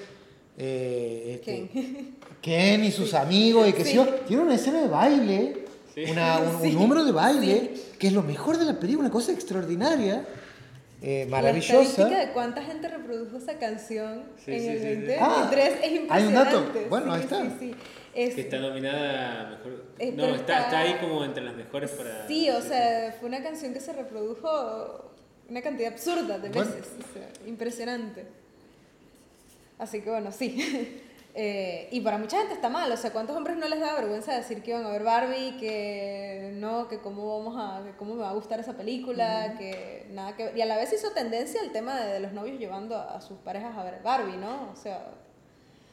eh, 0.58 1.42
este, 1.42 2.14
Ken 2.42 2.86
y 2.86 2.92
sus 2.94 3.14
amigos 3.14 3.68
y 3.68 3.74
que 3.74 3.84
Sí. 3.84 3.92
sí. 4.00 4.06
tiene 4.30 4.44
una 4.44 4.56
escena 4.56 4.80
de 4.84 4.88
baile, 4.88 5.66
Sí. 5.94 6.06
una- 6.10 6.40
un, 6.40 6.56
un 6.66 6.74
número 6.76 7.04
de 7.04 7.12
baile, 7.12 7.74
que 8.00 8.08
es 8.08 8.14
lo 8.14 8.24
mejor 8.24 8.58
de 8.60 8.64
la 8.64 8.80
película, 8.80 9.08
una 9.08 9.12
cosa 9.12 9.34
extraordinaria, 9.34 10.26
eh, 11.02 11.26
La 11.30 11.32
maravillosa. 11.38 11.82
estadística 11.82 12.26
de 12.26 12.32
cuánta 12.34 12.64
gente 12.64 12.88
reprodujo 12.88 13.38
esa 13.38 13.58
canción 13.60 14.24
Sí, 14.44 14.54
en 14.54 14.62
sí, 14.62 14.68
el 14.68 14.78
sí, 14.78 14.84
sí. 14.84 14.90
2023 14.96 15.20
Ah, 15.22 15.50
es 15.84 15.92
impresionante. 15.92 16.14
hay 16.14 16.24
un 16.28 16.34
dato. 16.34 16.90
Bueno, 16.90 17.14
ahí 17.14 17.22
está. 17.22 17.42
sí, 17.44 17.50
sí. 17.60 17.76
Es- 18.16 18.34
Que 18.36 18.42
está 18.42 18.58
nominada 18.60 19.42
a 19.42 19.50
mejor. 19.52 19.86
Eh, 20.00 20.12
no, 20.14 20.24
está, 20.28 20.36
está- 20.38 20.60
está 20.62 20.80
ahí 20.80 20.96
como 21.02 21.24
entre 21.26 21.44
las 21.44 21.54
mejores 21.56 21.92
para. 21.92 22.28
Sí, 22.28 22.50
o 22.50 22.62
sea, 22.62 23.14
fue 23.20 23.28
una 23.28 23.44
canción 23.44 23.74
que 23.74 23.82
se 23.82 23.92
reprodujo 23.94 25.12
una 25.50 25.62
cantidad 25.62 25.92
absurda 25.92 26.40
de 26.40 26.50
Bueno. 26.50 26.72
veces. 26.72 26.92
o 27.10 27.14
sea, 27.14 27.28
impresionante. 27.48 28.26
Así 29.78 30.02
que 30.02 30.10
bueno, 30.10 30.32
sí. 30.32 31.02
Eh, 31.38 31.90
y 31.92 32.00
para 32.00 32.18
mucha 32.18 32.38
gente 32.38 32.54
está 32.54 32.70
mal, 32.70 32.90
o 32.90 32.96
sea, 32.96 33.12
¿cuántos 33.12 33.36
hombres 33.36 33.58
no 33.58 33.68
les 33.68 33.82
da 33.82 33.94
vergüenza 33.94 34.34
decir 34.34 34.64
que 34.64 34.72
iban 34.72 34.86
a 34.86 34.90
ver 34.90 35.04
Barbie, 35.04 35.58
que 35.58 36.54
no, 36.56 36.88
que 36.88 37.00
cómo 37.00 37.38
vamos 37.38 37.56
a, 37.58 37.84
que 37.84 37.92
cómo 37.98 38.16
me 38.16 38.22
va 38.22 38.30
a 38.30 38.34
gustar 38.34 38.62
esa 38.62 38.78
película, 38.78 39.56
que 39.58 40.08
nada 40.12 40.38
que 40.38 40.46
ver? 40.46 40.58
Y 40.58 40.62
a 40.62 40.66
la 40.66 40.78
vez 40.78 40.94
hizo 40.94 41.12
tendencia 41.12 41.62
el 41.62 41.74
tema 41.74 42.00
de, 42.00 42.14
de 42.14 42.20
los 42.22 42.32
novios 42.32 42.58
llevando 42.58 42.96
a 42.98 43.20
sus 43.20 43.38
parejas 43.40 43.78
a 43.78 43.84
ver 43.84 44.02
Barbie, 44.02 44.38
¿no? 44.38 44.72
O 44.72 44.78
sea, 44.78 45.12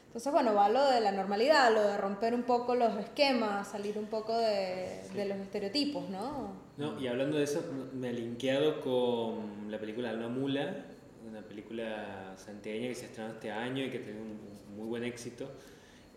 entonces 0.07 0.31
bueno, 0.31 0.53
va 0.53 0.69
lo 0.69 0.89
de 0.89 1.01
la 1.01 1.11
normalidad, 1.11 1.73
lo 1.73 1.81
de 1.81 1.97
romper 1.97 2.33
un 2.33 2.43
poco 2.43 2.75
los 2.75 2.97
esquemas, 2.97 3.67
salir 3.67 3.97
un 3.97 4.05
poco 4.05 4.37
de, 4.37 5.01
de 5.13 5.25
los 5.25 5.37
estereotipos, 5.39 6.07
¿no? 6.09 6.53
No, 6.77 7.01
y 7.01 7.07
hablando 7.07 7.37
de 7.37 7.43
eso, 7.43 7.65
me 7.93 8.11
he 8.11 8.13
linkeado 8.13 8.79
con 8.79 9.69
la 9.69 9.77
película 9.77 10.11
Alma 10.11 10.29
Mula, 10.29 10.85
una 11.27 11.41
película 11.41 12.33
santiagueña 12.37 12.87
que 12.87 12.95
se 12.95 13.05
estrenó 13.05 13.33
este 13.33 13.51
año 13.51 13.83
y 13.83 13.89
que 13.89 13.99
tiene 13.99 14.21
un 14.21 14.52
muy 14.75 14.87
buen 14.87 15.03
éxito. 15.03 15.49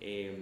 Eh, 0.01 0.37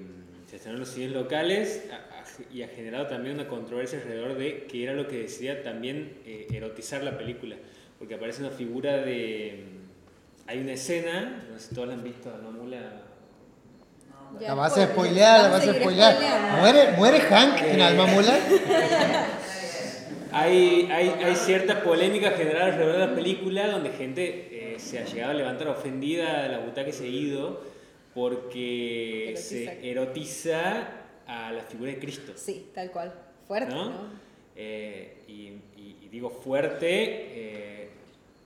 se 0.49 0.57
estrenó 0.57 0.77
en 0.77 0.81
los 0.81 0.89
cines 0.91 1.13
locales 1.13 1.85
a- 1.93 2.21
a- 2.21 2.25
y 2.53 2.63
ha 2.63 2.69
generado 2.69 3.07
también 3.07 3.35
una 3.37 3.47
controversia 3.49 3.99
alrededor 3.99 4.37
de 4.37 4.65
que 4.65 4.83
era 4.83 4.93
lo 4.95 5.07
que 5.07 5.19
decía 5.19 5.63
también 5.63 6.19
eh, 6.27 6.47
erotizar 6.53 7.03
la 7.03 7.17
película, 7.17 7.57
porque 7.99 8.15
aparece 8.15 8.43
una 8.43 8.51
figura 8.51 8.97
de... 8.99 9.65
Hay 10.47 10.59
una 10.59 10.73
escena, 10.73 11.45
no 11.51 11.59
sé 11.59 11.69
si 11.69 11.75
todos 11.75 11.89
la 11.89 11.95
han 11.95 12.03
visto, 12.05 12.33
Alma 12.35 12.51
Mula. 12.51 13.03
Ya 14.41 14.49
La 14.49 14.55
vas 14.55 14.77
a 14.77 14.87
spoilear, 14.89 15.43
la 15.43 15.49
vas 15.49 15.67
a 15.69 15.75
spoilear. 15.75 16.17
¿Muere, 16.61 16.93
¿Muere 16.99 17.21
Hank 17.21 17.63
en 17.63 17.81
Alma 17.81 18.07
Mula? 18.07 18.37
Hay, 20.33 20.89
hay, 20.91 21.11
hay 21.25 21.37
cierta 21.37 21.85
polémica 21.85 22.33
general 22.33 22.73
alrededor 22.73 22.95
de 22.95 23.07
la 23.07 23.15
película 23.15 23.69
donde 23.69 23.91
gente 23.91 24.49
eh, 24.75 24.81
se 24.81 24.99
ha 24.99 25.05
llegado 25.05 25.31
a 25.31 25.35
levantar 25.35 25.69
ofendida 25.69 26.43
de 26.43 26.49
la 26.49 26.59
butaca 26.59 26.89
y 26.89 26.93
se 26.93 27.05
ha 27.05 27.09
ido 27.09 27.61
porque 28.15 29.31
Erotiza. 29.31 29.49
se 29.49 29.91
erotiza 29.91 30.89
a 31.27 31.53
la 31.53 31.63
figura 31.63 31.91
de 31.93 31.99
Cristo. 31.99 32.33
Sí, 32.37 32.69
tal 32.75 32.91
cual. 32.91 33.13
Fuerte, 33.47 33.75
¿no? 33.75 33.91
¿no? 33.91 34.09
Eh, 34.57 35.23
y, 35.27 35.33
y- 35.81 35.97
y 36.03 36.09
digo 36.09 36.31
fuerte 36.31 36.87
eh, 36.89 37.89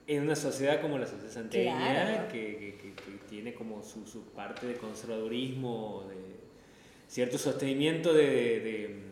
en 0.07 0.23
una 0.23 0.35
sociedad 0.35 0.81
como 0.81 0.97
la 0.97 1.05
sociedad 1.05 1.31
santiagueña 1.31 2.03
Claro. 2.03 2.27
que, 2.31 2.39
que- 2.57 2.75
que- 2.81 2.93
que 2.95 3.17
tiene 3.29 3.53
como 3.53 3.83
su, 3.83 4.07
su 4.07 4.23
parte 4.31 4.65
de 4.65 4.73
conservadurismo, 4.75 6.05
de 6.09 6.15
cierto 7.07 7.37
sostenimiento 7.37 8.11
de, 8.13 8.25
de, 8.25 8.59
de- 8.59 9.09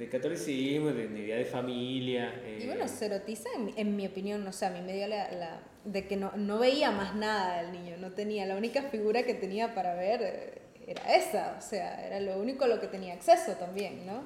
de 0.00 0.08
catolicismo, 0.08 0.88
de 0.92 1.06
unidad 1.06 1.36
de 1.36 1.44
familia. 1.44 2.34
Y 2.58 2.62
eh, 2.62 2.66
bueno, 2.66 2.88
se 2.88 3.04
erotiza, 3.06 3.48
en, 3.56 3.72
en 3.76 3.94
mi 3.96 4.06
opinión, 4.06 4.42
no 4.44 4.52
sé, 4.52 4.64
a 4.66 4.70
mí 4.70 4.80
me 4.80 4.94
dio 4.94 5.06
la, 5.06 5.30
la- 5.32 5.60
de 5.84 6.06
que 6.06 6.16
no, 6.16 6.32
no 6.36 6.58
veía 6.58 6.90
más 6.90 7.14
nada 7.14 7.62
del 7.62 7.72
niño, 7.72 7.96
no 7.98 8.10
tenía, 8.12 8.46
la 8.46 8.56
única 8.56 8.82
figura 8.84 9.22
que 9.24 9.34
tenía 9.34 9.74
para 9.74 9.94
ver 9.94 10.20
eh, 10.22 10.62
era 10.86 11.14
esa, 11.14 11.54
o 11.58 11.62
sea, 11.62 12.04
era 12.06 12.18
lo 12.20 12.38
único 12.40 12.64
a 12.64 12.68
lo 12.68 12.80
que 12.80 12.86
tenía 12.86 13.12
acceso 13.14 13.52
también, 13.52 14.06
¿no? 14.06 14.22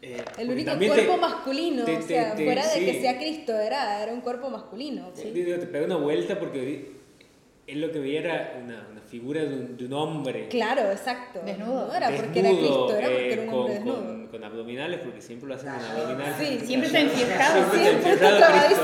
eh, 0.00 0.16
El 0.38 0.50
único 0.50 0.70
cuerpo 0.78 1.12
te- 1.14 1.20
masculino, 1.20 1.84
te- 1.84 1.96
o 1.98 2.02
sea, 2.02 2.34
fuera 2.34 2.62
de 2.66 2.70
sí. 2.80 2.86
que 2.86 3.00
sea 3.02 3.18
Cristo, 3.18 3.56
era, 3.58 4.02
era 4.02 4.12
un 4.12 4.20
cuerpo 4.22 4.48
masculino. 4.50 5.10
Sí, 5.14 5.30
digo, 5.30 5.58
te 5.58 5.66
pega 5.66 5.84
una 5.86 5.96
vuelta 5.96 6.38
porque 6.38 6.92
él 7.66 7.80
lo 7.80 7.92
que 7.92 7.98
veía 8.00 8.20
era 8.20 8.60
una, 8.64 8.88
una 8.90 9.00
figura 9.02 9.42
de 9.44 9.54
un, 9.54 9.76
de 9.76 9.84
un 9.86 9.92
hombre. 9.92 10.48
Claro, 10.48 10.90
exacto. 10.90 11.40
Desnudo. 11.44 11.86
No 11.88 11.94
era 11.94 12.10
porque 12.16 12.40
era 12.40 12.48
Cristo, 12.50 12.96
era 12.96 13.08
porque 13.08 13.28
eh, 13.28 13.32
era 13.34 13.42
un 13.42 13.48
con, 13.48 13.58
hombre 13.60 13.74
desnudo. 13.74 13.96
con- 13.96 14.21
con 14.32 14.42
abdominales, 14.42 15.00
porque 15.04 15.20
siempre 15.20 15.48
lo 15.50 15.54
hacen 15.54 15.70
con 15.70 15.80
abdominales. 15.84 16.36
Sí, 16.38 16.66
Siempre 16.66 16.86
está 16.86 17.00
enfierrado. 17.00 17.72
Siempre 17.74 18.12
está 18.14 18.28
digamos. 18.30 18.78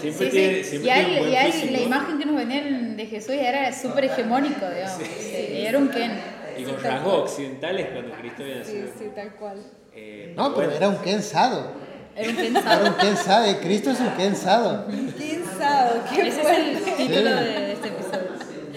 Siempre 0.00 0.26
Sí, 0.26 0.30
tiene, 0.32 0.54
sí. 0.64 0.64
siempre 0.64 0.90
Y, 0.90 0.94
tiene 1.04 1.18
hay- 1.18 1.32
y 1.32 1.36
hay- 1.36 1.70
la 1.70 1.80
imagen 1.80 2.18
que 2.18 2.26
nos 2.26 2.36
venían 2.36 2.96
de 2.96 3.06
Jesús 3.06 3.30
era 3.30 3.72
súper 3.72 4.04
hegemónico, 4.06 4.68
digamos. 4.68 4.98
Era 5.32 5.78
un 5.78 5.88
Ken. 5.88 6.12
Y 6.58 6.64
con 6.64 6.82
rasgos 6.82 7.14
occidentales 7.30 7.86
cuando 7.92 8.12
Cristo 8.16 8.42
había 8.42 8.64
Sí, 8.64 8.74
nacido. 8.74 8.86
sí, 8.98 9.04
tal 9.14 9.32
cual. 9.36 9.62
Eh, 9.94 10.34
No, 10.36 10.54
pero 10.54 10.66
bueno, 10.68 10.72
era 10.76 10.88
un 10.88 10.96
kensado. 10.98 11.72
Era 12.16 12.28
un 12.28 12.36
Ken 12.36 12.46
Era 12.56 12.58
un 12.58 12.64
sado. 12.64 12.96
kensado. 12.98 13.60
Cristo 13.60 13.90
es 13.90 14.00
un 14.00 14.10
kensado. 14.10 14.86
¿Quién 15.16 15.44
sabe? 15.58 16.00
¿Qué 16.14 16.20
Ese 16.20 16.28
es 16.28 16.36
fue? 16.46 16.56
el 16.56 16.78
título 16.96 17.30
de 17.36 17.72
este 17.72 17.88
episodio. 17.88 18.28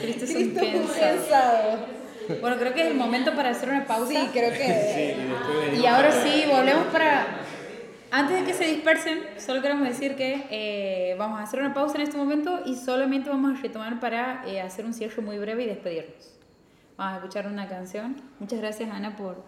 Cristo 0.02 0.24
es 0.26 0.30
un 0.36 0.36
Cristo 0.36 0.60
Ken 0.62 0.82
un 0.82 0.88
sado. 1.30 1.96
Bueno, 2.42 2.58
creo 2.58 2.74
que 2.74 2.82
es 2.82 2.88
el 2.88 2.96
momento 2.96 3.34
para 3.36 3.50
hacer 3.50 3.70
una 3.70 3.86
pausa. 3.86 4.08
Sí, 4.12 4.30
creo 4.34 4.52
Sí, 4.52 4.58
que. 4.58 5.16
y 5.16 5.16
venimos 5.66 5.80
Y 5.80 5.86
ahora 5.86 6.12
sí, 6.12 6.44
volvemos 6.52 6.86
para 6.88 7.26
Antes 8.12 8.40
de 8.40 8.46
que 8.46 8.54
se 8.54 8.66
dispersen, 8.66 9.20
solo 9.38 9.62
queremos 9.62 9.88
decir 9.88 10.16
que 10.16 10.46
eh, 10.50 11.16
vamos 11.18 11.40
a 11.40 11.44
hacer 11.44 11.60
una 11.60 11.74
pausa 11.74 11.96
en 11.98 12.04
este 12.04 12.16
momento 12.18 12.62
y 12.66 12.76
solamente 12.76 13.30
vamos 13.30 13.58
a 13.60 13.62
retomar 13.62 14.00
para 14.00 14.44
eh, 14.48 14.62
hacer 14.62 14.86
un 14.86 14.94
cierre 14.94 15.22
muy 15.22 15.38
breve 15.38 15.64
y 15.64 15.68
despedirnos. 15.68 16.32
Vamos 16.98 17.14
a 17.14 17.18
escuchar 17.18 17.48
una 17.48 17.68
canción. 17.68 18.16
Muchas 18.40 18.60
gracias, 18.62 18.90
Ana, 18.90 19.18
por, 19.18 19.44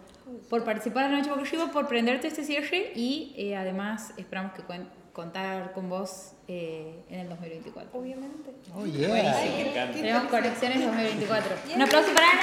por 0.50 0.64
participar 0.64 1.06
en 1.06 1.12
la 1.12 1.18
Noche 1.18 1.30
Boca 1.56 1.72
por 1.72 1.88
prenderte 1.88 2.26
este 2.28 2.44
cierre 2.44 2.92
y 2.94 3.32
eh, 3.38 3.56
además 3.56 4.12
esperamos 4.18 4.52
que 4.52 4.62
cuen- 4.62 4.88
contar 5.12 5.72
con 5.72 5.88
vos 5.88 6.32
eh, 6.48 7.02
en 7.10 7.20
el 7.20 7.28
2024. 7.28 7.98
Obviamente. 7.98 8.50
Oh, 8.74 8.84
yeah. 8.86 9.08
Me 9.08 9.70
encanta. 9.70 9.92
Tenemos 9.94 10.24
conexiones 10.24 10.84
2024. 10.84 11.56
Un 11.74 11.82
aplauso 11.82 12.12
para 12.14 12.30
Ana. 12.30 12.42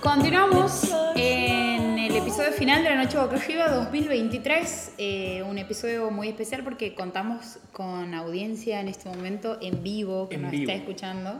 Continuamos 0.00 0.90
en 1.14 1.98
el 1.98 2.16
episodio 2.16 2.52
final 2.52 2.82
de 2.82 2.90
la 2.90 2.96
Noche 3.04 3.16
Boca 3.18 3.36
Arriba 3.36 3.68
2023. 3.68 4.92
eh, 4.98 5.42
un 5.48 5.58
episodio 5.58 6.10
muy 6.10 6.28
especial 6.28 6.64
porque 6.64 6.94
contamos 6.94 7.58
con 7.72 8.12
audiencia 8.14 8.80
en 8.80 8.88
este 8.88 9.08
momento 9.08 9.58
en 9.60 9.82
vivo 9.82 10.28
que 10.28 10.36
En 10.36 10.42
nos 10.42 10.50
vivo. 10.50 10.62
está 10.70 10.74
escuchando. 10.74 11.38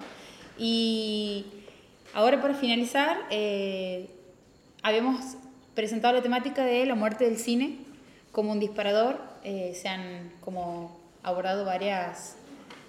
Y 0.59 1.47
ahora 2.15 2.41
para 2.41 2.55
finalizar, 2.55 3.17
eh, 3.31 4.09
habíamos 4.83 5.37
presentado 5.75 6.15
la 6.15 6.23
temática 6.23 6.65
de 6.65 6.85
la 6.87 6.95
muerte 6.95 7.25
del 7.25 7.39
cine 7.39 7.79
como 8.33 8.53
un 8.53 8.61
disparador. 8.61 9.21
eh, 9.45 9.73
se 9.75 9.89
han 9.89 10.31
como 10.41 10.97
abordado 11.25 11.65
varias, 11.65 12.37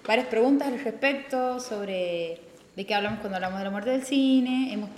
varias 0.06 0.28
preguntas 0.28 0.68
al 0.68 0.78
respecto 0.80 1.58
sobre 1.60 2.40
de 2.76 2.86
qué 2.86 2.94
hablamos 2.94 3.18
cuando 3.20 3.36
hablamos 3.36 3.58
de 3.58 3.64
la 3.64 3.70
muerte 3.70 3.90
del 3.90 4.04
cine. 4.04 4.72
Hemos, 4.72 4.90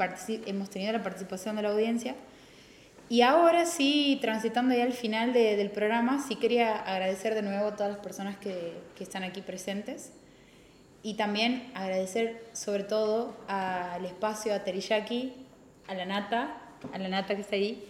hemos 0.46 0.70
tenido 0.70 0.92
la 0.92 1.02
participación 1.02 1.56
de 1.56 1.62
la 1.62 1.70
audiencia. 1.70 2.14
Y 3.08 3.22
ahora 3.22 3.66
sí, 3.66 4.18
transitando 4.20 4.74
ya 4.74 4.82
al 4.84 4.92
final 4.92 5.32
de- 5.32 5.56
del 5.56 5.70
programa, 5.70 6.22
sí 6.26 6.36
quería 6.36 6.76
agradecer 6.76 7.34
de 7.34 7.42
nuevo 7.42 7.68
a 7.68 7.76
todas 7.76 7.92
las 7.92 8.00
personas 8.00 8.36
que, 8.36 8.74
que 8.96 9.04
están 9.04 9.22
aquí 9.22 9.40
presentes. 9.42 10.12
Y 11.02 11.14
también 11.14 11.70
agradecer 11.74 12.44
sobre 12.52 12.82
todo 12.82 13.36
al 13.46 14.04
espacio, 14.04 14.52
a 14.54 14.64
Teriyaki, 14.64 15.32
a 15.86 15.94
la 15.94 16.04
Nata, 16.04 16.56
a 16.92 16.98
la 16.98 17.08
Nata 17.08 17.34
que 17.34 17.40
está 17.42 17.56
ahí, 17.56 17.84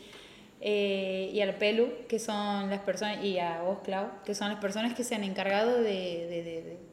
eh, 0.60 1.30
y 1.32 1.40
al 1.40 1.54
Pelu, 1.56 1.88
que 2.08 2.18
son 2.18 2.70
las 2.70 2.80
personas, 2.80 3.22
y 3.24 3.38
a 3.38 3.62
vos, 3.62 3.78
Clau, 3.84 4.06
que 4.24 4.34
son 4.34 4.48
las 4.48 4.58
personas 4.58 4.94
que 4.94 5.04
se 5.04 5.14
han 5.14 5.24
encargado 5.24 5.76
de, 5.78 5.82
de, 5.82 6.42
de- 6.42 6.62
de- 6.62 6.86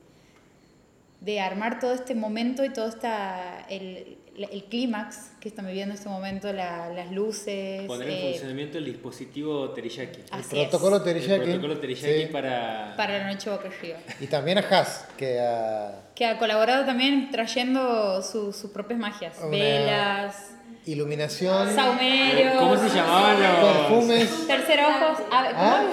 de 1.21 1.39
armar 1.39 1.80
todo 1.80 1.93
este 1.93 2.15
momento 2.15 2.65
y 2.65 2.69
todo 2.73 2.89
esta, 2.89 3.65
el, 3.69 4.17
el 4.35 4.63
clímax 4.65 5.31
que 5.39 5.47
estamos 5.47 5.69
viviendo 5.71 5.93
en 5.93 5.97
este 5.97 6.09
momento, 6.09 6.51
la- 6.51 6.89
las 6.89 7.09
luces. 7.13 7.84
Poner 7.88 8.09
en 8.09 8.13
eh, 8.17 8.30
funcionamiento 8.31 8.77
el 8.77 8.84
dispositivo 8.85 9.69
Teriyaki. 9.69 10.19
El 10.19 10.25
Así 10.31 10.59
es. 10.59 10.67
protocolo 10.67 10.97
El 10.97 11.03
Teriyaki. 11.05 11.43
protocolo 11.45 11.80
Teriyaki 11.80 12.23
Sí. 12.23 12.27
para... 12.30 12.93
para 12.97 13.19
la 13.19 13.31
noche 13.31 13.49
boca 13.49 13.69
arriba. 13.69 13.99
Y 14.19 14.27
también 14.27 14.57
a 14.57 14.61
Haas, 14.69 15.07
que 15.17 15.39
a 15.39 16.01
Que 16.13 16.25
ha 16.25 16.38
colaborado 16.38 16.84
también 16.85 17.31
trayendo 17.31 18.21
su- 18.21 18.51
sus 18.51 18.69
propias 18.71 18.99
magias. 18.99 19.38
Una- 19.39 19.47
Velas, 19.49 20.51
iluminación, 20.85 21.73
saumerios. 21.76 22.55
¿Cómo 22.60 22.76
se 22.77 22.89
llamaban 22.95 23.41
los...? 23.41 23.77
perfumes. 23.77 24.47
Tercer 24.47 24.80
ojos. 24.81 25.19
a- 25.31 25.47
¿cómo? 25.49 25.57
Ah. 25.57 25.84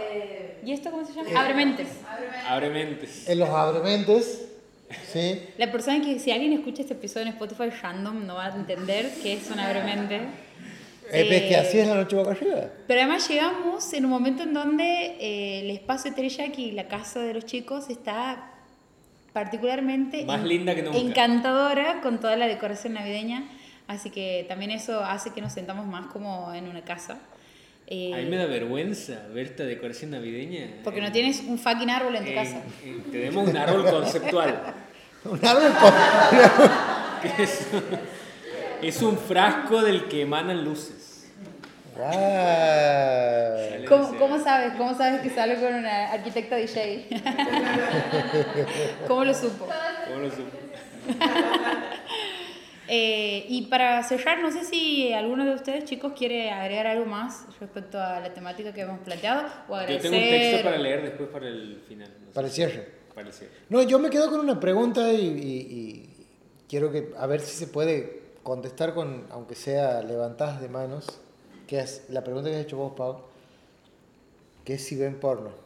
Eh, 0.00 0.60
¿Y 0.64 0.72
esto 0.72 0.90
cómo 0.90 1.04
se 1.04 1.12
Eh. 1.12 1.14
llama? 1.24 1.40
Abrementes. 1.40 1.88
Abre 2.48 2.70
mentes. 2.70 3.28
En 3.28 3.38
los 3.38 3.48
abrementes, 3.48 4.42
¿sí? 5.12 5.40
La 5.58 5.70
persona 5.70 6.00
que, 6.04 6.18
si 6.18 6.30
alguien 6.32 6.52
escucha 6.52 6.82
este 6.82 6.94
episodio 6.94 7.26
en 7.26 7.32
Spotify 7.32 7.70
random, 7.70 8.26
no 8.26 8.34
va 8.34 8.46
a 8.46 8.54
entender 8.56 9.10
qué 9.22 9.34
es 9.34 9.50
un 9.50 9.60
abremente. 9.60 10.16
Eh, 11.12 11.24
pues, 11.28 11.42
que 11.42 11.50
Eh, 11.54 11.56
así 11.56 11.78
es 11.78 11.88
la 11.88 11.94
noche 11.96 12.14
boca 12.16 12.30
arriba. 12.32 12.66
Pero 12.86 13.00
además 13.00 13.28
llegamos 13.28 13.92
en 13.92 14.04
un 14.04 14.10
momento 14.10 14.42
en 14.44 14.54
donde 14.54 15.16
eh, 15.20 15.60
el 15.60 15.70
espacio 15.70 16.10
de 16.10 16.16
Teriyaki, 16.16 16.72
la 16.72 16.86
casa 16.88 17.20
de 17.20 17.34
los 17.34 17.44
chicos, 17.46 17.88
está 17.90 18.50
particularmente 19.32 20.24
Más 20.24 20.40
en- 20.40 20.48
linda 20.48 20.74
que 20.74 20.82
nunca. 20.82 20.98
encantadora 20.98 22.00
con 22.00 22.18
toda 22.20 22.36
la 22.36 22.46
decoración 22.46 22.94
navideña. 22.94 23.44
Así 23.88 24.10
que 24.10 24.44
también 24.48 24.70
eso 24.70 25.02
hace 25.04 25.30
que 25.30 25.40
nos 25.40 25.52
sentamos 25.52 25.86
más 25.86 26.06
como 26.06 26.52
en 26.54 26.68
una 26.68 26.82
casa. 26.82 27.18
Eh, 27.88 28.12
A 28.14 28.18
mí 28.18 28.26
me 28.26 28.36
da 28.36 28.46
vergüenza 28.46 29.26
ver 29.34 29.46
esta 29.46 29.64
decoración 29.64 30.12
navideña. 30.12 30.68
porque 30.84 31.00
no 31.00 31.10
tienes 31.10 31.40
un 31.40 31.58
fucking 31.58 31.90
árbol 31.90 32.14
en 32.14 32.24
tu 32.24 32.30
Eh, 32.30 32.34
casa. 32.34 32.62
eh, 32.84 32.98
tenemos 33.10 33.48
un 33.48 33.56
árbol 33.56 33.84
conceptual. 33.90 34.60
Un 35.24 35.44
árbol 35.44 35.70
con- 35.78 35.92
que 37.36 37.42
es, 37.42 37.66
es 38.80 39.02
un 39.02 39.18
frasco 39.18 39.82
del 39.82 40.04
que 40.08 40.22
emanan 40.22 40.64
luces. 40.64 41.09
Sale 42.10 43.84
¿Cómo, 43.86 44.16
cómo 44.18 44.38
sabes? 44.42 44.72
¿Cómo 44.76 44.94
sabes 44.96 45.20
que 45.20 45.30
sale 45.30 45.56
con 45.60 45.74
una 45.74 46.12
arquitecta 46.12 46.56
DJ? 46.56 47.08
¿Cómo 49.06 49.24
lo 49.24 49.34
supo? 49.34 49.66
¿Cómo 50.08 50.20
lo 50.20 50.30
supo? 50.30 50.56
Eh, 52.92 53.46
y 53.48 53.66
para 53.66 54.02
cerrar, 54.02 54.40
no 54.42 54.50
sé 54.50 54.64
si 54.64 55.12
alguno 55.12 55.44
de 55.44 55.54
ustedes, 55.54 55.84
chicos, 55.84 56.12
quiere 56.18 56.50
agregar 56.50 56.88
algo 56.88 57.06
más 57.06 57.46
respecto 57.60 58.00
a 58.00 58.18
la 58.18 58.34
temática 58.34 58.72
que 58.74 58.80
hemos 58.80 58.98
planteado 58.98 59.46
o 59.68 59.74
Yo 59.74 59.76
agradecer. 59.76 60.10
tengo 60.10 60.16
un 60.24 60.28
texto 60.28 60.64
para 60.64 60.76
leer 60.78 61.02
después 61.02 61.28
para 61.28 61.46
el 61.46 61.80
final. 61.86 62.08
no. 62.26 62.32
Para 62.32 62.48
el 62.48 62.52
cierre. 62.52 62.88
Para 63.14 63.28
el 63.28 63.32
cierre. 63.32 63.52
No, 63.68 63.80
yo 63.82 64.00
me 64.00 64.10
quedo 64.10 64.28
con 64.28 64.40
una 64.40 64.58
pregunta 64.58 65.12
y, 65.12 65.20
y- 65.24 65.72
y 65.78 66.26
quiero 66.68 66.90
que 66.90 67.12
a 67.16 67.26
ver 67.28 67.40
si 67.42 67.56
se 67.56 67.68
puede 67.68 68.22
contestar 68.42 68.92
con, 68.92 69.24
aunque 69.30 69.54
sea 69.54 70.02
levantadas 70.02 70.60
de 70.60 70.68
manos, 70.68 71.20
que 71.70 71.78
es 71.78 72.02
la 72.08 72.24
pregunta 72.24 72.50
que 72.50 72.56
has 72.56 72.62
hecho 72.62 72.76
vos, 72.76 72.94
Pau, 72.96 73.20
que 74.64 74.74
es 74.74 74.84
si 74.84 74.96
ven 74.96 75.20
porno. 75.20 75.50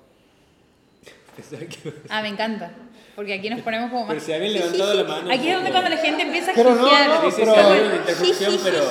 Ah, 2.10 2.20
me 2.20 2.28
encanta. 2.28 2.70
Porque 3.16 3.32
aquí 3.32 3.48
nos 3.48 3.60
ponemos 3.62 3.90
como 3.90 4.06
Pero 4.06 4.16
más. 4.18 4.24
si 4.24 4.32
habían 4.34 4.52
levantado 4.52 4.94
la 4.94 5.04
mano. 5.04 5.32
Aquí 5.32 5.48
es 5.48 5.54
donde 5.54 5.70
cuando 5.70 5.88
la 5.90 5.96
gente 5.96 6.22
empieza 6.22 6.50
a 6.50 6.54
Pero 6.54 6.74
no, 6.74 6.82
no, 6.82 7.30
pero- 7.34 7.52
una 7.52 7.96
interrupción, 7.96 8.60
pero 8.62 8.84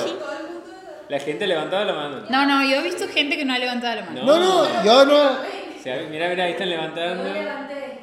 la 1.08 1.20
gente 1.20 1.46
levantaba 1.46 1.84
la 1.84 1.92
mano. 1.94 2.26
No, 2.28 2.46
no, 2.46 2.68
yo 2.68 2.76
he 2.76 2.82
visto 2.82 3.06
gente 3.08 3.36
que 3.36 3.44
no 3.44 3.54
ha 3.54 3.58
levantado 3.58 3.94
la 3.94 4.02
mano. 4.06 4.24
No, 4.24 4.38
no, 4.38 4.84
yo 4.84 5.04
no. 5.06 5.38
Si 5.82 5.88
mira, 6.10 6.28
mira, 6.28 6.44
ahí 6.44 6.52
están 6.52 6.68
levantando. 6.68 7.24
yo 7.26 7.32
levanté. 7.32 7.98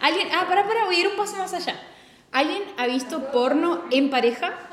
¿Alguien? 0.00 0.28
Ah, 0.32 0.46
para, 0.48 0.66
para, 0.66 0.86
voy 0.86 0.96
a 0.96 1.00
ir 1.00 1.08
un 1.08 1.16
paso 1.16 1.36
más 1.36 1.52
allá. 1.52 1.74
¿Alguien 2.32 2.62
ha 2.78 2.86
visto 2.86 3.30
porno 3.30 3.84
en 3.90 4.08
pareja? 4.10 4.67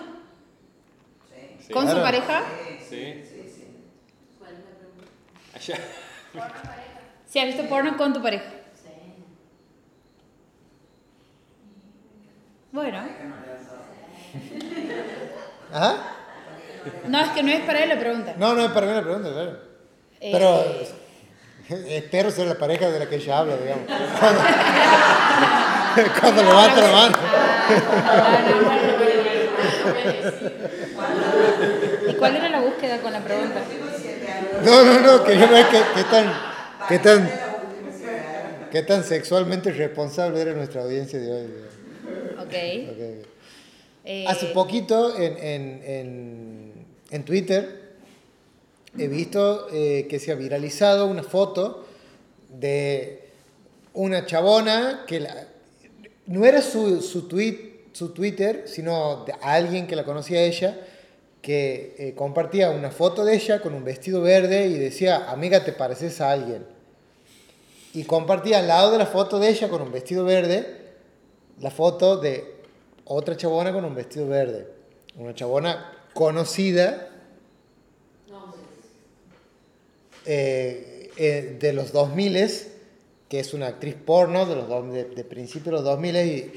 Sí. 1.66 1.74
¿Con 1.74 1.90
su 1.90 1.96
pareja? 2.02 2.44
Sí. 2.88 3.24
¿Cuál 4.38 4.52
es 4.54 4.60
la 4.60 4.78
pregunta? 4.78 5.06
Allá. 5.56 5.78
¿Sí 7.26 7.40
has 7.40 7.46
visto 7.48 7.64
porno 7.68 7.98
con 7.98 8.14
tu 8.14 8.22
pareja? 8.22 8.46
Sí. 8.76 8.90
Bueno. 12.72 13.00
¿Ah? 15.74 15.96
No, 17.08 17.20
es 17.20 17.30
que 17.30 17.42
no 17.42 17.52
es 17.52 17.62
para 17.62 17.84
él 17.84 17.90
la 17.90 18.00
pregunta. 18.00 18.36
No, 18.38 18.54
no 18.54 18.62
es 18.62 18.72
para 18.72 18.86
mí 18.86 18.94
la 18.94 19.02
pregunta, 19.02 19.32
claro. 19.32 19.58
Eh, 20.20 20.30
Pero 20.32 20.64
espero 21.88 22.30
ser 22.30 22.48
la 22.48 22.56
pareja 22.56 22.90
de 22.90 23.00
la 23.00 23.10
que 23.10 23.16
ella 23.16 23.40
habla, 23.40 23.58
digamos. 23.58 23.88
Cuando, 25.96 26.12
cuando 26.20 26.44
levanta 26.44 26.82
la 26.82 26.92
mano. 26.92 27.18
¿Y 32.10 32.14
cuál 32.16 32.36
era 32.36 32.50
la 32.50 32.62
búsqueda 32.62 33.00
con 33.02 33.12
la 33.14 33.24
pregunta? 33.24 33.62
No, 34.64 34.84
no, 34.84 35.00
no, 35.00 35.24
quería 35.24 35.48
ver 35.48 35.66
qué, 35.70 35.80
qué 35.96 36.04
tan, 36.04 36.34
qué 36.88 37.00
tan, 37.00 37.30
qué 38.72 38.82
tan 38.84 39.04
sexualmente 39.04 39.72
responsable 39.72 40.42
era 40.42 40.54
nuestra 40.54 40.84
audiencia 40.84 41.20
de 41.20 41.32
hoy. 41.32 41.48
Ok. 42.38 42.44
Ok, 42.46 42.92
ok. 42.92 43.26
Eh, 44.08 44.26
Hace 44.28 44.48
poquito 44.48 45.18
en, 45.18 45.38
en, 45.38 45.82
en, 45.84 46.86
en 47.10 47.24
Twitter 47.26 47.84
he 48.98 49.08
visto 49.08 49.68
eh, 49.74 50.06
que 50.10 50.20
se 50.20 50.32
ha 50.32 50.36
viralizado 50.36 51.08
una 51.08 51.24
foto 51.24 51.86
de 52.50 53.24
una 53.94 54.26
chabona 54.26 55.04
que 55.08 55.22
la- 55.22 55.48
no 56.28 56.46
era 56.46 56.62
su, 56.62 57.02
su, 57.02 57.28
tweet, 57.28 57.65
su 57.96 58.10
Twitter, 58.10 58.66
sino 58.68 59.24
de 59.24 59.34
alguien 59.42 59.88
que 59.88 59.96
la 59.96 60.04
conocía 60.04 60.40
a 60.40 60.44
ella, 60.44 60.78
que 61.42 61.96
eh, 61.98 62.14
compartía 62.14 62.70
una 62.70 62.92
foto 62.92 63.24
de 63.24 63.36
ella 63.36 63.62
con 63.62 63.74
un 63.74 63.86
vestido 63.86 64.22
verde 64.22 64.68
y 64.68 64.74
decía, 64.74 65.32
amiga, 65.32 65.64
te 65.64 65.72
pareces 65.72 66.20
a 66.20 66.32
alguien. 66.32 66.66
Y 67.94 68.04
compartía 68.04 68.60
al 68.60 68.68
lado 68.68 68.92
de 68.92 68.98
la 68.98 69.06
foto 69.06 69.40
de 69.40 69.48
ella 69.48 69.70
con 69.70 69.82
un 69.82 69.94
vestido 69.94 70.26
verde 70.26 70.84
la 71.62 71.72
foto 71.72 72.18
de 72.18 72.56
otra 73.06 73.38
chabona 73.38 73.72
con 73.72 73.86
un 73.86 73.96
vestido 73.96 74.28
verde. 74.28 74.68
Una 75.16 75.34
chabona 75.34 75.94
conocida 76.14 77.08
eh, 80.26 81.12
eh, 81.16 81.58
de 81.58 81.72
los 81.72 81.94
2000 81.94 82.50
que 83.30 83.40
es 83.40 83.54
una 83.54 83.68
actriz 83.68 83.96
porno 83.96 84.46
de 84.46 84.56
los 84.56 84.92
de, 84.92 85.06
de 85.06 85.24
principios 85.24 85.66
de 85.66 85.72
los 85.72 85.84
2000 85.86 86.16
y, 86.18 86.54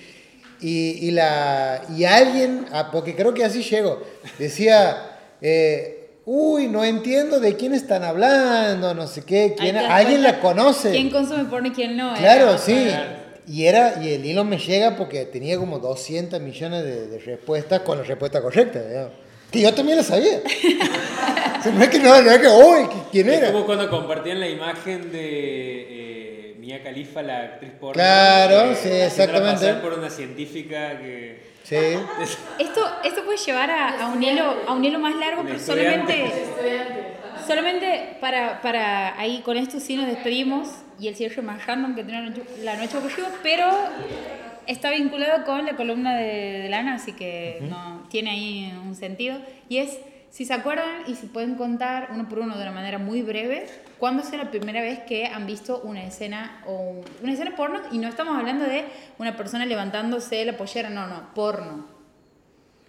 Y, 0.61 1.07
y 1.07 1.11
la, 1.13 1.83
y 1.97 2.05
alguien, 2.05 2.67
ah, 2.73 2.91
porque 2.91 3.15
creo 3.15 3.33
que 3.33 3.45
así 3.45 3.63
llegó, 3.63 4.03
decía, 4.39 5.19
eh, 5.41 6.11
uy, 6.25 6.67
no 6.67 6.85
entiendo 6.85 7.39
de 7.39 7.55
quién 7.57 7.75
están 7.75 8.03
hablando, 8.03 8.93
no 8.93 9.07
sé 9.07 9.23
qué, 9.25 9.55
quién, 9.57 9.77
alguien 9.77 10.23
la 10.23 10.41
conoce. 10.41 10.91
¿Quién 10.91 11.11
consume 11.11 11.45
porno 11.45 11.69
y 11.69 11.71
quién 11.71 11.97
no? 11.97 12.11
Era 12.17 12.21
Claro, 12.21 12.59
sí. 12.59 12.89
Y, 13.47 13.65
era, 13.67 14.03
y 14.03 14.13
el 14.13 14.27
hilo 14.27 14.45
me 14.45 14.59
llega 14.59 14.97
porque 14.97 15.25
tenía 15.25 15.57
como 15.57 15.79
200 15.79 16.41
millones 16.41 16.83
de, 16.85 17.07
de 17.07 17.19
respuestas 17.21 17.81
con 17.81 17.97
la 17.99 18.05
respuesta 18.05 18.43
correcta. 18.43 18.83
digamos. 18.83 19.13
Que 19.51 19.63
yo 19.63 19.73
también 19.73 19.97
la 19.99 20.05
sabía. 20.05 20.41
No 21.75 21.83
es 21.83 21.89
que 21.89 21.99
no, 21.99 22.23
no 22.23 22.31
es 22.31 22.39
que, 22.39 22.47
uy, 22.47 22.89
¿quién 23.11 23.29
Es 23.31 23.39
era? 23.39 23.53
como 23.53 23.67
cuando 23.67 23.91
compartían 23.91 24.39
la 24.39 24.49
imagen 24.49 25.11
de 25.11 25.21
eh, 25.21 25.98
Mia 26.69 26.83
Khalifa, 26.83 27.23
la 27.23 27.39
actriz 27.45 27.71
porno. 27.81 27.95
Claro, 27.95 28.73
eh, 28.73 28.75
sí, 28.75 28.91
exactamente. 28.91 29.53
pasar 29.67 29.81
por 29.81 29.95
una 29.99 30.11
científica 30.11 30.99
que... 30.99 31.41
Sí. 31.63 31.77
Esto, 32.59 32.83
esto 33.05 33.25
puede 33.25 33.39
llevar 33.39 33.71
a, 33.71 34.05
a 34.05 34.09
un 34.09 34.23
hilo, 34.23 34.55
a 34.67 34.75
un 34.75 34.85
hilo 34.85 34.99
más 34.99 35.17
largo, 35.17 35.45
pero 35.47 35.59
solamente, 35.59 36.31
solamente 37.47 38.17
para, 38.21 38.61
para 38.61 39.19
ahí 39.19 39.41
con 39.41 39.57
esto 39.57 39.81
sí 39.81 39.97
nos 39.97 40.09
despedimos 40.09 40.69
y 41.01 41.09
el 41.09 41.15
cierre 41.17 41.41
más 41.41 41.65
random 41.67 41.95
que 41.95 42.05
tiene 42.05 42.35
la 42.63 42.77
noche- 42.77 42.99
ocurrido, 42.99 43.29
pero 43.43 43.67
está 44.67 44.91
vinculado 44.91 45.47
con 45.47 45.65
la 45.65 45.75
columna 45.75 46.17
de, 46.19 46.61
de 46.61 46.69
Lana, 46.69 46.97
así 46.97 47.13
que 47.15 47.61
no, 47.63 48.07
tiene 48.11 48.31
ahí 48.31 48.79
un 48.87 48.95
sentido. 48.95 49.39
Y 49.71 49.79
es, 49.79 49.99
si 50.31 50.45
se 50.45 50.53
acuerdan 50.53 51.05
y 51.07 51.15
si 51.15 51.29
pueden 51.29 51.55
contar 51.55 52.09
uno 52.13 52.29
por 52.29 52.41
uno 52.41 52.57
de 52.57 52.63
una 52.63 52.73
manera 52.73 52.99
muy 52.99 53.23
breve, 53.23 53.67
¿cuándo 53.99 54.23
fue 54.23 54.39
la 54.39 54.51
primera 54.51 54.81
vez 54.81 55.01
que 55.01 55.27
han 55.27 55.47
visto 55.47 55.81
una 55.83 56.05
escena 56.05 56.63
o 56.67 56.73
un- 56.73 57.05
una 57.23 57.33
escena 57.33 57.55
porno? 57.57 57.81
Y 57.93 57.99
no 57.99 58.09
estamos 58.09 58.37
hablando 58.39 58.65
de 58.65 58.85
una 59.19 59.37
persona 59.37 59.67
levantándose 59.67 60.45
la 60.45 60.57
pollera, 60.57 60.91
no, 60.91 61.07
no, 61.07 61.35
porno. 61.35 61.87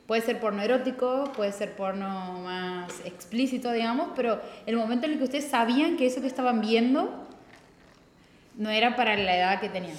Puede 0.08 0.22
ser 0.24 0.40
porno 0.40 0.62
erótico, 0.64 1.32
puede 1.36 1.52
ser 1.52 1.76
porno 1.76 2.40
más 2.44 2.92
explícito, 3.06 3.72
digamos, 3.72 4.10
pero 4.16 4.42
el 4.66 4.76
momento 4.76 5.06
en 5.06 5.14
el 5.14 5.18
que 5.20 5.26
ustedes 5.26 5.46
sabían 5.50 5.98
que 5.98 6.08
eso 6.08 6.20
que 6.22 6.28
estaban 6.28 6.62
viendo 6.62 7.28
no 8.56 8.70
era 8.72 8.96
para 8.96 9.16
la 9.16 9.38
edad 9.38 9.60
que 9.60 9.70
tenían. 9.70 9.96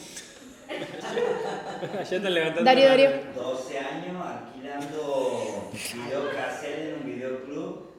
Están 2.00 2.34
levantando 2.34 2.64
Darío, 2.64 2.88
Darío. 2.88 3.10
12 3.34 3.78
años 3.78 4.16
alquilando 4.24 5.70
videocassette 5.72 6.78
en 6.88 6.94
un 6.94 7.04
videoclub. 7.04 7.89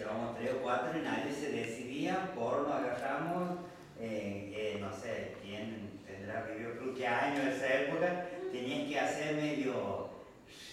Llevamos 0.00 0.34
3 0.38 0.50
o 0.54 0.62
4 0.62 0.98
y 0.98 1.02
nadie 1.04 1.32
se 1.32 1.50
decidía. 1.52 2.32
Porno 2.34 2.72
agarramos. 2.72 3.58
eh, 4.00 4.50
eh, 4.56 4.78
no 4.80 4.90
sé 4.90 5.34
quién 5.42 6.00
tendrá 6.06 6.46
videoclub, 6.50 6.96
qué 6.96 7.06
año 7.06 7.42
esa 7.50 7.66
época. 7.82 8.24
Tenías 8.50 8.88
que 8.88 8.98
hacer 8.98 9.34
medio 9.36 10.08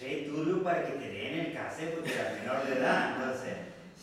retulo 0.00 0.62
para 0.62 0.82
que 0.86 0.92
te 0.92 1.08
den 1.10 1.40
el 1.40 1.52
cassette 1.52 1.94
porque 1.94 2.12
era 2.14 2.32
menor 2.40 2.66
de 2.66 2.78
edad. 2.78 3.16
Entonces, 3.18 3.54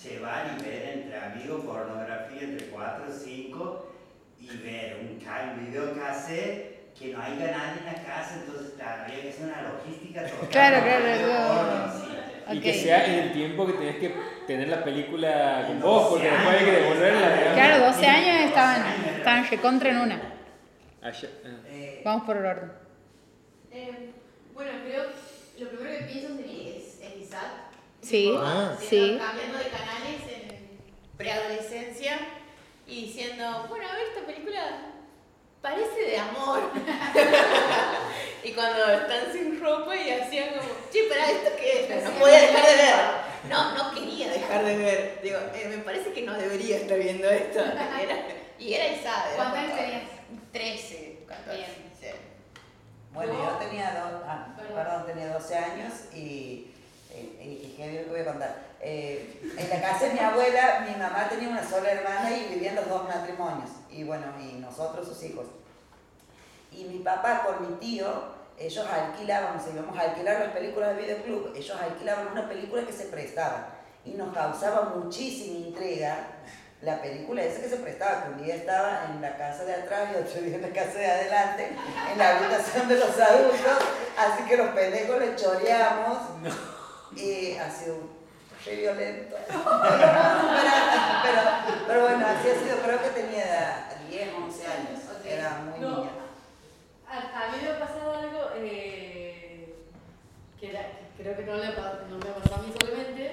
llevar 0.03 0.55
y 0.59 0.63
ver 0.63 0.89
entre 0.99 1.17
amigos 1.17 1.65
pornografía 1.65 2.41
entre 2.41 2.67
4 2.67 3.05
o 3.09 3.11
5 3.11 3.91
y 4.39 4.57
ver 4.57 4.97
un 5.09 5.19
ca- 5.19 5.55
videocassette 5.59 6.93
que 6.93 7.07
no 7.11 7.19
haya 7.21 7.35
nadie 7.51 7.79
en 7.79 7.85
la 7.85 8.03
casa, 8.03 8.43
entonces 8.45 8.73
había 8.79 9.21
que 9.23 9.29
hacer 9.29 9.45
una 9.45 9.61
logística 9.63 10.21
total. 10.27 10.49
Claro, 10.49 10.83
claro, 10.83 11.03
claro. 11.25 12.53
Y 12.53 12.59
que 12.61 12.73
sea 12.75 13.05
en 13.07 13.13
el 13.23 13.33
tiempo 13.33 13.65
que 13.65 13.73
tenés 13.73 13.95
que 13.97 14.13
tener 14.47 14.67
la 14.67 14.83
película 14.83 15.63
con 15.67 15.79
vos, 15.81 16.07
porque 16.09 16.29
después 16.29 16.55
hay 16.59 16.65
que 16.65 16.71
devolverla. 16.71 17.53
Claro, 17.53 17.85
12 17.85 18.05
años 18.07 18.33
12 18.35 18.45
estaban, 18.45 18.85
estaban 19.17 19.49
recontra 19.49 19.89
en 19.89 19.97
una. 19.97 20.21
Allá- 21.01 21.29
ah. 21.45 21.49
Eh, 21.67 22.01
Vamos 22.03 22.23
por 22.25 22.37
el 22.37 22.45
orden. 22.45 22.71
Eh, 23.71 24.11
bueno, 24.53 24.71
creo 24.85 25.03
lo 25.59 25.69
primero 25.69 25.97
que 25.99 26.03
pienso 26.05 26.35
sería 26.35 26.75
es, 26.75 26.99
es 27.01 27.21
ISAT. 27.27 27.51
Sí, 28.01 28.33
Ah. 28.37 28.75
sí. 28.79 29.17
Cambiando 29.19 29.57
de 29.57 29.65
canales 29.65 30.21
en 30.33 30.67
preadolescencia 31.17 32.17
y 32.87 33.05
diciendo, 33.05 33.65
bueno, 33.69 33.85
a 33.89 33.95
ver, 33.95 34.03
esta 34.13 34.25
película 34.25 34.61
parece 35.61 36.01
de 36.11 36.17
amor. 36.19 36.71
y 38.43 38.51
cuando 38.51 38.85
están 38.91 39.31
sin 39.33 39.59
ropa 39.59 39.95
y 39.95 40.09
hacían 40.11 40.49
como, 40.49 40.69
che, 40.91 40.99
pero 41.09 41.21
¿esto 41.21 41.49
qué 41.59 41.95
es? 41.97 42.03
No 42.03 42.11
podía 42.11 42.41
dejar 42.41 42.65
de 42.69 42.75
ver. 42.75 42.95
No, 43.49 43.73
no 43.75 43.93
quería 43.93 44.29
dejar 44.29 44.63
de 44.65 44.77
ver. 44.77 45.19
Digo, 45.23 45.37
eh, 45.53 45.67
me 45.69 45.77
parece 45.79 46.11
que 46.13 46.21
no 46.23 46.33
debería 46.33 46.77
estar 46.77 46.97
viendo 46.97 47.29
esto. 47.29 47.59
Era- 48.01 48.25
y 48.57 48.73
era 48.73 48.87
ISAT. 48.87 49.27
era 49.27 49.35
¿Cuántos 49.35 49.59
años 49.59 49.77
tenías? 49.77 50.01
13, 50.53 51.19
14. 51.27 51.55
Bien. 51.57 51.69
sí. 51.99 52.07
Bueno, 53.13 53.33
No. 53.33 53.39
yo 53.51 53.57
tenía, 53.57 53.91
dos, 54.11 54.21
ah, 54.25 54.47
Perdón. 54.57 54.75
perdón, 54.75 55.05
tenía 55.05 55.27
12 55.33 55.57
años 55.57 55.93
y, 56.13 56.67
y, 57.13 57.17
y 57.41 57.73
qué 57.77 57.89
bien 57.89 58.03
que 58.05 58.09
voy 58.11 58.21
a 58.21 58.25
contar. 58.25 58.55
Eh, 58.79 59.41
en 59.57 59.69
la 59.69 59.81
casa 59.81 60.05
de 60.05 60.13
mi 60.13 60.19
abuela, 60.19 60.85
mi 60.87 60.95
mamá 60.95 61.27
tenía 61.29 61.49
una 61.49 61.67
sola 61.67 61.91
hermana 61.91 62.29
y 62.37 62.53
vivían 62.53 62.75
los 62.75 62.87
dos 62.87 63.03
matrimonios, 63.07 63.69
y 63.89 64.03
bueno, 64.03 64.25
y 64.39 64.53
nosotros 64.59 65.07
sus 65.07 65.21
hijos. 65.23 65.47
Y 66.71 66.83
mi 66.85 66.99
papá 66.99 67.43
con 67.45 67.61
mi 67.69 67.75
tío, 67.77 68.05
ellos 68.57 68.85
alquilaban, 68.87 69.59
sea, 69.61 69.73
íbamos 69.73 69.97
a 69.97 70.01
alquilar 70.01 70.39
las 70.39 70.49
películas 70.51 70.95
de 70.95 71.01
videoclub, 71.03 71.53
ellos 71.55 71.77
alquilaban 71.81 72.27
una 72.31 72.47
película 72.47 72.85
que 72.85 72.93
se 72.93 73.05
prestaba 73.05 73.67
y 74.05 74.11
nos 74.11 74.33
causaba 74.33 74.93
muchísima 74.95 75.67
intriga 75.67 76.17
la 76.81 77.01
película 77.01 77.41
esa 77.43 77.61
que 77.61 77.69
se 77.69 77.77
prestaba, 77.77 78.23
que 78.23 78.29
un 78.31 78.43
día 78.43 78.55
estaba 78.55 79.05
en 79.09 79.21
la 79.21 79.35
casa 79.37 79.63
de 79.65 79.73
atrás 79.73 80.09
y 80.13 80.17
otro 80.21 80.41
día 80.41 80.55
en 80.55 80.61
la 80.61 80.69
casa 80.69 80.99
de 80.99 81.09
adelante, 81.11 81.75
en 82.11 82.17
la 82.17 82.37
habitación 82.37 82.87
de 82.87 82.97
los 82.97 83.19
adultos, 83.19 83.77
así 84.17 84.43
que 84.43 84.57
los 84.57 84.67
pendejos 84.69 85.19
le 85.19 85.35
choreamos 85.35 86.17
y 87.15 87.55
ha 87.57 87.69
sido 87.71 87.97
re 88.65 88.75
violento. 88.75 89.35
Pero, 91.23 91.41
pero 91.87 92.01
bueno, 92.03 92.25
así 92.27 92.49
ha 92.49 92.59
sido, 92.63 92.77
creo 92.83 93.01
que 93.01 93.09
tenía 93.09 93.89
10, 94.09 94.29
11 94.35 94.67
años, 94.67 94.99
era 95.25 95.49
muy 95.65 95.79
No. 95.79 95.97
niña. 95.97 96.11
A, 97.09 97.45
a 97.45 97.51
mí 97.51 97.57
me 97.63 97.69
ha 97.71 97.79
pasado 97.79 98.17
algo 98.17 98.49
eh, 98.57 99.75
que, 100.59 100.69
era- 100.69 100.87
que 101.17 101.23
creo 101.23 101.35
que 101.35 101.43
no, 101.45 101.55
le, 101.57 101.71
pa- 101.71 101.99
no 102.09 102.17
me 102.17 102.25
pasó 102.25 102.55
a 102.55 102.57
mí 102.59 102.73
solamente. 102.79 103.31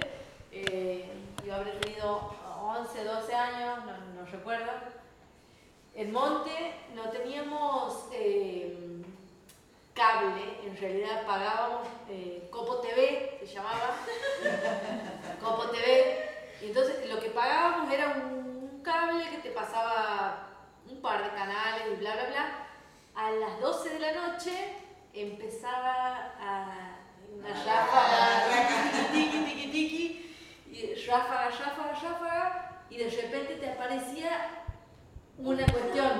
Eh, 0.52 1.10
yo 1.46 1.54
habré 1.54 1.72
tenido 1.72 2.34
11, 2.62 3.04
12 3.04 3.34
años, 3.34 3.78
no, 3.84 4.22
no 4.22 4.26
recuerdo. 4.30 4.70
En 6.12 6.18
Monte 6.18 6.74
no 6.94 7.08
teníamos 7.08 8.04
eh, 8.12 8.76
cable, 9.94 10.58
en 10.62 10.76
realidad 10.76 11.24
pagábamos 11.24 11.88
eh, 12.06 12.48
Copo 12.50 12.82
TV, 12.82 13.38
se 13.40 13.46
llamaba. 13.46 13.96
Copo 15.42 15.70
TV. 15.70 16.44
Y 16.60 16.66
entonces 16.66 17.08
lo 17.08 17.18
que 17.18 17.30
pagábamos 17.30 17.90
era 17.90 18.08
un 18.08 18.82
cable 18.84 19.30
que 19.30 19.38
te 19.38 19.52
pasaba 19.52 20.48
un 20.86 21.00
par 21.00 21.24
de 21.24 21.30
canales 21.30 21.84
y 21.90 21.96
bla, 21.96 22.12
bla, 22.12 22.26
bla. 22.26 22.66
A 23.14 23.30
las 23.30 23.58
12 23.58 23.88
de 23.88 23.98
la 23.98 24.12
noche 24.12 24.76
empezaba 25.14 26.34
a 26.38 26.98
una 27.34 27.48
ráfaga, 27.64 29.08
tiki, 29.14 29.38
tiki, 29.38 29.44
tiki, 29.46 29.72
tiki, 29.72 30.36
y 30.72 30.94
ráfaga, 31.06 31.48
ráfaga, 31.48 31.92
ráfaga, 32.02 32.84
y 32.90 32.98
de 32.98 33.08
repente 33.08 33.54
te 33.54 33.70
aparecía 33.70 34.61
una 35.44 35.66
cuestión. 35.66 36.12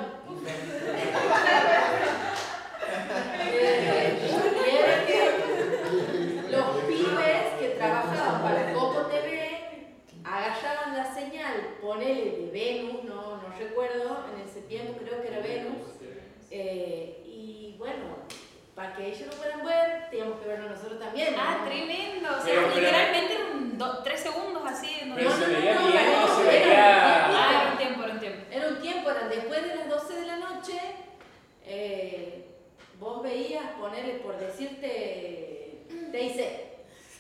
Y 4.63 4.77
era 4.77 5.07
que 5.07 6.51
los 6.51 6.67
pibes 6.87 7.55
que 7.61 7.69
trabajaban 7.79 8.43
para 8.43 8.73
Coco 8.73 9.03
TV 9.07 9.61
agarraban 10.25 10.97
la 10.97 11.15
señal, 11.15 11.77
ponele 11.81 12.31
de 12.37 12.51
Venus, 12.53 13.05
no, 13.05 13.37
no 13.37 13.55
recuerdo, 13.59 14.25
en 14.35 14.49
ese 14.49 14.63
tiempo 14.63 14.99
creo 15.05 15.21
que 15.23 15.29
era 15.29 15.39
Venus, 15.41 15.79
eh, 16.51 17.23
y 17.27 17.75
bueno, 17.79 18.17
para 18.75 18.95
que 18.95 19.09
ellos 19.09 19.27
lo 19.27 19.33
puedan 19.33 19.65
ver, 19.65 20.09
teníamos 20.11 20.41
que 20.41 20.49
verlo 20.49 20.69
nosotros 20.71 20.99
también. 20.99 21.35
Ah, 21.39 21.59
¿no? 21.61 21.67
tremendo. 21.67 22.29
O 22.31 22.35
sea, 22.43 22.45
Pero- 22.45 22.69
pero- 22.69 22.81
literalmente 22.81 23.35
eran 23.35 23.79
tres 24.05 24.21
segundos 24.21 24.63
así. 24.67 25.13
Pero 25.15 25.31
se 25.31 25.47
veía 25.47 25.75
no, 25.75 25.87
bien 25.89 26.13
no, 26.13 26.25
o 26.25 26.29
se 26.37 26.43
era- 26.43 26.51
veía. 26.67 27.27
Ah, 27.27 27.51
era 27.51 27.73
un 27.73 27.79
tiempo, 27.79 28.03
era 28.05 28.13
un 28.69 28.81
tiempo. 28.81 29.02
Después 29.29 29.63
de 29.63 29.75
las 29.77 29.89
12 29.89 30.15
de 30.15 30.27
la 30.27 30.37
noche, 30.37 30.81
eh, 31.67 32.47
vos 32.99 33.23
veías 33.23 33.65
ponerle 33.79 34.15
por 34.15 34.39
decirte 34.39 35.85
TIC, 36.13 36.37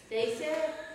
TIC, 0.09 0.40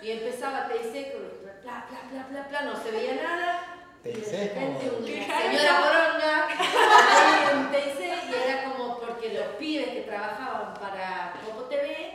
y 0.02 0.10
empezaba 0.10 0.68
TIC, 0.68 1.14
bla, 1.62 1.86
bla, 1.90 2.02
bla, 2.10 2.26
bla, 2.30 2.48
bla, 2.48 2.62
no 2.62 2.82
se 2.82 2.90
veía 2.90 3.14
nada. 3.14 3.74
Y 4.04 4.10
de 4.10 4.44
repente 4.44 4.90
una 4.90 5.40
señora 5.40 5.80
poronga 5.80 6.48
TIC 7.72 8.00
y 8.00 8.34
era 8.34 8.64
como 8.64 8.98
porque 8.98 9.34
los 9.34 9.46
pibes 9.58 9.88
que 9.88 10.00
trabajaban 10.02 10.74
para 10.74 11.34
Coco 11.44 11.64
TV 11.64 12.14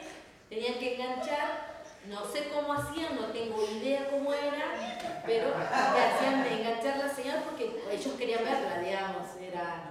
tenían 0.49 0.75
que 0.75 0.95
enganchar, 0.95 1.72
no 2.09 2.25
sé 2.25 2.49
cómo 2.53 2.73
hacían, 2.73 3.15
no 3.15 3.27
tengo 3.27 3.63
idea 3.69 4.07
cómo 4.09 4.33
era, 4.33 5.21
pero 5.25 5.47
te 5.51 6.01
hacían 6.01 6.43
de 6.43 6.53
enganchar 6.61 6.97
la 6.97 7.09
señal 7.13 7.43
porque 7.45 7.81
ellos 7.91 8.13
querían 8.17 8.43
verla, 8.43 8.79
digamos, 8.83 9.27
era... 9.41 9.89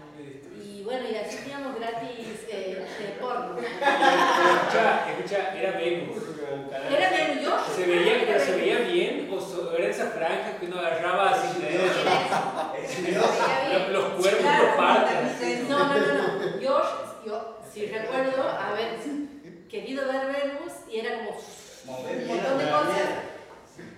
Y 0.63 0.83
bueno, 0.85 1.09
y 1.09 1.15
así 1.17 1.37
teníamos 1.39 1.75
gratis 1.79 2.27
eh, 2.49 2.85
de 2.99 3.07
porno. 3.21 3.57
escucha, 3.59 5.07
escucha, 5.11 5.55
era 5.59 5.79
Venus. 5.79 6.17
Era. 6.91 7.11
Venus, 7.11 7.43
yo. 7.43 7.57
¿Se 7.75 7.87
veía, 7.87 8.23
pero 8.27 8.41
se 8.45 8.57
veía 8.57 8.79
bien 8.81 9.29
o 9.33 9.41
so- 9.41 9.75
era 9.77 9.89
esa 9.89 10.07
franja 10.11 10.57
que 10.59 10.67
uno 10.67 10.79
agarraba 10.79 11.31
así 11.31 11.61
de 11.61 11.79
los, 13.13 13.89
los 13.91 14.05
cuerpos 14.21 14.41
Claro, 14.43 14.67
por 14.69 14.77
partes? 14.77 15.69
No, 15.69 15.79
no, 15.79 15.95
no, 15.95 16.15
no. 16.39 16.61
Yo, 16.61 16.83
yo 17.27 17.59
sí 17.73 17.87
recuerdo 17.87 18.49
haber 18.49 18.97
querido 19.71 20.07
ver 20.07 20.27
Venus 20.27 20.73
y 20.91 20.99
era 21.01 21.19
como 21.25 21.39
un 21.87 22.29
montón 22.29 22.59
de 22.59 22.65
cosas. 22.71 23.09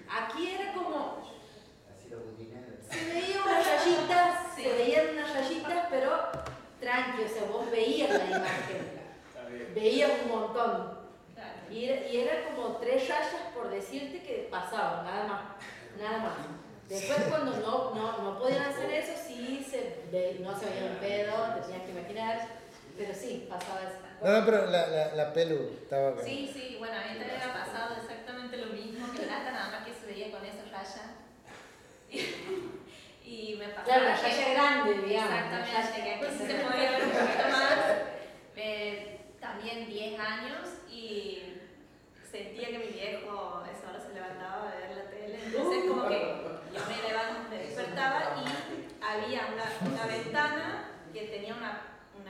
Aquí 0.08 0.50
era 0.52 0.72
como, 0.72 1.22
se 2.90 3.04
veía 3.12 3.42
unas 3.44 3.66
rayitas, 3.66 4.54
se 4.54 4.72
veían 4.72 5.06
unas 5.14 5.34
rayitas, 5.34 5.86
pero 5.90 6.28
tranqui, 6.80 7.22
o 7.24 7.28
sea, 7.28 7.44
vos 7.50 7.70
veías 7.70 8.10
la 8.10 8.24
imagen, 8.26 9.00
veías 9.74 10.10
un 10.24 10.28
montón. 10.30 11.04
Y 11.70 11.84
era, 11.86 12.06
y 12.06 12.16
era 12.20 12.44
como 12.54 12.76
tres 12.76 13.08
rayas 13.08 13.34
por 13.54 13.68
decirte 13.70 14.22
que 14.22 14.48
pasaban, 14.50 15.04
nada 15.04 15.24
más, 15.26 15.40
nada 16.00 16.18
más. 16.18 16.32
Después 16.88 17.18
cuando 17.28 17.52
no, 17.56 17.94
no, 17.94 18.22
no 18.22 18.38
podían 18.38 18.62
hacer 18.66 18.90
eso, 18.92 19.12
sí 19.26 19.66
se 19.68 20.04
ve- 20.12 20.36
no 20.40 20.56
se 20.56 20.66
veía 20.66 20.90
un 20.92 20.96
pedo, 20.98 21.54
te 21.54 21.60
tenías 21.62 21.82
que 21.84 21.90
imaginar, 21.90 22.48
pero 22.96 23.14
sí, 23.14 23.46
pasaba 23.48 23.80
eso. 23.82 23.98
No, 24.22 24.40
no, 24.40 24.46
pero 24.46 24.66
la, 24.70 24.86
la, 24.86 25.14
la 25.14 25.32
pelu 25.32 25.70
estaba 25.82 26.10
acá. 26.10 26.22
Sí, 26.24 26.50
sí, 26.52 26.76
bueno, 26.78 26.94
a 26.96 27.00
mí 27.12 27.18
también 27.18 27.38
me 27.38 27.44
ha 27.44 27.52
pasado 27.64 27.96
exactamente 28.00 28.56
lo 28.56 28.66
mismo 28.72 29.12
que 29.12 29.26
Nata, 29.26 29.50
nada 29.52 29.70
más 29.70 29.86
que 29.86 29.92
se 29.94 30.06
veía 30.06 30.30
con 30.30 30.44
esa 30.44 30.62
raya. 30.70 31.14
Y, 32.10 32.18
y 33.52 33.56
me 33.56 33.68
pasaba 33.68 33.84
Claro, 33.84 34.04
la 34.04 34.14
que- 34.16 34.22
raya 34.22 34.48
grande, 34.54 34.94
digamos. 35.06 35.30
Exactamente, 35.34 36.02
que 36.02 36.12
aquí 36.14 36.36
se 36.38 36.54
podía 36.64 36.90
ver 36.90 37.04
un 37.04 37.10
poquito 37.10 37.48
más. 37.50 37.78
Eh, 38.56 39.20
también 39.40 39.86
10 39.88 40.18
años 40.20 40.68
y 40.90 41.54
sentía 42.30 42.68
que 42.68 42.78
mi 42.78 42.86
viejo 42.86 43.62
a 43.64 43.70
esa 43.70 43.90
hora 43.90 44.00
se 44.00 44.14
levantaba 44.14 44.68
a 44.70 44.74
ver 44.76 44.96
la 44.96 45.10
tele. 45.10 45.38
Entonces, 45.44 45.84
como 45.88 46.08
que 46.08 46.18
yo 46.72 46.80
me 46.88 47.08
levantaba, 47.08 47.48
me 47.50 47.58
despertaba 47.58 48.36
y 48.42 49.04
había 49.04 49.48
una, 49.52 49.90
una 49.92 50.06
ventana 50.06 50.90
que 51.12 51.22
tenía 51.26 51.54
una, 51.54 51.82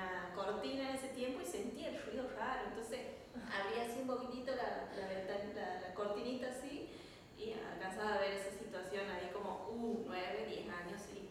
una 0.05 0.35
cortina 0.35 0.91
en 0.91 0.97
ese 0.97 1.09
tiempo 1.09 1.41
y 1.41 1.47
sentía 1.47 1.89
el 1.89 2.03
ruido 2.03 2.29
raro. 2.37 2.63
Entonces, 2.69 3.01
abría 3.35 3.85
así 3.85 4.01
un 4.01 4.07
poquitito 4.07 4.53
la, 4.55 4.89
la, 4.97 5.09
la, 5.09 5.81
la 5.81 5.95
cortinita 5.95 6.49
así 6.49 6.91
y 7.39 7.53
alcanzaba 7.53 8.15
a 8.15 8.19
ver 8.19 8.33
esa 8.33 8.51
situación 8.51 9.11
ahí 9.11 9.31
como, 9.33 9.69
uh, 9.71 10.05
9, 10.07 10.47
10 10.49 10.61
años, 10.69 11.01
sí. 11.11 11.31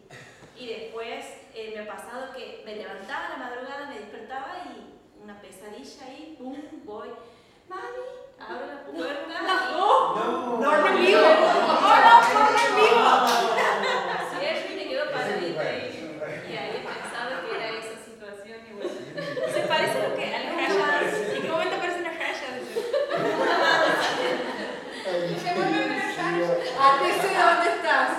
Y 0.56 0.66
después 0.68 1.24
eh, 1.54 1.72
me 1.74 1.82
ha 1.82 1.86
pasado 1.86 2.32
que 2.34 2.62
me 2.64 2.76
levantaba 2.76 3.26
a 3.26 3.30
la 3.30 3.36
madrugada, 3.36 3.86
me 3.88 3.98
despertaba 4.00 4.64
y 4.66 5.22
una 5.22 5.40
pesadilla 5.40 6.06
ahí, 6.06 6.36
pum, 6.38 6.56
voy, 6.84 7.08
mami, 7.68 8.04
abro 8.38 8.66
la 8.66 8.84
puerta. 8.84 9.42
¡No! 9.42 10.14
¡No! 10.14 10.60
¡No! 10.60 10.70
Cierro 14.38 14.70
y 14.70 14.76
me 14.76 14.84
quedo 14.88 15.10
paradita 15.10 15.60
ahí. 15.60 16.18
Y 16.48 16.56
ahí 16.56 16.70
he 16.76 16.80
pensado 16.86 17.32
que 17.44 17.50
era 17.56 17.68
esa 17.78 17.96
situación 18.04 18.58
y 18.68 18.72
bueno. 18.74 18.94
Se 19.52 19.60
parece 19.62 19.98
a 19.98 20.08
lo 20.08 20.14
que 20.16 20.34
a 20.34 20.38
las 20.38 20.54
rayas. 20.54 21.14
¿En 21.34 21.42
qué 21.42 21.48
momento 21.50 21.76
aparecen 21.76 22.04
las 22.04 22.18
rayas? 22.18 22.38
Se 25.42 25.48
vuelven 25.54 25.84
unas 25.90 26.16
rayas. 26.16 26.50
¡Ah, 26.78 26.92
te 27.00 27.08
sé 27.12 27.28
dónde 27.34 27.68
estás! 27.76 28.10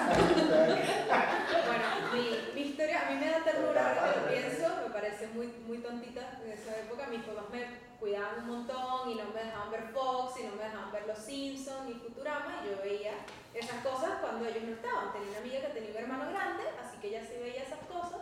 Bueno, 1.67 1.87
mi, 2.13 2.23
mi 2.55 2.61
historia 2.69 2.97
a 3.01 3.09
mí 3.11 3.15
me 3.19 3.27
da 3.29 3.39
ternura 3.43 3.81
ahora 3.89 4.01
que 4.13 4.19
lo 4.19 4.27
pienso, 4.27 4.65
me 4.83 4.89
parece 4.93 5.23
muy, 5.35 5.47
muy 5.67 5.77
tontita 5.79 6.39
de 6.43 6.53
esa 6.53 6.79
época. 6.79 7.07
Mis 7.07 7.21
papás 7.23 7.45
me 7.51 7.65
cuidaban 7.99 8.39
un 8.39 8.47
montón 8.47 9.09
y 9.09 9.15
no 9.15 9.25
me 9.25 9.43
dejaban 9.43 9.71
ver 9.71 9.83
Fox 9.93 10.39
y 10.39 10.43
no 10.43 10.55
me 10.55 10.63
dejaban 10.63 10.91
ver 10.91 11.07
Los 11.07 11.19
Simpsons 11.19 11.85
ni 11.87 11.93
Futurama 11.93 12.61
y 12.63 12.69
yo 12.69 12.81
veía 12.81 13.13
esas 13.53 13.83
cosas 13.83 14.19
cuando 14.21 14.45
ellos 14.47 14.63
no 14.63 14.73
estaban. 14.73 15.11
Tenía 15.11 15.29
una 15.29 15.39
amiga 15.39 15.61
que 15.61 15.73
tenía 15.73 15.91
un 15.91 15.97
hermano 15.97 16.31
grande, 16.31 16.63
así 16.81 16.97
que 16.99 17.07
ella 17.09 17.21
sí 17.21 17.35
veía 17.39 17.63
esas 17.63 17.79
cosas. 17.79 18.21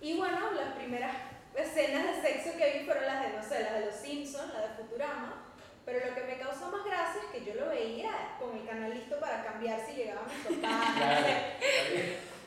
Y 0.00 0.18
bueno, 0.18 0.50
las 0.52 0.74
primeras 0.74 1.14
escenas 1.54 2.16
de 2.16 2.20
sexo 2.20 2.58
que 2.58 2.78
vi 2.78 2.84
fueron 2.84 3.06
las 3.06 3.22
de, 3.22 3.36
no 3.36 3.42
sé, 3.42 3.62
las 3.62 3.74
de 3.74 3.86
Los 3.86 3.94
Simpsons, 3.94 4.52
las 4.52 4.62
de 4.62 4.82
Futurama. 4.82 5.50
Pero 5.84 6.06
lo 6.06 6.14
que 6.14 6.24
me 6.24 6.38
causó 6.38 6.70
más 6.70 6.84
gracia 6.84 7.20
es 7.22 7.30
que 7.30 7.44
yo 7.44 7.54
lo 7.60 7.68
veía 7.68 8.36
con 8.40 8.56
el 8.56 8.66
canal 8.66 8.94
listo 8.94 9.20
para 9.20 9.44
cambiar 9.44 9.78
si 9.86 9.92
llegaban 9.92 10.24
mis 10.26 10.58
papás. 10.58 10.94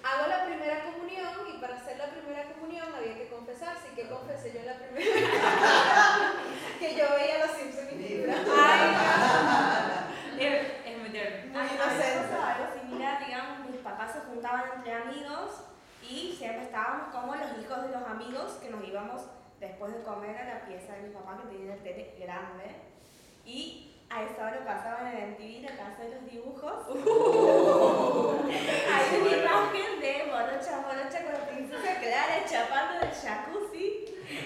Hago 0.08 0.28
la 0.28 0.46
primera 0.46 0.84
comunión 0.86 1.34
y 1.54 1.58
para 1.60 1.76
hacer 1.76 1.98
la 1.98 2.06
primera 2.08 2.44
comunión 2.54 2.88
había 2.96 3.16
que 3.16 3.28
confesarse. 3.28 3.90
¿Y 3.92 3.96
qué 3.96 4.08
confesé 4.10 4.54
yo 4.54 4.60
en 4.62 4.66
la 4.68 4.78
primera? 4.78 5.06
que 6.80 6.96
yo 6.96 7.06
veía 7.18 7.46
los 7.46 7.52
Simpsons 7.58 7.92
y 7.92 8.24
Futurama. 8.26 10.08
Es, 10.40 10.68
es 10.86 10.98
muy 11.00 11.10
tierno. 11.10 11.52
Muy 11.52 11.60
A 11.60 11.64
mí 11.64 11.70
me 11.70 11.76
inocente. 11.76 12.28
pasó 12.30 12.44
algo 12.46 12.66
similar, 12.80 13.26
digamos, 13.26 13.70
mis 13.70 13.82
papás 13.82 14.14
se 14.14 14.20
juntaban 14.22 14.64
entre 14.78 14.94
amigos 14.94 15.64
y 16.08 16.36
siempre 16.38 16.64
estábamos 16.64 17.14
como 17.14 17.36
los 17.36 17.58
hijos 17.60 17.82
de 17.84 17.90
los 17.90 18.04
amigos 18.08 18.52
que 18.62 18.70
nos 18.70 18.88
íbamos 18.88 19.24
después 19.60 19.94
de 19.94 20.04
comer 20.04 20.38
a 20.38 20.46
la 20.46 20.66
pieza 20.66 20.94
de 20.94 21.08
mi 21.08 21.14
papá 21.14 21.38
que 21.42 21.48
tenía 21.56 21.74
el 21.74 21.82
tele 21.84 22.16
grande 22.20 22.76
y 23.46 23.87
a 24.10 24.24
esa 24.24 24.48
hora 24.48 24.66
pasaban 24.66 25.16
en 25.16 25.32
MTV 25.32 25.64
la 25.64 25.76
casa 25.76 26.04
de 26.04 26.16
los 26.16 26.26
dibujos. 26.32 26.74
Hay 28.48 29.22
una 29.22 29.38
imagen 29.38 30.00
de 30.00 30.24
Morocha 30.32 30.82
Morocha 30.82 31.24
con 31.24 31.34
la 31.34 31.46
princesa 31.48 32.00
Clara 32.00 32.46
chapando 32.50 33.00
del 33.00 33.14
jacuzzi. 33.14 34.06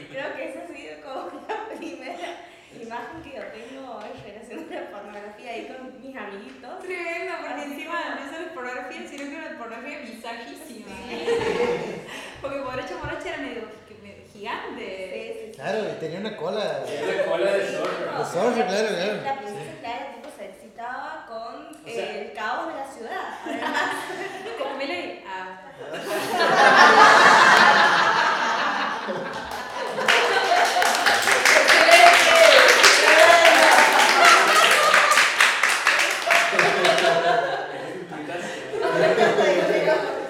Creo 0.09 0.35
que 0.35 0.49
esa 0.49 0.63
ha 0.63 0.67
sido 0.67 1.01
como 1.01 1.41
la 1.47 1.77
primera 1.77 2.29
imagen 2.73 3.21
que 3.23 3.35
yo 3.35 3.43
tengo 3.53 3.99
en 4.01 4.15
relación 4.23 4.73
a 4.73 4.81
la 4.81 4.91
pornografía 4.91 5.51
ahí 5.51 5.67
con 5.67 6.01
mis 6.01 6.15
amiguitos. 6.15 6.79
Tremendo, 6.79 7.33
porque 7.41 7.63
encima 7.63 8.15
no 8.15 8.31
solo 8.31 8.45
es 8.47 8.53
pornografía, 8.53 9.07
sino 9.07 9.23
que 9.29 9.35
una 9.35 9.57
pornografía 9.57 9.99
visajísima. 9.99 10.91
Porque 12.41 12.57
Morocha 12.57 12.95
Morocha 12.97 13.29
era 13.29 13.37
medio 13.37 13.80
gigante. 14.41 15.51
Claro, 15.55 15.79
y 15.91 15.99
tenía 15.99 16.19
una 16.19 16.35
cola. 16.35 16.83
Era 16.87 17.25
cola 17.25 17.51
de 17.51 17.65
zorro. 17.67 18.17
De 18.17 18.25
zorro, 18.25 18.53
claro, 18.53 18.87
claro. 18.95 19.21
La 19.23 19.37
princesa 19.37 19.71
Clara 19.81 20.11
tipo 20.15 20.29
se 20.35 20.45
excitaba 20.45 21.25
con 21.27 21.67
O 21.67 21.85
sea- 21.85 21.93
eh, 22.15 22.27
el 22.29 22.33
caos 22.33 22.67
de 22.67 22.79
la 22.79 22.87
ciudad. 22.91 23.37
Además, 23.45 23.95
Como 24.57 24.75
Melanie. 24.77 25.23
Ah. 25.27 25.61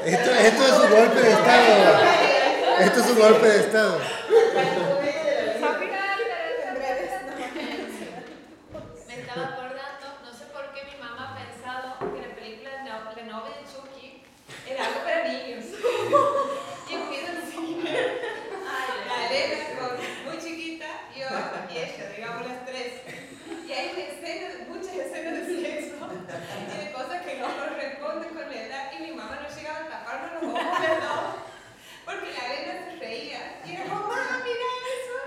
Esto, 0.06 0.32
esto 0.40 0.64
es 0.66 0.72
un 0.72 0.90
golpe 0.98 1.22
de 1.22 1.32
estado. 1.32 2.11
Esto 2.82 3.00
es 3.00 3.08
un 3.12 3.20
golpe 3.20 3.48
de 3.48 3.60
estado. 3.60 4.00
Me 9.08 9.16
estaba 9.22 9.44
acordando, 9.48 10.08
no 10.24 10.32
sé 10.34 10.46
por 10.54 10.74
qué 10.74 10.82
mi 10.86 10.98
mamá 11.02 11.32
ha 11.32 11.36
pensado 11.38 11.98
que 12.14 12.28
la 12.28 12.36
película 12.36 12.70
de 12.72 12.78
no- 12.90 13.12
La 13.16 13.24
novia 13.40 13.56
de 13.58 13.66
Chucky 13.66 14.24
era 14.70 14.86
algo 14.86 15.00
para 15.04 15.28
niños. 15.28 15.66
y 16.90 16.94
fui 16.96 17.18
al 17.26 17.42
cine. 17.52 17.94
La 19.08 19.16
Elena 19.30 19.80
con 19.80 19.92
muy 20.26 20.38
chiquita, 20.44 20.88
yo 21.16 21.28
y 21.74 21.78
ella, 21.78 22.06
digamos 22.16 22.48
las 22.48 22.66
tres. 22.66 22.92
Y 23.68 23.72
hay 23.72 23.90
una 23.94 24.04
escena, 24.04 24.48
muchas 24.70 24.96
escenas 24.96 25.34
de 25.34 25.44
sexo 25.46 25.96
y 26.74 26.86
de 26.86 26.92
cosas 26.92 27.22
que 27.26 27.38
no 27.40 27.48
corresponden 27.58 28.30
con 28.30 28.50
la 28.50 28.62
edad. 28.62 28.92
Y 28.98 29.02
mi 29.04 29.12
mamá 29.12 29.40
no 29.42 29.56
llegaba 29.56 29.80
a 29.80 29.90
taparnos 29.90 30.44
los 30.44 30.54
ojos 30.54 30.82
de 30.82 30.88
dos 30.88 31.36
porque 32.06 32.30
la 32.34 32.44
Elena 32.54 32.74
se 32.92 32.96
reía. 33.00 33.42
Y 33.66 33.68
era 33.76 33.84
como, 33.86 34.02
mamá, 34.08 34.44
mira 34.44 34.70
eso. 34.92 35.18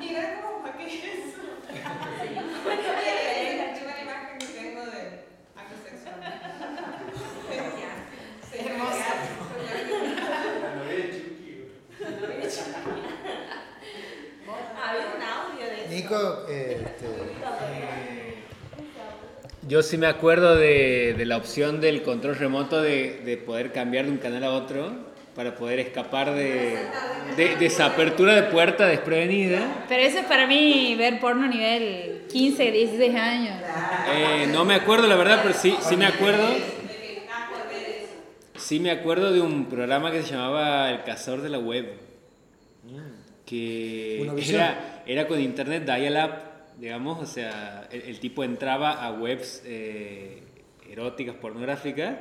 Y 0.00 0.14
era 0.14 0.40
como, 0.42 0.62
¿para 0.62 0.76
qué 0.76 0.84
es 0.86 0.92
eso? 1.04 1.42
Y 1.72 1.72
esa 1.74 1.92
es 2.20 3.56
la 3.58 3.74
primera 3.74 4.00
imagen 4.02 4.38
que 4.38 4.46
tengo 4.46 4.82
de 4.86 5.02
acto 5.56 5.74
sexual. 5.82 6.16
Hermosa. 8.52 9.08
La 10.60 10.74
novia 10.74 10.96
de 10.96 11.04
Chucky. 11.12 11.52
había 14.82 15.06
un 15.16 15.22
audio 15.22 15.64
de 15.66 15.76
eso. 15.84 15.90
Nico, 15.90 16.18
eh, 16.48 16.82
este, 16.84 17.06
Yo 19.68 19.82
sí 19.82 19.98
me 19.98 20.06
acuerdo 20.06 20.56
de, 20.56 21.14
de 21.16 21.26
la 21.26 21.36
opción 21.36 21.82
del 21.82 22.00
control 22.02 22.36
remoto 22.36 22.80
de, 22.80 23.20
de 23.22 23.36
poder 23.36 23.70
cambiar 23.70 24.06
de 24.06 24.12
un 24.12 24.16
canal 24.16 24.42
a 24.44 24.52
otro 24.52 24.90
para 25.34 25.56
poder 25.56 25.78
escapar 25.78 26.34
de, 26.34 26.78
de, 27.36 27.56
de 27.56 27.66
esa 27.66 27.84
apertura 27.84 28.34
de 28.34 28.44
puerta 28.44 28.86
desprevenida. 28.86 29.84
Pero 29.86 30.02
eso 30.02 30.20
es 30.20 30.24
para 30.24 30.46
mí 30.46 30.94
ver 30.96 31.20
porno 31.20 31.44
a 31.44 31.48
nivel 31.48 32.22
15, 32.32 32.72
16 32.72 33.14
años. 33.14 33.56
Eh, 34.10 34.48
no 34.50 34.64
me 34.64 34.74
acuerdo 34.74 35.06
la 35.06 35.16
verdad, 35.16 35.40
pero 35.42 35.54
sí, 35.54 35.76
sí 35.86 35.98
me 35.98 36.06
acuerdo. 36.06 36.48
Sí 38.56 38.80
me 38.80 38.90
acuerdo 38.90 39.34
de 39.34 39.42
un 39.42 39.66
programa 39.66 40.10
que 40.10 40.22
se 40.22 40.30
llamaba 40.30 40.90
El 40.90 41.02
Cazador 41.04 41.42
de 41.42 41.50
la 41.50 41.58
Web. 41.58 41.92
Que 43.44 44.30
era, 44.48 45.02
era 45.06 45.26
con 45.26 45.38
internet 45.38 45.84
dial-up 45.84 46.47
digamos, 46.78 47.18
o 47.20 47.26
sea, 47.26 47.88
el, 47.90 48.02
el 48.02 48.20
tipo 48.20 48.44
entraba 48.44 49.04
a 49.04 49.12
webs 49.12 49.62
eh, 49.66 50.42
eróticas, 50.90 51.34
pornográficas, 51.36 52.16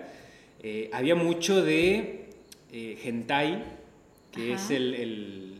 eh, 0.63 0.89
había 0.93 1.15
mucho 1.15 1.63
de 1.63 2.29
eh, 2.71 2.99
hentai, 3.03 3.63
que 4.31 4.53
Ajá. 4.53 4.63
es 4.63 4.71
el, 4.71 4.93
el- 4.95 5.53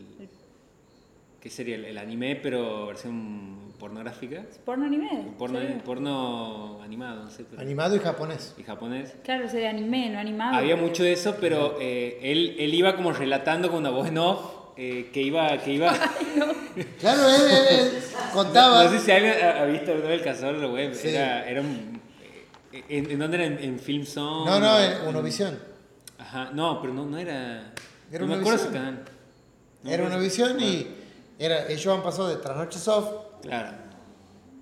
¿qué 1.40 1.50
sería? 1.50 1.76
El, 1.76 1.84
el 1.86 1.98
anime, 1.98 2.36
pero 2.36 2.86
versión 2.88 3.72
pornográfica. 3.78 4.44
Porno 4.64 4.86
anime. 4.86 5.28
Porno, 5.38 5.60
porno 5.84 6.82
animado, 6.82 7.22
no 7.24 7.30
sé. 7.30 7.44
pero- 7.48 7.62
Animado 7.62 7.94
y 7.94 8.00
japonés. 8.00 8.54
Y 8.58 8.64
japonés. 8.64 9.14
Claro, 9.22 9.48
sería 9.48 9.70
anime, 9.70 10.10
no 10.10 10.18
animado. 10.18 10.56
Había 10.56 10.74
mucho 10.76 11.04
de 11.04 11.12
eso, 11.12 11.36
pero 11.40 11.78
eh, 11.80 12.18
él, 12.22 12.56
él 12.58 12.74
iba 12.74 12.96
como 12.96 13.12
relatando 13.12 13.70
con 13.70 13.78
una 13.78 13.90
voz 13.90 14.08
en 14.08 14.18
off, 14.18 14.57
eh, 14.78 15.10
que 15.12 15.20
iba... 15.20 15.58
Que 15.58 15.72
iba 15.74 15.92
Claro, 17.00 17.28
él, 17.28 17.42
él- 17.50 17.78
él 17.80 18.02
contaba. 18.32 18.84
No, 18.84 18.90
sé 18.90 19.00
si 19.00 19.10
alguien 19.10 19.34
ha, 19.42 19.62
ha 19.62 19.64
visto 19.64 19.90
alguna 19.90 20.08
vez 20.10 20.18
el 20.20 20.24
cazador 20.24 20.56
de 20.56 20.62
la 20.62 20.72
web. 20.72 20.94
Sí. 20.94 21.08
Era, 21.08 21.48
era 21.48 21.60
un... 21.60 22.00
eh, 22.72 22.84
¿En, 22.88 23.10
en 23.10 23.18
dónde 23.18 23.36
era? 23.36 23.46
¿En, 23.46 23.58
en 23.58 23.78
Film 23.80 24.04
Zone? 24.06 24.48
No, 24.48 24.60
no, 24.60 24.78
en 24.80 25.08
Unovisión. 25.08 25.58
Ajá, 26.18 26.50
no, 26.52 26.80
pero 26.80 26.94
no, 26.94 27.04
no 27.04 27.18
era... 27.18 27.72
Era 28.10 28.20
no 28.24 28.28
me 28.28 28.34
acuerdo 28.40 28.62
ese 28.62 28.72
canal. 28.72 29.04
No 29.82 29.90
Era 29.90 29.98
me 30.04 30.06
una 30.08 30.16
acuerdo. 30.16 30.24
visión 30.24 30.60
y 30.60 30.86
era, 31.38 31.66
ellos 31.68 31.86
han 31.94 32.02
pasado 32.02 32.28
de 32.28 32.36
Trasnoche 32.36 32.78
Soft. 32.78 33.10
Claro. 33.42 33.76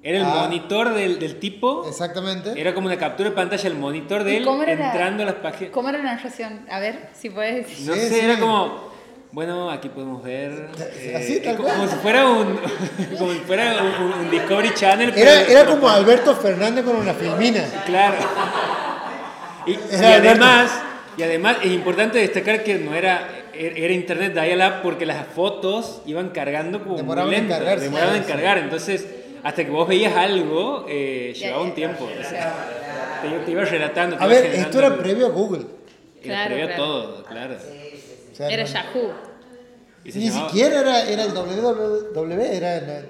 Era 0.03 0.19
el 0.19 0.25
Ah. 0.25 0.43
monitor 0.45 0.95
del, 0.95 1.19
del 1.19 1.39
tipo. 1.39 1.87
Exactamente. 1.89 2.53
Era 2.61 2.73
como 2.75 2.87
una 2.87 2.97
captura 2.99 3.31
de 3.31 3.35
pantalla, 3.35 3.69
el 3.69 3.75
monitor 3.77 4.25
de 4.25 4.35
¿Y 4.35 4.37
él 4.37 4.49
entrando 4.69 5.23
a 5.23 5.27
las 5.27 5.35
páginas. 5.37 5.73
¿Cómo 5.73 5.89
era 5.89 5.99
la 5.99 6.15
narración? 6.15 6.65
A 6.71 6.79
ver, 6.81 7.09
si 7.15 7.31
puedes 7.31 7.67
decir. 7.67 7.87
No 7.89 7.95
Sí, 7.95 8.01
sé, 8.01 8.09
sí. 8.11 8.21
era 8.21 8.39
como. 8.39 8.86
Bueno, 9.37 9.71
aquí 9.71 9.91
podemos 9.91 10.23
ver. 10.23 10.71
eh, 10.97 11.15
Así, 11.15 11.41
tal 11.41 11.57
como, 11.59 11.69
cual. 11.69 11.77
como 11.81 11.91
si 11.91 11.97
fuera 11.99 12.27
un. 12.27 12.59
Como 13.19 13.33
si 13.35 13.39
fuera 13.41 13.83
un, 13.83 14.13
un 14.25 14.31
Discovery 14.31 14.73
Channel. 14.73 15.13
Era, 15.15 15.31
pero- 15.45 15.51
era 15.61 15.67
como 15.67 15.91
Alberto 15.91 16.35
Fernández 16.37 16.83
con 16.87 16.97
una 16.97 17.13
filmina. 17.13 17.63
Claro. 17.85 18.17
Y, 19.69 19.77
además, 19.97 20.71
y 21.19 21.25
además 21.25 21.57
es 21.61 21.73
importante 21.73 22.19
destacar 22.21 22.63
que 22.63 22.77
no 22.79 22.95
era, 22.95 23.29
era 23.53 23.93
internet 23.93 24.33
dial-up 24.33 24.75
porque 24.81 25.05
las 25.05 25.27
fotos 25.27 26.03
iban 26.07 26.29
cargando 26.29 26.85
como 26.85 26.97
Demoraban 26.97 27.31
muy 27.31 27.35
en 27.37 27.49
lento, 27.49 27.57
cargarse. 27.59 27.85
demoraban 27.87 28.15
en 28.15 28.23
cargar. 28.23 28.59
Entonces, 28.59 29.05
hasta 29.43 29.65
que 29.65 29.71
vos 29.73 29.89
veías 29.89 30.15
algo, 30.17 30.87
eh, 30.89 31.35
llevaba 31.37 31.65
un 31.65 31.75
tiempo. 31.75 32.05
o 32.05 32.23
sea, 32.25 32.55
te, 33.23 33.29
te 33.45 33.51
iba 33.51 33.65
relatando. 33.65 34.17
te 34.17 34.23
A 34.23 34.27
iba 34.29 34.37
ver, 34.41 34.55
esto 34.55 34.79
era 34.79 34.97
previo 34.97 35.27
a 35.27 35.31
Google. 35.31 35.63
era 35.63 36.23
Claro, 36.23 36.47
previo 36.47 36.65
a 36.65 36.69
claro. 36.69 36.85
todo, 36.85 37.25
claro. 37.25 37.55
O 38.33 38.37
sea, 38.37 38.49
Era 38.49 38.63
no- 38.63 38.69
Yahoo. 38.69 39.13
Y 40.07 40.13
se 40.13 40.19
Ni 40.21 40.29
llamaba- 40.29 40.49
siquiera 40.49 40.81
era, 40.81 41.03
era 41.09 41.23
el 41.25 41.33
www, 41.33 42.41
era 42.43 42.81
la- 42.81 43.03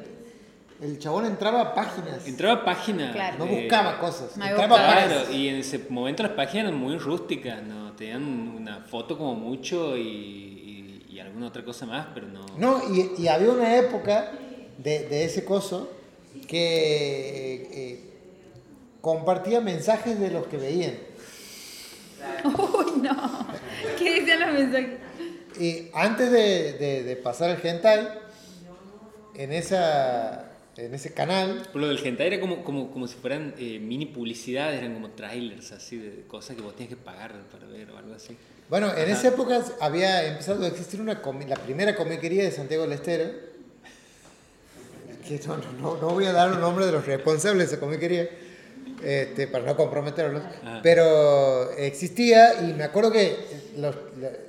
el 0.80 0.98
chabón 0.98 1.24
entraba 1.26 1.60
a 1.62 1.74
páginas. 1.74 2.26
Entraba 2.26 2.60
a 2.60 2.64
página. 2.64 3.12
Claro. 3.12 3.38
No 3.38 3.44
eh, 3.46 3.60
buscaba 3.62 3.98
cosas. 3.98 4.36
No 4.36 4.44
entraba 4.46 4.64
a 4.64 4.68
buscaba. 4.68 4.94
páginas. 4.94 5.22
Claro, 5.24 5.32
y 5.36 5.48
en 5.48 5.56
ese 5.56 5.80
momento 5.88 6.22
las 6.22 6.32
páginas 6.32 6.66
eran 6.68 6.78
muy 6.78 6.98
rústicas, 6.98 7.62
¿no? 7.62 7.92
Tenían 7.92 8.22
una 8.22 8.80
foto 8.80 9.16
como 9.16 9.34
mucho 9.34 9.96
y, 9.96 10.02
y- 10.02 11.06
y 11.14 11.20
alguna 11.20 11.46
otra 11.48 11.64
cosa 11.64 11.86
más, 11.86 12.06
pero 12.14 12.26
no. 12.28 12.44
No, 12.58 12.82
y, 12.94 13.12
y 13.22 13.28
había 13.28 13.50
una 13.50 13.74
época 13.76 14.32
de, 14.78 15.08
de 15.08 15.24
ese 15.24 15.44
coso 15.46 15.90
que 16.46 17.54
eh, 17.54 17.68
eh, 17.72 18.00
compartía 19.00 19.60
mensajes 19.62 20.18
de 20.20 20.30
los 20.30 20.46
que 20.46 20.58
veían. 20.58 20.92
Uy, 22.44 23.00
no. 23.02 23.46
¿Qué 23.98 24.20
decían 24.20 24.40
los 24.40 24.52
mensajes? 24.52 24.90
Y 25.58 25.90
antes 25.94 26.30
de, 26.30 26.72
de- 26.74 27.02
de 27.04 27.16
pasar 27.16 27.50
al 27.50 27.60
hentai, 27.66 28.08
en, 29.34 29.52
esa, 29.52 30.50
en 30.76 30.94
ese 30.94 31.12
canal, 31.12 31.68
lo 31.74 31.88
del 31.88 31.98
hentai 32.04 32.26
era 32.28 32.40
como, 32.40 32.64
como, 32.64 32.90
como 32.90 33.06
si 33.06 33.14
fueran 33.16 33.54
eh, 33.58 33.78
mini 33.78 34.06
publicidades, 34.06 34.78
eran 34.78 34.94
como 34.94 35.10
trailers 35.10 35.72
así 35.72 35.96
de 35.96 36.24
cosas 36.26 36.56
que 36.56 36.62
vos 36.62 36.74
tenías 36.74 36.90
que 36.90 36.96
pagar 36.96 37.32
para 37.52 37.66
ver 37.66 37.90
o 37.90 37.96
algo 37.98 38.14
así. 38.14 38.36
bueno, 38.70 38.88
en 38.96 39.04
Ajá. 39.04 39.12
esa 39.12 39.28
época 39.28 39.62
había 39.80 40.26
empezado 40.26 40.64
a 40.64 40.68
existir 40.68 41.00
una 41.00 41.20
la 41.48 41.56
primera 41.56 41.94
comiquería 41.94 42.44
de 42.44 42.50
Santiago 42.52 42.84
del 42.84 42.92
Estero, 42.92 43.30
que 45.26 45.40
no, 45.46 45.56
no- 45.56 45.72
no- 45.80 45.96
no 46.00 46.08
voy 46.10 46.26
a 46.26 46.32
dar 46.32 46.48
los 46.50 46.58
nombres 46.60 46.86
de 46.86 46.92
los 46.92 47.04
responsables 47.06 47.68
de 47.68 47.74
esa 47.76 47.80
comiquería, 47.80 48.28
este, 49.04 49.46
para 49.48 49.64
no 49.64 49.76
comprometerlos, 49.76 50.42
Ajá. 50.62 50.80
pero 50.82 51.70
existía 51.72 52.62
y 52.62 52.72
me 52.72 52.84
acuerdo 52.84 53.12
que 53.12 53.36
los, 53.76 53.94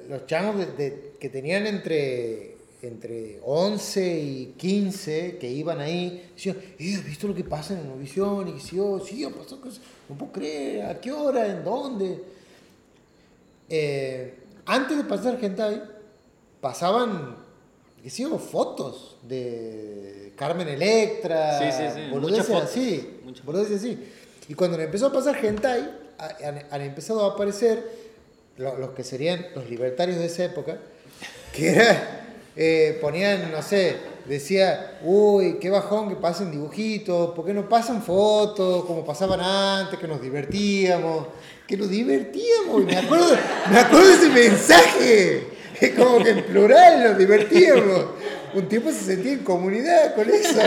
los 0.09 0.25
chamos 0.25 0.57
de- 0.57 0.65
de- 0.73 1.11
que 1.19 1.29
tenían 1.29 1.65
entre, 1.67 2.55
entre 2.81 3.39
11 3.43 4.19
y 4.19 4.45
15 4.57 5.37
que 5.39 5.49
iban 5.49 5.79
ahí, 5.79 6.29
decían, 6.35 6.57
eh, 6.79 6.95
¿has 6.95 7.03
visto 7.05 7.27
lo 7.27 7.35
que 7.35 7.43
pasa 7.43 7.73
en 7.73 7.85
Eurovisión? 7.85 8.47
Y 8.47 8.53
que 8.53 8.59
sí, 9.05 9.23
ha 9.23 9.29
pasado 9.29 9.61
cosas, 9.61 9.81
no 10.09 10.17
puedo 10.17 10.31
creer, 10.31 10.85
¿a 10.85 10.99
qué 11.01 11.11
hora? 11.11 11.47
¿En 11.47 11.63
dónde? 11.63 12.21
Eh, 13.69 14.33
antes 14.65 14.97
de 14.97 15.03
pasar 15.03 15.37
hentai, 15.43 15.81
pasaban, 16.61 17.35
yo, 18.03 18.37
fotos 18.39 19.17
de 19.27 20.33
Carmen 20.35 20.67
Electra, 20.67 21.59
Sí, 21.59 21.65
sí, 21.71 21.83
sí, 21.93 22.01
muchas 22.11 22.47
fotos, 22.47 22.69
así, 22.69 23.19
muchas 23.23 23.45
así. 23.71 23.97
Y 24.49 24.53
cuando 24.53 24.79
empezó 24.79 25.07
a 25.07 25.11
pasar 25.13 25.43
hentai, 25.43 25.81
a- 26.17 26.47
han, 26.47 26.63
han 26.71 26.81
empezado 26.81 27.23
a 27.29 27.33
aparecer 27.33 28.06
lo- 28.57 28.77
los 28.77 28.89
que 28.91 29.03
serían 29.03 29.45
los 29.55 29.69
libertarios 29.69 30.17
de 30.19 30.25
esa 30.25 30.45
época, 30.45 30.77
que 31.53 31.69
era, 31.69 32.25
eh, 32.55 32.97
ponían, 33.01 33.51
no 33.51 33.61
sé, 33.61 33.95
decía, 34.25 34.97
uy, 35.03 35.57
qué 35.59 35.69
bajón 35.69 36.09
que 36.09 36.15
pasen 36.15 36.51
dibujitos, 36.51 37.33
¿por 37.35 37.45
qué 37.45 37.53
no 37.53 37.69
pasan 37.69 38.01
fotos 38.01 38.85
como 38.85 39.05
pasaban 39.05 39.39
antes, 39.41 39.99
que 39.99 40.07
nos 40.07 40.21
divertíamos? 40.21 41.27
Que 41.67 41.77
nos 41.77 41.89
divertíamos, 41.89 42.81
y 42.81 42.85
me 42.85 42.97
acuerdo, 42.97 43.35
me 43.71 43.79
acuerdo 43.79 44.07
de 44.07 44.13
ese 44.15 44.29
mensaje, 44.29 45.47
es 45.79 45.89
como 45.91 46.23
que 46.23 46.29
en 46.31 46.43
plural 46.45 47.03
nos 47.03 47.17
divertíamos. 47.17 48.05
Un 48.53 48.67
tiempo 48.69 48.89
se 48.91 48.99
sentía 49.03 49.33
en 49.33 49.39
comunidad 49.43 50.15
con 50.15 50.27
eso. 50.29 50.59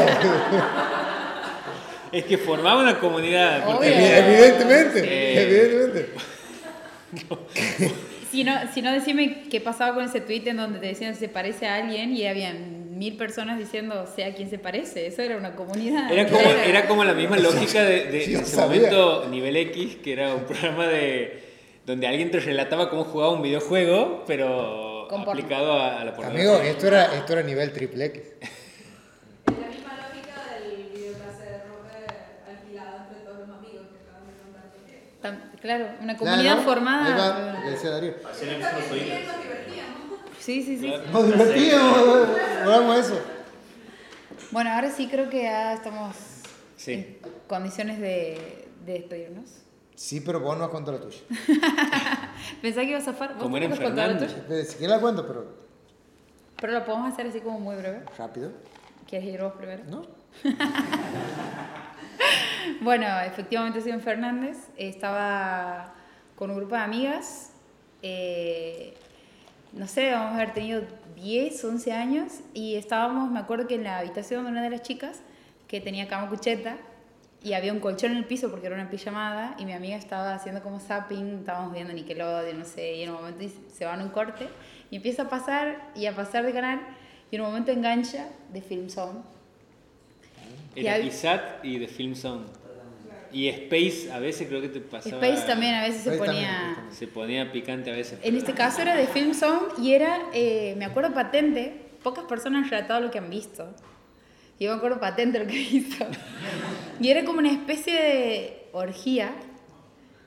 Es 2.13 2.25
que 2.25 2.39
formaba 2.39 2.83
una 2.83 2.99
comunidad. 3.01 3.65
porque- 3.65 3.89
evidentemente, 4.19 5.01
Eh. 5.05 5.43
evidentemente. 5.43 6.13
Si 8.31 8.45
no, 8.45 8.55
si 8.73 8.81
no, 8.81 8.93
decime 8.93 9.43
qué 9.51 9.61
pasaba 9.61 9.93
con 9.93 10.05
ese 10.05 10.21
tweet 10.21 10.43
en 10.47 10.57
donde 10.59 10.79
te 10.79 10.87
decían 10.87 11.17
se 11.17 11.29
parece 11.29 11.67
a 11.67 11.75
alguien 11.75 12.13
y 12.15 12.25
habían 12.29 12.97
mil 12.97 13.17
personas 13.17 13.59
diciendo 13.59 14.07
sea 14.07 14.29
a 14.29 14.35
quién 14.35 14.49
se 14.49 14.57
parece. 14.57 15.09
Eso 15.09 15.23
era 15.23 15.37
una 15.37 15.57
comunidad. 15.57 16.13
Era 16.13 16.29
como, 16.29 16.41
era 16.49 16.87
como 16.87 17.03
la 17.05 17.15
misma 17.15 17.39
lógica 17.39 17.83
de, 17.83 18.05
de 18.05 18.21
Sí, 18.21 18.31
yo 18.33 18.39
en 18.39 18.45
ese 18.45 18.55
sabía. 18.55 18.77
momento 18.83 19.29
Nivel 19.31 19.57
X, 19.57 19.97
que 19.97 20.13
era 20.13 20.33
un 20.33 20.45
programa 20.45 20.87
de 20.87 21.43
donde 21.85 22.07
alguien 22.07 22.31
te 22.31 22.39
relataba 22.39 22.89
cómo 22.89 23.03
jugaba 23.03 23.33
un 23.33 23.43
videojuego, 23.43 24.23
pero 24.29 25.09
aplicado 25.11 25.73
a, 25.73 26.01
a 26.01 26.05
la 26.05 26.15
pornografía. 26.15 26.51
Amigo, 26.55 26.63
esto 26.71 26.87
era, 26.87 27.13
esto 27.17 27.33
era 27.33 27.43
nivel 27.43 27.73
triple 27.73 28.05
X. 28.05 28.23
Es 28.43 29.59
la 29.59 29.67
misma 29.67 29.97
lógica 30.07 30.37
del 30.55 30.85
videocassette 30.95 31.65
alquilado 32.49 32.97
entre 33.09 33.25
todos 33.25 33.39
los 33.49 33.59
amigos 33.59 33.87
que 33.91 33.99
acaban 34.07 34.29
de 34.29 34.35
contar 34.41 34.71
también. 34.71 35.01
Tam- 35.21 35.41
Claro, 35.61 35.89
una 36.01 36.17
comunidad 36.17 36.43
Claro, 36.55 36.63
formada. 36.63 37.07
ahí 37.07 37.13
va, 37.57 37.63
que 37.63 37.71
decía 37.71 37.91
Darío. 37.91 38.15
Sí, 40.39 40.63
sí, 40.63 40.79
sí. 40.79 40.93
Nos 41.13 41.27
divertíamos, 41.27 42.97
eso. 42.99 43.21
Bueno, 44.51 44.71
ahora 44.73 44.91
sí 44.91 45.07
creo 45.09 45.29
que 45.29 45.43
ya 45.43 45.75
estamos 45.75 46.17
Sí. 46.77 46.93
en 46.95 47.19
condiciones 47.47 48.01
de, 48.01 48.69
de 48.87 48.93
despedirnos. 48.95 49.51
Sí, 49.95 50.21
pero 50.23 50.41
vos 50.41 50.57
no 50.57 50.65
has 50.65 50.71
contado 50.71 50.97
la 50.99 51.05
tuya. 51.05 51.19
Pensaba 52.63 52.85
que 52.87 52.91
ibas 52.93 53.03
a 53.03 53.13
zafar. 53.13 53.35
¿Vos 53.35 53.43
Como 53.43 53.59
tampoco 53.61 53.75
has 53.83 53.87
contado 53.89 54.13
la 54.13 54.19
tuya? 54.19 54.37
Eh, 54.49 54.65
Si 54.65 54.77
quieres 54.79 54.97
la 54.97 55.01
cuento, 55.01 55.27
pero 55.27 55.45
Pero 56.59 56.73
lo 56.73 56.85
podemos 56.87 57.13
hacer 57.13 57.27
así 57.27 57.41
como 57.41 57.61
muy 57.61 57.77
breve. 57.77 58.03
rápido. 58.17 58.51
¿Quieres 59.07 59.29
ir 59.29 59.43
vos 59.43 59.53
primero? 59.59 59.85
¿No? 59.89 60.03
Bueno, 62.81 63.07
efectivamente 63.21 63.81
soy 63.81 63.93
en 63.93 64.01
Fernández. 64.01 64.57
Estaba 64.77 65.95
con 66.37 66.51
un 66.51 66.57
grupo 66.57 66.75
de 66.75 66.81
amigas. 66.83 67.53
eh, 68.03 68.95
no 69.73 69.87
sé, 69.87 70.11
vamos 70.11 70.33
a 70.33 70.35
haber 70.37 70.53
tenido 70.53 70.83
10, 71.17 71.65
11 71.65 71.93
años. 71.93 72.33
Y 72.55 72.77
estábamos, 72.77 73.31
me 73.31 73.39
acuerdo 73.39 73.67
que 73.67 73.75
en 73.75 73.85
la 73.85 73.99
habitación 73.99 74.45
de 74.45 74.51
una 74.51 74.63
de 74.63 74.71
las 74.71 74.83
chicas, 74.83 75.23
que 75.69 75.81
tenía 75.81 76.09
cama 76.09 76.29
cucheta, 76.29 76.77
y 77.43 77.55
había 77.55 77.73
un 77.73 77.81
colchón 77.81 78.13
en 78.13 78.19
el 78.19 78.25
piso 78.27 78.51
porque 78.51 78.67
era 78.67 78.77
una 78.77 78.91
pijamada. 78.91 79.55
Y 79.59 79.65
mi 79.65 79.73
amiga 79.73 79.97
estaba 79.97 80.35
haciendo 80.35 80.63
como 80.63 80.81
zapping, 80.81 81.41
estábamos 81.41 81.73
viendo 81.73 81.93
Nickelodeon, 81.93 82.59
no 82.59 82.65
sé. 82.65 82.97
Y 82.97 83.03
en 83.03 83.11
un 83.11 83.17
momento 83.17 83.45
se 83.73 83.85
va 83.85 83.95
en 83.95 84.03
un 84.03 84.11
corte 84.11 84.49
y 84.91 84.97
empieza 84.97 85.23
a 85.23 85.29
pasar 85.29 85.91
y 85.95 86.07
a 86.07 86.15
pasar 86.15 86.45
de 86.45 86.53
canal. 86.53 86.81
Y 87.31 87.37
en 87.37 87.43
un 87.43 87.49
momento 87.49 87.71
engancha 87.71 88.29
de 88.53 88.61
Film 88.61 88.89
Zone. 88.91 89.21
Era 90.75 90.99
Y 90.99 91.09
ISAT 91.09 91.65
y 91.65 91.79
The 91.79 91.89
Film 91.89 92.15
Zone. 92.15 92.45
Y 93.33 93.49
Space 93.49 94.11
a 94.13 94.19
veces 94.19 94.49
creo 94.49 94.61
que 94.61 94.69
te 94.69 94.81
pasaba. 94.81 95.25
Space 95.25 95.47
también 95.47 95.75
a 95.77 95.83
veces 95.83 96.03
se 96.03 96.15
Space 96.15 96.31
ponía... 96.31 96.73
también, 96.75 96.95
Se 96.97 97.07
ponía 97.07 97.53
picante 97.53 97.91
a 97.91 97.95
veces. 97.95 98.19
En 98.23 98.37
este 98.37 98.55
caso 98.55 98.83
era 98.83 98.97
de 98.97 99.07
Film 99.07 99.35
Zone 99.35 99.69
y 99.79 99.93
era, 99.93 100.19
eh, 100.33 100.75
me 100.77 100.85
acuerdo 100.85 101.15
patente, 101.15 101.75
pocas 102.03 102.25
personas 102.25 102.65
han 102.65 102.71
relatado 102.71 103.01
lo 103.01 103.11
que 103.11 103.19
han 103.19 103.31
visto. 103.31 103.69
Y 104.59 104.65
yo 104.65 104.73
me 104.73 104.77
acuerdo 104.79 104.99
patente 105.01 105.39
lo 105.39 105.47
que 105.47 105.61
hizo. 105.61 106.05
Y 107.01 107.09
era 107.09 107.25
como 107.25 107.39
una 107.39 107.53
especie 107.53 107.95
de 107.95 108.67
orgía 108.73 109.33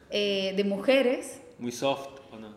eh, 0.09 0.53
de 0.55 0.63
mujeres. 0.63 1.41
Muy 1.59 1.71
soft, 1.73 2.07
¿o 2.31 2.37
no? 2.37 2.53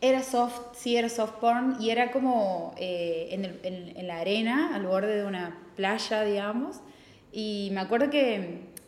Era 0.00 0.22
soft, 0.22 0.58
sí, 0.78 0.96
era 0.96 1.10
soft 1.10 1.34
porn. 1.40 1.76
Y 1.78 1.90
era 1.90 2.10
como 2.10 2.74
eh, 2.78 3.28
en, 3.32 3.44
el- 3.44 3.60
en- 3.64 3.96
en 3.98 4.06
la 4.06 4.18
arena, 4.20 4.74
al 4.74 4.86
borde 4.86 5.16
de 5.16 5.24
una 5.26 5.58
playa, 5.76 6.22
digamos. 6.22 6.80
Y 7.32 7.70
me 7.72 7.80
acuerdo 7.80 8.10
que 8.10 8.34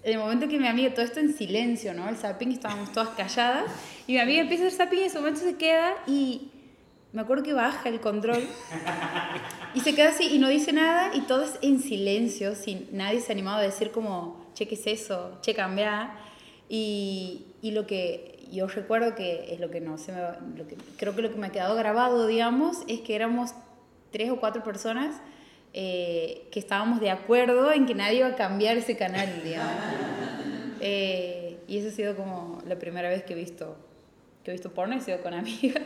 en 0.04 0.12
el 0.14 0.18
momento 0.18 0.48
que 0.48 0.58
mi 0.58 0.66
amiga, 0.66 0.92
todo 0.92 1.04
esto 1.04 1.20
en 1.20 1.32
silencio, 1.32 1.94
¿no? 1.94 2.08
El 2.08 2.16
zapping, 2.16 2.52
estábamos 2.52 2.92
todas 2.92 3.10
calladas. 3.10 3.64
Y 4.06 4.14
mi 4.14 4.18
amiga 4.18 4.42
empieza 4.42 4.66
hacer 4.66 4.86
zapping 4.86 4.98
y 4.98 5.02
en 5.02 5.06
ese 5.06 5.18
momento 5.18 5.40
se 5.40 5.56
queda 5.56 5.94
y 6.06 6.50
me 7.12 7.20
acuerdo 7.20 7.42
que 7.42 7.52
baja 7.52 7.88
el 7.88 8.00
control. 8.00 8.42
Y 9.74 9.80
se 9.80 9.94
queda 9.94 10.10
así 10.10 10.28
y 10.34 10.38
no 10.38 10.48
dice 10.48 10.72
nada 10.72 11.14
y 11.14 11.20
todo 11.22 11.44
es 11.44 11.58
en 11.62 11.80
silencio, 11.80 12.54
sin 12.54 12.88
nadie 12.92 13.20
se 13.20 13.32
ha 13.32 13.34
animado 13.34 13.58
a 13.58 13.62
decir 13.62 13.90
como, 13.90 14.46
che, 14.54 14.66
¿qué 14.66 14.74
es 14.74 14.86
eso? 14.86 15.38
Che, 15.40 15.54
cambia. 15.54 16.12
Y, 16.68 17.46
y 17.62 17.70
lo 17.70 17.86
que 17.86 18.32
yo 18.50 18.66
recuerdo 18.66 19.14
que 19.14 19.52
es 19.52 19.60
lo 19.60 19.70
que 19.70 19.80
no 19.80 19.98
se 19.98 20.12
me 20.12 20.20
lo 20.56 20.66
que, 20.66 20.76
creo 20.96 21.14
que 21.14 21.22
lo 21.22 21.30
que 21.30 21.38
me 21.38 21.46
ha 21.46 21.52
quedado 21.52 21.74
grabado, 21.74 22.26
digamos, 22.26 22.78
es 22.86 23.00
que 23.00 23.14
éramos 23.14 23.52
tres 24.10 24.30
o 24.30 24.36
cuatro 24.36 24.62
personas 24.62 25.16
eh, 25.74 26.48
que 26.50 26.58
estábamos 26.58 27.00
de 27.00 27.10
acuerdo 27.10 27.72
en 27.72 27.86
que 27.86 27.94
nadie 27.94 28.18
iba 28.18 28.28
a 28.28 28.36
cambiar 28.36 28.76
ese 28.76 28.96
canal, 28.96 29.42
digamos. 29.42 29.72
Eh, 30.80 31.60
y 31.66 31.78
eso 31.78 31.88
ha 31.88 31.92
sido 31.92 32.16
como 32.16 32.60
la 32.66 32.78
primera 32.78 33.08
vez 33.08 33.22
que 33.22 33.32
he 33.32 33.36
visto, 33.36 33.76
que 34.44 34.50
he 34.50 34.54
visto 34.54 34.72
porno, 34.72 34.96
he 34.96 35.00
sido 35.00 35.22
con 35.22 35.32
amigas. 35.32 35.84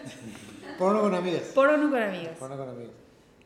Porno 0.79 1.03
con 1.03 1.15
amigas. 1.15 1.43
Porno 1.55 1.91
con 1.91 2.03
amigas. 2.03 2.37
Porno 2.39 2.57
con 2.57 2.69
amigas. 2.69 2.95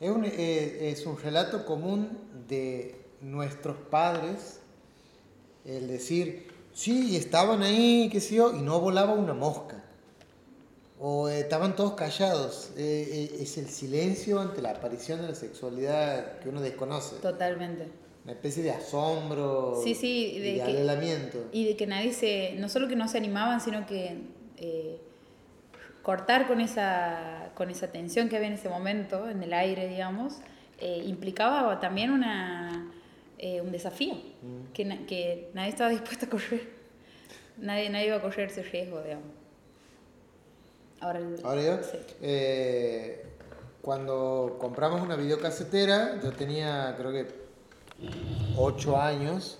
Es 0.01 0.11
un, 0.11 0.25
eh, 0.25 0.91
es 0.91 1.05
un 1.05 1.19
relato 1.21 1.67
común 1.67 2.19
de 2.49 2.97
nuestros 3.21 3.77
padres 3.77 4.61
el 5.65 5.89
decir, 5.89 6.49
sí, 6.73 7.17
estaban 7.17 7.62
ahí, 7.62 8.09
qué 8.11 8.21
sé 8.21 8.37
yo, 8.37 8.57
y 8.57 8.62
no 8.62 8.81
volaba 8.81 9.12
una 9.12 9.35
mosca. 9.35 9.80
O 11.03 11.29
eh, 11.29 11.41
estaban 11.41 11.75
todos 11.77 11.95
callados. 11.95 12.73
Eh, 12.77 13.31
eh, 13.33 13.43
es 13.43 13.57
el 13.59 13.69
silencio 13.69 14.39
ante 14.39 14.61
la 14.61 14.71
aparición 14.73 15.23
de 15.23 15.29
la 15.29 15.35
sexualidad 15.35 16.39
que 16.41 16.49
uno 16.51 16.61
desconoce. 16.61 17.17
Totalmente. 17.17 17.89
Una 18.25 18.33
especie 18.35 18.63
de 18.63 18.71
asombro 18.71 19.81
Sí, 19.83 19.95
sí, 19.95 20.33
y 20.37 20.39
de 20.41 20.53
de, 20.53 20.59
que-. 20.65 20.73
Y 21.53 21.65
de 21.65 21.77
que 21.77 21.87
nadie 21.87 22.13
se, 22.13 22.53
no 22.59 22.69
solo 22.69 22.87
que 22.87 22.97
no 22.97 23.09
se 23.09 23.17
animaban, 23.17 23.63
sino 23.63 23.87
que 23.87 24.19
eh, 24.59 25.01
cortar 26.03 26.47
con 26.47 26.61
esa, 26.61 27.51
con 27.55 27.71
esa 27.71 27.89
tensión 27.89 28.29
que 28.29 28.37
había 28.37 28.49
en 28.49 28.55
ese 28.55 28.69
momento, 28.69 29.29
en 29.29 29.43
el 29.43 29.53
aire, 29.55 29.89
digamos, 29.89 30.35
eh, 30.79 31.03
implicaba 31.07 31.81
también 31.81 32.11
una, 32.11 32.93
eh, 33.39 33.63
un 33.63 33.73
desafío, 33.73 34.17
que, 34.75 34.85
na- 34.85 35.07
que 35.07 35.49
nadie 35.55 35.71
estaba 35.71 35.89
dispuesto 35.91 36.27
a 36.27 36.29
correr. 36.29 36.69
Nadie, 37.57 37.89
nadie 37.91 38.07
iba 38.09 38.17
a 38.17 38.23
correr 38.23 38.49
ese 38.51 38.63
riesgo, 38.63 39.01
digamos. 39.03 39.27
Ahora, 41.01 41.19
el- 41.19 41.41
Ahora 41.45 41.63
yo, 41.63 41.77
sí. 41.83 41.99
eh, 42.23 43.25
cuando 43.83 44.57
compramos 44.61 45.01
una 45.01 45.17
videocasetera, 45.17 46.21
yo 46.23 46.33
tenía 46.33 46.95
creo 46.99 47.13
que 47.13 47.27
8 48.57 48.97
años 48.99 49.59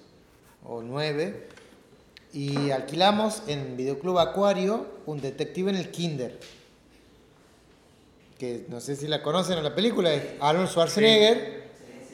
o 0.65 0.83
9 0.83 1.49
y 2.33 2.71
alquilamos 2.71 3.43
en 3.47 3.77
Videoclub 3.77 4.19
Acuario 4.19 4.87
un 5.07 5.21
detective 5.21 5.71
en 5.71 5.77
el 5.77 5.91
Kinder. 5.91 6.39
Que 8.39 8.65
no 8.69 8.81
sé 8.81 8.97
si 8.97 9.07
la 9.07 9.23
conocen 9.23 9.59
en 9.59 9.65
la 9.65 9.75
película, 9.75 10.13
es 10.15 10.23
Arnold 10.41 10.69
Schwarzenegger, 10.69 11.65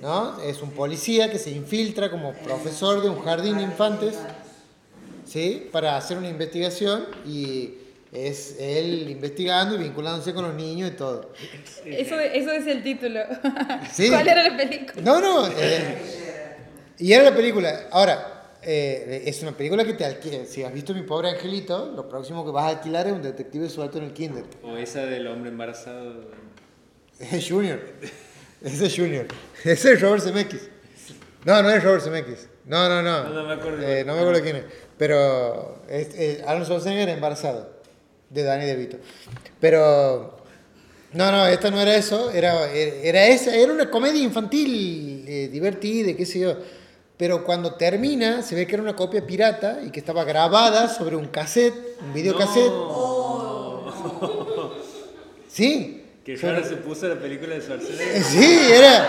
¿no? 0.02 0.40
Es 0.40 0.62
un 0.62 0.70
policía 0.70 1.30
que 1.30 1.38
se 1.38 1.50
infiltra 1.50 2.10
como 2.10 2.32
profesor 2.32 3.02
de 3.02 3.08
un 3.10 3.20
jardín 3.22 3.58
de 3.58 3.62
infantes, 3.64 4.16
¿sí? 5.24 5.68
Para 5.70 5.96
hacer 5.96 6.18
una 6.18 6.28
investigación 6.28 7.04
y 7.24 7.74
es 8.16 8.56
él 8.58 9.10
investigando 9.10 9.74
y 9.74 9.78
vinculándose 9.78 10.32
con 10.32 10.44
los 10.44 10.54
niños 10.54 10.90
y 10.92 10.94
todo. 10.94 11.32
Eso, 11.84 12.18
eso 12.18 12.50
es 12.52 12.66
el 12.66 12.82
título. 12.82 13.20
Sí. 13.92 14.08
¿Cuál 14.10 14.26
era 14.28 14.48
la 14.48 14.56
película? 14.56 15.02
No, 15.02 15.20
no. 15.20 15.48
eh, 15.58 15.98
y 16.98 17.12
era 17.12 17.24
la 17.24 17.36
película. 17.36 17.88
Ahora, 17.90 18.54
eh, 18.62 19.22
es 19.26 19.42
una 19.42 19.52
película 19.52 19.84
que 19.84 19.92
te 19.92 20.04
alquila. 20.04 20.46
Si 20.46 20.62
has 20.62 20.72
visto 20.72 20.94
Mi 20.94 21.02
Pobre 21.02 21.28
Angelito, 21.30 21.92
lo 21.94 22.08
próximo 22.08 22.44
que 22.44 22.50
vas 22.50 22.64
a 22.64 22.68
alquilar 22.78 23.06
es 23.06 23.12
un 23.12 23.22
detective 23.22 23.68
suelto 23.68 23.98
en 23.98 24.04
el 24.04 24.12
kinder. 24.12 24.44
O 24.62 24.76
esa 24.76 25.04
del 25.04 25.26
hombre 25.26 25.50
embarazado. 25.50 26.24
Es 27.20 27.48
Junior. 27.48 27.80
Ese 28.62 28.86
es 28.86 28.96
Junior. 28.96 29.26
Ese 29.62 29.92
es 29.92 30.00
Robert 30.00 30.22
Zemeckis. 30.22 30.70
No, 31.44 31.62
no 31.62 31.70
es 31.70 31.84
Robert 31.84 32.02
Zemeckis. 32.02 32.48
No, 32.64 32.88
no, 32.88 33.02
no. 33.02 33.24
No, 33.24 33.30
no 33.30 33.44
me 33.44 33.54
acuerdo. 33.54 33.82
Eh, 33.86 34.04
no 34.04 34.14
me 34.14 34.20
acuerdo 34.20 34.42
quién 34.42 34.56
es. 34.56 34.64
Pero 34.98 35.84
es, 35.88 36.14
es 36.14 36.42
Arnold 36.42 36.64
Schwarzenegger 36.66 37.10
embarazado. 37.10 37.75
De 38.30 38.42
Danny 38.42 38.64
DeVito. 38.66 38.98
Pero... 39.60 40.36
No, 41.12 41.30
no, 41.30 41.46
esta 41.46 41.70
no 41.70 41.80
era 41.80 41.94
eso. 41.96 42.30
Era, 42.30 42.70
era 42.70 43.26
esa. 43.26 43.54
Era 43.54 43.72
una 43.72 43.90
comedia 43.90 44.22
infantil 44.22 45.24
eh, 45.26 45.48
divertida, 45.50 46.14
qué 46.16 46.26
sé 46.26 46.40
yo. 46.40 46.56
Pero 47.16 47.44
cuando 47.44 47.74
termina, 47.76 48.42
se 48.42 48.54
ve 48.54 48.66
que 48.66 48.74
era 48.74 48.82
una 48.82 48.94
copia 48.94 49.26
pirata 49.26 49.78
y 49.86 49.90
que 49.90 50.00
estaba 50.00 50.24
grabada 50.24 50.88
sobre 50.88 51.16
un 51.16 51.28
cassette, 51.28 51.74
un 52.02 52.12
videocassette. 52.12 52.72
Sí. 55.48 56.02
Que 56.24 56.36
raro 56.36 56.62
se 56.64 56.76
puso 56.76 57.08
la 57.08 57.14
película 57.14 57.54
de 57.54 57.60
Eh, 57.60 57.62
Schwarzenegger. 57.62 58.22
Sí, 58.24 58.58
era. 58.74 59.08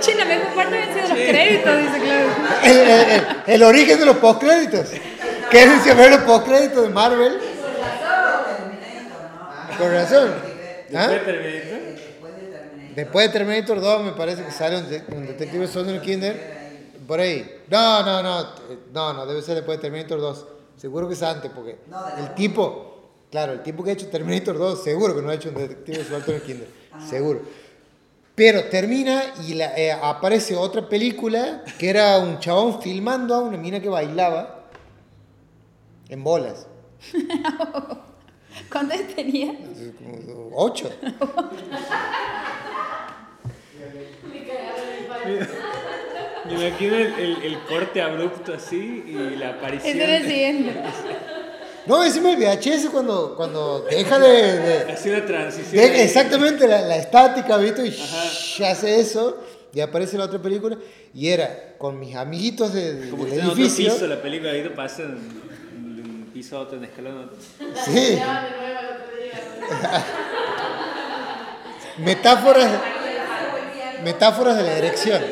Che, 0.00 0.14
la 0.14 0.24
mejor 0.26 0.54
parte 0.54 0.74
habían 0.82 0.94
sido 0.94 1.08
los 1.08 1.18
créditos, 1.28 1.78
dice 1.78 2.00
Claudio. 2.00 2.28
El, 2.64 2.76
el- 2.76 3.10
el- 3.10 3.22
el 3.46 3.62
origen 3.62 3.98
de 4.00 4.06
los 4.06 4.16
postcréditos. 4.18 4.88
Quédense 5.50 5.90
a 5.90 5.94
ver 5.94 6.10
los 6.10 6.20
postcréditos 6.20 6.82
de 6.82 6.88
Marvel. 6.90 7.38
Con 9.78 9.90
razón. 9.92 10.30
¿Ah? 10.94 11.08
Después 11.08 11.26
de 11.26 11.32
Terminator. 11.32 12.94
Después 12.94 13.26
de 13.26 13.32
Terminator 13.32 13.80
2 13.80 14.02
me 14.04 14.12
parece 14.12 14.44
que 14.44 14.50
sale 14.50 14.78
un, 14.78 15.16
un 15.18 15.26
detective 15.26 15.64
el 15.64 16.00
Kinder. 16.00 16.56
Por 17.06 17.20
ahí. 17.20 17.62
No, 17.68 18.02
no, 18.02 18.22
no. 18.22 18.46
No, 18.92 19.12
no, 19.12 19.26
debe 19.26 19.42
ser 19.42 19.54
después 19.56 19.78
de 19.78 19.82
Terminator 19.82 20.20
2. 20.20 20.46
Seguro 20.76 21.08
que 21.08 21.14
es 21.14 21.22
antes, 21.22 21.50
porque 21.54 21.78
el 22.18 22.34
tipo, 22.34 23.10
claro, 23.30 23.52
el 23.54 23.62
tipo 23.62 23.82
que 23.82 23.90
ha 23.90 23.92
hecho 23.94 24.08
Terminator 24.08 24.58
2, 24.58 24.82
seguro 24.84 25.14
que 25.16 25.22
no 25.22 25.30
ha 25.30 25.34
hecho 25.34 25.48
un 25.50 25.54
detective 25.54 26.04
el 26.28 26.42
Kinder. 26.42 26.68
Seguro. 27.08 27.40
Pero 28.34 28.64
termina 28.64 29.22
y 29.46 29.54
la- 29.54 29.74
eh, 29.78 29.92
aparece 29.92 30.54
otra 30.54 30.86
película 30.86 31.62
que 31.78 31.88
era 31.88 32.18
un 32.18 32.38
chabón 32.40 32.82
filmando 32.82 33.34
a 33.34 33.40
una 33.40 33.56
mina 33.56 33.80
que 33.80 33.88
bailaba 33.88 34.55
en 36.08 36.24
bolas. 36.24 36.66
¿Cuántos 38.72 38.98
tenía? 39.14 39.54
Como 39.98 40.50
Ocho. 40.56 40.90
Me 46.48 46.54
imagino 46.68 46.96
el, 46.96 47.12
el, 47.14 47.42
el 47.42 47.58
corte 47.68 48.00
abrupto 48.00 48.54
así 48.54 49.04
y 49.06 49.36
la 49.36 49.50
aparición. 49.50 49.94
Ese 49.96 50.04
era 50.04 50.16
el 50.18 50.26
siguiente. 50.26 50.72
No, 51.86 52.04
encima 52.04 52.30
el 52.32 52.36
VHS 52.36 52.88
cuando, 52.90 53.34
cuando 53.36 53.80
deja 53.90 54.18
de- 54.18 54.58
de, 54.58 54.92
Hace 54.92 55.10
una 55.10 55.24
transición. 55.24 55.72
De- 55.82 55.90
ahí. 55.90 56.00
exactamente 56.00 56.66
la, 56.66 56.80
la 56.82 56.96
estática, 56.96 57.56
¿viste? 57.58 57.86
Y 57.86 57.90
shh, 57.90 58.62
hace 58.64 58.98
eso, 59.00 59.40
y 59.72 59.80
aparece 59.80 60.18
la 60.18 60.24
otra 60.24 60.40
película, 60.40 60.76
y 61.14 61.28
era 61.28 61.74
con 61.78 61.98
mis 62.00 62.14
amiguitos 62.16 62.72
de, 62.72 63.08
Como 63.10 63.24
del 63.26 63.40
edificio. 63.40 64.04
la 64.06 64.20
película, 64.20 64.50
ahí 64.50 64.68
pasa 64.74 65.02
de 65.02 65.08
un, 65.10 65.14
de 65.14 65.38
un 65.48 65.55
piso 66.36 66.58
a 66.58 66.60
otro, 66.60 66.76
en 66.76 66.84
escalón 66.84 67.16
a 67.16 67.20
otro. 67.22 67.36
Sí. 67.86 68.18
metáforas, 71.98 72.70
metáforas 74.04 74.56
de 74.58 74.62
la 74.64 74.72
erección. 74.76 75.22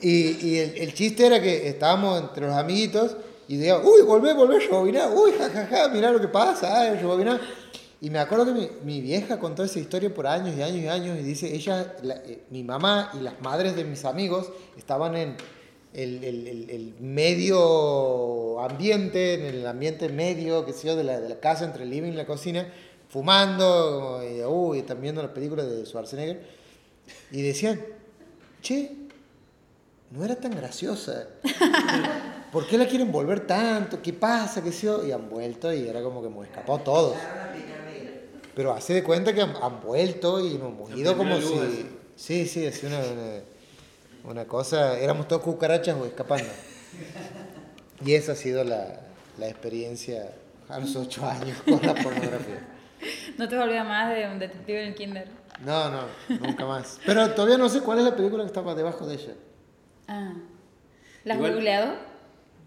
Y, 0.00 0.46
y 0.46 0.58
el, 0.58 0.76
el 0.76 0.94
chiste 0.94 1.26
era 1.26 1.40
que 1.42 1.68
estábamos 1.68 2.20
entre 2.20 2.46
los 2.46 2.54
amiguitos 2.54 3.16
y 3.48 3.56
decía, 3.56 3.78
uy, 3.78 4.02
volvé, 4.02 4.34
volvé 4.34 4.56
a 4.56 4.60
rebobinar, 4.60 5.10
uy, 5.12 5.32
jajaja, 5.36 5.88
mirá 5.88 6.12
lo 6.12 6.20
que 6.20 6.28
pasa, 6.28 6.94
rebobinar. 6.94 7.40
Y 8.00 8.08
me 8.10 8.20
acuerdo 8.20 8.44
que 8.46 8.52
mi, 8.52 8.68
mi 8.84 9.00
vieja 9.00 9.40
contó 9.40 9.64
esa 9.64 9.80
historia 9.80 10.14
por 10.14 10.28
años 10.28 10.54
y 10.56 10.62
años 10.62 10.76
y 10.84 10.86
años 10.88 11.18
y 11.18 11.22
dice, 11.24 11.52
ella, 11.52 11.96
la- 12.02 12.16
eh, 12.16 12.44
mi 12.50 12.62
mamá 12.62 13.10
y 13.14 13.18
las 13.20 13.40
madres 13.40 13.74
de 13.74 13.82
mis 13.82 14.04
amigos 14.04 14.50
estaban 14.76 15.16
en 15.16 15.36
el, 15.94 16.22
el- 16.24 16.46
el- 16.48 16.70
el 16.70 16.94
medio 17.00 18.60
ambiente, 18.60 19.34
en 19.34 19.42
el 19.54 19.66
ambiente 19.66 20.08
medio, 20.08 20.64
qué 20.66 20.72
sé 20.72 20.88
yo, 20.88 20.96
de 20.96 21.04
la, 21.04 21.20
de 21.20 21.28
la 21.28 21.40
casa, 21.40 21.64
entre 21.64 21.84
el 21.84 21.90
living 21.90 22.12
y 22.12 22.16
la 22.16 22.26
cocina, 22.26 22.66
fumando, 23.08 24.22
y, 24.28 24.42
uy, 24.42 24.78
están 24.80 25.00
viendo 25.00 25.22
la 25.22 25.32
película 25.32 25.62
de 25.64 25.84
Schwarzenegger, 25.86 26.42
y 27.30 27.42
decían, 27.42 27.80
che, 28.60 28.90
no 30.10 30.24
era 30.24 30.36
tan 30.36 30.54
graciosa. 30.56 31.28
¿Por 32.52 32.66
qué 32.66 32.78
la 32.78 32.86
quieren 32.86 33.10
volver 33.10 33.46
tanto? 33.46 34.00
¿Qué 34.00 34.12
pasa? 34.12 34.62
¿Qué 34.62 34.70
sé 34.72 34.86
yo? 34.86 35.04
Y 35.06 35.10
han 35.12 35.28
vuelto 35.28 35.72
y 35.72 35.88
era 35.88 36.02
como 36.02 36.20
que 36.20 36.28
hemos 36.28 36.46
escapado 36.46 36.78
todos. 36.80 37.16
Pero 38.54 38.72
hace 38.72 38.94
de 38.94 39.02
cuenta 39.02 39.34
que 39.34 39.42
han, 39.42 39.54
han 39.60 39.80
vuelto 39.80 40.38
y 40.38 40.54
nos 40.58 40.68
hemos 40.72 40.96
ido 40.96 41.16
como 41.16 41.40
si... 41.40 41.86
Sí, 42.14 42.46
sí, 42.46 42.66
así 42.66 42.86
una... 42.86 42.98
una- 42.98 43.53
Una 44.24 44.44
cosa, 44.46 44.98
éramos 44.98 45.28
todos 45.28 45.42
cucarachas 45.42 45.96
o 45.96 46.06
escapando. 46.06 46.48
Y 48.04 48.14
esa 48.14 48.32
ha 48.32 48.36
sido 48.36 48.64
la, 48.64 49.00
la 49.38 49.48
experiencia 49.48 50.32
a 50.68 50.78
los 50.78 50.96
ocho 50.96 51.26
años 51.28 51.58
con 51.64 51.80
la 51.82 51.94
pornografía. 51.94 52.68
No 53.36 53.48
te 53.48 53.58
olvidas 53.58 53.86
más 53.86 54.14
de 54.14 54.26
un 54.26 54.38
detective 54.38 54.80
en 54.82 54.88
el 54.88 54.94
kinder. 54.94 55.28
No, 55.64 55.90
no, 55.90 56.00
nunca 56.40 56.64
más. 56.64 56.98
Pero 57.04 57.30
todavía 57.32 57.58
no 57.58 57.68
sé 57.68 57.80
cuál 57.80 57.98
es 57.98 58.04
la 58.04 58.16
película 58.16 58.42
que 58.44 58.48
estaba 58.48 58.74
debajo 58.74 59.06
de 59.06 59.14
ella. 59.14 59.34
Ah. 60.08 60.32
¿La 61.24 61.34
has 61.34 61.38
Igual- 61.40 61.52
googleado? 61.54 61.92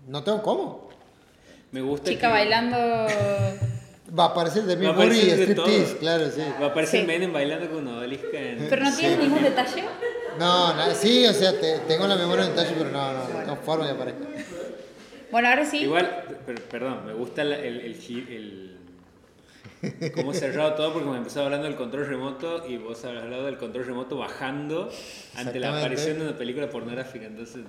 No 0.07 0.23
tengo 0.23 0.41
cómo. 0.43 0.89
Me 1.71 1.81
gusta 1.81 2.09
Chica 2.09 2.27
que- 2.27 2.33
bailando. 2.33 2.77
Va 4.17 4.23
a 4.25 4.27
aparecer 4.27 4.63
de 4.63 4.75
mi 4.77 4.85
Va 4.85 4.91
a 4.91 4.95
Burry 4.95 5.17
y 5.17 5.19
aparecer 5.31 5.37
de 5.37 5.43
striptease, 5.53 5.85
todo. 5.91 5.99
claro, 5.99 6.29
sí. 6.31 6.41
Va 6.61 6.65
a 6.65 6.69
aparecer 6.69 7.01
Sí. 7.01 7.07
Menem 7.07 7.33
bailando 7.33 7.69
con 7.69 7.87
una 7.87 7.97
obelisca 7.99 8.39
en... 8.39 8.67
Pero 8.69 8.83
no 8.85 8.95
tienes 8.95 9.19
ningún 9.19 9.43
detalle. 9.43 9.83
No, 10.39 10.73
no, 10.73 10.93
sí, 10.95 11.25
o 11.25 11.33
sea, 11.33 11.59
te- 11.59 11.79
tengo 11.87 12.07
la 12.07 12.15
memoria 12.15 12.45
en 12.45 12.51
detalle, 12.51 12.73
pero 12.77 12.89
no, 12.91 13.11
no, 13.13 13.43
no 13.45 13.55
forma 13.57 13.85
de 13.85 13.91
aparezca. 13.91 14.25
Bueno, 15.31 15.49
ahora 15.49 15.65
sí. 15.65 15.79
Igual, 15.79 16.23
per- 16.45 16.61
perdón, 16.63 17.05
me 17.05 17.13
gusta 17.13 17.41
el, 17.41 17.51
el, 17.53 17.95
gi- 17.99 18.25
el- 18.29 18.77
cómo 20.15 20.33
cerrado 20.33 20.73
todo 20.75 20.93
porque 20.93 21.09
me 21.09 21.17
empezó 21.17 21.43
hablando 21.43 21.67
del 21.67 21.75
control 21.75 22.07
remoto 22.07 22.65
y 22.67 22.77
vos 22.77 23.03
has 23.03 23.17
hablado 23.17 23.45
del 23.45 23.57
control 23.57 23.85
remoto 23.85 24.17
bajando 24.17 24.89
ante 25.35 25.59
la 25.59 25.77
aparición 25.77 26.19
de 26.19 26.25
una 26.29 26.37
película 26.37 26.69
pornográfica. 26.69 27.25
Entonces, 27.25 27.63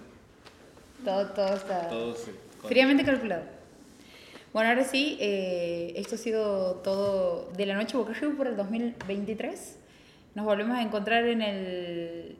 Todo, 1.04 1.26
todo 1.30 1.54
está 1.54 1.88
todo 1.88 2.14
se... 2.14 2.30
fríamente 2.68 3.04
calculado. 3.04 3.42
Bueno, 4.52 4.70
ahora 4.70 4.84
sí, 4.84 5.18
eh, 5.20 5.92
esto 5.96 6.14
ha 6.14 6.18
sido 6.18 6.74
todo 6.76 7.50
de 7.56 7.66
la 7.66 7.74
noche 7.74 7.96
boca 7.96 8.12
arriba 8.12 8.32
por 8.36 8.46
el 8.46 8.56
2023. 8.56 9.76
Nos 10.34 10.44
volvemos 10.44 10.76
a 10.76 10.82
encontrar 10.82 11.24
en 11.26 11.42
el 11.42 12.36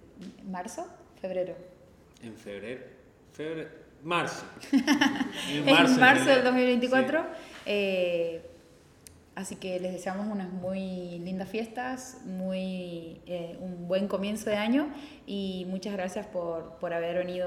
marzo, 0.51 0.87
febrero. 1.21 1.55
En 2.23 2.35
febrero. 2.37 2.81
febrero 3.33 3.69
marzo. 4.03 4.45
En 5.51 5.69
En 5.69 5.75
marzo 6.01 6.25
del 6.25 6.43
realidad. 6.43 6.45
2024. 6.45 7.21
Sí. 7.21 7.27
eh, 7.67 8.43
así 9.35 9.55
que 9.57 9.79
les 9.79 9.93
deseamos 9.93 10.27
unas 10.27 10.51
muy 10.51 11.19
lindas 11.21 11.49
fiestas, 11.49 12.19
muy, 12.25 13.21
eh, 13.27 13.57
un 13.61 13.87
buen 13.87 14.09
comienzo 14.09 14.51
de 14.51 14.57
año 14.57 14.93
y 15.27 15.65
muchas 15.69 15.93
gracias 15.93 16.27
por, 16.27 16.75
por 16.81 16.93
haber 16.93 17.19
venido 17.19 17.47